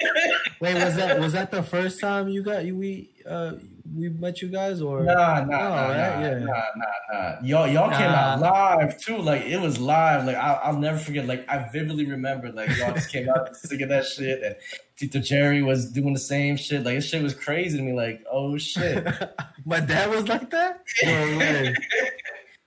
Wait, 0.60 0.74
was 0.82 0.96
that 0.96 1.18
was 1.20 1.32
that 1.32 1.50
the 1.50 1.62
first 1.62 2.00
time 2.00 2.28
you 2.28 2.42
got 2.42 2.64
you 2.64 2.76
we 2.76 3.10
uh 3.28 3.52
we 3.96 4.08
met 4.08 4.40
you 4.40 4.48
guys 4.48 4.80
or 4.80 5.02
Nah, 5.02 5.14
nah, 5.14 5.42
Oh, 5.42 5.46
nah, 5.46 5.88
right, 5.88 5.96
nah, 5.96 6.20
yeah. 6.20 6.38
nah, 6.38 6.62
nah, 6.76 6.86
nah. 7.12 7.36
Y'all, 7.42 7.66
y'all 7.66 7.90
came 7.90 8.02
out 8.02 8.38
live 8.38 8.96
too. 9.00 9.16
Like 9.18 9.42
it 9.42 9.60
was 9.60 9.80
live. 9.80 10.26
Like 10.26 10.36
I, 10.36 10.60
I'll 10.62 10.78
never 10.78 10.96
forget. 10.98 11.26
Like 11.26 11.44
I 11.48 11.68
vividly 11.72 12.06
remember. 12.06 12.52
Like 12.52 12.68
y'all 12.78 12.94
just 12.94 13.10
came 13.10 13.28
out 13.28 13.56
singing 13.56 13.88
that 13.88 14.06
shit, 14.06 14.42
and 14.44 14.54
Tito 14.96 15.18
Jerry 15.18 15.60
was 15.62 15.90
doing 15.90 16.12
the 16.12 16.20
same 16.20 16.56
shit. 16.56 16.84
Like 16.84 16.94
this 16.96 17.08
shit 17.08 17.20
was 17.22 17.34
crazy 17.34 17.78
to 17.78 17.82
me. 17.82 17.92
Like 17.92 18.22
oh 18.30 18.56
shit. 18.58 19.04
My 19.64 19.80
dad 19.80 20.08
was 20.10 20.28
like 20.28 20.50
that. 20.50 20.82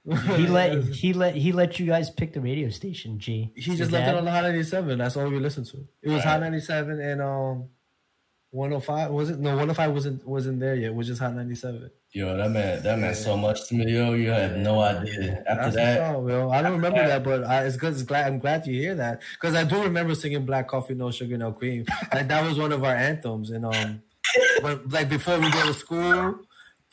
No 0.06 0.16
way. 0.16 0.38
He 0.38 0.48
let 0.48 0.84
he 0.84 1.14
let 1.14 1.36
he 1.36 1.52
let 1.52 1.80
you 1.80 1.86
guys 1.86 2.10
pick 2.10 2.34
the 2.34 2.42
radio 2.42 2.70
station. 2.70 3.20
G. 3.20 3.52
He 3.56 3.72
Your 3.72 3.78
just 3.78 3.92
left 3.92 4.04
it 4.08 4.12
dad? 4.12 4.16
on 4.18 4.26
the 4.26 4.32
Hot 4.32 4.44
97. 4.44 4.98
That's 4.98 5.16
all 5.18 5.30
we 5.30 5.40
listened 5.40 5.68
to. 5.68 5.78
It 6.02 6.10
was 6.10 6.18
Right. 6.26 6.26
Hot 6.26 6.40
97 6.42 7.00
and 7.00 7.22
um 7.22 7.70
105. 8.52 9.10
Was 9.12 9.30
it? 9.32 9.40
No, 9.40 9.50
105 9.52 9.92
wasn't 9.94 10.28
wasn't 10.28 10.60
there 10.60 10.76
yet. 10.76 10.88
It 10.92 10.96
was 10.96 11.08
just 11.08 11.22
Hot 11.22 11.34
97. 11.34 11.90
Yo, 12.12 12.38
that 12.38 12.52
meant 12.52 12.84
that 12.84 13.00
meant 13.00 13.16
so 13.16 13.36
much 13.36 13.68
to 13.70 13.74
me. 13.76 13.92
Yo, 13.92 14.14
you 14.14 14.30
have 14.30 14.56
no 14.58 14.80
idea. 14.82 15.44
After 15.48 15.64
That's 15.64 15.76
that, 15.76 15.98
the 16.00 16.14
song, 16.14 16.24
Will. 16.26 16.52
I 16.52 16.62
don't 16.62 16.74
remember 16.74 17.00
that- 17.00 17.08
that, 17.08 17.24
but 17.24 17.44
I, 17.46 17.64
it's 17.66 17.78
good. 17.78 17.94
It's 17.94 18.04
glad. 18.04 18.28
I'm 18.28 18.38
glad 18.38 18.68
you 18.68 18.74
hear 18.80 18.94
that 18.96 19.22
because 19.34 19.56
I 19.56 19.64
do 19.64 19.82
remember 19.82 20.14
singing 20.14 20.46
"Black 20.46 20.68
Coffee, 20.68 20.94
No 20.94 21.10
Sugar, 21.10 21.38
No 21.38 21.52
Cream." 21.52 21.86
Like 22.14 22.28
that 22.28 22.46
was 22.48 22.60
one 22.60 22.72
of 22.72 22.84
our 22.84 22.94
anthems, 22.96 23.50
and 23.50 23.66
um, 23.66 24.04
but 24.62 24.88
like 24.92 25.10
before 25.10 25.40
we 25.40 25.50
go 25.50 25.66
to 25.66 25.74
school, 25.74 26.36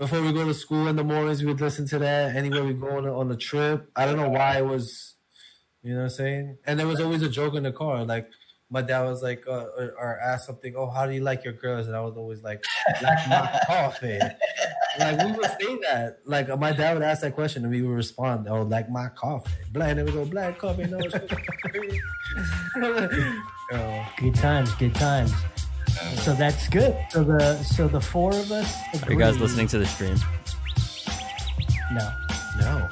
before 0.01 0.23
we 0.23 0.33
go 0.33 0.47
to 0.47 0.55
school 0.55 0.89
in 0.89 0.97
the 0.97 1.05
mornings, 1.05 1.43
we 1.43 1.49
would 1.49 1.61
listen 1.61 1.87
to 1.89 1.99
that. 1.99 2.35
Anywhere 2.35 2.65
we 2.65 2.73
go 2.73 2.97
on 2.97 3.05
a, 3.05 3.15
on 3.15 3.31
a 3.31 3.37
trip, 3.37 3.91
I 3.95 4.07
don't 4.07 4.17
know 4.17 4.31
why 4.31 4.57
it 4.57 4.65
was, 4.65 5.15
you 5.83 5.93
know 5.93 5.99
what 5.99 6.05
I'm 6.05 6.11
saying. 6.11 6.57
And 6.65 6.81
there 6.81 6.87
was 6.87 7.01
always 7.01 7.21
a 7.21 7.29
joke 7.29 7.55
in 7.55 7.63
the 7.63 7.73
car, 7.73 8.05
like. 8.05 8.29
My 8.73 8.83
dad 8.83 9.03
was 9.03 9.21
like, 9.21 9.43
uh, 9.49 9.67
or, 9.77 9.97
or 9.99 10.21
asked 10.21 10.47
something. 10.47 10.77
Oh, 10.77 10.89
how 10.89 11.05
do 11.05 11.13
you 11.13 11.23
like 11.23 11.43
your 11.43 11.55
girls? 11.55 11.89
And 11.89 11.97
I 11.97 12.03
was 12.03 12.17
always 12.17 12.45
like, 12.45 12.63
like 13.03 13.19
my 13.29 13.61
coffee. 13.67 14.21
Like 14.97 15.19
we 15.25 15.33
would 15.33 15.45
say 15.61 15.77
that. 15.89 16.19
Like 16.25 16.57
my 16.57 16.71
dad 16.71 16.95
would 16.95 17.03
ask 17.03 17.23
that 17.23 17.35
question 17.35 17.65
and 17.65 17.73
we 17.73 17.83
would 17.83 17.93
respond, 17.93 18.47
"Oh, 18.49 18.63
like 18.63 18.89
my 18.89 19.09
coffee." 19.09 19.51
Black, 19.73 19.91
and 19.91 19.99
then 19.99 20.07
we 20.07 20.13
go, 20.13 20.25
"Black 20.25 20.57
coffee, 20.59 20.85
no." 20.85 21.01
oh, 23.73 24.07
Good 24.19 24.37
times, 24.37 24.73
good 24.77 24.95
times. 24.95 25.33
So 26.17 26.35
that's 26.35 26.69
good. 26.69 26.97
So 27.11 27.25
the 27.25 27.63
so 27.63 27.89
the 27.89 28.01
four 28.01 28.31
of 28.31 28.51
us. 28.53 28.77
Are 29.07 29.13
you 29.13 29.19
guys 29.19 29.39
listening 29.41 29.67
to 29.69 29.79
the 29.79 29.87
stream? 29.87 30.17
No, 31.93 32.13
no. 32.59 32.89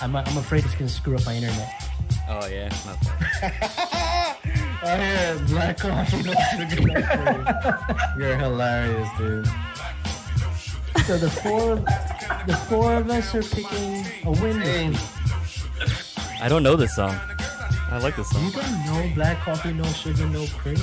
I'm 0.00 0.14
I'm 0.16 0.36
afraid 0.36 0.64
it's 0.64 0.74
gonna 0.74 0.88
screw 0.88 1.16
up 1.16 1.24
my 1.26 1.34
internet. 1.34 1.72
Oh 2.28 2.46
yeah. 2.46 2.68
I 4.84 4.96
hear 4.96 5.36
oh, 5.40 5.44
black 5.48 5.78
coffee, 5.78 6.22
no 6.22 6.34
sugar, 6.50 6.80
no 6.82 7.02
cream. 7.02 7.46
You're 8.18 8.36
hilarious, 8.36 9.08
dude. 9.18 9.46
So 11.06 11.16
the 11.18 11.30
four 11.30 11.76
the 12.46 12.56
four 12.68 12.94
of 12.94 13.10
us 13.10 13.34
are 13.34 13.42
picking 13.42 14.04
a 14.24 14.30
win. 14.30 14.60
this 14.60 16.16
week. 16.16 16.42
I 16.42 16.48
don't 16.48 16.62
know 16.62 16.76
this 16.76 16.94
song. 16.94 17.14
I 17.90 17.98
like 17.98 18.16
this 18.16 18.32
You 18.32 18.50
song. 18.50 18.62
don't 18.62 18.86
know 18.86 19.12
black 19.14 19.38
coffee, 19.40 19.72
no 19.72 19.84
sugar, 19.84 20.26
no 20.26 20.46
cream? 20.46 20.76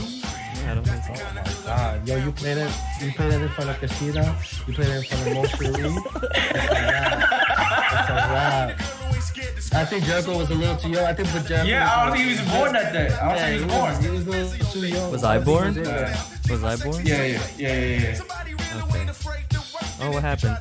I 0.69 0.75
don't 0.75 0.85
think 0.85 1.03
so. 1.17 1.23
Oh 1.25 1.33
my 1.33 1.43
god, 1.65 2.07
yo, 2.07 2.15
you 2.17 2.31
play 2.31 2.53
that? 2.53 2.71
You 3.01 3.11
play 3.11 3.29
that 3.29 3.41
in 3.41 3.49
front 3.49 3.69
of 3.71 3.77
Christina? 3.77 4.35
You 4.67 4.73
play 4.73 4.85
that 4.85 4.97
in 4.97 5.03
front 5.03 5.27
of 5.27 5.33
Mo 5.33 5.45
Cherie? 5.45 5.71
That's 5.71 6.69
a 6.69 6.75
rap. 6.85 7.29
That's 7.91 8.09
a 8.09 8.13
rap. 8.13 8.81
I 9.71 9.85
think 9.85 10.03
Jericho 10.05 10.37
was 10.37 10.49
a 10.49 10.55
little 10.55 10.75
too 10.75 10.89
young. 10.89 11.05
I 11.05 11.13
think, 11.13 11.31
but 11.33 11.45
Jericho. 11.45 11.67
yeah, 11.67 11.89
I 11.91 12.05
don't 12.05 12.15
think 12.17 12.29
he 12.29 12.31
was 12.41 12.51
born 12.51 12.73
that 12.73 12.93
day. 12.93 13.07
I 13.07 13.09
don't 13.09 13.35
Yeah, 13.35 13.45
think 13.45 13.53
he 13.53 13.57
he 13.57 13.65
was 13.65 13.73
born. 13.73 14.03
he 14.03 14.09
was 14.09 14.27
a 14.27 14.29
little 14.29 14.67
too 14.71 14.87
young. 14.87 15.11
Was 15.11 15.23
I 15.23 15.35
I 15.35 15.37
don't 15.39 15.73
think 15.73 15.77
he 15.77 15.83
born? 15.83 16.01
was. 16.03 16.49
Was 16.49 16.63
I 16.63 16.75
born? 16.83 17.05
Yeah, 17.05 17.23
yeah, 17.23 17.41
yeah, 17.57 17.73
yeah, 17.73 17.99
yeah. 17.99 18.83
Okay. 18.83 19.05
Oh, 20.01 20.11
what 20.11 20.23
happened? 20.23 20.57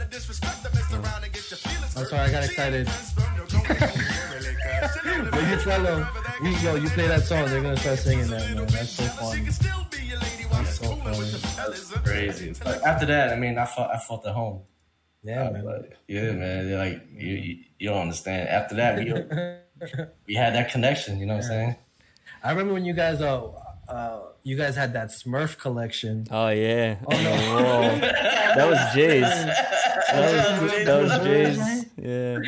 I'm 1.96 2.04
sorry, 2.06 2.20
I 2.22 2.30
got 2.30 2.44
excited. 2.44 2.86
but 5.30 5.42
you 5.48 5.56
tell 5.58 5.82
them, 5.82 6.06
you, 6.42 6.50
yo, 6.58 6.74
you 6.76 6.88
play 6.90 7.06
that 7.08 7.22
song, 7.24 7.46
they're 7.46 7.62
gonna 7.62 7.76
start 7.76 7.98
singing 7.98 8.26
that, 8.28 8.54
man. 8.54 8.66
That's 8.66 8.90
so 8.90 9.04
funny. 9.04 9.42
That's. 11.18 11.92
Crazy. 11.92 12.54
Like, 12.64 12.82
after 12.82 13.06
that, 13.06 13.32
I 13.32 13.36
mean, 13.36 13.58
I 13.58 13.64
felt 13.64 13.90
I 13.90 13.98
felt 13.98 14.26
at 14.26 14.34
home. 14.34 14.62
Yeah, 15.22 15.42
I 15.42 15.50
was 15.50 15.52
man. 15.52 15.64
like, 15.64 15.96
yeah, 16.06 16.30
man. 16.32 16.68
They're 16.68 16.78
like, 16.78 17.06
you, 17.12 17.34
you, 17.34 17.56
you 17.78 17.88
don't 17.88 18.02
understand. 18.02 18.48
After 18.48 18.76
that, 18.76 18.96
we, 18.96 19.04
we 20.26 20.34
had 20.34 20.54
that 20.54 20.70
connection. 20.70 21.18
You 21.18 21.26
know 21.26 21.34
what 21.34 21.44
I'm 21.44 21.48
saying? 21.48 21.76
I 22.42 22.50
remember 22.50 22.72
when 22.74 22.84
you 22.84 22.92
guys, 22.94 23.20
uh, 23.20 23.50
uh, 23.88 24.20
you 24.44 24.56
guys 24.56 24.76
had 24.76 24.92
that 24.92 25.08
Smurf 25.08 25.58
collection. 25.58 26.26
Oh 26.30 26.48
yeah. 26.48 26.98
Oh 27.06 27.10
no. 27.10 27.30
Whoa. 27.32 27.98
That 28.00 28.68
was 28.68 28.94
Jay's. 28.94 29.24
That 30.08 30.62
was, 30.62 30.72
that 30.86 31.02
was 31.02 31.26
Jay's. 31.26 31.84
Yeah. 31.98 32.38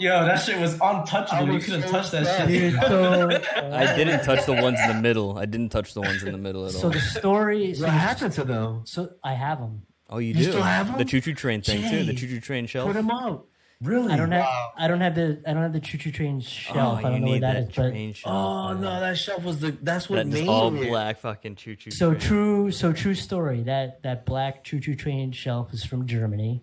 Yo, 0.00 0.24
that 0.24 0.36
shit 0.36 0.58
was 0.60 0.74
untouchable. 0.80 1.52
You 1.52 1.58
couldn't 1.60 1.82
so 1.82 1.90
touch 1.90 2.10
that 2.10 2.26
sad. 2.26 2.48
shit. 2.48 2.72
Dude, 2.72 2.80
so 2.82 3.28
I 3.72 3.94
didn't 3.96 4.24
touch 4.24 4.44
the 4.46 4.52
ones 4.54 4.78
in 4.80 4.88
the 4.88 5.00
middle. 5.02 5.38
I 5.38 5.46
didn't 5.46 5.70
touch 5.70 5.94
the 5.94 6.00
ones 6.00 6.22
in 6.22 6.32
the 6.32 6.38
middle 6.38 6.66
at 6.66 6.74
all. 6.74 6.80
so 6.80 6.90
the 6.90 7.00
story. 7.00 7.74
So, 7.74 7.82
What 7.84 7.92
happened 7.92 8.32
to 8.34 8.44
them? 8.44 8.82
so 8.84 9.10
I 9.22 9.34
have 9.34 9.58
them. 9.60 9.82
Oh, 10.08 10.18
you, 10.18 10.28
You 10.28 10.34
do 10.34 10.42
still 10.44 10.62
have 10.62 10.88
them? 10.88 10.98
The 10.98 11.04
choo 11.04 11.20
choo 11.20 11.34
train 11.34 11.62
thing 11.62 11.88
too. 11.90 12.04
The 12.04 12.14
choo 12.14 12.28
choo 12.28 12.40
train 12.40 12.66
shelf. 12.66 12.86
Put 12.86 12.94
them 12.94 13.10
out. 13.10 13.46
Really? 13.82 14.10
I 14.12 14.16
don't 14.16 14.30
have. 14.32 14.46
I 14.78 14.88
don't 14.88 15.00
have 15.02 15.14
the. 15.14 15.42
I 15.46 15.52
don't 15.52 15.62
have 15.62 15.72
the 15.74 15.80
choo 15.80 15.98
choo 15.98 16.10
train 16.10 16.40
shelf. 16.40 16.76
Oh, 16.76 16.96
I 16.96 17.02
don't 17.02 17.12
you 17.14 17.18
know 17.20 17.26
need 17.26 17.32
what 17.32 17.40
that 17.42 17.52
that 17.54 17.60
is. 17.70 17.76
But 17.76 17.90
train 17.90 18.12
shelf. 18.14 18.34
Oh 18.34 18.72
man. 18.72 18.80
no, 18.80 19.00
that 19.00 19.18
shelf 19.18 19.44
was 19.44 19.60
the. 19.60 19.72
That's 19.82 20.08
what 20.08 20.16
that 20.16 20.26
made 20.28 20.38
just 20.38 20.48
all 20.48 20.74
it. 20.74 20.88
black 20.88 21.18
fucking 21.18 21.56
choo 21.56 21.76
choo. 21.76 21.90
so 21.90 22.10
train. 22.14 22.20
true. 22.20 22.70
So 22.70 22.92
true 22.94 23.14
story. 23.14 23.64
That 23.64 24.02
that 24.04 24.24
black 24.24 24.64
choo 24.64 24.80
choo 24.80 24.94
train 24.94 25.30
shelf 25.32 25.74
is 25.74 25.84
from 25.84 26.06
Germany, 26.06 26.62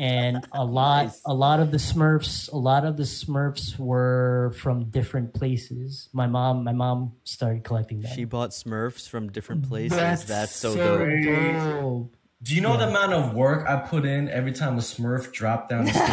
and 0.00 0.46
a 0.52 0.64
lot 0.64 1.04
Nice. 1.04 1.22
a 1.26 1.34
lot 1.34 1.60
of 1.60 1.70
the 1.70 1.76
Smurfs 1.76 2.50
a 2.50 2.56
lot 2.56 2.84
of 2.84 2.96
the 2.96 3.02
Smurfs 3.04 3.78
were 3.78 4.52
from 4.56 4.84
different 4.84 5.34
places. 5.34 6.08
My 6.12 6.26
mom 6.26 6.64
my 6.64 6.72
mom 6.72 7.12
started 7.24 7.62
collecting 7.62 8.00
them. 8.00 8.12
She 8.14 8.24
bought 8.24 8.50
Smurfs 8.50 9.08
from 9.08 9.30
different 9.30 9.62
mm-hmm. 9.62 9.70
places. 9.70 9.96
That's, 9.98 10.24
That's, 10.24 10.56
so, 10.56 10.74
so 10.74 10.98
dope. 10.98 11.80
dope. 11.80 12.16
Do 12.42 12.54
you 12.54 12.62
know 12.62 12.76
the 12.78 12.88
amount 12.88 13.12
of 13.12 13.34
work 13.34 13.68
I 13.68 13.76
put 13.76 14.06
in 14.06 14.30
every 14.30 14.52
time 14.52 14.74
a 14.78 14.80
Smurf 14.80 15.30
dropped 15.30 15.68
down 15.68 15.84
the 15.84 15.90
stairs? 15.92 16.08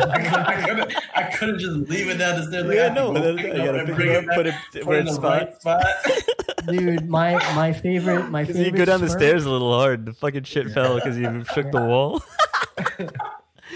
I, 0.00 0.62
couldn't, 0.66 0.94
I 1.16 1.22
couldn't 1.36 1.58
just 1.58 1.90
leave 1.90 2.08
it 2.08 2.18
down 2.18 2.36
the 2.40 2.46
stairs. 2.46 2.66
Like, 2.66 2.72
I 2.72 2.74
Yeah, 2.76 2.82
have 2.84 2.94
to 2.94 3.00
no, 3.02 3.12
go 3.12 3.20
that- 3.20 3.44
you 3.44 3.52
gotta 3.64 3.84
pick 3.84 3.94
bring 3.96 4.08
it 4.10 4.16
up, 4.16 4.26
back, 4.26 4.36
put 4.36 4.46
it 4.46 4.54
put 4.72 4.84
where 4.86 5.00
in 5.00 5.08
it's 5.08 5.16
the 5.16 5.22
right 5.22 5.60
spot. 5.60 5.84
Dude, 6.68 7.08
my 7.08 7.32
my 7.56 7.72
favorite 7.72 8.30
my 8.30 8.44
favorite. 8.44 8.64
you 8.64 8.70
go 8.72 8.84
down 8.84 9.00
the 9.00 9.08
stairs 9.10 9.44
a 9.44 9.50
little 9.50 9.72
hard. 9.76 10.06
The 10.06 10.12
fucking 10.12 10.44
shit 10.44 10.70
fell 10.70 10.94
because 10.96 11.18
you 11.18 11.44
shook 11.54 11.70
the 11.72 11.82
wall. 11.82 12.22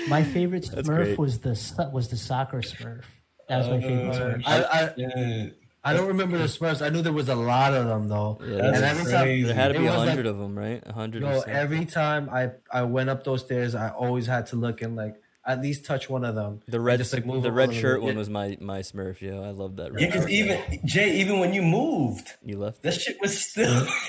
My 0.09 0.23
favorite 0.23 0.65
Smurf 0.65 1.17
was 1.19 1.41
the 1.41 1.51
was 1.93 2.09
the 2.09 2.17
soccer 2.17 2.59
Smurf. 2.63 3.05
That 3.49 3.59
was 3.59 3.69
my 3.69 3.81
favorite 3.81 4.11
Uh, 4.11 4.19
Smurf. 4.21 4.43
I, 4.47 4.63
I 4.63 4.95
Yeah. 4.97 5.47
I 5.83 5.95
don't 5.95 6.09
remember 6.09 6.37
the 6.39 6.45
Smurfs. 6.45 6.85
I 6.85 6.91
knew 6.91 7.01
there 7.03 7.13
was 7.13 7.29
a 7.31 7.35
lot 7.35 7.73
of 7.75 7.87
them 7.87 8.09
though. 8.09 8.39
Yeah, 8.43 8.67
and 8.67 8.75
that's 8.77 8.83
every 8.83 9.05
crazy. 9.13 9.43
There 9.45 9.55
had 9.55 9.69
to 9.73 9.79
be 9.79 9.87
a 9.87 9.91
was 9.91 9.99
like- 10.01 10.09
hundred 10.11 10.27
of 10.27 10.39
them, 10.39 10.59
right? 10.59 10.83
A 10.87 10.93
hundred. 10.93 11.23
Yo, 11.23 11.29
or 11.29 11.35
something. 11.37 11.55
every 11.55 11.85
time 11.87 12.29
I 12.31 12.51
I 12.73 12.83
went 12.83 13.09
up 13.11 13.25
those 13.25 13.41
stairs, 13.41 13.75
I 13.75 13.89
always 13.91 14.27
had 14.27 14.47
to 14.49 14.57
look 14.57 14.83
and 14.83 14.95
like 14.97 15.17
at 15.47 15.63
least 15.63 15.87
touch 15.87 16.11
one 16.11 16.23
of 16.23 16.35
them. 16.35 16.61
the 16.69 16.79
red, 16.79 16.99
just, 16.99 17.15
like, 17.15 17.25
move 17.25 17.43
the 17.43 17.51
red 17.51 17.73
shirt 17.75 18.03
one 18.03 18.15
was 18.15 18.29
my 18.29 18.59
my 18.61 18.81
Smurf. 18.81 19.23
Yeah, 19.23 19.41
I 19.41 19.51
love 19.53 19.77
that. 19.77 19.93
Red 19.95 20.03
Yeah, 20.03 20.07
because 20.09 20.29
even 20.29 20.61
Jay, 20.85 21.17
even 21.21 21.41
when 21.41 21.55
you 21.55 21.63
moved, 21.63 22.29
you 22.45 22.59
left. 22.59 22.83
that 22.83 22.95
it. 22.97 23.01
shit 23.01 23.17
was 23.23 23.43
still. 23.43 23.73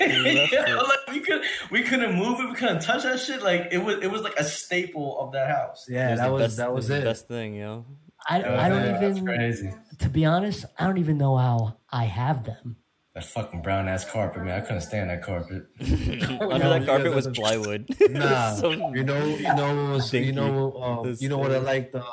yeah, 0.52 0.76
like 0.76 0.98
we 1.10 1.20
could 1.20 1.40
we 1.70 1.82
couldn't 1.84 2.14
move 2.16 2.38
it, 2.38 2.50
we 2.50 2.54
couldn't 2.54 2.82
touch 2.82 3.04
that 3.04 3.18
shit. 3.18 3.42
Like 3.42 3.68
it 3.72 3.78
was 3.78 3.96
it 4.02 4.10
was 4.10 4.20
like 4.20 4.36
a 4.38 4.44
staple 4.44 5.18
of 5.18 5.32
that 5.32 5.48
house. 5.48 5.86
Yeah, 5.88 6.12
It 6.12 6.16
that 6.16 6.30
was 6.30 6.42
best, 6.42 6.56
that 6.58 6.74
was 6.74 6.88
the 6.88 6.98
it. 6.98 7.04
best 7.04 7.28
thing, 7.28 7.54
you 7.54 7.86
know. 8.30 8.48
I, 8.54 8.66
I 8.66 8.68
don't 8.68 8.78
Yeah, 8.84 8.98
that's 9.00 9.16
even 9.18 9.24
crazy. 9.26 9.72
to 9.98 10.08
be 10.08 10.24
honest. 10.24 10.64
I 10.78 10.86
don't 10.86 10.98
even 10.98 11.18
know 11.18 11.36
how 11.36 11.76
I 11.90 12.04
have 12.04 12.44
them. 12.44 12.76
That 13.14 13.24
fucking 13.24 13.60
brown 13.60 13.88
ass 13.88 14.10
carpet, 14.10 14.42
man. 14.42 14.58
I 14.62 14.64
couldn't 14.64 14.80
stand 14.80 15.10
that 15.10 15.22
carpet. 15.22 15.66
Under 15.80 16.68
that 16.70 16.86
carpet 16.86 17.08
yeah, 17.10 17.14
was 17.14 17.26
that's- 17.26 17.36
plywood. 17.36 17.88
Nah, 18.10 18.54
So- 18.54 18.70
you 18.70 19.04
know, 19.04 19.24
you 19.26 19.42
know, 19.54 19.84
what 19.84 19.92
was, 19.94 20.12
you 20.14 20.32
know, 20.32 21.02
This 21.04 21.20
you 21.20 21.28
know 21.28 21.38
what 21.38 21.52
I 21.52 21.58
liked 21.58 21.94
um, 21.94 22.04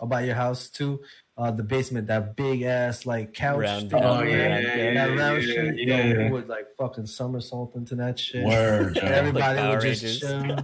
about 0.00 0.24
your 0.24 0.34
house 0.34 0.68
too. 0.68 1.00
Uh, 1.36 1.50
the 1.50 1.64
basement, 1.64 2.06
that 2.06 2.36
big 2.36 2.62
ass 2.62 3.06
like 3.06 3.32
couch. 3.32 3.58
Round- 3.58 3.90
thing 3.90 4.04
oh, 4.04 4.18
over 4.18 4.28
yeah, 4.28 4.36
there, 4.36 4.92
yeah, 4.92 5.06
that 5.08 5.16
round 5.18 5.42
yeah, 5.42 5.54
shit. 5.54 5.78
yeah, 5.78 5.96
Yo, 5.96 6.04
yeah. 6.14 6.24
we 6.26 6.30
would 6.30 6.48
like 6.48 6.66
fucking 6.78 7.06
somersault 7.06 7.74
into 7.74 7.94
that 7.96 8.18
shit. 8.20 8.44
Word, 8.44 8.98
everybody 9.02 9.58
Power 9.58 9.70
would 9.78 9.80
just 9.80 10.20
chill. 10.20 10.56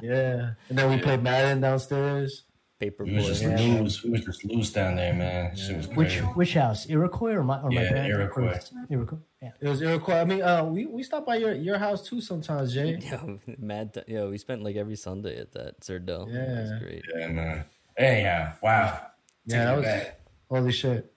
Yeah, 0.00 0.52
and 0.70 0.78
then 0.78 0.90
we 0.90 0.98
played 0.98 1.22
Madden 1.22 1.60
downstairs. 1.60 2.44
Paper 2.84 3.04
We 3.04 3.14
was 3.14 3.26
just. 3.26 3.42
Yeah. 3.42 3.56
loose. 3.80 4.02
We 4.04 4.10
was 4.10 4.24
just 4.24 4.44
loose 4.44 4.70
down 4.72 4.96
there, 4.96 5.14
man. 5.14 5.56
Shit 5.56 5.76
was 5.76 5.88
Which 5.88 5.96
crazy. 6.20 6.24
which 6.40 6.54
house? 6.54 6.86
Iroquois 6.88 7.32
or 7.32 7.42
my 7.42 7.60
or 7.62 7.70
my 7.70 7.82
Yeah, 7.82 8.04
Iroquois. 8.06 8.52
house? 8.54 8.72
Iroquois. 8.90 9.18
Yeah. 9.42 9.50
It 9.60 9.68
was 9.68 9.80
Iroquois. 9.80 10.20
I 10.20 10.24
mean, 10.24 10.42
uh, 10.42 10.64
we 10.64 10.84
we 10.86 11.02
stopped 11.02 11.26
by 11.26 11.36
your 11.36 11.54
your 11.54 11.78
house 11.78 12.02
too 12.08 12.20
sometimes, 12.20 12.74
Jay. 12.74 12.98
Yeah, 13.00 13.22
mad. 13.58 13.94
T- 13.94 14.04
yo, 14.12 14.28
we 14.30 14.38
spent 14.38 14.62
like 14.62 14.76
every 14.76 14.96
Sunday 14.96 15.38
at 15.38 15.52
that 15.52 15.80
Cerdell. 15.80 16.28
Yeah, 16.28 16.44
Yeah. 16.44 16.60
was 16.60 16.72
great. 16.82 17.02
Yeah, 17.16 17.28
man. 17.28 17.64
Anyhow, 17.96 18.52
wow. 18.62 19.00
Yeah, 19.46 19.64
that 19.64 19.76
was 19.76 19.84
back. 19.84 20.20
holy 20.50 20.72
shit. 20.72 21.10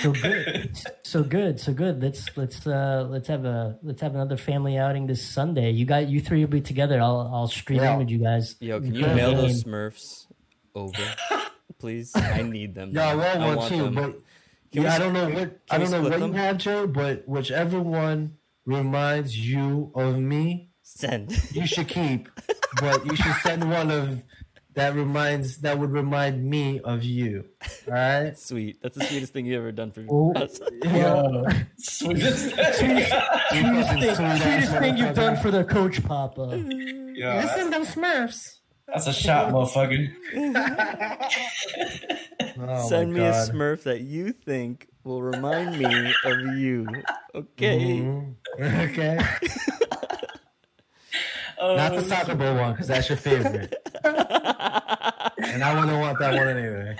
So 0.00 0.12
good. 0.12 0.72
so 1.02 1.22
good. 1.22 1.60
So 1.60 1.72
good. 1.74 2.02
Let's 2.02 2.28
let's 2.36 2.66
uh 2.66 3.06
let's 3.10 3.28
have 3.28 3.44
a 3.44 3.78
let's 3.82 4.00
have 4.00 4.14
another 4.14 4.36
family 4.38 4.78
outing 4.78 5.06
this 5.06 5.20
Sunday. 5.26 5.70
You 5.70 5.84
got 5.84 6.08
you 6.08 6.20
three 6.20 6.40
will 6.44 6.50
be 6.52 6.62
together. 6.62 7.00
I'll 7.00 7.28
I'll 7.32 7.46
stream 7.48 7.80
Yeah. 7.80 7.96
with 7.98 8.08
you 8.08 8.18
guys. 8.18 8.56
Yo, 8.60 8.80
can 8.80 8.94
you 8.94 9.06
mail 9.06 9.34
those 9.36 9.64
Smurfs 9.64 10.25
over, 10.76 11.02
please? 11.78 12.12
I 12.14 12.42
need 12.42 12.74
them. 12.74 12.90
Yeah, 12.92 13.08
I 13.08 13.16
man. 13.16 13.40
want 13.40 13.56
one 13.58 13.68
too, 13.70 13.82
them. 13.84 13.94
but 13.94 14.12
Can 14.72 14.82
yeah, 14.82 14.82
we 14.82 14.86
I 14.86 14.92
s- 14.92 14.98
don't 14.98 15.12
know 15.14 15.28
what 15.30 15.58
I 15.70 15.78
don't 15.78 15.90
know 15.90 16.02
what 16.02 16.12
them? 16.20 16.32
you 16.32 16.38
have, 16.38 16.58
Jay, 16.58 16.86
but 16.86 17.26
whichever 17.26 17.80
one 17.80 18.36
reminds 18.66 19.36
you 19.38 19.90
of 19.94 20.18
me, 20.18 20.70
send. 20.82 21.32
you 21.54 21.66
should 21.66 21.88
keep. 21.88 22.28
but 22.80 23.04
you 23.06 23.16
should 23.16 23.34
send 23.42 23.70
one 23.70 23.90
of 23.90 24.22
that 24.74 24.94
reminds 24.94 25.58
that 25.62 25.78
would 25.78 25.90
remind 25.90 26.44
me 26.44 26.80
of 26.80 27.02
you. 27.02 27.46
All 27.88 27.94
right. 27.94 28.38
Sweet. 28.38 28.76
That's 28.82 28.94
the 28.94 29.04
sweetest 29.04 29.32
thing 29.32 29.46
you 29.46 29.56
ever 29.56 29.72
done 29.72 29.90
for 29.90 30.04
Oh. 30.10 30.34
us. 30.34 30.60
Yo, 30.84 31.46
sweetest 31.78 32.54
thing. 32.54 32.64
Sweetest 32.74 33.10
fucking 33.10 34.00
thing, 34.00 34.14
sweet 34.14 34.20
ass 34.20 34.42
sweetest 34.42 34.72
thing 34.78 34.98
you've 34.98 35.14
done 35.14 35.36
for 35.38 35.50
the 35.50 35.64
coach, 35.64 36.04
Papa. 36.04 36.62
Yo, 37.14 37.32
that's, 37.40 37.54
them 37.70 37.86
Smurfs. 37.86 38.56
That's 38.88 39.06
a 39.06 39.12
shot, 39.12 39.52
motherfucker. 39.52 40.12
Oh 42.58 42.88
Send 42.88 43.12
my 43.12 43.18
me 43.18 43.26
a 43.26 43.32
God. 43.32 43.50
Smurf 43.50 43.82
that 43.82 44.00
you 44.00 44.32
think 44.32 44.88
will 45.04 45.20
remind 45.22 45.78
me 45.78 46.14
of 46.24 46.56
you. 46.56 46.88
Okay. 47.34 47.98
Mhm. 48.00 48.34
Okay. 48.58 49.18
Oh, 51.58 51.76
Not 51.76 51.94
the 51.94 52.02
soccer 52.02 52.34
ball 52.34 52.54
one, 52.56 52.72
because 52.72 52.86
that's 52.88 53.08
your 53.08 53.18
favorite. 53.18 53.74
and 54.04 54.14
I 55.64 55.74
wouldn't 55.78 55.98
want 56.00 56.18
that 56.18 56.34
one 56.34 56.48
anyway. 56.48 56.96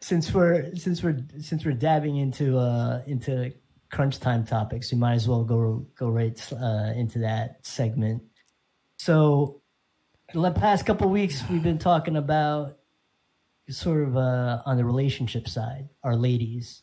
Since 0.00 0.32
we're 0.32 0.74
since 0.76 1.02
we're 1.02 1.18
since 1.40 1.64
we're 1.64 1.72
dabbing 1.72 2.16
into 2.16 2.56
uh 2.58 3.02
into 3.06 3.52
crunch 3.90 4.20
time 4.20 4.44
topics, 4.44 4.92
we 4.92 4.98
might 4.98 5.14
as 5.14 5.28
well 5.28 5.42
go 5.44 5.86
go 5.96 6.08
right 6.08 6.40
uh, 6.52 6.92
into 6.94 7.18
that 7.20 7.64
segment. 7.66 8.22
So, 8.98 9.60
the 10.34 10.50
past 10.50 10.84
couple 10.86 11.08
weeks 11.08 11.42
we've 11.50 11.62
been 11.62 11.78
talking 11.78 12.16
about 12.16 12.76
sort 13.70 14.02
of 14.08 14.16
uh, 14.16 14.62
on 14.66 14.76
the 14.76 14.84
relationship 14.84 15.48
side, 15.48 15.88
our 16.02 16.16
ladies 16.16 16.82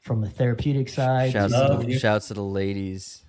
from 0.00 0.24
a 0.24 0.28
therapeutic 0.28 0.88
side. 0.88 1.32
Shouts, 1.32 1.52
to- 1.52 1.58
Love 1.58 1.86
to, 1.86 1.98
shouts 1.98 2.28
to 2.28 2.34
the 2.34 2.42
ladies. 2.42 3.22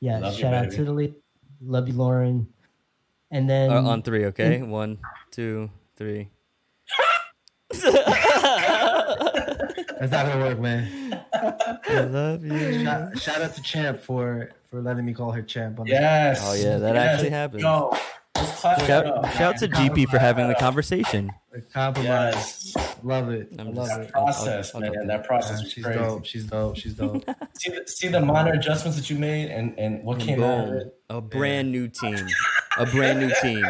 yeah, 0.00 0.18
Love 0.18 0.34
you, 0.34 0.40
shout 0.40 0.54
out 0.54 0.70
to 0.72 0.84
the 0.84 0.92
lady. 0.92 1.14
Love 1.60 1.88
you, 1.88 1.94
Lauren. 1.94 2.48
And 3.30 3.48
then 3.48 3.70
Uh, 3.70 3.82
on 3.82 4.02
three, 4.02 4.26
okay? 4.26 4.62
One, 4.62 4.98
two, 5.30 5.70
three. 5.96 6.28
That's 9.98 10.12
not 10.12 10.26
gonna 10.26 10.38
work, 10.44 10.60
man. 10.60 11.24
I 11.32 12.00
love 12.04 12.44
you. 12.44 12.84
Shout, 12.84 13.18
shout 13.18 13.42
out 13.42 13.54
to 13.54 13.62
Champ 13.62 13.98
for 14.00 14.50
for 14.70 14.80
letting 14.82 15.04
me 15.04 15.12
call 15.14 15.32
her 15.32 15.42
Champ. 15.42 15.80
On 15.80 15.86
Yes. 15.86 16.40
Oh, 16.44 16.54
yeah, 16.54 16.78
that 16.78 16.94
Yes. 16.94 17.14
actually 17.14 17.30
happened. 17.30 17.62
Yo, 17.62 17.96
let's 18.36 18.60
clap 18.60 18.80
Shout, 18.82 19.06
up. 19.06 19.32
shout 19.32 19.56
to 19.58 19.68
GP 19.68 20.08
for 20.08 20.18
having 20.18 20.48
the 20.48 20.54
conversation. 20.54 21.30
the 21.52 21.60
compromise. 21.62 22.72
Yes. 22.76 22.96
Love 23.02 23.30
it. 23.30 23.48
I 23.58 23.62
I'm 23.62 23.74
love 23.74 23.88
just- 23.88 24.00
it. 24.00 24.12
Process, 24.12 24.74
I'll- 24.74 24.84
I'll- 24.84 24.90
man. 24.90 25.00
I'll- 25.00 25.06
that 25.08 25.26
process 25.26 25.58
Yeah, 25.58 25.62
was 25.64 25.72
she's 25.72 25.84
crazy. 25.84 25.98
dope. 26.00 26.24
She's 26.26 26.44
dope. 26.46 26.76
She's 26.76 26.94
dope. 26.94 27.24
See 27.58 27.70
the, 27.70 27.84
see 27.86 28.08
the 28.08 28.20
minor 28.20 28.52
adjustments 28.52 28.96
that 28.98 29.08
you 29.10 29.18
made 29.18 29.50
and, 29.50 29.78
and 29.78 30.02
what 30.04 30.20
came 30.20 30.42
out 30.42 30.68
of 30.68 30.74
it. 30.74 30.94
A 31.10 31.20
brand 31.20 31.70
new 31.72 31.88
team. 31.88 32.18
A 32.78 32.86
brand 32.86 33.20
new 33.20 33.32
team. 33.40 33.64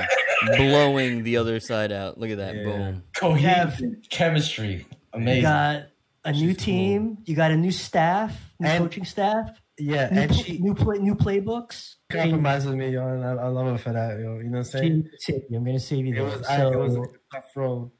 Blowing 0.57 1.23
the 1.25 1.37
other 1.37 1.61
side 1.61 1.93
out. 1.93 2.19
Look 2.19 2.31
at 2.31 2.39
that. 2.39 2.55
Yeah. 2.57 2.63
Boom. 2.65 3.03
Cohesive 3.17 3.97
chemistry. 4.11 4.87
Amazing. 5.13 5.37
You 5.37 5.43
got 5.43 5.83
a 6.25 6.33
new 6.33 6.55
team. 6.55 7.19
You 7.25 7.37
got 7.37 7.51
a 7.53 7.57
new 7.57 7.71
staff, 7.73 8.37
new 8.61 8.69
And- 8.69 8.85
coaching 8.85 9.05
staff. 9.05 9.61
Yeah, 9.79 10.09
New, 10.11 10.21
and 10.23 10.31
pl- 10.31 10.43
she 10.43 10.59
new 10.59 10.75
play, 10.75 10.99
new 10.99 11.15
playbooks. 11.15 11.97
compromises 12.11 12.75
me, 12.75 12.91
yo, 12.91 13.07
and 13.09 13.25
I, 13.25 13.33
I 13.33 13.49
love 13.49 13.67
her 13.67 13.79
for 13.79 13.93
that, 13.93 14.19
yo. 14.19 14.39
You 14.39 14.45
know 14.45 14.51
what 14.51 14.57
I'm 14.59 14.65
saying? 14.65 15.09
Save. 15.19 15.43
I'm 15.55 15.65
going 15.65 15.77
to 15.77 15.83
save 15.83 16.07
you. 16.07 16.13
It 16.13 16.17
there. 16.17 16.25
was, 16.25 16.47
I, 16.47 16.67
it 16.67 16.79
was 16.79 16.97
a 16.97 17.03
tough 17.33 17.51
road. 17.55 17.91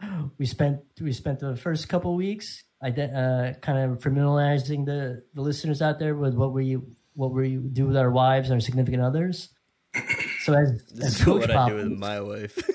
we 0.38 0.46
spent 0.46 0.80
we 1.00 1.12
spent 1.12 1.40
the 1.40 1.56
first 1.56 1.88
couple 1.88 2.14
weeks, 2.14 2.62
ide- 2.82 2.98
uh, 3.00 3.54
kind 3.60 3.90
of 3.92 4.00
familiarizing 4.00 4.84
the, 4.84 5.24
the 5.34 5.42
listeners 5.42 5.82
out 5.82 5.98
there 5.98 6.14
with 6.14 6.34
what 6.34 6.52
we 6.52 6.78
what 7.14 7.32
we 7.34 7.56
do 7.56 7.86
with 7.88 7.96
our 7.96 8.12
wives 8.12 8.48
and 8.50 8.54
our 8.56 8.60
significant 8.60 9.02
others. 9.02 9.48
So 10.44 10.54
as 10.54 10.82
This 10.94 11.04
as 11.04 11.14
is 11.18 11.24
Coach 11.24 11.40
what 11.40 11.50
I 11.50 11.68
do 11.68 11.74
with 11.74 11.92
my 11.98 12.20
wife. 12.22 12.56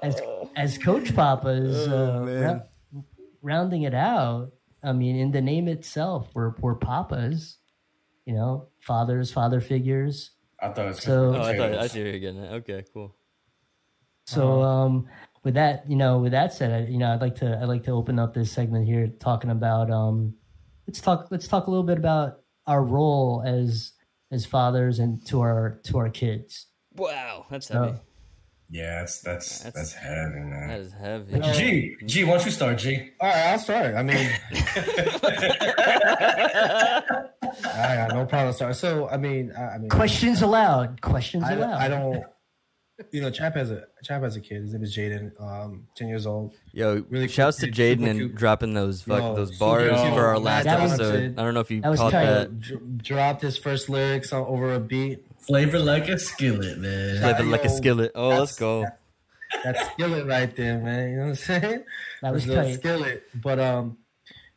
as 0.02 0.20
as 0.56 0.78
Coach 0.78 1.14
Papa 1.14 1.48
is 1.48 1.88
Oh, 1.88 1.96
uh, 1.96 2.20
man. 2.26 2.62
rou- 2.92 3.04
rounding 3.42 3.82
it 3.82 3.94
out. 3.94 4.50
I 4.86 4.92
mean, 4.92 5.16
in 5.16 5.32
the 5.32 5.42
name 5.42 5.66
itself, 5.68 6.28
we're 6.34 6.54
we're 6.60 6.76
papas. 6.76 7.58
You 8.24 8.34
know, 8.34 8.68
fathers, 8.80 9.32
father 9.32 9.60
figures. 9.60 10.30
I 10.60 10.68
thought 10.70 10.84
it 10.86 10.88
was 10.88 11.02
So- 11.02 11.34
Oh, 11.36 11.42
I 11.42 11.56
thought 11.56 11.74
I 11.74 11.86
see 11.86 12.00
you 12.00 12.06
again. 12.14 12.38
Okay, 12.38 12.82
cool. 12.92 13.14
So 14.26 14.62
um, 14.62 15.06
with 15.44 15.54
that, 15.54 15.88
you 15.88 15.94
know, 15.96 16.18
with 16.18 16.32
that 16.32 16.52
said, 16.52 16.72
I, 16.72 16.90
you 16.90 16.98
know, 16.98 17.12
I'd 17.12 17.20
like 17.20 17.36
to 17.36 17.58
I'd 17.60 17.68
like 17.68 17.84
to 17.84 17.92
open 17.92 18.18
up 18.18 18.34
this 18.34 18.50
segment 18.50 18.86
here 18.86 19.06
talking 19.20 19.50
about 19.50 19.90
um, 19.90 20.34
let's 20.86 21.00
talk 21.00 21.28
let's 21.30 21.46
talk 21.46 21.66
a 21.66 21.70
little 21.70 21.84
bit 21.86 21.98
about 21.98 22.40
our 22.66 22.82
role 22.82 23.42
as 23.46 23.92
as 24.32 24.44
fathers 24.44 24.98
and 24.98 25.24
to 25.26 25.40
our 25.40 25.80
to 25.84 25.98
our 25.98 26.08
kids. 26.10 26.66
Wow, 26.96 27.46
that's 27.50 27.66
So- 27.68 27.82
heavy. 27.84 27.98
Yeah, 28.68 28.98
that's 29.00 29.20
that's 29.20 29.60
That's- 29.60 29.74
that's, 29.74 29.92
heavy, 29.92 30.40
man. 30.40 30.68
That 30.68 30.80
is 30.80 30.92
heavy. 30.92 31.40
G, 31.52 31.96
G, 32.04 32.24
why 32.24 32.36
don't 32.36 32.44
you 32.46 32.50
start, 32.50 32.78
G? 32.78 33.10
All 33.20 33.28
right, 33.28 33.46
I'll 33.52 33.58
start. 33.60 33.94
I 33.94 34.02
mean, 34.02 34.28
I 37.76 37.96
got 37.96 38.14
no 38.14 38.26
problem. 38.26 38.52
Start. 38.52 38.76
So, 38.76 39.08
I 39.08 39.16
mean, 39.16 39.52
I, 39.56 39.62
I 39.74 39.78
mean, 39.78 39.88
Questions 39.88 40.42
allowed. 40.42 41.00
Questions 41.00 41.44
I, 41.44 41.52
allowed. 41.52 41.80
I 41.80 41.88
don't. 41.88 42.24
You 43.12 43.20
know, 43.20 43.30
Champ 43.30 43.54
has 43.56 43.70
a 43.70 43.84
Champ 44.02 44.24
has 44.24 44.36
a 44.36 44.40
kid. 44.40 44.62
His 44.62 44.72
name 44.72 44.82
is 44.82 44.96
Jaden. 44.96 45.38
Um, 45.40 45.86
ten 45.94 46.08
years 46.08 46.26
old. 46.26 46.54
Yo, 46.72 47.04
Really 47.10 47.28
shouts 47.28 47.58
to 47.58 47.70
Jaden 47.70 48.06
and 48.08 48.18
cute. 48.18 48.34
dropping 48.34 48.72
those 48.72 49.02
fuck, 49.02 49.20
Yo, 49.20 49.34
those 49.36 49.58
bars 49.58 50.00
cute. 50.00 50.14
for 50.14 50.24
our 50.26 50.38
last 50.38 50.64
That 50.64 50.80
was- 50.80 50.94
episode. 50.94 51.38
I 51.38 51.42
don't 51.44 51.52
know 51.52 51.60
if 51.60 51.70
you 51.70 51.82
that 51.82 51.94
caught 51.96 52.12
tight. 52.12 52.24
that. 52.24 52.58
Dr- 52.60 52.98
dropped 52.98 53.42
his 53.42 53.58
first 53.58 53.90
lyrics 53.90 54.32
on, 54.32 54.46
over 54.46 54.72
a 54.72 54.80
beat. 54.80 55.25
Flavor 55.40 55.78
like 55.78 56.08
a 56.08 56.18
skillet, 56.18 56.78
man. 56.78 57.20
Flip 57.20 57.40
it 57.40 57.44
like 57.44 57.64
a 57.64 57.68
skillet. 57.70 58.12
Oh, 58.14 58.30
that's- 58.30 58.40
let's 58.40 58.58
go. 58.58 58.86
That 59.64 59.92
skillet 59.92 60.26
right 60.26 60.54
there, 60.56 60.78
man. 60.78 61.10
You 61.10 61.16
know 61.16 61.22
what 61.22 61.28
I'm 61.28 61.34
saying? 61.36 61.84
That 62.22 62.32
was 62.32 62.46
There's 62.46 62.56
no 62.56 62.62
tight. 62.64 62.74
skillet. 62.74 63.22
But 63.34 63.60
um, 63.60 63.98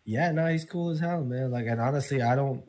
yeah, 0.03 0.31
no, 0.31 0.47
he's 0.47 0.65
cool 0.65 0.89
as 0.89 0.99
hell, 0.99 1.23
man. 1.23 1.51
Like, 1.51 1.67
and 1.67 1.79
honestly, 1.79 2.21
I 2.21 2.35
don't 2.35 2.63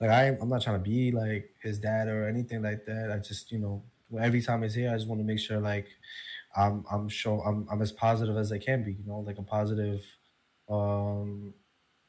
like. 0.00 0.10
I 0.10 0.28
I'm 0.28 0.48
not 0.48 0.62
trying 0.62 0.76
to 0.78 0.82
be 0.82 1.12
like 1.12 1.50
his 1.62 1.78
dad 1.78 2.08
or 2.08 2.26
anything 2.28 2.62
like 2.62 2.84
that. 2.86 3.10
I 3.12 3.18
just, 3.18 3.52
you 3.52 3.58
know, 3.58 3.82
every 4.18 4.40
time 4.40 4.62
he's 4.62 4.74
here, 4.74 4.90
I 4.90 4.94
just 4.94 5.06
want 5.06 5.20
to 5.20 5.24
make 5.26 5.38
sure 5.38 5.60
like 5.60 5.86
I'm 6.56 6.84
I'm 6.90 7.08
sure 7.10 7.46
I'm 7.46 7.66
I'm 7.70 7.82
as 7.82 7.92
positive 7.92 8.36
as 8.38 8.50
I 8.50 8.58
can 8.58 8.82
be. 8.82 8.92
You 8.92 9.04
know, 9.06 9.18
like 9.20 9.38
a 9.38 9.42
positive, 9.42 10.00
um, 10.70 11.52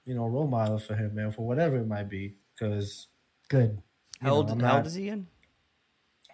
you 0.06 0.16
know, 0.16 0.28
role 0.28 0.48
model 0.48 0.80
for 0.80 0.96
him, 0.96 1.16
man, 1.16 1.32
for 1.34 1.46
whatever 1.46 1.78
it 1.78 1.88
might 1.88 2.10
be. 2.10 2.36
Because 2.58 3.08
Good. 3.50 3.82
How 4.24 4.30
know, 4.30 4.36
old, 4.36 4.50
I'm 4.52 4.60
how 4.60 4.78
old 4.78 4.88
is 4.88 4.94
he 4.96 5.10
in? 5.10 5.28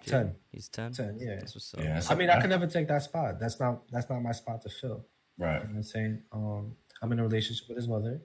10. 0.05 0.35
He's 0.51 0.69
10? 0.69 0.93
10, 0.93 1.17
yeah. 1.19 1.35
That's 1.39 1.55
what's 1.55 1.73
up. 1.73 1.81
Yeah, 1.83 1.93
that's 1.95 2.09
I 2.11 2.15
mean, 2.15 2.29
I 2.29 2.39
could 2.39 2.49
never 2.49 2.67
take 2.67 2.87
that 2.87 3.03
spot. 3.03 3.39
That's 3.39 3.59
not 3.59 3.83
that's 3.91 4.09
not 4.09 4.21
my 4.21 4.31
spot 4.31 4.61
to 4.63 4.69
fill. 4.69 5.05
right. 5.37 5.61
You 5.61 5.69
know 5.69 5.75
I'm 5.77 5.83
saying? 5.83 6.23
Um, 6.31 6.75
I'm 7.01 7.11
in 7.11 7.19
a 7.19 7.23
relationship 7.23 7.67
with 7.67 7.77
his 7.77 7.87
mother, 7.87 8.21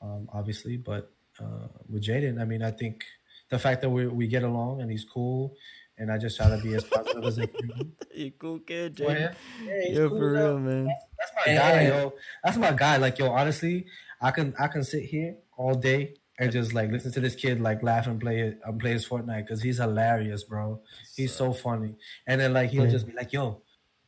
um, 0.00 0.28
obviously, 0.32 0.76
but 0.76 1.12
uh, 1.40 1.68
with 1.88 2.02
Jaden, 2.04 2.40
I 2.40 2.44
mean, 2.44 2.62
I 2.62 2.70
think 2.72 3.04
the 3.50 3.58
fact 3.58 3.82
that 3.82 3.90
we 3.90 4.06
we 4.08 4.26
get 4.26 4.42
along 4.42 4.80
and 4.80 4.90
he's 4.90 5.04
cool, 5.04 5.54
and 5.96 6.10
I 6.10 6.18
just 6.18 6.36
try 6.36 6.48
to 6.50 6.60
be 6.62 6.74
as 6.74 6.84
positive 6.84 7.24
as 7.24 7.38
I 7.38 7.46
can. 7.46 7.68
be 7.68 7.92
You 8.24 8.30
cool 8.32 8.58
kid, 8.58 8.96
for 8.96 9.04
Jaden. 9.04 9.16
him. 9.16 9.34
Yeah, 9.64 9.80
he's 9.86 9.96
Yo, 9.98 10.08
cool 10.08 10.18
for 10.18 10.34
as 10.36 10.42
hell. 10.42 10.48
real, 10.56 10.58
man. 10.58 10.86
That's 11.18 11.32
my 11.46 11.52
Yeah. 11.52 11.58
guy, 11.74 11.86
yo. 11.86 12.12
That's 12.44 12.56
my 12.58 12.72
guy. 12.72 12.96
Like, 12.98 13.18
yo, 13.18 13.30
honestly, 13.30 13.86
I 14.20 14.30
can 14.32 14.54
I 14.58 14.66
can 14.68 14.82
sit 14.84 15.04
here 15.04 15.36
all 15.56 15.74
day 15.74 16.14
and 16.42 16.52
just 16.52 16.74
like 16.74 16.90
listen 16.90 17.12
to 17.12 17.20
this 17.20 17.34
kid 17.34 17.60
like 17.60 17.82
laugh 17.82 18.06
and 18.06 18.20
play 18.20 18.40
it 18.40 18.58
and 18.64 18.78
play 18.80 18.92
his 18.92 19.06
Fortnite 19.08 19.44
because 19.46 19.62
he's 19.62 19.78
hilarious, 19.78 20.42
bro. 20.44 20.80
He's 21.16 21.34
so 21.34 21.52
funny. 21.52 21.94
And 22.26 22.40
then 22.40 22.52
like 22.52 22.70
he'll 22.70 22.90
just 22.90 23.06
be 23.06 23.12
like, 23.12 23.32
yo, 23.32 23.62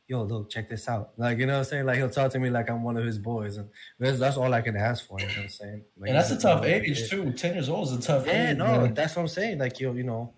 yo, 0.07 0.23
look, 0.23 0.49
check 0.49 0.69
this 0.69 0.87
out. 0.87 1.11
Like, 1.17 1.37
you 1.39 1.45
know 1.45 1.53
what 1.53 1.59
I'm 1.59 1.65
saying? 1.65 1.85
Like 1.85 1.97
he'll 1.97 2.09
talk 2.09 2.31
to 2.33 2.39
me 2.39 2.49
like 2.49 2.69
I'm 2.69 2.83
one 2.83 2.97
of 2.97 3.05
his 3.05 3.17
boys. 3.17 3.57
And 3.57 3.69
that's, 3.99 4.19
that's 4.19 4.37
all 4.37 4.53
I 4.53 4.61
can 4.61 4.75
ask 4.75 5.07
for, 5.07 5.19
you 5.19 5.25
know 5.27 5.33
what 5.33 5.43
I'm 5.43 5.49
saying? 5.49 5.81
Like, 5.97 6.09
And 6.09 6.17
that's 6.17 6.31
a 6.31 6.37
tough 6.39 6.63
yeah. 6.63 6.75
age 6.75 7.09
too. 7.09 7.31
Ten 7.33 7.53
years 7.53 7.69
old 7.69 7.87
is 7.87 7.93
a 7.93 8.01
tough 8.01 8.27
Yeah, 8.27 8.51
age. 8.51 8.57
no, 8.57 8.65
man. 8.81 8.93
that's 8.93 9.15
what 9.15 9.23
I'm 9.23 9.27
saying. 9.29 9.57
Like 9.59 9.79
you, 9.79 9.93
you 9.93 10.03
know, 10.03 10.33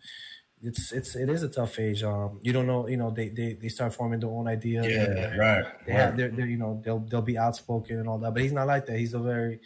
it's 0.62 0.92
it's 0.92 1.16
it 1.16 1.30
is 1.30 1.44
a 1.44 1.50
tough 1.50 1.78
age. 1.78 2.02
Um, 2.04 2.40
you 2.42 2.52
don't 2.52 2.66
know, 2.66 2.88
you 2.88 2.98
know, 2.98 3.12
they 3.12 3.30
they, 3.30 3.54
they 3.62 3.68
start 3.70 3.94
forming 3.94 4.20
their 4.20 4.30
own 4.30 4.48
ideas. 4.48 4.86
and- 4.88 5.18
Yeah, 5.18 5.36
right. 5.36 5.66
they 5.86 5.94
have, 5.94 6.10
right. 6.10 6.18
they're, 6.18 6.30
they're, 6.30 6.48
you 6.48 6.58
know, 6.58 6.82
they'll 6.84 7.00
they'll 7.00 7.22
be 7.22 7.38
outspoken 7.38 8.00
and 8.00 8.08
all 8.10 8.18
that. 8.20 8.34
But 8.34 8.42
he's 8.44 8.54
not 8.54 8.66
like 8.68 8.86
that. 8.88 8.98
He's 8.98 9.14
a 9.14 9.20
very, 9.20 9.60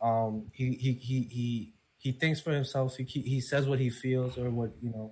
um, 0.00 0.46
he 0.52 0.72
he 0.74 0.92
he 0.92 1.22
he 1.38 1.72
he 2.06 2.12
thinks 2.12 2.38
for 2.44 2.52
himself. 2.60 2.96
He 2.96 3.04
he 3.04 3.20
he 3.34 3.40
says 3.50 3.62
what 3.70 3.78
he 3.84 3.90
feels 3.90 4.32
or 4.38 4.48
what 4.58 4.70
you 4.84 4.90
know, 4.94 5.06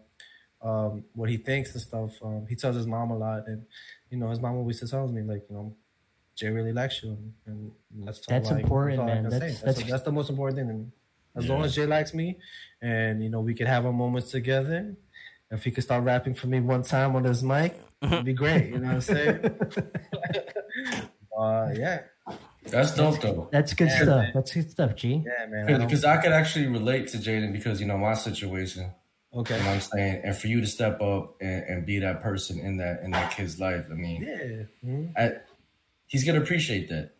um, 0.68 0.92
what 1.18 1.28
he 1.28 1.38
thinks 1.48 1.68
and 1.74 1.82
stuff. 1.90 2.12
Um, 2.22 2.46
he 2.48 2.54
tells 2.56 2.76
his 2.76 2.86
mom 2.86 3.10
a 3.10 3.18
lot, 3.26 3.40
and 3.48 3.60
you 4.10 4.18
know, 4.18 4.28
his 4.30 4.40
mom 4.40 4.54
always 4.56 4.78
tells 4.90 5.10
me 5.12 5.22
like, 5.22 5.42
you 5.48 5.54
know, 5.56 5.66
Jay 6.38 6.48
really 6.58 6.72
likes 6.72 7.02
you, 7.02 7.10
and, 7.46 7.72
and 7.94 8.06
that's 8.06 8.18
all, 8.18 8.24
That's 8.34 8.50
like, 8.50 8.62
important, 8.64 9.00
all 9.00 9.08
I 9.08 9.14
man. 9.14 9.22
can 9.24 9.30
That's- 9.30 9.60
that's, 9.60 9.78
that's- 9.78 9.90
that's 9.90 10.04
the 10.04 10.12
most 10.12 10.30
important 10.30 10.56
thing. 10.58 10.70
And 10.70 10.92
as 11.36 11.48
long 11.48 11.64
as 11.64 11.74
Jay 11.74 11.86
likes 11.86 12.12
me, 12.14 12.38
and 12.80 13.22
you 13.22 13.28
know, 13.30 13.40
we 13.40 13.54
could 13.54 13.66
have 13.66 13.84
our 13.86 13.92
moments 13.92 14.30
together. 14.30 14.94
If 15.50 15.62
he 15.64 15.70
could 15.70 15.84
start 15.84 16.02
rapping 16.04 16.34
for 16.34 16.46
me 16.48 16.58
one 16.60 16.82
time 16.82 17.14
on 17.16 17.22
his 17.24 17.42
mic, 17.42 17.78
it'd 18.02 18.24
be 18.24 18.32
great. 18.32 18.70
You 18.70 18.78
know 18.78 18.86
what 18.86 18.94
I'm 18.94 19.00
saying? 19.12 19.38
uh, 21.38 21.68
yeah, 21.76 22.00
That's 22.64 22.94
dope 22.94 23.20
though. 23.20 23.48
That's 23.52 23.74
good 23.74 23.88
Yeah, 23.88 23.96
stuff. 24.02 24.22
man. 24.22 24.30
That's 24.34 24.54
good 24.54 24.70
stuff, 24.70 24.94
G. 24.96 25.22
yeah, 25.26 25.46
man. 25.46 25.80
Because 25.80 26.04
I 26.04 26.16
could 26.18 26.32
actually 26.32 26.66
relate 26.68 27.08
to 27.08 27.18
Jaden 27.18 27.52
because 27.52 27.80
you 27.80 27.86
know 27.86 27.98
my 27.98 28.14
situation. 28.14 28.90
okay. 29.34 29.56
You 29.58 29.62
know 29.62 29.68
what 29.70 29.74
I'm 29.74 29.80
saying? 29.80 30.20
And 30.24 30.36
for 30.36 30.46
you 30.48 30.60
to 30.60 30.66
step 30.66 31.00
up 31.02 31.36
and, 31.40 31.62
and 31.64 31.86
be 31.86 31.98
that 32.00 32.20
person 32.22 32.58
in 32.60 32.76
that 32.78 33.02
in 33.02 33.10
that 33.12 33.32
kid's 33.36 33.58
life, 33.60 33.86
I 33.90 33.94
mean, 33.94 34.22
Yeah. 34.22 34.88
Mhm. 34.90 35.12
I, 35.16 35.32
he's 36.06 36.24
gonna 36.24 36.40
appreciate 36.40 36.88
that. 36.88 37.10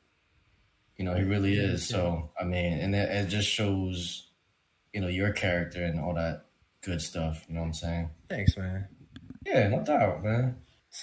You 0.96 1.04
know, 1.04 1.14
he 1.14 1.22
really 1.24 1.54
is. 1.54 1.86
So 1.88 2.30
I 2.40 2.44
mean, 2.44 2.78
and 2.78 2.94
it, 2.94 3.08
it 3.10 3.28
just 3.28 3.48
shows, 3.48 4.30
you 4.92 5.00
know, 5.00 5.08
your 5.08 5.32
character 5.32 5.82
and 5.84 5.98
all 6.00 6.14
that 6.14 6.46
good 6.82 7.02
stuff. 7.02 7.44
You 7.48 7.54
know 7.54 7.60
what 7.62 7.66
I'm 7.66 7.74
saying? 7.74 8.10
Thanks, 8.28 8.56
man. 8.56 8.86
Yeah, 9.44 9.68
no 9.68 9.82
doubt, 9.84 10.22
man. 10.24 10.56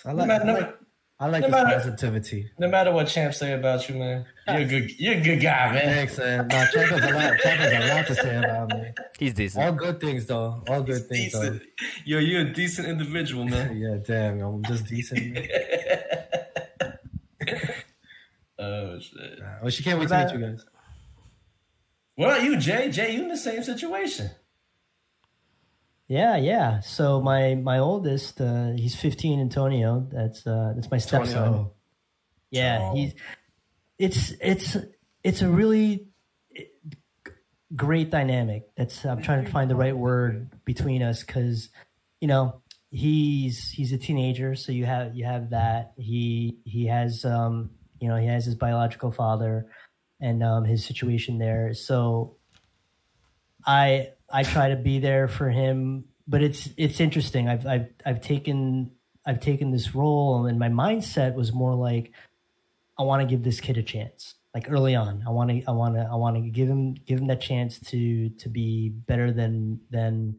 I 0.06 0.14
No 0.14 0.26
matter, 0.26 0.44
I 0.46 0.48
no, 0.48 0.54
like, 0.54 0.76
I 1.22 1.28
like 1.28 1.42
no 1.42 1.48
his 1.48 1.52
matter- 1.56 1.78
positivity. 1.78 2.50
no 2.58 2.68
matter 2.68 2.92
what 2.92 3.08
champ 3.08 3.34
say 3.36 3.54
about 3.54 3.88
you, 3.88 3.96
man, 3.96 4.26
you're 4.48 4.58
a 4.58 4.66
good, 4.66 5.00
you're 5.00 5.14
a 5.14 5.22
good 5.22 5.40
guy, 5.42 5.72
man. 5.72 5.84
Thanks, 6.08 6.18
man. 6.18 6.48
No, 6.48 6.66
Champ 6.66 6.74
has 6.74 7.12
a 7.12 7.14
lot. 7.14 7.40
Champ 7.40 7.60
has 7.62 7.74
a 7.92 7.94
lot 7.96 8.08
to 8.08 8.16
say 8.16 8.38
about 8.38 8.70
me. 8.70 8.92
He's 9.20 9.34
decent. 9.36 9.64
All 9.64 9.72
good 9.74 10.00
things, 10.02 10.26
though. 10.26 10.64
All 10.68 10.82
good 10.82 11.08
things, 11.08 11.32
though. 11.34 11.42
Decent. 11.52 11.64
Yo, 12.06 12.18
you're 12.18 12.42
a 12.42 12.52
decent 12.52 12.88
individual, 12.88 13.46
man. 13.46 13.78
Yeah, 13.82 13.98
damn. 14.04 14.42
I'm 14.42 14.64
just 14.64 14.88
decent. 14.88 15.38
Oh 18.60 19.00
shit. 19.00 19.40
Nah, 19.40 19.46
Well, 19.62 19.70
she 19.72 19.82
can't 19.84 20.00
wait 20.00 20.08
to 20.10 20.14
about- 20.16 20.36
meet 20.36 20.40
you 20.42 20.52
guys. 20.52 20.66
What 22.16 22.28
about 22.30 22.44
you, 22.44 22.58
Jay? 22.58 22.92
Jay, 22.92 23.16
you 23.16 23.24
in 23.24 23.28
the 23.30 23.38
same 23.38 23.64
situation? 23.64 24.30
Yeah, 26.12 26.36
yeah. 26.36 26.82
So 26.82 27.22
my 27.22 27.56
my 27.56 27.80
oldest, 27.80 28.42
uh, 28.42 28.74
he's 28.76 28.98
15, 28.98 29.40
Antonio. 29.40 30.06
That's 30.12 30.46
uh, 30.46 30.74
that's 30.76 30.92
my 30.92 30.98
stepson. 30.98 31.38
Antonio. 31.38 31.72
Yeah, 32.50 32.90
Oh. 32.92 32.96
he's 32.96 33.14
it's 33.98 34.34
it's 34.42 34.76
it's 35.24 35.42
a 35.42 35.48
really 35.48 36.08
great 37.74 38.10
dynamic. 38.10 38.64
That's 38.76 39.06
I'm 39.06 39.22
trying 39.22 39.46
to 39.46 39.52
find 39.52 39.72
the 39.72 39.78
right 39.78 39.96
word 39.96 40.52
between 40.66 41.02
us 41.02 41.24
because 41.24 41.70
you 42.20 42.28
know 42.28 42.62
he's 42.90 43.70
he's 43.70 43.94
a 43.94 43.98
teenager, 43.98 44.54
so 44.56 44.74
you 44.74 44.86
have 44.86 45.16
you 45.16 45.24
have 45.24 45.52
that. 45.52 45.94
He 45.98 46.58
he 46.66 46.88
has 46.88 47.24
um 47.24 47.70
you 48.02 48.10
know 48.10 48.18
he 48.18 48.28
has 48.28 48.44
his 48.44 48.56
biological 48.56 49.14
father 49.14 49.68
and 50.20 50.44
um 50.44 50.66
his 50.66 50.84
situation 50.84 51.38
there. 51.38 51.74
So 51.74 52.36
I 53.66 54.10
I 54.34 54.44
try 54.44 54.70
to 54.70 54.76
be 54.76 55.00
there 55.00 55.28
for 55.28 55.50
him, 55.50 56.06
but 56.28 56.42
it's 56.42 56.70
it's 56.78 57.00
interesting. 57.00 57.48
I've 57.48 57.66
I've 57.66 57.88
I've 58.06 58.22
taken 58.22 58.92
I've 59.26 59.40
taken 59.40 59.72
this 59.72 59.94
role, 59.94 60.46
and 60.46 60.58
my 60.60 60.70
mindset 60.70 61.36
was 61.36 61.54
more 61.54 61.76
like 61.76 62.12
I 62.98 63.04
want 63.04 63.22
to 63.22 63.28
give 63.28 63.44
this 63.44 63.60
kid 63.60 63.78
a 63.78 63.84
chance. 63.84 64.36
Like 64.54 64.70
early 64.70 64.96
on, 64.96 65.24
I 65.26 65.30
want 65.32 65.50
to 65.50 65.64
I 65.68 65.72
want 65.72 65.96
to 65.96 66.02
I 66.02 66.16
want 66.16 66.36
to 66.36 66.50
give 66.50 66.68
him 66.68 66.94
give 66.94 67.20
him 67.20 67.28
that 67.28 67.42
chance 67.42 67.80
to 67.92 68.30
to 68.30 68.50
be 68.50 68.90
better 68.90 69.32
than 69.32 69.82
than 69.90 70.38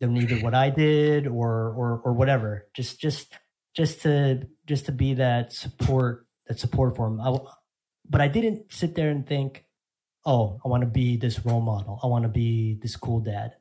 than 0.00 0.16
either 0.16 0.36
what 0.36 0.54
I 0.54 0.70
did 0.70 1.26
or 1.26 1.72
or 1.76 2.02
or 2.04 2.12
whatever. 2.12 2.66
Just 2.74 3.00
just 3.00 3.32
just 3.74 4.02
to 4.02 4.46
just 4.66 4.86
to 4.86 4.92
be 4.92 5.14
that 5.14 5.52
support 5.52 6.26
that 6.46 6.58
support 6.58 6.96
for 6.96 7.06
him. 7.06 7.20
I, 7.20 7.36
but 8.08 8.20
I 8.20 8.28
didn't 8.28 8.72
sit 8.72 8.94
there 8.94 9.10
and 9.10 9.26
think, 9.26 9.64
oh, 10.24 10.60
I 10.64 10.68
want 10.68 10.82
to 10.82 10.86
be 10.88 11.16
this 11.16 11.44
role 11.44 11.60
model. 11.60 11.98
I 12.02 12.06
want 12.06 12.22
to 12.24 12.28
be 12.28 12.78
this 12.82 12.96
cool 12.96 13.20
dad. 13.20 13.54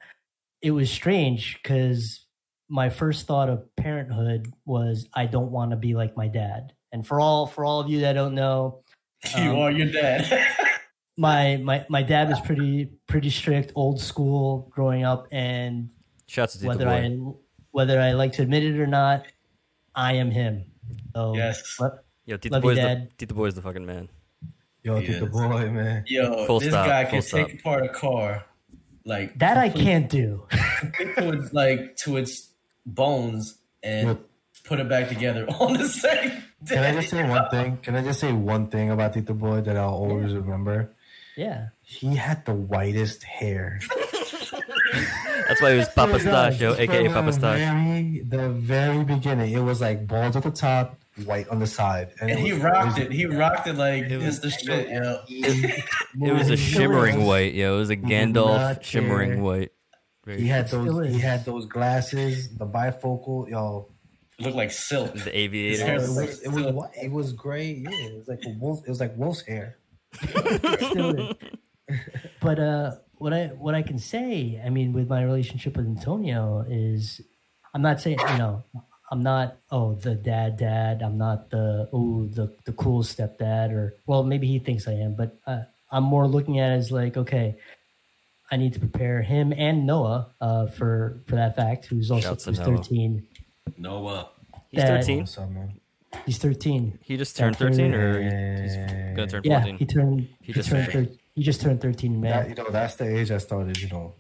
It 0.62 0.72
was 0.72 0.92
strange 0.92 1.58
because 1.62 2.26
my 2.70 2.90
first 2.90 3.28
thought 3.28 3.50
of 3.50 3.64
parenthood 3.76 4.52
was 4.66 5.08
I 5.14 5.26
don't 5.26 5.52
want 5.52 5.72
to 5.72 5.78
be 5.78 5.94
like 5.96 6.16
my 6.16 6.28
dad. 6.28 6.74
And 6.92 7.06
for 7.06 7.20
all 7.20 7.48
for 7.48 7.66
all 7.66 7.80
of 7.80 7.90
you 7.90 8.02
that 8.02 8.14
don't 8.14 8.36
know, 8.36 8.82
You 9.38 9.52
Um, 9.52 9.56
are 9.58 9.72
your 9.72 9.92
dad. 9.92 10.48
my 11.18 11.58
my 11.58 11.86
my 11.90 12.04
dad 12.04 12.30
was 12.30 12.40
pretty 12.42 12.92
pretty 13.08 13.30
strict, 13.30 13.72
old 13.76 14.00
school 14.00 14.70
growing 14.74 15.04
up, 15.04 15.28
and 15.32 15.90
Shouts 16.28 16.62
whether 16.64 16.86
Boy. 16.86 16.92
I 16.92 17.18
whether 17.72 18.00
I 18.02 18.12
like 18.14 18.34
to 18.34 18.42
admit 18.42 18.64
it 18.64 18.80
or 18.80 18.88
not, 18.88 19.26
I 19.96 20.14
am 20.14 20.30
him. 20.32 20.66
So 21.16 21.36
Yes. 21.36 21.76
what- 21.78 22.06
Yo, 22.26 22.38
Tito 22.38 22.54
Love 22.56 22.64
you, 22.64 22.70
Boy's 22.70 22.78
the, 22.78 22.82
Dad. 22.84 23.10
Tito 23.18 23.34
Boy's 23.36 23.56
the 23.56 23.62
fucking 23.62 23.86
man. 23.86 24.08
Yo, 24.84 25.00
He 25.00 25.08
keep 25.08 25.20
the 25.20 25.26
boy, 25.28 25.70
man. 25.70 26.04
Yo, 26.08 26.46
Full 26.48 26.60
this 26.60 26.70
stop, 26.70 26.88
guy 26.88 27.06
can 27.06 27.22
stop. 27.22 27.48
take 27.48 27.60
apart 27.60 27.86
a 27.86 27.90
car, 27.90 28.46
like 29.06 29.38
that 29.40 29.58
I 29.58 29.70
can't 29.70 30.10
do. 30.10 30.48
to 30.52 31.30
its 31.32 31.54
like 31.54 31.96
to 31.98 32.18
its 32.18 32.50
bones 32.86 33.58
and 33.84 34.08
With 34.08 34.18
put 34.64 34.80
it 34.80 34.88
back 34.90 35.10
together 35.10 35.46
on 35.60 35.74
the 35.74 35.88
same 35.88 36.44
day. 36.64 36.76
Can 36.76 36.84
I 36.84 36.94
just 36.94 37.10
say 37.10 37.28
one 37.28 37.50
thing? 37.50 37.78
Can 37.78 37.96
I 37.96 38.04
just 38.04 38.20
say 38.20 38.32
one 38.32 38.68
thing 38.68 38.90
about 38.92 39.14
Tito 39.14 39.34
Boy 39.34 39.62
that 39.62 39.76
I'll 39.78 39.90
always 39.94 40.34
remember? 40.34 40.92
Yeah. 41.36 41.70
He 41.82 42.16
had 42.16 42.46
the 42.46 42.54
whitest 42.54 43.24
hair. 43.24 43.80
That's 45.52 45.62
why 45.62 45.72
he 45.74 45.78
was 45.80 45.90
Papa 45.90 46.12
From 46.14 46.22
Stash, 46.22 46.62
yo, 46.62 46.74
aka 46.76 47.08
Papa 47.10 47.26
the 47.28 47.34
Stash. 47.34 47.60
Very, 47.60 48.22
the 48.26 48.50
very 48.52 49.04
beginning, 49.04 49.52
it 49.54 49.60
was 49.60 49.82
like 49.82 50.08
bald 50.08 50.38
at 50.38 50.44
the 50.44 50.52
top, 50.52 50.98
white 51.26 51.50
on 51.50 51.60
the 51.60 51.68
side, 51.68 52.14
And 52.22 52.40
he 52.40 52.54
was- 52.54 52.62
rocked 52.62 53.00
it. 53.00 53.12
He 53.12 53.26
rocked 53.26 53.68
it 53.68 53.74
like 53.76 54.04
it 54.06 54.20
this 54.20 54.40
the 54.40 54.50
shit, 54.50 54.88
yo. 54.90 55.20
It 55.28 56.34
was 56.34 56.50
a 56.50 56.56
shimmering 56.72 57.26
white, 57.26 57.54
yo. 57.54 57.76
It 57.76 57.80
was 57.80 57.90
a 57.90 57.98
Gandalf 57.98 58.82
shimmering 58.82 59.42
white. 59.44 59.72
Very 60.26 60.40
He 60.42 60.48
had 60.48 60.70
those. 60.70 61.08
He 61.14 61.20
had 61.20 61.44
those 61.44 61.66
glasses, 61.66 62.56
the 62.56 62.66
bifocal. 62.66 63.50
Yo, 63.50 63.90
It 64.40 64.46
looked 64.46 64.56
like 64.56 64.72
silk. 64.72 65.14
the 65.16 65.38
aviator. 65.38 65.84
hair 65.86 65.96
it 65.96 66.02
was 66.02 66.16
was. 66.16 66.42
It 66.44 66.50
was. 66.50 66.66
white. 66.74 66.92
It 67.04 67.12
was 67.12 67.34
gray. 67.34 67.74
Yeah, 67.74 67.90
it 67.92 68.16
was 68.18 68.28
like 68.30 68.40
a 68.46 68.50
wolf. 68.58 68.80
It 68.86 68.90
was 68.90 69.00
like 69.02 69.18
wolf's 69.18 69.42
hair. 69.46 69.78
But 72.40 72.58
uh, 72.58 72.92
what 73.22 73.34
I 73.34 73.48
what 73.48 73.76
I 73.76 73.84
can 73.84 74.00
say, 74.00 74.60
I 74.66 74.70
mean, 74.70 74.94
with 74.94 75.08
my 75.08 75.24
relationship 75.24 75.78
with 75.78 75.86
Antonio 75.86 76.66
is, 76.68 77.22
I'm 77.74 77.84
not 77.84 78.02
saying 78.02 78.18
you 78.20 78.38
know, 78.40 78.64
I'm 79.12 79.22
not 79.22 79.58
oh 79.70 79.94
the 79.94 80.16
dad 80.16 80.58
dad. 80.58 81.04
I'm 81.04 81.18
not 81.18 81.52
the 81.52 81.88
oh 81.94 82.26
the 82.26 82.52
the 82.66 82.74
cool 82.74 83.04
stepdad 83.04 83.72
or 83.74 83.94
well 84.08 84.24
maybe 84.24 84.48
he 84.48 84.58
thinks 84.58 84.88
I 84.88 84.94
am, 84.94 85.16
but 85.16 85.38
I, 85.46 85.62
I'm 85.92 86.04
more 86.04 86.28
looking 86.28 86.60
at 86.60 86.72
it 86.72 86.78
as 86.78 86.92
like 86.92 87.16
okay, 87.16 87.58
I 88.50 88.58
need 88.58 88.74
to 88.74 88.80
prepare 88.80 89.22
him 89.22 89.54
and 89.56 89.86
Noah 89.86 90.34
uh, 90.42 90.66
for 90.66 91.22
for 91.28 91.36
that 91.36 91.56
fact, 91.56 91.86
who's 91.86 92.10
also 92.10 92.34
who's 92.34 92.58
Noah. 92.58 92.78
13. 92.78 93.28
Noah, 93.78 94.30
he's 94.72 94.84
13. 94.84 95.28
He's 96.26 96.40
13. 96.40 97.00
He 97.04 97.18
just 97.18 97.38
turned 97.38 97.56
13, 97.56 97.94
or 97.94 98.62
he's 98.62 98.76
gonna 99.16 99.28
turn 99.28 99.42
yeah, 99.46 99.64
he 99.64 99.86
turned. 99.86 100.22
He, 100.22 100.36
he 100.42 100.54
just 100.54 100.70
turned 100.70 100.92
13. 100.92 101.20
You 101.36 101.44
just 101.44 101.62
turned 101.62 101.82
13, 101.82 102.20
man. 102.20 102.32
That, 102.32 102.50
you 102.50 102.56
know, 102.56 102.70
that's 102.70 102.96
the 102.96 103.18
age 103.18 103.32
I 103.32 103.38
started, 103.38 103.80
you 103.80 103.90
know. 103.90 104.16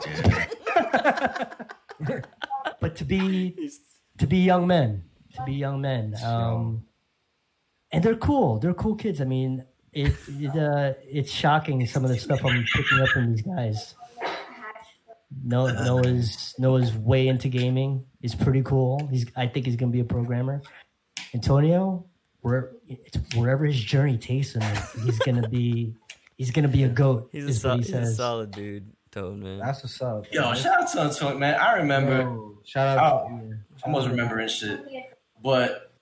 but 2.80 2.94
to 2.96 3.04
be 3.04 3.70
to 4.18 4.26
be 4.26 4.38
young 4.38 4.66
men, 4.66 5.04
to 5.34 5.42
be 5.44 5.52
young 5.54 5.80
men. 5.80 6.14
Um, 6.24 6.84
and 7.90 8.04
they're 8.04 8.16
cool. 8.16 8.58
They're 8.58 8.74
cool 8.74 8.94
kids. 8.94 9.20
I 9.20 9.24
mean, 9.24 9.64
it, 9.92 10.14
it 10.28 10.56
uh, 10.56 10.94
it's 11.02 11.32
shocking 11.32 11.84
some 11.86 12.04
of 12.04 12.10
the 12.10 12.18
stuff 12.18 12.44
I'm 12.44 12.64
picking 12.74 13.00
up 13.00 13.08
from 13.08 13.32
these 13.32 13.42
guys. 13.42 13.94
No, 15.44 15.66
Noah's 15.66 16.54
Noah's 16.58 16.94
way 16.94 17.28
into 17.28 17.48
gaming. 17.48 18.04
He's 18.20 18.34
pretty 18.34 18.62
cool. 18.62 19.06
He's 19.10 19.26
I 19.36 19.46
think 19.46 19.66
he's 19.66 19.76
gonna 19.76 19.92
be 19.92 20.00
a 20.00 20.04
programmer. 20.04 20.62
Antonio, 21.34 22.06
where 22.40 22.72
wherever 23.34 23.64
his 23.64 23.80
journey 23.82 24.18
takes 24.18 24.54
him, 24.54 24.62
he's 25.04 25.18
gonna 25.18 25.48
be 25.48 25.94
he's 26.38 26.50
gonna 26.50 26.68
be 26.68 26.84
a 26.84 26.88
goat 26.88 27.28
He's 27.32 27.44
a, 27.44 27.52
sol- 27.54 27.76
he 27.76 27.82
he's 27.82 27.92
a 27.92 28.14
solid 28.14 28.50
dude, 28.52 28.90
Tone, 29.10 29.40
man. 29.42 29.58
that's 29.58 29.82
what's 29.82 30.00
up. 30.00 30.24
Yo, 30.32 30.54
shout 30.54 30.80
out 30.82 30.88
to 30.92 31.00
Antonio, 31.00 31.38
man. 31.38 31.60
I 31.60 31.72
remember. 31.74 32.20
Yo, 32.22 32.58
shout 32.64 32.96
out. 32.98 33.26
Oh. 33.30 33.38
to 33.38 33.58
I 33.86 33.90
was 33.90 34.08
remembering 34.08 34.48
shit. 34.48 34.80
But 35.42 35.92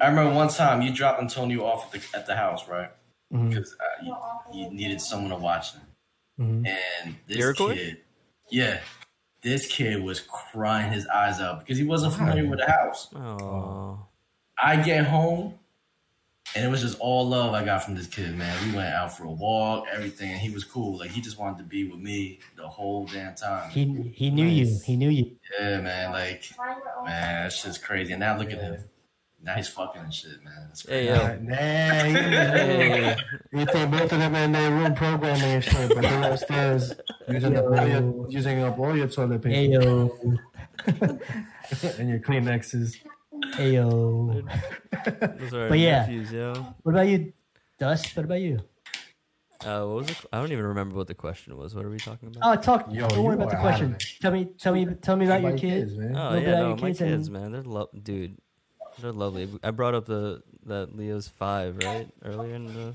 I 0.00 0.08
remember 0.08 0.34
one 0.34 0.48
time 0.48 0.82
you 0.82 0.92
dropped 0.92 1.20
Antonio 1.20 1.64
off 1.64 1.92
at 1.94 2.00
the, 2.00 2.16
at 2.18 2.26
the 2.26 2.36
house, 2.36 2.68
right? 2.68 2.90
Mhm. 3.32 3.48
Because 3.50 3.74
uh, 3.80 4.04
you, 4.04 4.16
you 4.64 4.70
needed 4.70 5.00
someone 5.00 5.30
to 5.30 5.36
watch 5.36 5.72
him. 5.74 5.82
Mhm. 6.40 6.68
And 7.02 7.16
this 7.26 7.38
Iroquois? 7.38 7.74
kid, 7.74 7.96
yeah, 8.50 8.80
this 9.42 9.66
kid 9.66 10.02
was 10.02 10.20
crying 10.20 10.92
his 10.92 11.06
eyes 11.06 11.40
out 11.40 11.60
because 11.60 11.78
he 11.78 11.84
wasn't 11.84 12.14
familiar 12.14 12.46
with 12.48 12.58
the 12.58 12.70
house. 12.70 13.08
Oh, 13.14 14.06
I 14.62 14.76
get 14.76 15.06
home, 15.06 15.54
and 16.54 16.64
it 16.64 16.68
was 16.68 16.80
just 16.82 16.98
all 17.00 17.26
love 17.28 17.52
I 17.54 17.64
got 17.64 17.84
from 17.84 17.94
this 17.94 18.06
kid, 18.06 18.36
man. 18.36 18.56
We 18.68 18.76
went 18.76 18.94
out 18.94 19.16
for 19.16 19.24
a 19.24 19.30
walk, 19.30 19.86
everything, 19.92 20.30
and 20.30 20.40
he 20.40 20.50
was 20.50 20.64
cool. 20.64 20.98
Like 20.98 21.10
he 21.10 21.20
just 21.20 21.38
wanted 21.38 21.58
to 21.58 21.64
be 21.64 21.88
with 21.88 22.00
me 22.00 22.38
the 22.56 22.68
whole 22.68 23.06
damn 23.06 23.34
time. 23.34 23.70
he 23.70 24.12
he 24.14 24.30
knew 24.30 24.46
you 24.46 24.78
he 24.84 24.96
knew 24.96 25.08
you 25.10 25.36
yeah, 25.58 25.80
man. 25.80 26.12
Like, 26.12 26.44
man, 27.04 27.44
that 27.44 27.50
just 27.50 27.82
crazy. 27.82 28.12
And 28.12 28.20
now 28.20 28.38
look 28.38 28.50
at 28.52 28.58
him. 28.60 28.84
Now 29.42 29.54
he's 29.54 29.68
fucking 29.68 30.00
and 30.02 30.12
shit, 30.14 30.42
man. 30.44 30.54
That's 30.68 30.88
hey 30.88 31.06
crazy. 31.06 31.20
yo, 31.22 31.38
Nah, 31.40 31.54
hey, 31.56 33.16
he, 33.52 33.58
you 33.60 33.66
think 33.66 33.90
both 33.92 34.10
of 34.12 34.18
them 34.18 34.34
in 34.34 34.52
their 34.52 34.70
room 34.72 34.94
programming 34.94 35.42
and 35.42 35.62
shit, 35.64 35.88
but 35.94 36.02
they're 36.02 36.32
upstairs 36.32 36.94
using 37.28 37.56
up 37.56 37.64
all 37.66 37.86
your 37.86 38.28
using 38.30 38.62
up 38.62 38.78
all 38.78 38.96
your 38.96 39.06
toilet 39.08 39.42
paper 39.42 39.56
Ayo, 39.84 40.38
and 41.98 42.08
your 42.08 42.18
Kleenexes. 42.18 42.96
ayo. 43.54 44.42
those 44.42 44.42
are 44.42 44.50
our 44.52 44.85
But 45.50 45.78
yeah. 45.78 46.00
nephews, 46.00 46.32
yo. 46.32 46.52
What 46.82 46.92
about 46.92 47.08
you, 47.08 47.32
Dust? 47.78 48.16
What 48.16 48.24
about 48.24 48.40
you? 48.40 48.58
Uh, 49.64 49.84
what 49.86 49.96
was 49.96 50.10
it? 50.10 50.16
I 50.32 50.38
don't 50.38 50.52
even 50.52 50.66
remember 50.66 50.96
what 50.96 51.06
the 51.06 51.14
question 51.14 51.56
was. 51.56 51.74
What 51.74 51.84
are 51.84 51.90
we 51.90 51.96
talking 51.98 52.28
about? 52.28 52.42
Oh, 52.58 52.60
talk. 52.60 52.86
Yo, 52.92 53.08
don't 53.08 53.24
worry 53.24 53.36
about 53.36 53.50
the 53.50 53.56
question. 53.56 53.96
Tell 54.20 54.30
me, 54.30 54.44
tell 54.58 54.74
me, 54.74 54.84
tell 55.00 55.16
me 55.16 55.24
about 55.26 55.40
your 55.42 55.52
My 55.52 55.58
kids. 55.58 55.96
man. 55.96 56.14
Oh 56.16 56.34
yeah, 56.36 56.50
no, 56.60 56.76
my 56.76 56.88
kids 56.88 57.00
and- 57.00 57.10
kids, 57.10 57.30
man, 57.30 57.52
they're 57.52 57.62
lo- 57.62 57.88
dude, 58.02 58.36
they're 59.00 59.12
lovely. 59.12 59.48
I 59.64 59.70
brought 59.70 59.94
up 59.94 60.04
the 60.06 60.42
that 60.66 60.94
Leo's 60.96 61.28
five 61.28 61.78
right 61.78 62.08
earlier 62.24 62.54
in 62.54 62.66
the 62.66 62.94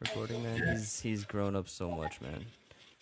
recording, 0.00 0.42
man. 0.42 0.60
He's 0.76 1.00
he's 1.00 1.24
grown 1.24 1.56
up 1.56 1.68
so 1.68 1.90
much, 1.90 2.20
man. 2.20 2.44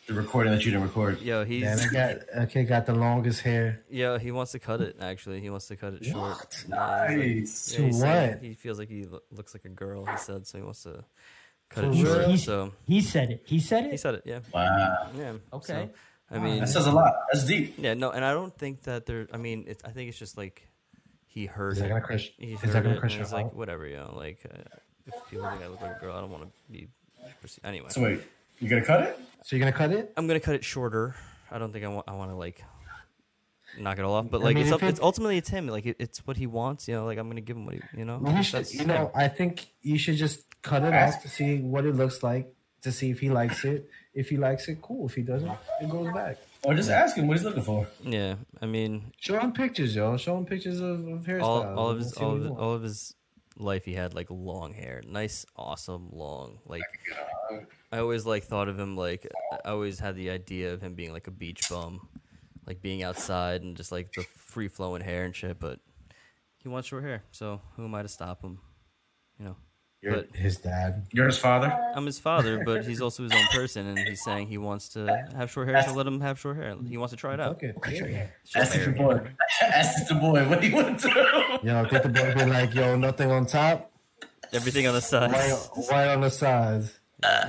The 0.06 0.14
recording 0.14 0.52
that 0.52 0.64
you 0.64 0.70
didn't 0.70 0.84
record. 0.84 1.20
Yo, 1.20 1.44
he's 1.44 1.64
Man, 1.64 1.78
I 1.80 1.86
got 1.92 2.16
that 2.32 2.50
kid 2.50 2.64
got 2.68 2.86
the 2.86 2.94
longest 2.94 3.40
hair. 3.40 3.82
yo, 3.90 4.18
he 4.18 4.30
wants 4.30 4.52
to 4.52 4.60
cut 4.60 4.80
it. 4.80 4.96
Actually, 5.00 5.40
he 5.40 5.50
wants 5.50 5.66
to 5.66 5.74
cut 5.76 5.94
it 5.94 6.04
short. 6.04 6.16
What? 6.16 6.64
Yeah, 6.68 7.16
he's 7.16 7.76
like- 7.78 7.78
Nice. 7.78 7.78
yeah, 7.78 7.84
he 7.86 7.90
To 7.90 7.92
said 7.92 8.30
what? 8.34 8.42
He 8.44 8.54
feels 8.54 8.78
like 8.78 8.88
he 8.88 9.04
looks 9.32 9.52
like 9.52 9.64
a 9.64 9.68
girl. 9.68 10.04
He 10.06 10.16
said 10.18 10.46
so. 10.46 10.58
He 10.58 10.64
wants 10.64 10.84
to 10.84 11.02
cut 11.70 11.84
For 11.84 11.90
it 11.90 11.96
short. 11.96 12.18
real? 12.28 12.36
So 12.36 12.72
He 12.86 13.00
said 13.00 13.30
it. 13.30 13.42
He 13.46 13.58
said 13.58 13.86
it. 13.86 13.90
he 13.90 13.96
said 13.96 14.14
it. 14.14 14.22
Yeah, 14.24 14.40
Wow. 14.54 15.10
yeah. 15.18 15.32
Okay. 15.52 15.90
So, 16.30 16.36
I 16.36 16.38
mean, 16.38 16.60
That 16.60 16.68
says 16.68 16.86
a 16.86 16.92
lot. 16.92 17.12
That's 17.32 17.44
deep. 17.44 17.74
yeah, 17.76 17.94
no, 17.94 18.10
and 18.12 18.24
I 18.24 18.32
don't 18.32 18.56
think 18.56 18.82
that 18.82 19.06
there. 19.06 19.26
I 19.32 19.38
mean, 19.38 19.64
it's, 19.66 19.82
I 19.84 19.90
think 19.90 20.08
it's 20.08 20.18
just 20.18 20.36
like 20.36 20.68
he 21.26 21.46
heard 21.46 21.72
Is 21.72 21.78
that 21.80 21.86
it. 21.86 21.88
gonna 21.88 22.00
crush? 22.00 22.30
He 22.38 22.52
Is 22.52 22.60
heard 22.60 22.72
that 22.74 22.82
gonna 22.84 22.98
crush 23.00 23.12
and 23.12 23.18
your 23.18 23.24
it's 23.24 23.32
like 23.32 23.52
whatever, 23.54 23.86
you 23.88 23.96
know. 23.96 24.12
Like 24.16 24.38
uh, 24.48 24.58
if 25.06 25.14
people 25.30 25.48
think 25.50 25.62
I 25.62 25.66
look 25.68 25.80
like 25.82 25.96
a 25.96 26.00
girl, 26.00 26.14
I 26.16 26.20
don't 26.20 26.30
want 26.30 26.44
to 26.44 26.72
be. 26.72 26.86
Anyway, 27.64 27.88
So 27.90 28.02
wait, 28.02 28.20
you 28.58 28.68
gonna 28.68 28.84
cut 28.84 29.02
it? 29.04 29.18
So 29.44 29.56
you're 29.56 29.60
gonna 29.64 29.76
cut 29.76 29.92
it? 29.92 30.12
I'm 30.16 30.26
gonna 30.26 30.40
cut 30.40 30.54
it 30.54 30.64
shorter. 30.64 31.14
I 31.50 31.58
don't 31.58 31.72
think 31.72 31.84
I 31.84 31.88
want. 31.88 32.06
I 32.08 32.12
want 32.12 32.30
to 32.30 32.36
like 32.36 32.62
knock 33.78 33.98
it 33.98 34.04
all 34.04 34.14
off, 34.14 34.26
but 34.30 34.40
I 34.40 34.44
like 34.44 34.54
mean, 34.56 34.64
it's 34.64 34.72
up. 34.72 34.82
It's 34.82 34.98
it- 34.98 35.02
ultimately 35.02 35.36
it's 35.36 35.48
him. 35.48 35.68
Like 35.68 35.86
it, 35.86 35.96
it's 35.98 36.26
what 36.26 36.36
he 36.36 36.46
wants. 36.46 36.88
You 36.88 36.94
know, 36.94 37.04
like 37.04 37.18
I'm 37.18 37.28
gonna 37.28 37.40
give 37.40 37.56
him 37.56 37.66
what 37.66 37.74
he. 37.74 37.80
You 37.96 38.04
know, 38.04 38.20
You, 38.26 38.42
should, 38.42 38.72
you 38.72 38.84
know, 38.84 39.10
I 39.14 39.28
think 39.28 39.66
you 39.82 39.98
should 39.98 40.16
just 40.16 40.40
cut 40.62 40.82
it 40.82 40.92
off 40.94 41.22
to 41.22 41.28
see 41.28 41.58
what 41.58 41.84
it 41.84 41.94
looks 41.94 42.22
like, 42.22 42.52
to 42.82 42.90
see 42.92 43.10
if 43.10 43.20
he 43.20 43.30
likes 43.30 43.64
it. 43.64 43.88
If 44.14 44.30
he 44.30 44.36
likes 44.36 44.66
it, 44.68 44.80
cool. 44.80 45.06
If 45.06 45.14
he 45.14 45.22
doesn't, 45.22 45.50
it 45.82 45.88
goes 45.90 46.12
back. 46.12 46.38
Or 46.64 46.74
just 46.74 46.90
ask 46.90 47.16
him 47.16 47.28
what 47.28 47.36
he's 47.36 47.44
looking 47.44 47.62
for. 47.62 47.86
Yeah, 48.02 48.36
I 48.60 48.66
mean, 48.66 49.12
Show 49.20 49.38
him 49.38 49.52
pictures, 49.52 49.94
yo. 49.94 50.16
Show 50.16 50.36
him 50.38 50.46
pictures 50.46 50.80
of, 50.80 51.06
of 51.06 51.22
hairstyles. 51.24 51.42
all, 51.42 51.78
all 51.78 51.90
of 51.90 51.98
his 51.98 52.12
all 52.14 52.32
of 52.34 52.40
his, 52.42 52.50
all 52.50 52.72
of 52.72 52.82
his 52.82 53.14
life 53.58 53.84
he 53.84 53.94
had 53.94 54.12
like 54.14 54.26
long 54.30 54.74
hair 54.74 55.00
nice 55.08 55.46
awesome 55.56 56.10
long 56.12 56.58
like 56.66 56.82
uh, 57.50 57.56
i 57.92 57.98
always 57.98 58.26
like 58.26 58.44
thought 58.44 58.68
of 58.68 58.78
him 58.78 58.96
like 58.96 59.26
i 59.64 59.70
always 59.70 59.98
had 59.98 60.16
the 60.16 60.30
idea 60.30 60.72
of 60.72 60.80
him 60.80 60.94
being 60.94 61.12
like 61.12 61.26
a 61.26 61.30
beach 61.30 61.62
bum 61.70 62.08
like 62.66 62.82
being 62.82 63.02
outside 63.02 63.62
and 63.62 63.76
just 63.76 63.92
like 63.92 64.12
the 64.12 64.24
free 64.36 64.68
flowing 64.68 65.02
hair 65.02 65.24
and 65.24 65.34
shit 65.34 65.58
but 65.60 65.78
he 66.62 66.68
wants 66.68 66.88
short 66.88 67.04
hair 67.04 67.22
so 67.30 67.60
who 67.76 67.84
am 67.84 67.94
i 67.94 68.02
to 68.02 68.08
stop 68.08 68.42
him 68.42 68.58
you 69.38 69.44
know 69.44 69.56
You're, 70.02 70.14
but 70.16 70.34
His 70.34 70.56
dad. 70.58 71.06
you're 71.12 71.26
his 71.26 71.38
father. 71.38 71.72
i'm 71.94 72.06
his 72.06 72.18
father 72.18 72.62
but 72.64 72.84
he's 72.84 73.00
also 73.00 73.22
his 73.22 73.32
own 73.32 73.46
person 73.52 73.86
and 73.86 73.98
he's 73.98 74.22
saying 74.24 74.48
he 74.48 74.58
wants 74.58 74.88
to 74.90 75.06
have 75.36 75.50
short 75.50 75.68
hair 75.68 75.80
so 75.82 75.92
let 75.94 76.06
him 76.06 76.20
have 76.20 76.38
short 76.40 76.56
hair 76.56 76.74
he 76.88 76.96
wants 76.96 77.12
to 77.12 77.16
try 77.16 77.34
it 77.34 77.40
out 77.40 77.52
Okay. 77.62 77.72
Yeah. 77.86 78.26
It's 78.42 78.52
just 78.52 78.56
Ask 78.56 78.72
the 78.72 78.78
hair. 78.78 78.94
boy. 78.94 79.30
Ask 79.62 80.08
the 80.08 80.14
boy 80.16 80.48
what 80.48 80.62
he 80.62 80.72
want 80.72 80.98
to 81.00 81.08
do. 81.08 81.68
Yo, 81.68 81.84
think 81.86 82.02
the 82.02 82.08
boy 82.08 82.34
be 82.34 82.44
like, 82.46 82.74
yo, 82.74 82.96
nothing 82.96 83.30
on 83.30 83.46
top, 83.46 83.90
everything 84.52 84.86
on 84.86 84.94
the 84.94 85.00
side 85.00 85.32
white, 85.32 85.68
white 85.90 86.08
on 86.08 86.20
the 86.20 86.30
sides. 86.30 86.98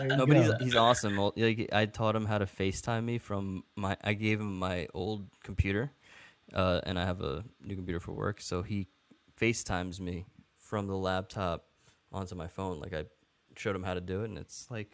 No, 0.05 0.25
but 0.25 0.37
he's 0.37 0.51
he's 0.59 0.75
awesome. 0.75 1.17
Like 1.17 1.69
I 1.71 1.85
taught 1.85 2.15
him 2.15 2.25
how 2.25 2.37
to 2.37 2.45
FaceTime 2.45 3.03
me 3.03 3.17
from 3.17 3.63
my. 3.75 3.97
I 4.03 4.13
gave 4.13 4.39
him 4.39 4.57
my 4.57 4.87
old 4.93 5.27
computer, 5.43 5.91
uh, 6.53 6.81
and 6.83 6.99
I 6.99 7.05
have 7.05 7.21
a 7.21 7.43
new 7.61 7.75
computer 7.75 7.99
for 7.99 8.13
work. 8.13 8.41
So 8.41 8.61
he 8.61 8.87
FaceTimes 9.39 9.99
me 9.99 10.25
from 10.59 10.87
the 10.87 10.95
laptop 10.95 11.65
onto 12.11 12.35
my 12.35 12.47
phone. 12.47 12.79
Like 12.79 12.93
I 12.93 13.05
showed 13.55 13.75
him 13.75 13.83
how 13.83 13.93
to 13.93 14.01
do 14.01 14.21
it, 14.21 14.29
and 14.29 14.37
it's 14.37 14.67
like 14.69 14.93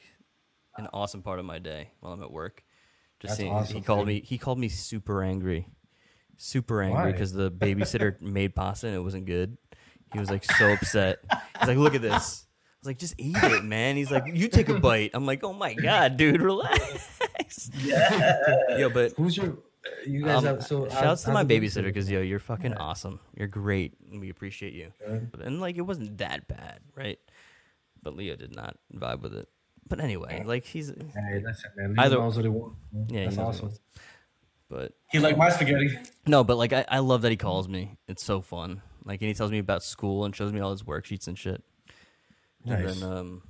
an 0.78 0.88
awesome 0.94 1.22
part 1.22 1.40
of 1.40 1.46
my 1.46 1.60
day 1.60 1.92
while 2.00 2.14
I'm 2.14 2.24
at 2.24 2.32
work. 2.32 2.64
Just 3.20 3.32
That's 3.32 3.38
seeing, 3.40 3.54
awesome, 3.54 3.76
he 3.76 3.82
called 3.82 4.08
dude. 4.08 4.08
me. 4.08 4.22
He 4.22 4.38
called 4.38 4.60
me 4.60 4.70
super 4.70 5.24
angry, 5.24 5.68
super 6.38 6.82
angry 6.82 7.12
because 7.12 7.32
the 7.34 7.52
babysitter 7.52 8.20
made 8.22 8.56
pasta 8.56 8.88
and 8.88 8.96
it 8.96 9.00
wasn't 9.00 9.26
good. 9.26 9.58
He 10.12 10.20
was 10.20 10.30
like 10.30 10.44
so 10.44 10.74
upset. 10.74 11.20
He's 11.60 11.68
like, 11.68 11.78
"Look 11.78 11.96
at 11.96 12.02
this." 12.02 12.46
Was 12.84 12.88
like, 12.88 12.98
"Just 12.98 13.16
eat 13.18 13.38
it, 13.42 13.64
man." 13.64 13.96
He's 13.96 14.12
like, 14.12 14.26
"You 14.34 14.48
take 14.50 14.68
a 14.70 14.78
bite." 14.80 15.12
I'm 15.14 15.26
like, 15.26 15.44
"Oh 15.44 15.54
my 15.54 15.74
god, 15.74 16.18
dude, 16.18 16.42
relax." 16.42 17.70
Yeah. 17.82 18.40
yo, 18.78 18.90
but 18.90 19.14
Who's 19.14 19.38
your? 19.38 19.58
you 20.06 20.24
guys 20.24 20.38
Um, 20.40 20.46
have 20.46 20.64
so. 20.66 20.88
shouts 20.90 21.24
to 21.24 21.32
my 21.32 21.44
babysitter 21.44 21.84
because 21.86 22.10
yo, 22.12 22.22
you're 22.22 22.40
fucking 22.40 22.72
Yeah. 22.72 22.78
awesome. 22.80 23.20
You're 23.38 23.48
great. 23.48 23.94
and 24.12 24.20
We 24.20 24.30
appreciate 24.30 24.74
you. 24.74 24.92
But 25.32 25.42
and 25.42 25.60
like 25.62 25.78
it 25.78 25.82
wasn't 25.82 26.18
that 26.20 26.48
bad, 26.48 26.80
right? 26.96 27.20
But 28.02 28.16
Leo 28.18 28.36
did 28.36 28.54
not 28.56 28.78
vibe 28.94 29.22
with 29.22 29.34
it. 29.34 29.48
But 29.88 30.00
anyway, 30.02 30.44
like 30.46 30.66
he's 30.66 30.90
Hey, 30.90 31.42
that's 31.44 31.64
it, 31.64 31.72
man. 31.76 31.96
Either- 31.98 32.18
knows 32.18 32.36
what 32.36 32.44
he 32.46 32.50
wants. 32.50 32.76
yeah, 33.08 33.26
that's 33.26 33.38
awesome. 33.38 33.72
But 34.70 34.94
He 35.12 35.20
like 35.20 35.38
my 35.38 35.50
spaghetti. 35.50 35.98
no, 36.26 36.44
but 36.44 36.58
like 36.58 36.74
I, 36.74 36.86
I 36.90 37.00
love 37.00 37.22
that 37.22 37.32
he 37.32 37.38
calls 37.38 37.68
me. 37.70 37.98
It's 38.08 38.24
so 38.24 38.42
fun. 38.42 38.82
Like 39.06 39.22
and 39.22 39.28
he 39.28 39.34
tells 39.34 39.52
me 39.52 39.60
about 39.60 39.84
school 39.84 40.24
and 40.26 40.36
shows 40.36 40.52
me 40.54 40.60
all 40.62 40.72
his 40.72 40.84
worksheets 40.84 41.28
and 41.28 41.38
shit. 41.38 41.64
And 42.66 42.88
then 42.88 43.04
um 43.04 43.42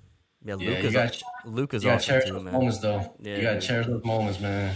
yeah, 0.46 0.56
Yeah, 0.60 0.70
Luke 0.70 0.84
is 0.86 0.94
got- 0.94 1.24
Luke 1.46 1.74
is 1.74 1.84
You 1.84 1.88
gotta 1.90 1.96
awesome 1.98 2.08
cherish 2.12 2.26
too, 2.26 2.34
those 2.34 2.44
man. 2.44 2.54
moments, 2.54 2.78
though. 2.80 3.16
Yeah, 3.20 3.36
you 3.38 3.42
gotta 3.42 3.54
yeah. 3.56 3.60
cherish 3.60 3.88
those 3.88 4.04
moments, 4.04 4.40
man. 4.40 4.76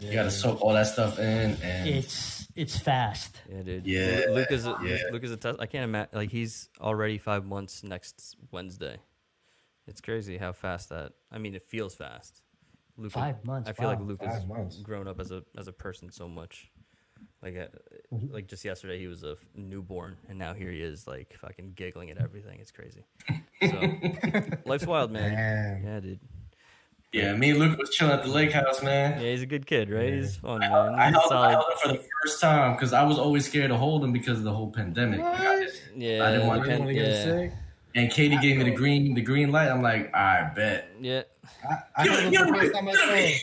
You 0.00 0.12
gotta 0.12 0.30
soak 0.30 0.60
all 0.60 0.72
that 0.74 0.86
stuff 0.86 1.18
in, 1.18 1.56
and 1.62 1.88
It's 1.88 2.46
it's 2.56 2.78
fast. 2.78 3.40
Yeah, 3.50 3.62
dude. 3.62 3.86
Yeah, 3.86 4.26
Luke 4.30 4.50
is 4.50 4.66
a, 4.66 4.76
yeah. 4.84 4.98
Luke 5.12 5.22
is 5.24 5.30
a 5.30 5.36
test. 5.36 5.60
I 5.60 5.66
can't 5.66 5.84
imagine. 5.84 6.10
Like 6.12 6.30
he's 6.30 6.68
already 6.80 7.18
five 7.18 7.44
months 7.46 7.82
next 7.84 8.36
Wednesday. 8.50 8.96
It's 9.86 10.00
crazy 10.00 10.36
how 10.36 10.52
fast 10.52 10.88
that. 10.90 11.12
I 11.32 11.38
mean, 11.38 11.54
it 11.54 11.62
feels 11.62 11.94
fast. 11.94 12.42
Luke, 12.96 13.12
Five 13.12 13.44
months, 13.44 13.70
I 13.70 13.72
feel 13.72 13.86
like. 13.88 14.00
Luke 14.00 14.18
Five 14.18 14.28
has 14.32 14.46
months. 14.46 14.76
grown 14.82 15.06
up 15.06 15.20
as 15.20 15.30
a 15.30 15.44
as 15.56 15.68
a 15.68 15.72
person 15.72 16.10
so 16.10 16.28
much. 16.28 16.68
Like, 17.42 17.56
uh, 17.56 17.66
Mm-hmm. 18.12 18.32
like 18.32 18.46
just 18.46 18.64
yesterday 18.64 18.98
he 18.98 19.06
was 19.06 19.22
a 19.22 19.32
f- 19.32 19.44
newborn, 19.54 20.16
and 20.30 20.38
now 20.38 20.54
here 20.54 20.70
he 20.70 20.80
is, 20.80 21.06
like 21.06 21.36
fucking 21.42 21.72
giggling 21.76 22.10
at 22.10 22.16
everything. 22.16 22.58
It's 22.58 22.70
crazy. 22.70 23.04
So 23.60 24.50
life's 24.64 24.86
wild, 24.86 25.10
man. 25.12 25.34
Damn. 25.34 25.84
Yeah, 25.84 26.00
dude. 26.00 26.20
yeah, 27.12 27.34
me 27.36 27.50
and 27.50 27.58
Luke 27.58 27.78
was 27.78 27.90
chilling 27.90 28.14
at 28.14 28.22
the 28.22 28.30
lake 28.30 28.50
house, 28.52 28.82
man. 28.82 29.20
Yeah, 29.20 29.30
he's 29.32 29.42
a 29.42 29.46
good 29.46 29.66
kid, 29.66 29.90
right? 29.90 30.14
He's 30.14 30.36
fun, 30.36 30.62
I, 30.62 30.68
man. 30.70 30.94
I 30.94 31.06
He's 31.08 31.14
held, 31.16 31.32
I 31.32 31.50
held 31.50 31.64
him 31.66 31.76
for 31.82 31.88
the 31.88 32.04
first 32.24 32.40
time 32.40 32.72
because 32.76 32.94
I 32.94 33.02
was 33.04 33.18
always 33.18 33.44
scared 33.46 33.68
to 33.68 33.76
hold 33.76 34.02
him 34.02 34.12
because 34.12 34.38
of 34.38 34.44
the 34.44 34.54
whole 34.54 34.70
pandemic. 34.72 35.20
Yeah, 35.20 36.24
I 36.26 36.30
didn't 36.32 36.46
want- 36.46 36.60
You 36.60 36.64
depend- 36.70 36.86
to 36.88 36.94
get 36.94 37.06
yeah, 37.08 37.24
sick? 37.24 37.52
And 37.94 38.10
Katie 38.10 38.38
gave 38.38 38.56
me 38.56 38.64
the 38.64 38.70
green, 38.70 39.12
the 39.14 39.20
green 39.22 39.52
light. 39.52 39.68
I'm 39.68 39.82
like, 39.82 40.14
I 40.14 40.50
bet. 40.56 40.88
yeah. 40.98 41.22
I, 41.68 41.76
I 41.96 42.04
Yo, 42.04 42.12
know 42.12 42.30
yo, 42.30 42.44
the 42.46 42.58
first 42.58 42.72
time 42.74 42.88
I 42.88 42.92
saw 42.92 43.06
him. 43.14 43.38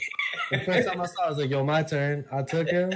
The 0.51 0.59
first 0.59 0.87
time 0.87 1.01
I 1.01 1.05
saw, 1.05 1.23
I 1.25 1.29
was 1.29 1.37
like, 1.37 1.49
"Yo, 1.49 1.63
my 1.63 1.83
turn." 1.83 2.25
I 2.31 2.41
took 2.43 2.67
him. 2.69 2.91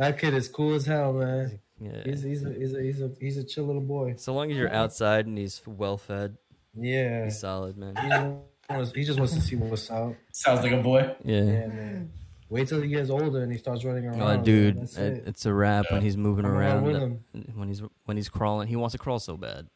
That 0.00 0.18
kid 0.18 0.32
is 0.32 0.48
cool 0.48 0.74
as 0.76 0.86
hell, 0.86 1.12
man. 1.12 1.60
Yeah. 1.78 2.02
He's 2.06 2.22
he's 2.22 2.42
a, 2.42 2.54
he's 2.54 2.74
a 2.74 2.82
he's 2.82 3.02
a 3.02 3.10
he's 3.20 3.36
a 3.36 3.44
chill 3.44 3.66
little 3.66 3.82
boy. 3.82 4.14
So 4.16 4.32
long 4.32 4.50
as 4.50 4.56
you're 4.56 4.72
outside 4.72 5.26
and 5.26 5.36
he's 5.36 5.60
well 5.66 5.98
fed, 5.98 6.38
Yeah, 6.74 7.24
he's 7.24 7.38
solid, 7.38 7.76
man. 7.76 7.96
he 7.96 8.08
just, 8.08 8.24
wants, 8.70 8.92
he 8.92 9.04
just 9.04 9.18
wants 9.18 9.34
to 9.34 9.42
see 9.42 9.56
what's 9.56 9.90
out. 9.90 10.16
Sounds 10.32 10.62
like 10.62 10.72
a 10.72 10.78
boy. 10.82 11.14
Yeah. 11.22 11.42
Yeah, 11.42 11.66
man. 11.66 12.12
Wait 12.48 12.66
till 12.66 12.80
he 12.80 12.88
gets 12.88 13.10
older 13.10 13.42
and 13.42 13.52
he 13.52 13.58
starts 13.58 13.84
running 13.84 14.06
around. 14.06 14.22
Oh, 14.22 14.42
dude, 14.42 14.78
it, 14.78 14.96
it. 14.96 15.24
it's 15.26 15.44
a 15.44 15.52
wrap 15.52 15.84
when 15.90 16.00
he's 16.00 16.16
moving 16.16 16.46
I'm 16.46 16.52
around 16.52 16.86
around. 16.86 17.20
When 17.54 17.68
he's 17.68 17.82
when 18.06 18.16
he's 18.16 18.30
crawling, 18.30 18.68
he 18.68 18.76
wants 18.76 18.92
to 18.92 18.98
crawl 18.98 19.18
so 19.18 19.36
bad. 19.36 19.68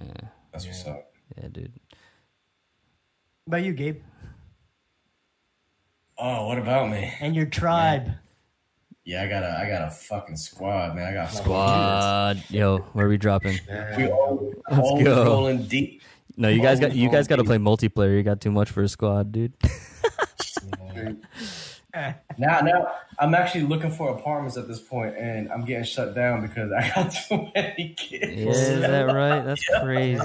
Yeah, 0.00 0.08
That's 0.50 0.66
what's 0.66 0.84
up. 0.84 1.12
yeah, 1.40 1.46
dude. 1.46 1.72
What 3.44 3.58
about 3.58 3.64
you, 3.64 3.72
Gabe? 3.72 4.02
Oh, 6.18 6.48
what 6.48 6.58
about 6.58 6.90
me? 6.90 7.12
And 7.20 7.36
your 7.36 7.46
tribe. 7.46 8.10
Yeah, 9.06 9.22
I 9.22 9.28
got 9.28 9.44
a, 9.44 9.56
I 9.56 9.68
got 9.68 9.82
a 9.82 9.90
fucking 9.90 10.34
squad, 10.34 10.96
man. 10.96 11.06
I 11.06 11.12
got 11.12 11.30
Squad, 11.30 12.42
yo, 12.50 12.78
where 12.92 13.06
are 13.06 13.08
we 13.08 13.16
dropping? 13.16 13.56
We 13.96 14.08
all, 14.08 14.52
all 14.68 15.00
go. 15.00 15.24
rolling 15.24 15.62
deep. 15.62 16.02
No, 16.36 16.48
you 16.48 16.60
guys 16.60 16.80
got 16.80 16.92
you 16.96 17.08
guys 17.08 17.28
got 17.28 17.36
to 17.36 17.44
play 17.44 17.56
multiplayer. 17.56 18.16
You 18.16 18.24
got 18.24 18.40
too 18.40 18.50
much 18.50 18.68
for 18.68 18.82
a 18.82 18.88
squad, 18.88 19.32
dude. 19.32 19.54
Now, 22.36 22.60
now 22.60 22.92
I'm 23.18 23.34
actually 23.34 23.62
looking 23.62 23.90
for 23.90 24.10
apartments 24.10 24.58
at 24.58 24.68
this 24.68 24.80
point, 24.80 25.16
and 25.16 25.50
I'm 25.50 25.64
getting 25.64 25.84
shut 25.84 26.14
down 26.14 26.46
because 26.46 26.70
I 26.70 26.92
got 26.94 27.10
too 27.28 27.48
many 27.54 27.94
kids. 27.96 28.42
Yeah, 28.42 28.50
is 28.50 28.80
that 28.82 29.04
right? 29.04 29.42
That's 29.42 29.66
crazy. 29.82 30.18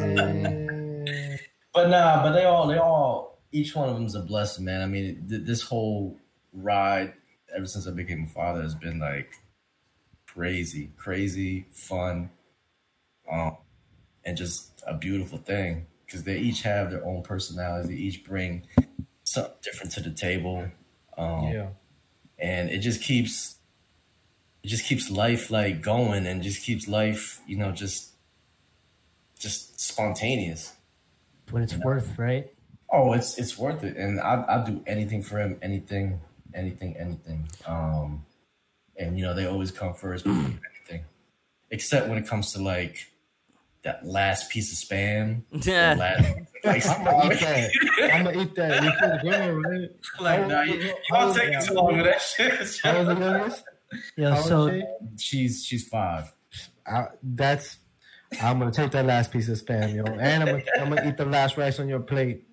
But 1.74 1.90
nah, 1.90 2.24
but 2.24 2.34
they 2.34 2.44
all, 2.44 2.68
they 2.68 2.78
all, 2.78 3.40
each 3.54 3.74
one 3.74 3.88
of 3.88 3.96
them 3.96 4.06
is 4.06 4.16
a 4.16 4.20
blessing, 4.20 4.66
man. 4.66 4.82
I 4.82 4.86
mean, 4.86 5.26
th- 5.30 5.44
this 5.46 5.62
whole 5.62 6.18
ride 6.52 7.14
ever 7.56 7.66
since 7.66 7.88
I 7.88 7.92
became 7.92 8.24
a 8.24 8.28
father 8.28 8.62
has 8.62 8.76
been 8.76 9.00
like 9.00 9.32
crazy, 10.28 10.92
crazy, 10.98 11.66
fun, 11.72 12.30
um, 13.32 13.58
and 14.26 14.38
just 14.38 14.82
a 14.88 14.94
beautiful 14.94 15.38
thing 15.40 15.88
because 16.06 16.24
they 16.24 16.38
each 16.38 16.62
have 16.64 16.92
their 16.92 17.06
own 17.06 17.24
personalities. 17.24 17.90
They 17.90 17.96
each 17.96 18.24
bring 18.24 18.68
something 19.24 19.54
different 19.62 19.92
to 19.94 20.02
the 20.02 20.12
table. 20.12 20.68
Um, 21.18 21.46
Yeah. 21.52 21.70
and 22.40 22.70
it 22.70 22.80
just 22.80 23.02
keeps 23.02 23.58
it 24.64 24.68
just 24.68 24.86
keeps 24.86 25.10
life 25.10 25.50
like 25.52 25.82
going 25.82 26.26
and 26.28 26.42
just 26.44 26.64
keeps 26.64 26.88
life 26.88 27.42
you 27.48 27.58
know 27.58 27.72
just 27.72 28.14
just 29.40 29.80
spontaneous 29.80 30.74
What 31.50 31.64
it's 31.64 31.76
worth, 31.76 32.18
right? 32.18 32.52
oh 32.92 33.14
it's 33.14 33.38
it's 33.38 33.58
worth 33.58 33.84
it 33.84 33.98
and 33.98 34.20
i 34.20 34.36
i'll 34.50 34.66
do 34.66 34.84
anything 34.88 35.22
for 35.24 35.40
him 35.40 35.58
anything 35.62 36.20
anything 36.56 36.96
anything 36.98 37.48
um 37.66 38.26
and 38.98 39.18
you 39.18 39.24
know 39.26 39.34
they 39.34 39.46
always 39.46 39.72
come 39.72 39.94
first 39.94 40.24
before 40.26 40.42
anything 40.90 41.06
except 41.70 42.08
when 42.10 42.18
it 42.18 42.28
comes 42.28 42.52
to 42.54 42.62
like 42.62 42.98
that 43.84 44.06
last 44.06 44.52
piece 44.52 44.72
of 44.72 44.78
spam 44.90 45.42
the 45.52 45.72
Yeah. 45.72 45.94
last, 45.96 46.26
I'm 46.88 47.04
gonna 47.04 47.34
eat 47.34 47.40
that. 47.40 47.72
I'm 48.14 48.24
gonna 48.26 48.42
eat 48.44 48.56
that. 48.56 48.84
You 48.84 48.92
feel 48.92 49.32
good, 49.32 49.66
right? 49.66 49.90
like, 50.20 50.48
nah, 50.48 50.62
you, 50.62 50.74
you 50.76 50.94
don't 51.10 51.36
take 51.36 51.60
too 51.62 51.74
long 51.74 51.98
with 51.98 52.06
that 52.06 52.22
shit 52.22 52.80
How 52.84 53.00
was 53.00 53.10
it, 53.10 53.20
Dennis? 53.20 53.64
Yo, 54.16 54.30
How 54.30 54.36
was 54.36 54.46
so 54.48 54.70
she? 54.70 54.84
she's 55.18 55.66
she's 55.66 55.88
five 55.88 56.32
I, 56.86 57.06
that's. 57.24 57.78
I'm 58.42 58.60
gonna 58.60 58.72
take 58.72 58.92
that 58.92 59.06
last 59.06 59.32
piece 59.32 59.50
of 59.50 59.58
spam, 59.58 59.94
yo, 59.96 60.04
and 60.06 60.44
I'm 60.44 60.50
gonna, 60.50 60.64
I'm 60.80 60.90
gonna 60.90 61.10
eat 61.10 61.18
the 61.18 61.26
last 61.26 61.58
rice 61.58 61.80
on 61.80 61.90
your 61.90 62.00
plate. 62.00 62.44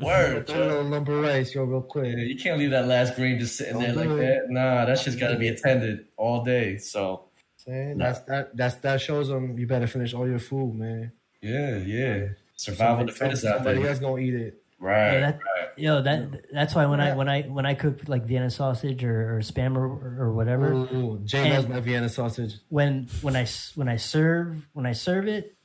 Word 0.00 0.46
Throw 0.46 0.56
a 0.58 0.66
little 0.68 0.84
lump 0.84 1.08
of 1.08 1.20
rice, 1.22 1.54
yo, 1.54 1.64
real 1.64 1.82
quick. 1.82 2.06
Yeah, 2.16 2.22
you 2.24 2.36
can't 2.36 2.58
leave 2.58 2.70
that 2.70 2.86
last 2.86 3.16
green 3.16 3.38
just 3.38 3.56
sitting 3.56 3.78
there 3.78 3.94
Don't 3.94 4.08
like 4.08 4.18
it. 4.18 4.42
that. 4.46 4.50
Nah, 4.50 4.84
that 4.86 4.98
shit's 4.98 5.16
got 5.16 5.28
to 5.30 5.36
be 5.36 5.48
attended 5.48 6.06
all 6.16 6.44
day. 6.44 6.76
So 6.78 7.24
Saying 7.56 7.98
that's 7.98 8.20
that 8.20 8.56
that's 8.56 8.76
that 8.76 9.00
shows 9.00 9.28
them 9.28 9.58
you 9.58 9.66
better 9.66 9.86
finish 9.86 10.14
all 10.14 10.26
your 10.28 10.38
food, 10.38 10.74
man. 10.74 11.12
yeah, 11.42 11.76
yeah, 11.78 12.28
survival 12.56 13.02
of 13.02 13.06
the 13.08 13.12
fittest 13.12 13.44
out 13.44 13.56
Somebody 13.56 13.80
there. 13.80 13.90
else 13.90 13.98
gonna 13.98 14.18
eat 14.22 14.34
it. 14.34 14.62
Right, 14.80 15.12
Yeah, 15.14 15.20
that- 15.20 15.34
right. 15.40 15.68
yo, 15.76 16.02
that 16.02 16.52
that's 16.52 16.74
why 16.74 16.86
when 16.86 17.00
I 17.00 17.14
when 17.16 17.28
I 17.28 17.42
when 17.42 17.66
I 17.66 17.74
cook 17.74 18.08
like 18.08 18.24
Vienna 18.26 18.48
sausage 18.48 19.02
or, 19.02 19.36
or 19.36 19.40
spam 19.40 19.76
or, 19.76 20.22
or 20.22 20.32
whatever, 20.32 20.72
Ooh, 20.72 21.20
Jay 21.24 21.46
And- 21.46 21.54
loves 21.54 21.68
my 21.68 21.80
Vienna 21.80 22.08
sausage. 22.08 22.54
when 22.68 23.08
when 23.22 23.34
I 23.34 23.44
when 23.74 23.88
I 23.88 23.96
serve 23.96 24.66
when 24.72 24.86
I 24.86 24.92
serve 24.92 25.26
it, 25.26 25.56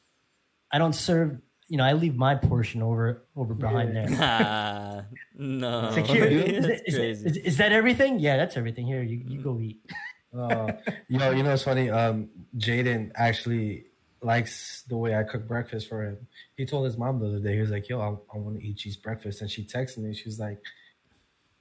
I 0.71 0.79
don't 0.79 0.93
serve. 0.93 1.37
You 1.73 1.77
know, 1.77 1.85
I 1.85 1.93
leave 1.93 2.15
my 2.15 2.35
portion 2.35 2.83
over 2.83 3.23
over 3.35 3.55
behind 3.55 3.95
there. 3.95 4.07
Ah, 4.19 5.05
no. 5.35 5.87
It's 5.87 5.95
like, 5.97 6.05
here, 6.05 6.25
is, 6.27 6.67
That's 6.67 6.81
it- 6.81 6.83
is, 6.85 6.95
crazy. 6.95 7.27
is, 7.29 7.37
is 7.37 7.57
that 7.57 7.71
everything? 7.71 8.19
Yeah, 8.19 8.37
that's 8.37 8.55
everything. 8.57 8.85
Here, 8.85 9.01
you, 9.01 9.23
you 9.27 9.41
go 9.41 9.59
eat. 9.59 9.79
Uh, 10.37 10.73
yo, 11.07 11.31
you 11.31 11.41
know 11.41 11.49
what's 11.49 11.63
funny? 11.63 11.89
Um, 11.89 12.29
Jaden 12.59 13.11
actually 13.15 13.85
likes 14.21 14.83
the 14.83 14.95
way 14.97 15.15
I 15.15 15.23
cook 15.23 15.47
breakfast 15.47 15.89
for 15.89 16.03
him. 16.03 16.27
He 16.57 16.67
told 16.67 16.85
his 16.85 16.95
mom 16.95 17.19
the 17.19 17.25
other 17.25 17.39
day, 17.39 17.55
he 17.55 17.61
was 17.61 17.71
like, 17.71 17.89
"Yo, 17.89 17.99
I, 17.99 18.09
I 18.35 18.37
want 18.37 18.59
to 18.59 18.63
eat 18.63 18.77
cheese 18.77 18.95
breakfast," 18.95 19.41
and 19.41 19.49
she 19.49 19.63
texted 19.65 19.97
me. 19.97 20.13
She 20.13 20.25
was 20.25 20.39
like, 20.39 20.59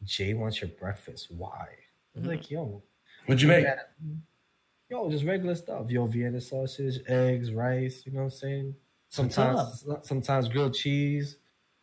"Jay 0.05 0.35
wants 0.35 0.61
your 0.61 0.69
breakfast. 0.79 1.29
Why?" 1.31 1.69
I 2.15 2.19
was 2.19 2.27
like, 2.29 2.51
"Yo, 2.51 2.83
What'd 3.25 3.41
you 3.41 3.49
make? 3.49 3.65
yo, 4.91 5.11
just 5.11 5.25
regular 5.25 5.55
stuff. 5.55 5.89
Yo, 5.89 6.05
Vienna 6.05 6.39
sausage, 6.43 7.01
eggs, 7.09 7.51
rice. 7.51 8.03
You 8.05 8.13
know 8.13 8.19
what 8.19 8.25
I'm 8.25 8.31
saying? 8.31 8.75
Sometimes, 9.13 9.85
sometimes 10.03 10.49
grilled 10.49 10.73
cheese. 10.75 11.37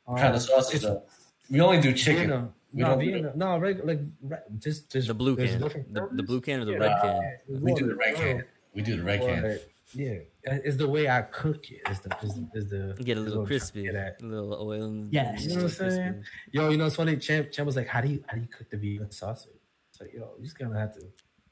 Um, 0.08 0.18
kind 0.18 0.36
of 0.36 0.42
sausage 0.42 0.78
it's 0.78 0.84
though? 0.84 1.04
We 1.50 1.62
only 1.62 1.80
do 1.80 1.94
chicken. 1.94 2.28
Vienna. 2.30 2.50
We 2.74 2.82
no, 2.82 2.88
don't 2.90 3.00
do 3.00 3.12
Vienna. 3.12 3.32
No, 3.36 3.58
regular, 3.60 3.88
like 3.94 4.00
re- 4.24 4.38
just, 4.58 4.92
just 4.92 5.08
the 5.08 5.14
blue 5.14 5.36
can, 5.36 5.60
the, 5.60 6.10
the 6.12 6.24
blue 6.24 6.42
can 6.42 6.62
or 6.62 6.66
the 6.66 6.72
Yeah. 6.72 6.78
red 6.80 7.02
can. 7.02 7.62
We 7.62 7.74
do 7.76 7.88
the 7.88 7.96
red 7.96 8.16
can. 8.16 8.44
We 8.74 8.82
do 8.82 8.98
the 8.98 9.04
red 9.04 9.22
can. 9.22 9.46
Or- 9.46 9.60
Yeah, 9.94 10.20
it's 10.44 10.78
the 10.78 10.90
way 10.90 11.08
I 11.08 11.22
cook 11.22 11.70
it. 11.70 11.82
it. 11.86 11.92
Is 11.92 12.00
the 12.00 12.18
is, 12.24 12.38
is 12.56 12.70
the 12.72 12.96
get 13.04 13.18
a 13.18 13.22
little 13.22 13.44
what 13.44 13.44
I'm 13.44 13.46
trying 13.46 13.46
to 13.46 13.46
crispy, 13.46 13.84
get 13.84 13.96
a 13.96 14.26
little 14.26 14.54
oil. 14.56 14.84
And 14.84 15.14
Yes. 15.14 15.44
You 15.44 15.50
know 15.50 15.56
what 15.56 15.64
I'm 15.64 15.70
saying? 15.92 16.24
Yo, 16.52 16.70
you 16.70 16.78
know 16.78 16.86
it's 16.88 16.96
funny? 16.96 17.18
Champ, 17.18 17.52
Champ 17.52 17.66
was 17.68 17.76
like, 17.76 17.88
"How 17.88 18.02
do 18.02 18.08
you 18.10 18.24
how 18.28 18.36
do 18.36 18.42
you 18.42 18.48
cook 18.48 18.70
the 18.72 18.78
vegan 18.78 19.12
sausage?" 19.12 19.52
It's 19.92 20.02
like, 20.02 20.14
yo, 20.14 20.34
you 20.38 20.44
just 20.46 20.58
gonna 20.58 20.80
have 20.80 20.94
to 20.96 21.02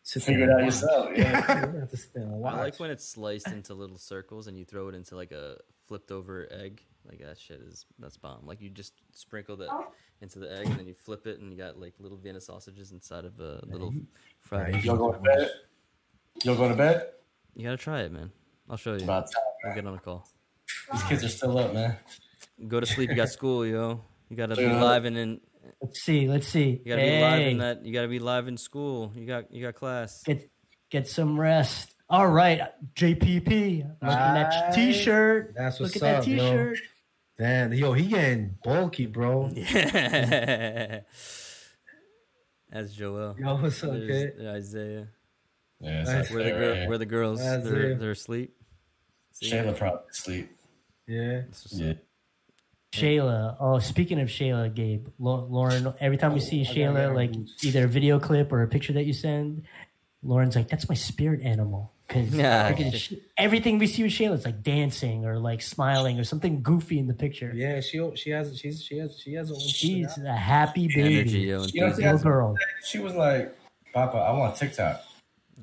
sit 0.08 0.24
Figure 0.24 0.46
it 0.46 0.50
out 0.50 0.64
yourself. 0.64 1.10
Yeah. 1.18 1.66
You're 1.74 1.82
have 1.82 1.92
to 1.92 1.98
sit 1.98 2.12
watch. 2.16 2.54
I 2.54 2.60
like 2.60 2.80
when 2.80 2.92
it's 2.92 3.06
sliced 3.06 3.50
into 3.50 3.74
little 3.74 3.98
circles 3.98 4.48
and 4.48 4.58
you 4.58 4.64
throw 4.64 4.88
it 4.88 4.96
into 4.96 5.18
like 5.18 5.34
a 5.34 5.58
flipped 5.86 6.12
over 6.12 6.48
egg. 6.50 6.82
Like 7.06 7.20
that 7.20 7.38
shit 7.38 7.60
is 7.60 7.86
that's 8.00 8.16
bomb. 8.16 8.46
Like 8.46 8.62
you 8.62 8.70
just 8.70 8.94
sprinkle 9.12 9.58
that 9.58 9.68
oh. 9.70 9.88
into 10.22 10.40
the 10.40 10.50
egg 10.50 10.68
and 10.68 10.80
then 10.80 10.88
you 10.88 10.94
flip 10.94 11.28
it 11.28 11.40
and 11.40 11.52
you 11.52 11.58
got 11.58 11.78
like 11.78 11.94
little 12.00 12.18
Vienna 12.18 12.40
sausages 12.40 12.94
inside 12.94 13.26
of 13.26 13.38
a 13.42 13.62
little 13.66 13.94
fried. 14.40 14.72
Nah, 14.72 14.78
egg. 14.78 14.86
you- 14.86 14.92
Y'all 14.92 14.98
going 14.98 15.14
to 15.14 15.20
bed? 15.20 15.52
Y'all 16.44 16.56
going 16.56 16.72
to 16.72 16.78
bed? 16.78 17.08
You 17.54 17.64
gotta 17.64 17.78
try 17.78 18.02
it, 18.02 18.12
man. 18.12 18.32
I'll 18.70 18.78
show 18.78 18.94
you. 18.94 19.04
About 19.04 19.32
time. 19.32 19.44
We'll 19.64 19.76
get 19.76 19.86
on 19.88 19.96
a 19.96 20.00
call. 20.00 20.30
These 20.94 21.04
kids 21.04 21.24
are 21.24 21.30
still 21.30 21.58
up, 21.58 21.74
man. 21.74 21.98
Go 22.68 22.80
to 22.80 22.86
sleep. 22.86 23.10
You 23.10 23.16
got 23.16 23.30
school, 23.30 23.66
yo. 23.66 24.04
You 24.30 24.38
gotta 24.38 24.56
be 24.56 24.62
Yeah. 24.62 24.82
live 24.82 25.06
and 25.06 25.18
in 25.18 25.42
Let's 25.82 26.02
see. 26.02 26.28
Let's 26.28 26.48
see. 26.48 26.82
You 26.84 26.96
gotta 26.96 27.02
be 27.02 27.22
live 27.22 27.42
in 27.42 27.58
that. 27.60 27.86
You 27.86 27.94
gotta 27.94 28.08
be 28.08 28.20
live 28.20 28.48
in 28.48 28.58
school. 28.58 29.12
You 29.16 29.26
got 29.26 29.52
you 29.54 29.62
got 29.64 29.76
class. 29.76 30.22
Get 30.24 30.50
get 30.90 31.08
some 31.08 31.40
rest. 31.40 31.94
All 32.10 32.28
right, 32.28 32.62
JPP. 32.96 33.80
Look 34.02 34.12
at 34.12 34.34
that 34.52 34.72
Aight. 34.72 34.76
t-shirt. 34.76 35.54
That's 35.58 35.80
Look 35.80 35.88
what's 35.92 35.96
at 35.98 36.02
that 36.02 36.20
up, 36.22 36.28
yo. 36.28 36.36
t-shirt. 36.38 36.78
Damn, 37.38 37.74
yo, 37.74 37.94
he 37.94 38.08
getting 38.08 38.56
bulky, 38.64 39.06
bro. 39.06 39.52
Yeah. 39.54 41.02
That's 42.72 42.94
Joel. 42.94 43.36
Yo, 43.40 43.56
what's 43.58 43.84
up, 43.84 43.92
There's 43.92 44.08
kid? 44.36 44.46
Isaiah. 44.48 45.08
Yeah, 45.80 46.02
it's 46.02 46.10
Nice. 46.10 46.30
like 46.30 46.36
Where 46.36 46.44
the 46.44 46.52
right 46.52 46.60
girl, 46.80 46.88
where 46.90 46.98
the 46.98 47.06
girls 47.06 47.40
That's 47.40 47.64
they're 47.64 47.92
it. 47.92 48.00
they're 48.00 48.12
asleep. 48.12 48.54
See? 49.34 49.52
Shayla 49.52 49.78
probably 49.78 50.02
asleep. 50.10 50.50
Yeah. 51.08 51.42
That's 51.42 51.66
what's 51.66 51.80
Yeah. 51.80 51.92
up. 51.92 51.98
Shayla. 52.94 53.58
Oh, 53.60 53.80
speaking 53.80 54.20
of 54.20 54.30
Shayla, 54.30 54.74
Gabe, 54.74 55.08
Lauren. 55.20 55.94
Every 56.00 56.18
time 56.18 56.34
we 56.34 56.40
oh, 56.40 56.44
see 56.44 56.62
I 56.62 56.66
Shayla, 56.66 57.14
like 57.14 57.32
boots. 57.34 57.64
either 57.64 57.86
a 57.86 57.88
video 57.88 58.20
clip 58.20 58.52
or 58.52 58.64
a 58.64 58.68
picture 58.68 58.94
that 58.94 59.06
you 59.06 59.14
send, 59.14 59.64
Lauren's 60.24 60.56
like, 60.56 60.70
"That's 60.70 60.88
my 60.90 60.96
spirit 60.96 61.42
animal." 61.42 61.94
Because 62.08 62.34
Yeah. 62.34 62.74
everything 63.38 63.80
we 63.80 63.88
see 63.88 64.04
with 64.04 64.14
Shayla 64.14 64.36
is 64.36 64.46
like 64.46 64.64
dancing 64.64 65.26
or 65.26 65.38
like 65.38 65.62
smiling 65.62 66.18
or 66.20 66.24
something 66.24 66.62
goofy 66.64 67.00
in 67.00 67.08
the 67.08 67.14
picture. 67.14 67.52
Yeah, 67.54 67.82
she 67.82 68.00
she 68.16 68.30
has 68.30 68.58
she's 68.58 68.82
she 68.82 68.98
has 69.00 69.20
she 69.20 69.34
has 69.34 69.50
her 69.50 69.56
own 69.56 69.60
She's 69.60 70.18
a 70.20 70.34
happy 70.36 70.88
baby, 70.88 71.20
Energy, 71.20 71.40
yo, 71.40 71.66
You 71.66 72.02
know, 72.02 72.18
girl. 72.18 72.56
She 72.86 73.00
was 73.00 73.14
like, 73.14 73.54
Papa, 73.94 74.18
I 74.18 74.32
want 74.32 74.56
TikTok. 74.56 75.04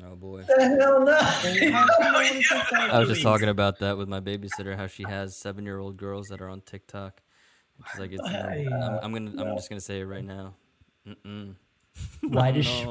Oh 0.03 0.17
boy. 0.17 0.43
The 0.43 0.77
hell 0.81 1.05
no. 1.05 1.17
I 2.93 2.99
was 2.99 3.09
just 3.09 3.23
talking 3.23 3.49
about 3.49 3.79
that 3.79 3.97
with 3.97 4.09
my 4.09 4.21
babysitter. 4.21 4.77
How 4.77 4.87
she 4.89 5.05
has 5.05 5.37
seven-year-old 5.37 5.97
girls 5.97 6.27
that 6.29 6.41
are 6.41 6.49
on 6.49 6.63
TikTok. 6.63 7.23
She's 7.93 8.01
like, 8.01 8.13
it's, 8.13 8.23
um, 8.23 8.35
I'm, 8.35 8.99
I'm 9.03 9.13
gonna, 9.13 9.43
I'm 9.51 9.57
just 9.57 9.69
gonna 9.69 9.81
say 9.81 10.01
it 10.01 10.05
right 10.05 10.25
now. 10.25 10.55
Mm-mm. 11.07 11.55
Why 12.23 12.51
does 12.51 12.67
she, 12.67 12.85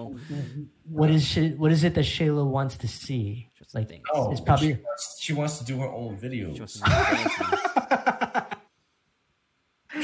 what 0.89 1.09
is 1.09 1.25
she, 1.25 1.49
what 1.49 1.71
is 1.73 1.83
it 1.83 1.93
that 1.95 2.05
Shayla 2.05 2.45
wants 2.45 2.77
to 2.77 2.87
see? 2.87 3.49
Just 3.57 3.75
Like, 3.75 3.89
think. 3.89 4.03
Oh, 4.13 4.31
it's 4.31 4.39
probably 4.39 4.67
she 4.67 4.73
wants, 4.81 5.17
she 5.19 5.33
wants 5.33 5.57
to 5.59 5.65
do 5.65 5.77
her 5.79 5.87
own 5.89 6.17
videos. 6.17 6.53
She 6.53 6.59
wants 6.59 6.79
to. 6.79 8.47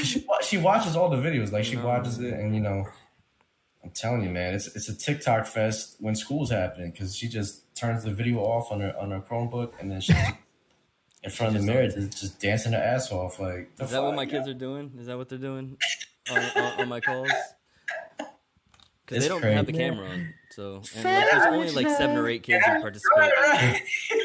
She, 0.04 0.24
she 0.42 0.56
watches 0.56 0.96
all 0.96 1.08
the 1.10 1.16
videos. 1.16 1.50
Like 1.52 1.64
she 1.64 1.74
No. 1.76 1.84
watches 1.86 2.18
it, 2.20 2.32
and 2.34 2.54
you 2.54 2.60
know, 2.60 2.86
I'm 3.82 3.90
telling 3.90 4.22
you, 4.22 4.30
man, 4.30 4.54
it's 4.54 4.74
it's 4.76 4.88
a 4.88 4.94
TikTok 4.96 5.46
fest 5.46 5.96
when 6.00 6.14
school's 6.14 6.50
happening 6.50 6.90
because 6.90 7.16
she 7.16 7.28
just 7.28 7.74
turns 7.74 8.04
the 8.04 8.10
video 8.12 8.40
off 8.40 8.70
on 8.70 8.80
her 8.80 8.94
on 8.98 9.10
her 9.10 9.20
Chromebook, 9.20 9.72
and 9.80 9.90
then 9.90 10.00
she's 10.00 10.16
in 11.22 11.30
front 11.30 11.56
of 11.56 11.62
the 11.62 11.66
mirror 11.72 11.88
just, 11.88 12.20
just 12.20 12.40
dancing 12.40 12.72
her 12.72 12.78
ass 12.78 13.10
off. 13.10 13.38
Like, 13.38 13.74
the 13.76 13.84
Is 13.84 13.90
that 13.90 14.02
what 14.02 14.14
my 14.14 14.26
kids 14.26 14.48
are 14.48 14.54
doing? 14.54 14.92
Is 14.98 15.06
that 15.06 15.16
what 15.16 15.28
they're 15.28 15.38
doing 15.38 15.76
on, 16.30 16.38
on, 16.38 16.80
on 16.80 16.88
my 16.88 17.00
calls? 17.00 17.30
Because 19.06 19.24
they 19.24 19.28
don't 19.28 19.42
have 19.42 19.66
the 19.66 19.72
camera 19.72 20.08
on. 20.08 20.34
So 20.50 20.82
and 20.94 21.04
like, 21.04 21.30
there's 21.32 21.46
only 21.46 21.70
like 21.72 21.88
seven 21.96 22.16
or 22.16 22.28
eight 22.28 22.44
kids 22.44 22.64
who 22.64 22.80
participate. 22.80 23.18
Right, 23.18 23.82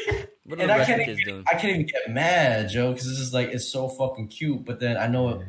right. 0.08 0.28
What 0.44 0.60
are 0.60 0.62
And 0.62 0.70
the 0.70 0.74
I 0.74 0.78
rest 0.78 0.90
of 0.90 0.96
can't, 0.96 0.98
the 0.98 1.04
kids 1.06 1.20
even, 1.22 1.34
doing? 1.34 1.44
I 1.48 1.50
can't 1.54 1.64
even 1.74 1.86
get 1.86 2.10
mad, 2.10 2.68
Joe, 2.68 2.92
because 2.92 3.08
it's 3.08 3.18
just 3.18 3.34
like 3.34 3.48
it's 3.48 3.66
so 3.68 3.88
fucking 3.88 4.28
cute. 4.28 4.64
But 4.64 4.78
then 4.78 4.96
I 4.96 5.08
know, 5.08 5.28
it, 5.30 5.46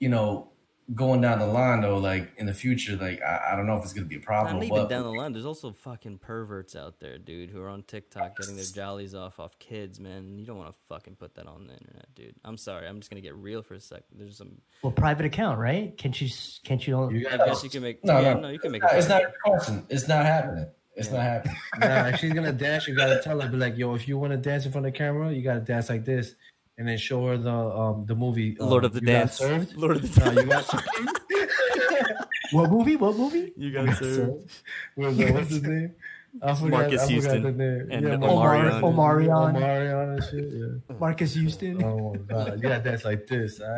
you 0.00 0.08
know, 0.08 0.50
going 0.94 1.20
down 1.20 1.38
the 1.38 1.46
line 1.46 1.80
though, 1.80 1.98
like 1.98 2.32
in 2.36 2.46
the 2.46 2.54
future, 2.54 2.96
like 2.96 3.20
I, 3.22 3.52
I 3.52 3.56
don't 3.56 3.66
know 3.66 3.76
if 3.76 3.84
it's 3.84 3.92
gonna 3.92 4.06
be 4.06 4.16
a 4.16 4.20
problem. 4.20 4.54
Not 4.54 4.62
or 4.62 4.64
even 4.64 4.88
down 4.88 5.02
the 5.04 5.12
line. 5.12 5.32
There's 5.32 5.46
also 5.46 5.72
fucking 5.72 6.18
perverts 6.18 6.74
out 6.76 7.00
there, 7.00 7.18
dude, 7.18 7.50
who 7.50 7.60
are 7.62 7.68
on 7.68 7.82
TikTok 7.82 8.36
getting 8.36 8.56
their 8.56 8.64
jollies 8.64 9.14
off 9.14 9.38
off 9.40 9.58
kids, 9.58 10.00
man. 10.00 10.38
You 10.38 10.46
don't 10.46 10.58
want 10.58 10.70
to 10.70 10.76
fucking 10.88 11.16
put 11.16 11.34
that 11.36 11.46
on 11.46 11.66
the 11.66 11.74
internet, 11.74 12.14
dude. 12.14 12.34
I'm 12.44 12.56
sorry. 12.56 12.86
I'm 12.86 13.00
just 13.00 13.10
gonna 13.10 13.20
get 13.20 13.34
real 13.34 13.62
for 13.62 13.74
a 13.74 13.80
sec. 13.80 14.02
There's 14.12 14.36
some. 14.36 14.60
well, 14.82 14.92
private 14.92 15.26
account, 15.26 15.58
right? 15.58 15.96
Can't 15.96 16.18
you? 16.20 16.28
Can't 16.64 16.86
you? 16.86 17.10
You 17.10 17.28
I 17.28 17.36
got 17.36 17.46
guess 17.46 17.64
you 17.64 17.70
can 17.70 17.82
make. 17.82 18.04
No, 18.04 18.20
yeah, 18.20 18.34
no. 18.34 18.40
no, 18.40 18.48
you 18.48 18.58
can 18.58 18.72
make. 18.72 18.82
No, 18.82 18.88
a 18.88 18.96
it's 18.96 19.08
not 19.08 19.22
private- 19.22 19.36
a 19.36 19.50
question. 19.50 19.86
It's 19.88 20.08
not 20.08 20.24
happening. 20.26 20.66
It's 20.94 21.10
not 21.10 21.22
happening. 21.22 21.56
Nah, 21.80 22.08
if 22.08 22.20
she's 22.20 22.34
gonna 22.34 22.52
dance, 22.52 22.86
you 22.86 22.94
gotta 22.94 23.20
tell 23.22 23.40
her, 23.40 23.48
be 23.48 23.56
like, 23.56 23.78
yo, 23.78 23.94
if 23.94 24.06
you 24.06 24.18
want 24.18 24.32
to 24.32 24.36
dance 24.36 24.66
in 24.66 24.72
front 24.72 24.86
of 24.86 24.92
the 24.92 24.98
camera, 24.98 25.32
you 25.32 25.42
gotta 25.42 25.60
dance 25.60 25.88
like 25.88 26.04
this, 26.04 26.34
and 26.78 26.88
then 26.88 26.98
show 26.98 27.26
her 27.26 27.36
the 27.36 27.52
um 27.52 28.04
the 28.06 28.14
movie 28.14 28.56
um, 28.58 28.68
Lord 28.68 28.84
of 28.84 28.92
the 28.92 29.00
Dance. 29.00 29.34
Served. 29.34 29.76
Lord 29.82 29.96
of 29.96 30.02
the 30.14 30.30
No, 30.32 30.40
you 30.42 30.48
got 30.48 30.64
served. 30.64 30.88
What 32.52 32.70
movie? 32.70 32.96
What 32.96 33.16
movie? 33.16 33.52
You 33.56 33.68
You 33.68 33.72
got 33.72 33.88
are. 33.88 33.94
served. 33.94 34.50
What's, 34.94 35.16
the, 35.16 35.30
what's 35.32 35.48
his 35.48 35.62
name? 35.62 35.94
I 36.42 36.54
forgot, 36.54 36.70
Marques 36.70 36.92
I 36.92 36.96
forgot 36.98 37.08
Houston 37.10 37.42
the 37.42 37.52
name. 37.52 37.88
and 37.90 38.06
yeah, 38.06 38.16
Omarion. 38.16 38.80
Omarion. 38.82 39.54
Omarion 39.54 40.14
and 40.14 40.24
shit. 40.24 40.52
Yeah. 40.90 40.96
Marques 40.98 41.32
Houston. 41.34 41.82
Oh 41.82 42.12
my 42.12 42.18
god, 42.18 42.56
you 42.56 42.62
gotta 42.62 42.82
dance 42.84 43.04
like 43.06 43.26
this, 43.26 43.60
all 43.60 43.70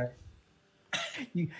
right? 1.34 1.48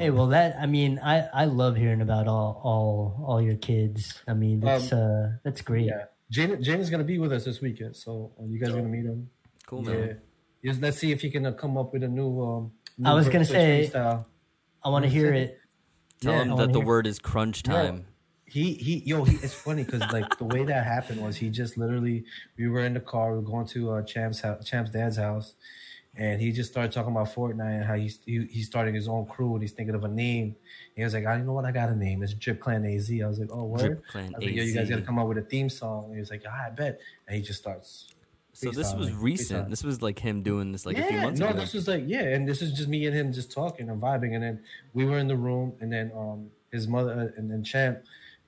Hey, 0.00 0.10
well, 0.10 0.26
that 0.28 0.56
I 0.60 0.66
mean, 0.66 0.98
I 0.98 1.28
I 1.32 1.44
love 1.44 1.76
hearing 1.76 2.00
about 2.00 2.26
all 2.26 2.60
all 2.64 3.24
all 3.24 3.40
your 3.40 3.54
kids. 3.54 4.20
I 4.26 4.34
mean, 4.34 4.58
that's 4.58 4.92
uh 4.92 5.34
that's 5.44 5.60
great. 5.62 5.86
Yeah. 5.86 6.06
Jane, 6.28 6.60
Jane 6.60 6.80
is 6.80 6.90
gonna 6.90 7.04
be 7.04 7.18
with 7.20 7.32
us 7.32 7.44
this 7.44 7.60
weekend, 7.60 7.94
so 7.94 8.32
uh, 8.40 8.44
you 8.46 8.58
guys 8.58 8.70
are 8.70 8.78
gonna 8.82 8.88
meet 8.88 9.04
him. 9.04 9.30
Cool, 9.64 9.88
Yeah. 9.88 10.14
Man. 10.66 10.72
Just 10.72 10.82
let's 10.82 10.98
see 10.98 11.12
if 11.12 11.20
he 11.22 11.30
can 11.30 11.46
uh, 11.46 11.52
come 11.52 11.76
up 11.76 11.92
with 11.92 12.02
a 12.02 12.08
new. 12.08 12.40
um 12.42 12.72
new 12.98 13.08
I 13.10 13.14
was 13.14 13.28
gonna 13.28 13.44
say- 13.44 13.88
freestyle. 13.92 14.24
I 14.84 14.88
want 14.88 15.04
to 15.04 15.08
hear 15.10 15.32
it. 15.34 15.58
Tell 16.20 16.32
Yeah, 16.32 16.42
him 16.44 16.56
that 16.56 16.72
the 16.72 16.80
word 16.80 17.06
is 17.06 17.18
crunch 17.18 17.62
time. 17.62 18.06
He 18.48 18.74
he 18.74 19.02
yo 19.04 19.24
he 19.24 19.36
it's 19.42 19.52
funny 19.52 19.82
because 19.82 20.00
like 20.12 20.38
the 20.38 20.44
way 20.44 20.64
that 20.64 20.84
happened 20.86 21.20
was 21.20 21.36
he 21.36 21.50
just 21.50 21.76
literally 21.76 22.24
we 22.56 22.68
were 22.68 22.84
in 22.84 22.94
the 22.94 23.00
car 23.00 23.32
we 23.32 23.38
were 23.38 23.42
going 23.50 23.66
to 23.68 23.90
uh, 23.90 24.02
Champ's 24.02 24.40
house, 24.40 24.64
Champ's 24.64 24.90
dad's 24.92 25.16
house, 25.16 25.54
and 26.14 26.40
he 26.40 26.52
just 26.52 26.70
started 26.70 26.92
talking 26.92 27.10
about 27.10 27.34
Fortnite 27.34 27.78
and 27.80 27.84
how 27.84 27.94
he's 27.96 28.20
he, 28.24 28.46
he's 28.48 28.66
starting 28.66 28.94
his 28.94 29.08
own 29.08 29.26
crew 29.26 29.54
and 29.54 29.62
he's 29.62 29.72
thinking 29.72 29.96
of 29.96 30.04
a 30.04 30.08
name. 30.08 30.44
And 30.44 30.54
he 30.94 31.02
was 31.02 31.12
like, 31.12 31.26
I 31.26 31.36
don't 31.36 31.44
know 31.46 31.54
what 31.54 31.64
I 31.64 31.72
got 31.72 31.88
a 31.88 31.96
name. 31.96 32.22
It's 32.22 32.34
Drip 32.34 32.60
Clan 32.60 32.86
AZ. 32.86 33.10
I 33.10 33.26
was 33.26 33.40
like, 33.40 33.50
oh 33.52 33.64
word. 33.64 33.80
Drip 33.80 34.06
Clan 34.06 34.32
I 34.34 34.38
was 34.38 34.46
like, 34.46 34.54
Yo, 34.54 34.62
you 34.62 34.74
guys 34.74 34.88
gotta 34.88 35.02
come 35.02 35.18
up 35.18 35.26
with 35.26 35.38
a 35.38 35.42
theme 35.42 35.68
song. 35.68 36.04
And 36.04 36.14
he 36.14 36.20
was 36.20 36.30
like, 36.30 36.44
yeah, 36.44 36.54
I 36.66 36.70
bet. 36.70 37.00
And 37.26 37.36
he 37.36 37.42
just 37.42 37.58
starts. 37.60 38.14
So 38.56 38.70
this 38.70 38.94
was 38.94 39.12
recent. 39.12 39.68
This 39.68 39.84
was 39.84 40.00
like 40.00 40.18
him 40.18 40.42
doing 40.42 40.72
this 40.72 40.86
like 40.86 40.96
yeah, 40.96 41.04
a 41.04 41.08
few 41.08 41.18
months 41.18 41.40
no, 41.40 41.48
ago. 41.48 41.58
this 41.58 41.74
was 41.74 41.86
like 41.86 42.04
yeah, 42.06 42.22
and 42.22 42.48
this 42.48 42.62
is 42.62 42.72
just 42.72 42.88
me 42.88 43.04
and 43.04 43.14
him 43.14 43.30
just 43.30 43.52
talking 43.52 43.90
and 43.90 44.00
vibing, 44.00 44.34
and 44.34 44.42
then 44.42 44.60
we 44.94 45.04
were 45.04 45.18
in 45.18 45.28
the 45.28 45.36
room, 45.36 45.74
and 45.80 45.92
then 45.92 46.10
um 46.16 46.50
his 46.72 46.88
mother 46.88 47.12
uh, 47.12 47.38
and 47.38 47.50
then 47.50 47.62
Champ 47.62 47.98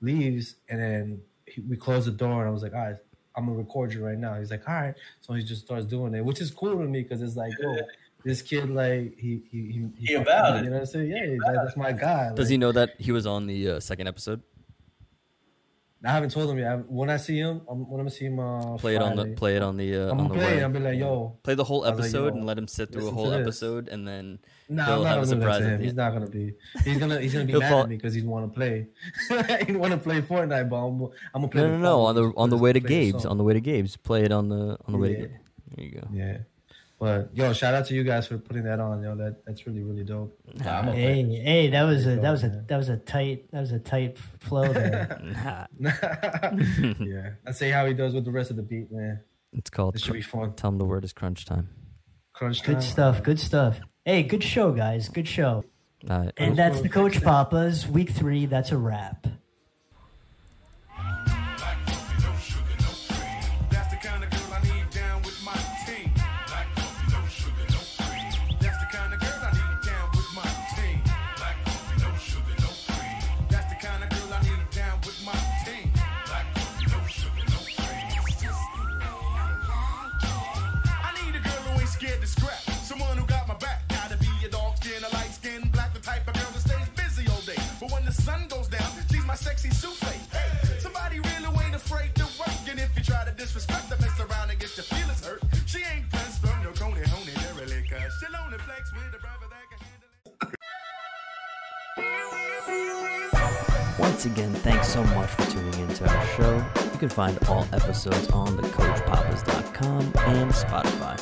leaves, 0.01 0.55
and 0.67 0.81
then 0.81 1.21
he, 1.45 1.61
we 1.61 1.77
close 1.77 2.05
the 2.05 2.11
door, 2.11 2.39
and 2.39 2.49
I 2.49 2.51
was 2.51 2.63
like, 2.63 2.73
all 2.73 2.79
right, 2.79 2.95
I'm 3.35 3.45
gonna 3.45 3.57
record 3.59 3.93
you 3.93 4.03
right 4.03 4.17
now. 4.17 4.33
He's 4.33 4.49
like, 4.49 4.67
all 4.67 4.73
right, 4.73 4.95
so 5.21 5.33
he 5.33 5.43
just 5.43 5.61
starts 5.61 5.85
doing 5.85 6.15
it, 6.15 6.25
which 6.25 6.41
is 6.41 6.49
cool 6.49 6.71
to 6.71 6.85
me 6.85 7.03
because 7.03 7.21
it's 7.21 7.35
like, 7.35 7.53
oh, 7.63 7.77
this 8.25 8.41
kid 8.41 8.71
like 8.71 9.15
he 9.15 9.43
he 9.51 9.61
he, 9.71 10.07
He 10.07 10.13
about 10.15 10.55
it. 10.55 10.63
you 10.63 10.71
know 10.71 10.77
what 10.77 10.79
I'm 10.79 10.85
saying? 10.87 11.11
Yeah, 11.11 11.37
like, 11.45 11.55
that's 11.55 11.77
my 11.77 11.91
guy. 11.91 12.29
Does 12.33 12.47
like, 12.47 12.49
he 12.49 12.57
know 12.57 12.71
that 12.71 12.95
he 12.97 13.11
was 13.11 13.27
on 13.27 13.45
the 13.45 13.69
uh, 13.69 13.79
second 13.79 14.07
episode? 14.07 14.41
I 16.05 16.11
haven't 16.11 16.29
told 16.29 16.49
him 16.49 16.57
yet. 16.57 16.89
When 16.89 17.09
I 17.09 17.17
see 17.17 17.37
him, 17.37 17.61
I'm, 17.69 17.79
when 17.89 17.99
I'm 17.99 18.05
gonna 18.05 18.09
see 18.09 18.25
him, 18.25 18.39
uh, 18.39 18.77
Play 18.77 18.95
it 18.95 19.01
on 19.01 19.17
the 19.17 19.25
play 19.35 19.57
it 19.57 19.61
on 19.61 19.75
the 19.75 19.95
uh, 19.95 20.11
I'm 20.11 20.17
gonna 20.17 20.29
play 20.33 20.63
I'll 20.63 20.69
be 20.69 20.79
like, 20.79 20.97
yo, 20.97 21.37
Play 21.43 21.55
the 21.55 21.63
whole 21.65 21.83
I 21.83 21.89
was 21.89 21.99
like, 21.99 22.05
episode 22.05 22.35
and 22.35 22.45
let 22.45 22.57
him 22.57 22.67
sit 22.67 22.91
through 22.91 23.09
a 23.09 23.11
whole 23.11 23.33
episode, 23.33 23.89
and 23.89 24.07
then 24.07 24.39
Nah, 24.69 24.85
He'll 24.85 24.93
I'm 24.93 25.03
not 25.03 25.09
have 25.09 25.23
a 25.23 25.25
gonna 25.25 25.25
do 25.25 25.39
that 25.39 25.41
surprise 25.41 25.59
to 25.61 25.69
him. 25.69 25.81
He's 25.81 25.95
not 25.95 26.13
gonna 26.13 26.27
be. 26.29 26.53
He's 26.85 26.97
gonna. 26.99 27.19
He's 27.19 27.33
gonna 27.33 27.45
be 27.45 27.53
mad 27.59 27.69
fall- 27.69 27.81
at 27.83 27.89
me 27.89 27.95
because 27.97 28.13
he 28.15 28.21
want 28.21 28.45
to 28.49 28.55
play. 28.55 28.87
he 29.65 29.75
want 29.75 29.91
to 29.91 29.97
play 29.99 30.21
Fortnite, 30.21 30.69
but 30.69 30.75
I'm, 30.77 31.01
I'm 31.33 31.41
gonna 31.41 31.47
play. 31.49 31.61
no, 31.63 31.67
no, 31.69 31.73
the 31.73 31.79
no, 31.81 32.01
on 32.05 32.15
the 32.15 32.33
on 32.37 32.49
the 32.51 32.57
way 32.57 32.71
to 32.73 32.79
play 32.79 33.11
Gabe's, 33.11 33.25
on 33.25 33.37
the 33.37 33.43
way 33.43 33.53
to 33.53 33.61
Gabe's, 33.61 33.97
play 33.97 34.23
it 34.23 34.31
on 34.31 34.47
the 34.49 34.77
on 34.85 34.91
the 34.93 34.97
way 34.97 35.07
to 35.09 35.13
Yeah. 35.13 35.25
Gabe. 35.25 35.31
There 35.75 35.85
you 35.85 35.91
go. 35.91 36.07
Yeah, 36.13 36.37
but 36.99 37.29
yo, 37.33 37.53
shout 37.53 37.73
out 37.73 37.85
to 37.87 37.93
you 37.95 38.03
guys 38.03 38.27
for 38.27 38.37
putting 38.37 38.63
that 38.63 38.79
on. 38.79 39.01
Yo, 39.01 39.15
that 39.15 39.45
that's 39.45 39.65
really 39.65 39.81
really 39.83 40.03
dope. 40.03 40.37
Nah, 40.55 40.79
I'm 40.79 40.89
a 40.89 40.91
Hey, 40.93 41.23
hey, 41.23 41.69
that 41.69 41.83
was 41.83 42.05
a 42.05 42.17
that 42.17 42.31
was 42.31 42.43
a 42.43 42.63
that 42.67 42.77
was 42.77 42.89
a 42.89 42.97
tight 42.97 43.49
that 43.51 43.61
was 43.61 43.71
a 43.71 43.79
tight 43.79 44.17
flow 44.39 44.71
there. 44.71 45.19
Nah, 45.79 45.91
yeah, 46.99 47.31
I 47.47 47.51
say 47.51 47.69
how 47.71 47.85
he 47.85 47.93
does 47.93 48.13
with 48.13 48.25
the 48.25 48.31
rest 48.31 48.49
of 48.51 48.57
the 48.57 48.63
beat, 48.63 48.91
man. 48.91 49.21
it's 49.53 49.69
called. 49.69 49.95
It 49.95 50.01
should 50.01 50.13
be 50.13 50.21
fun. 50.21 50.53
Tell 50.55 50.69
him 50.71 50.77
the 50.77 50.85
word 50.85 51.03
is 51.05 51.13
crunch 51.13 51.45
time. 51.45 51.69
Crunch 52.33 52.61
time. 52.61 52.75
Good 52.75 52.83
stuff. 52.83 53.23
Good 53.23 53.39
stuff. 53.39 53.79
Hey, 54.05 54.23
good 54.23 54.43
show, 54.43 54.71
guys. 54.71 55.07
Good 55.09 55.27
show. 55.27 55.63
All 56.09 56.19
right. 56.19 56.33
And 56.37 56.57
that's 56.57 56.81
the 56.81 56.89
Coach 56.89 57.21
Papas 57.21 57.87
week 57.87 58.09
three. 58.11 58.45
That's 58.45 58.71
a 58.71 58.77
wrap. 58.77 59.27
Disrespect 93.39 93.89
mess 94.01 94.19
around 94.19 94.49
and 94.49 94.59
get 94.59 94.75
your 94.75 94.83
feelings 94.83 95.25
hurt. 95.25 95.41
She 95.65 95.79
ain't 95.79 96.05
from 96.11 96.61
no 96.61 96.71
coney, 96.71 97.01
honey, 97.07 97.31
really, 97.57 97.87
cause 97.87 98.11
she 98.19 98.25
only 98.43 98.57
flex 98.59 98.91
with 98.91 99.15
a 99.15 99.19
brother 99.19 99.47
that 99.49 99.63
can 99.71 99.79
handle 99.87 100.09
it. 103.95 103.99
once 103.99 104.25
again, 104.25 104.53
thanks 104.55 104.89
so 104.89 105.01
much 105.15 105.29
for 105.29 105.45
tuning 105.51 105.79
into 105.79 106.05
our 106.05 106.25
show. 106.35 106.57
You 106.91 106.99
can 106.99 107.07
find 107.07 107.39
all 107.47 107.65
episodes 107.71 108.29
on 108.31 108.57
thecoachpapas.com 108.57 110.01
and 110.01 110.51
Spotify. 110.51 111.17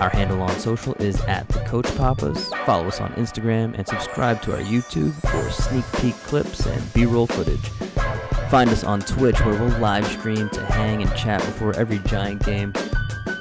Our 0.00 0.10
handle 0.10 0.42
on 0.42 0.50
social 0.60 0.94
is 0.94 1.20
at 1.22 1.48
the 1.48 1.58
Coach 1.60 1.92
Papas. 1.96 2.48
Follow 2.64 2.86
us 2.86 3.00
on 3.00 3.10
Instagram 3.14 3.74
and 3.76 3.88
subscribe 3.88 4.40
to 4.42 4.52
our 4.54 4.62
YouTube 4.62 5.14
for 5.22 5.50
sneak 5.50 5.84
peek 6.00 6.14
clips 6.26 6.64
and 6.66 6.92
B-roll 6.92 7.26
footage. 7.26 7.95
Find 8.50 8.70
us 8.70 8.84
on 8.84 9.00
Twitch 9.00 9.40
where 9.40 9.60
we'll 9.60 9.78
live 9.80 10.06
stream 10.06 10.48
to 10.50 10.64
hang 10.66 11.02
and 11.02 11.14
chat 11.16 11.40
before 11.40 11.74
every 11.74 11.98
Giant 12.00 12.44
game. 12.44 12.72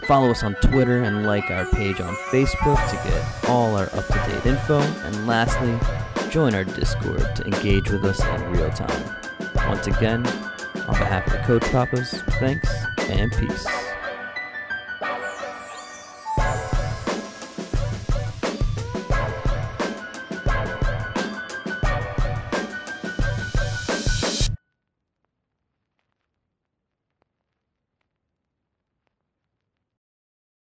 Follow 0.08 0.32
us 0.32 0.44
on 0.44 0.56
Twitter 0.56 1.04
and 1.04 1.26
like 1.26 1.50
our 1.52 1.66
page 1.66 2.02
on 2.02 2.14
Facebook 2.32 2.90
to 2.90 2.96
get 3.08 3.50
all 3.50 3.76
our 3.76 3.86
up-to-date 3.86 4.46
info. 4.46 4.80
And 4.80 5.28
lastly, 5.28 5.78
join 6.30 6.56
our 6.56 6.64
Discord 6.64 7.36
to 7.36 7.46
engage 7.46 7.90
with 7.90 8.04
us 8.04 8.20
in 8.24 8.52
real 8.52 8.72
time. 8.72 9.16
Once 9.68 9.88
again, 9.88 10.26
on 10.88 10.96
behalf 10.98 11.28
of 11.28 11.34
the 11.34 11.40
Coach 11.40 11.64
Papas, 11.72 12.22
thanks 12.40 12.70
and 13.10 13.32
peace. 13.32 13.85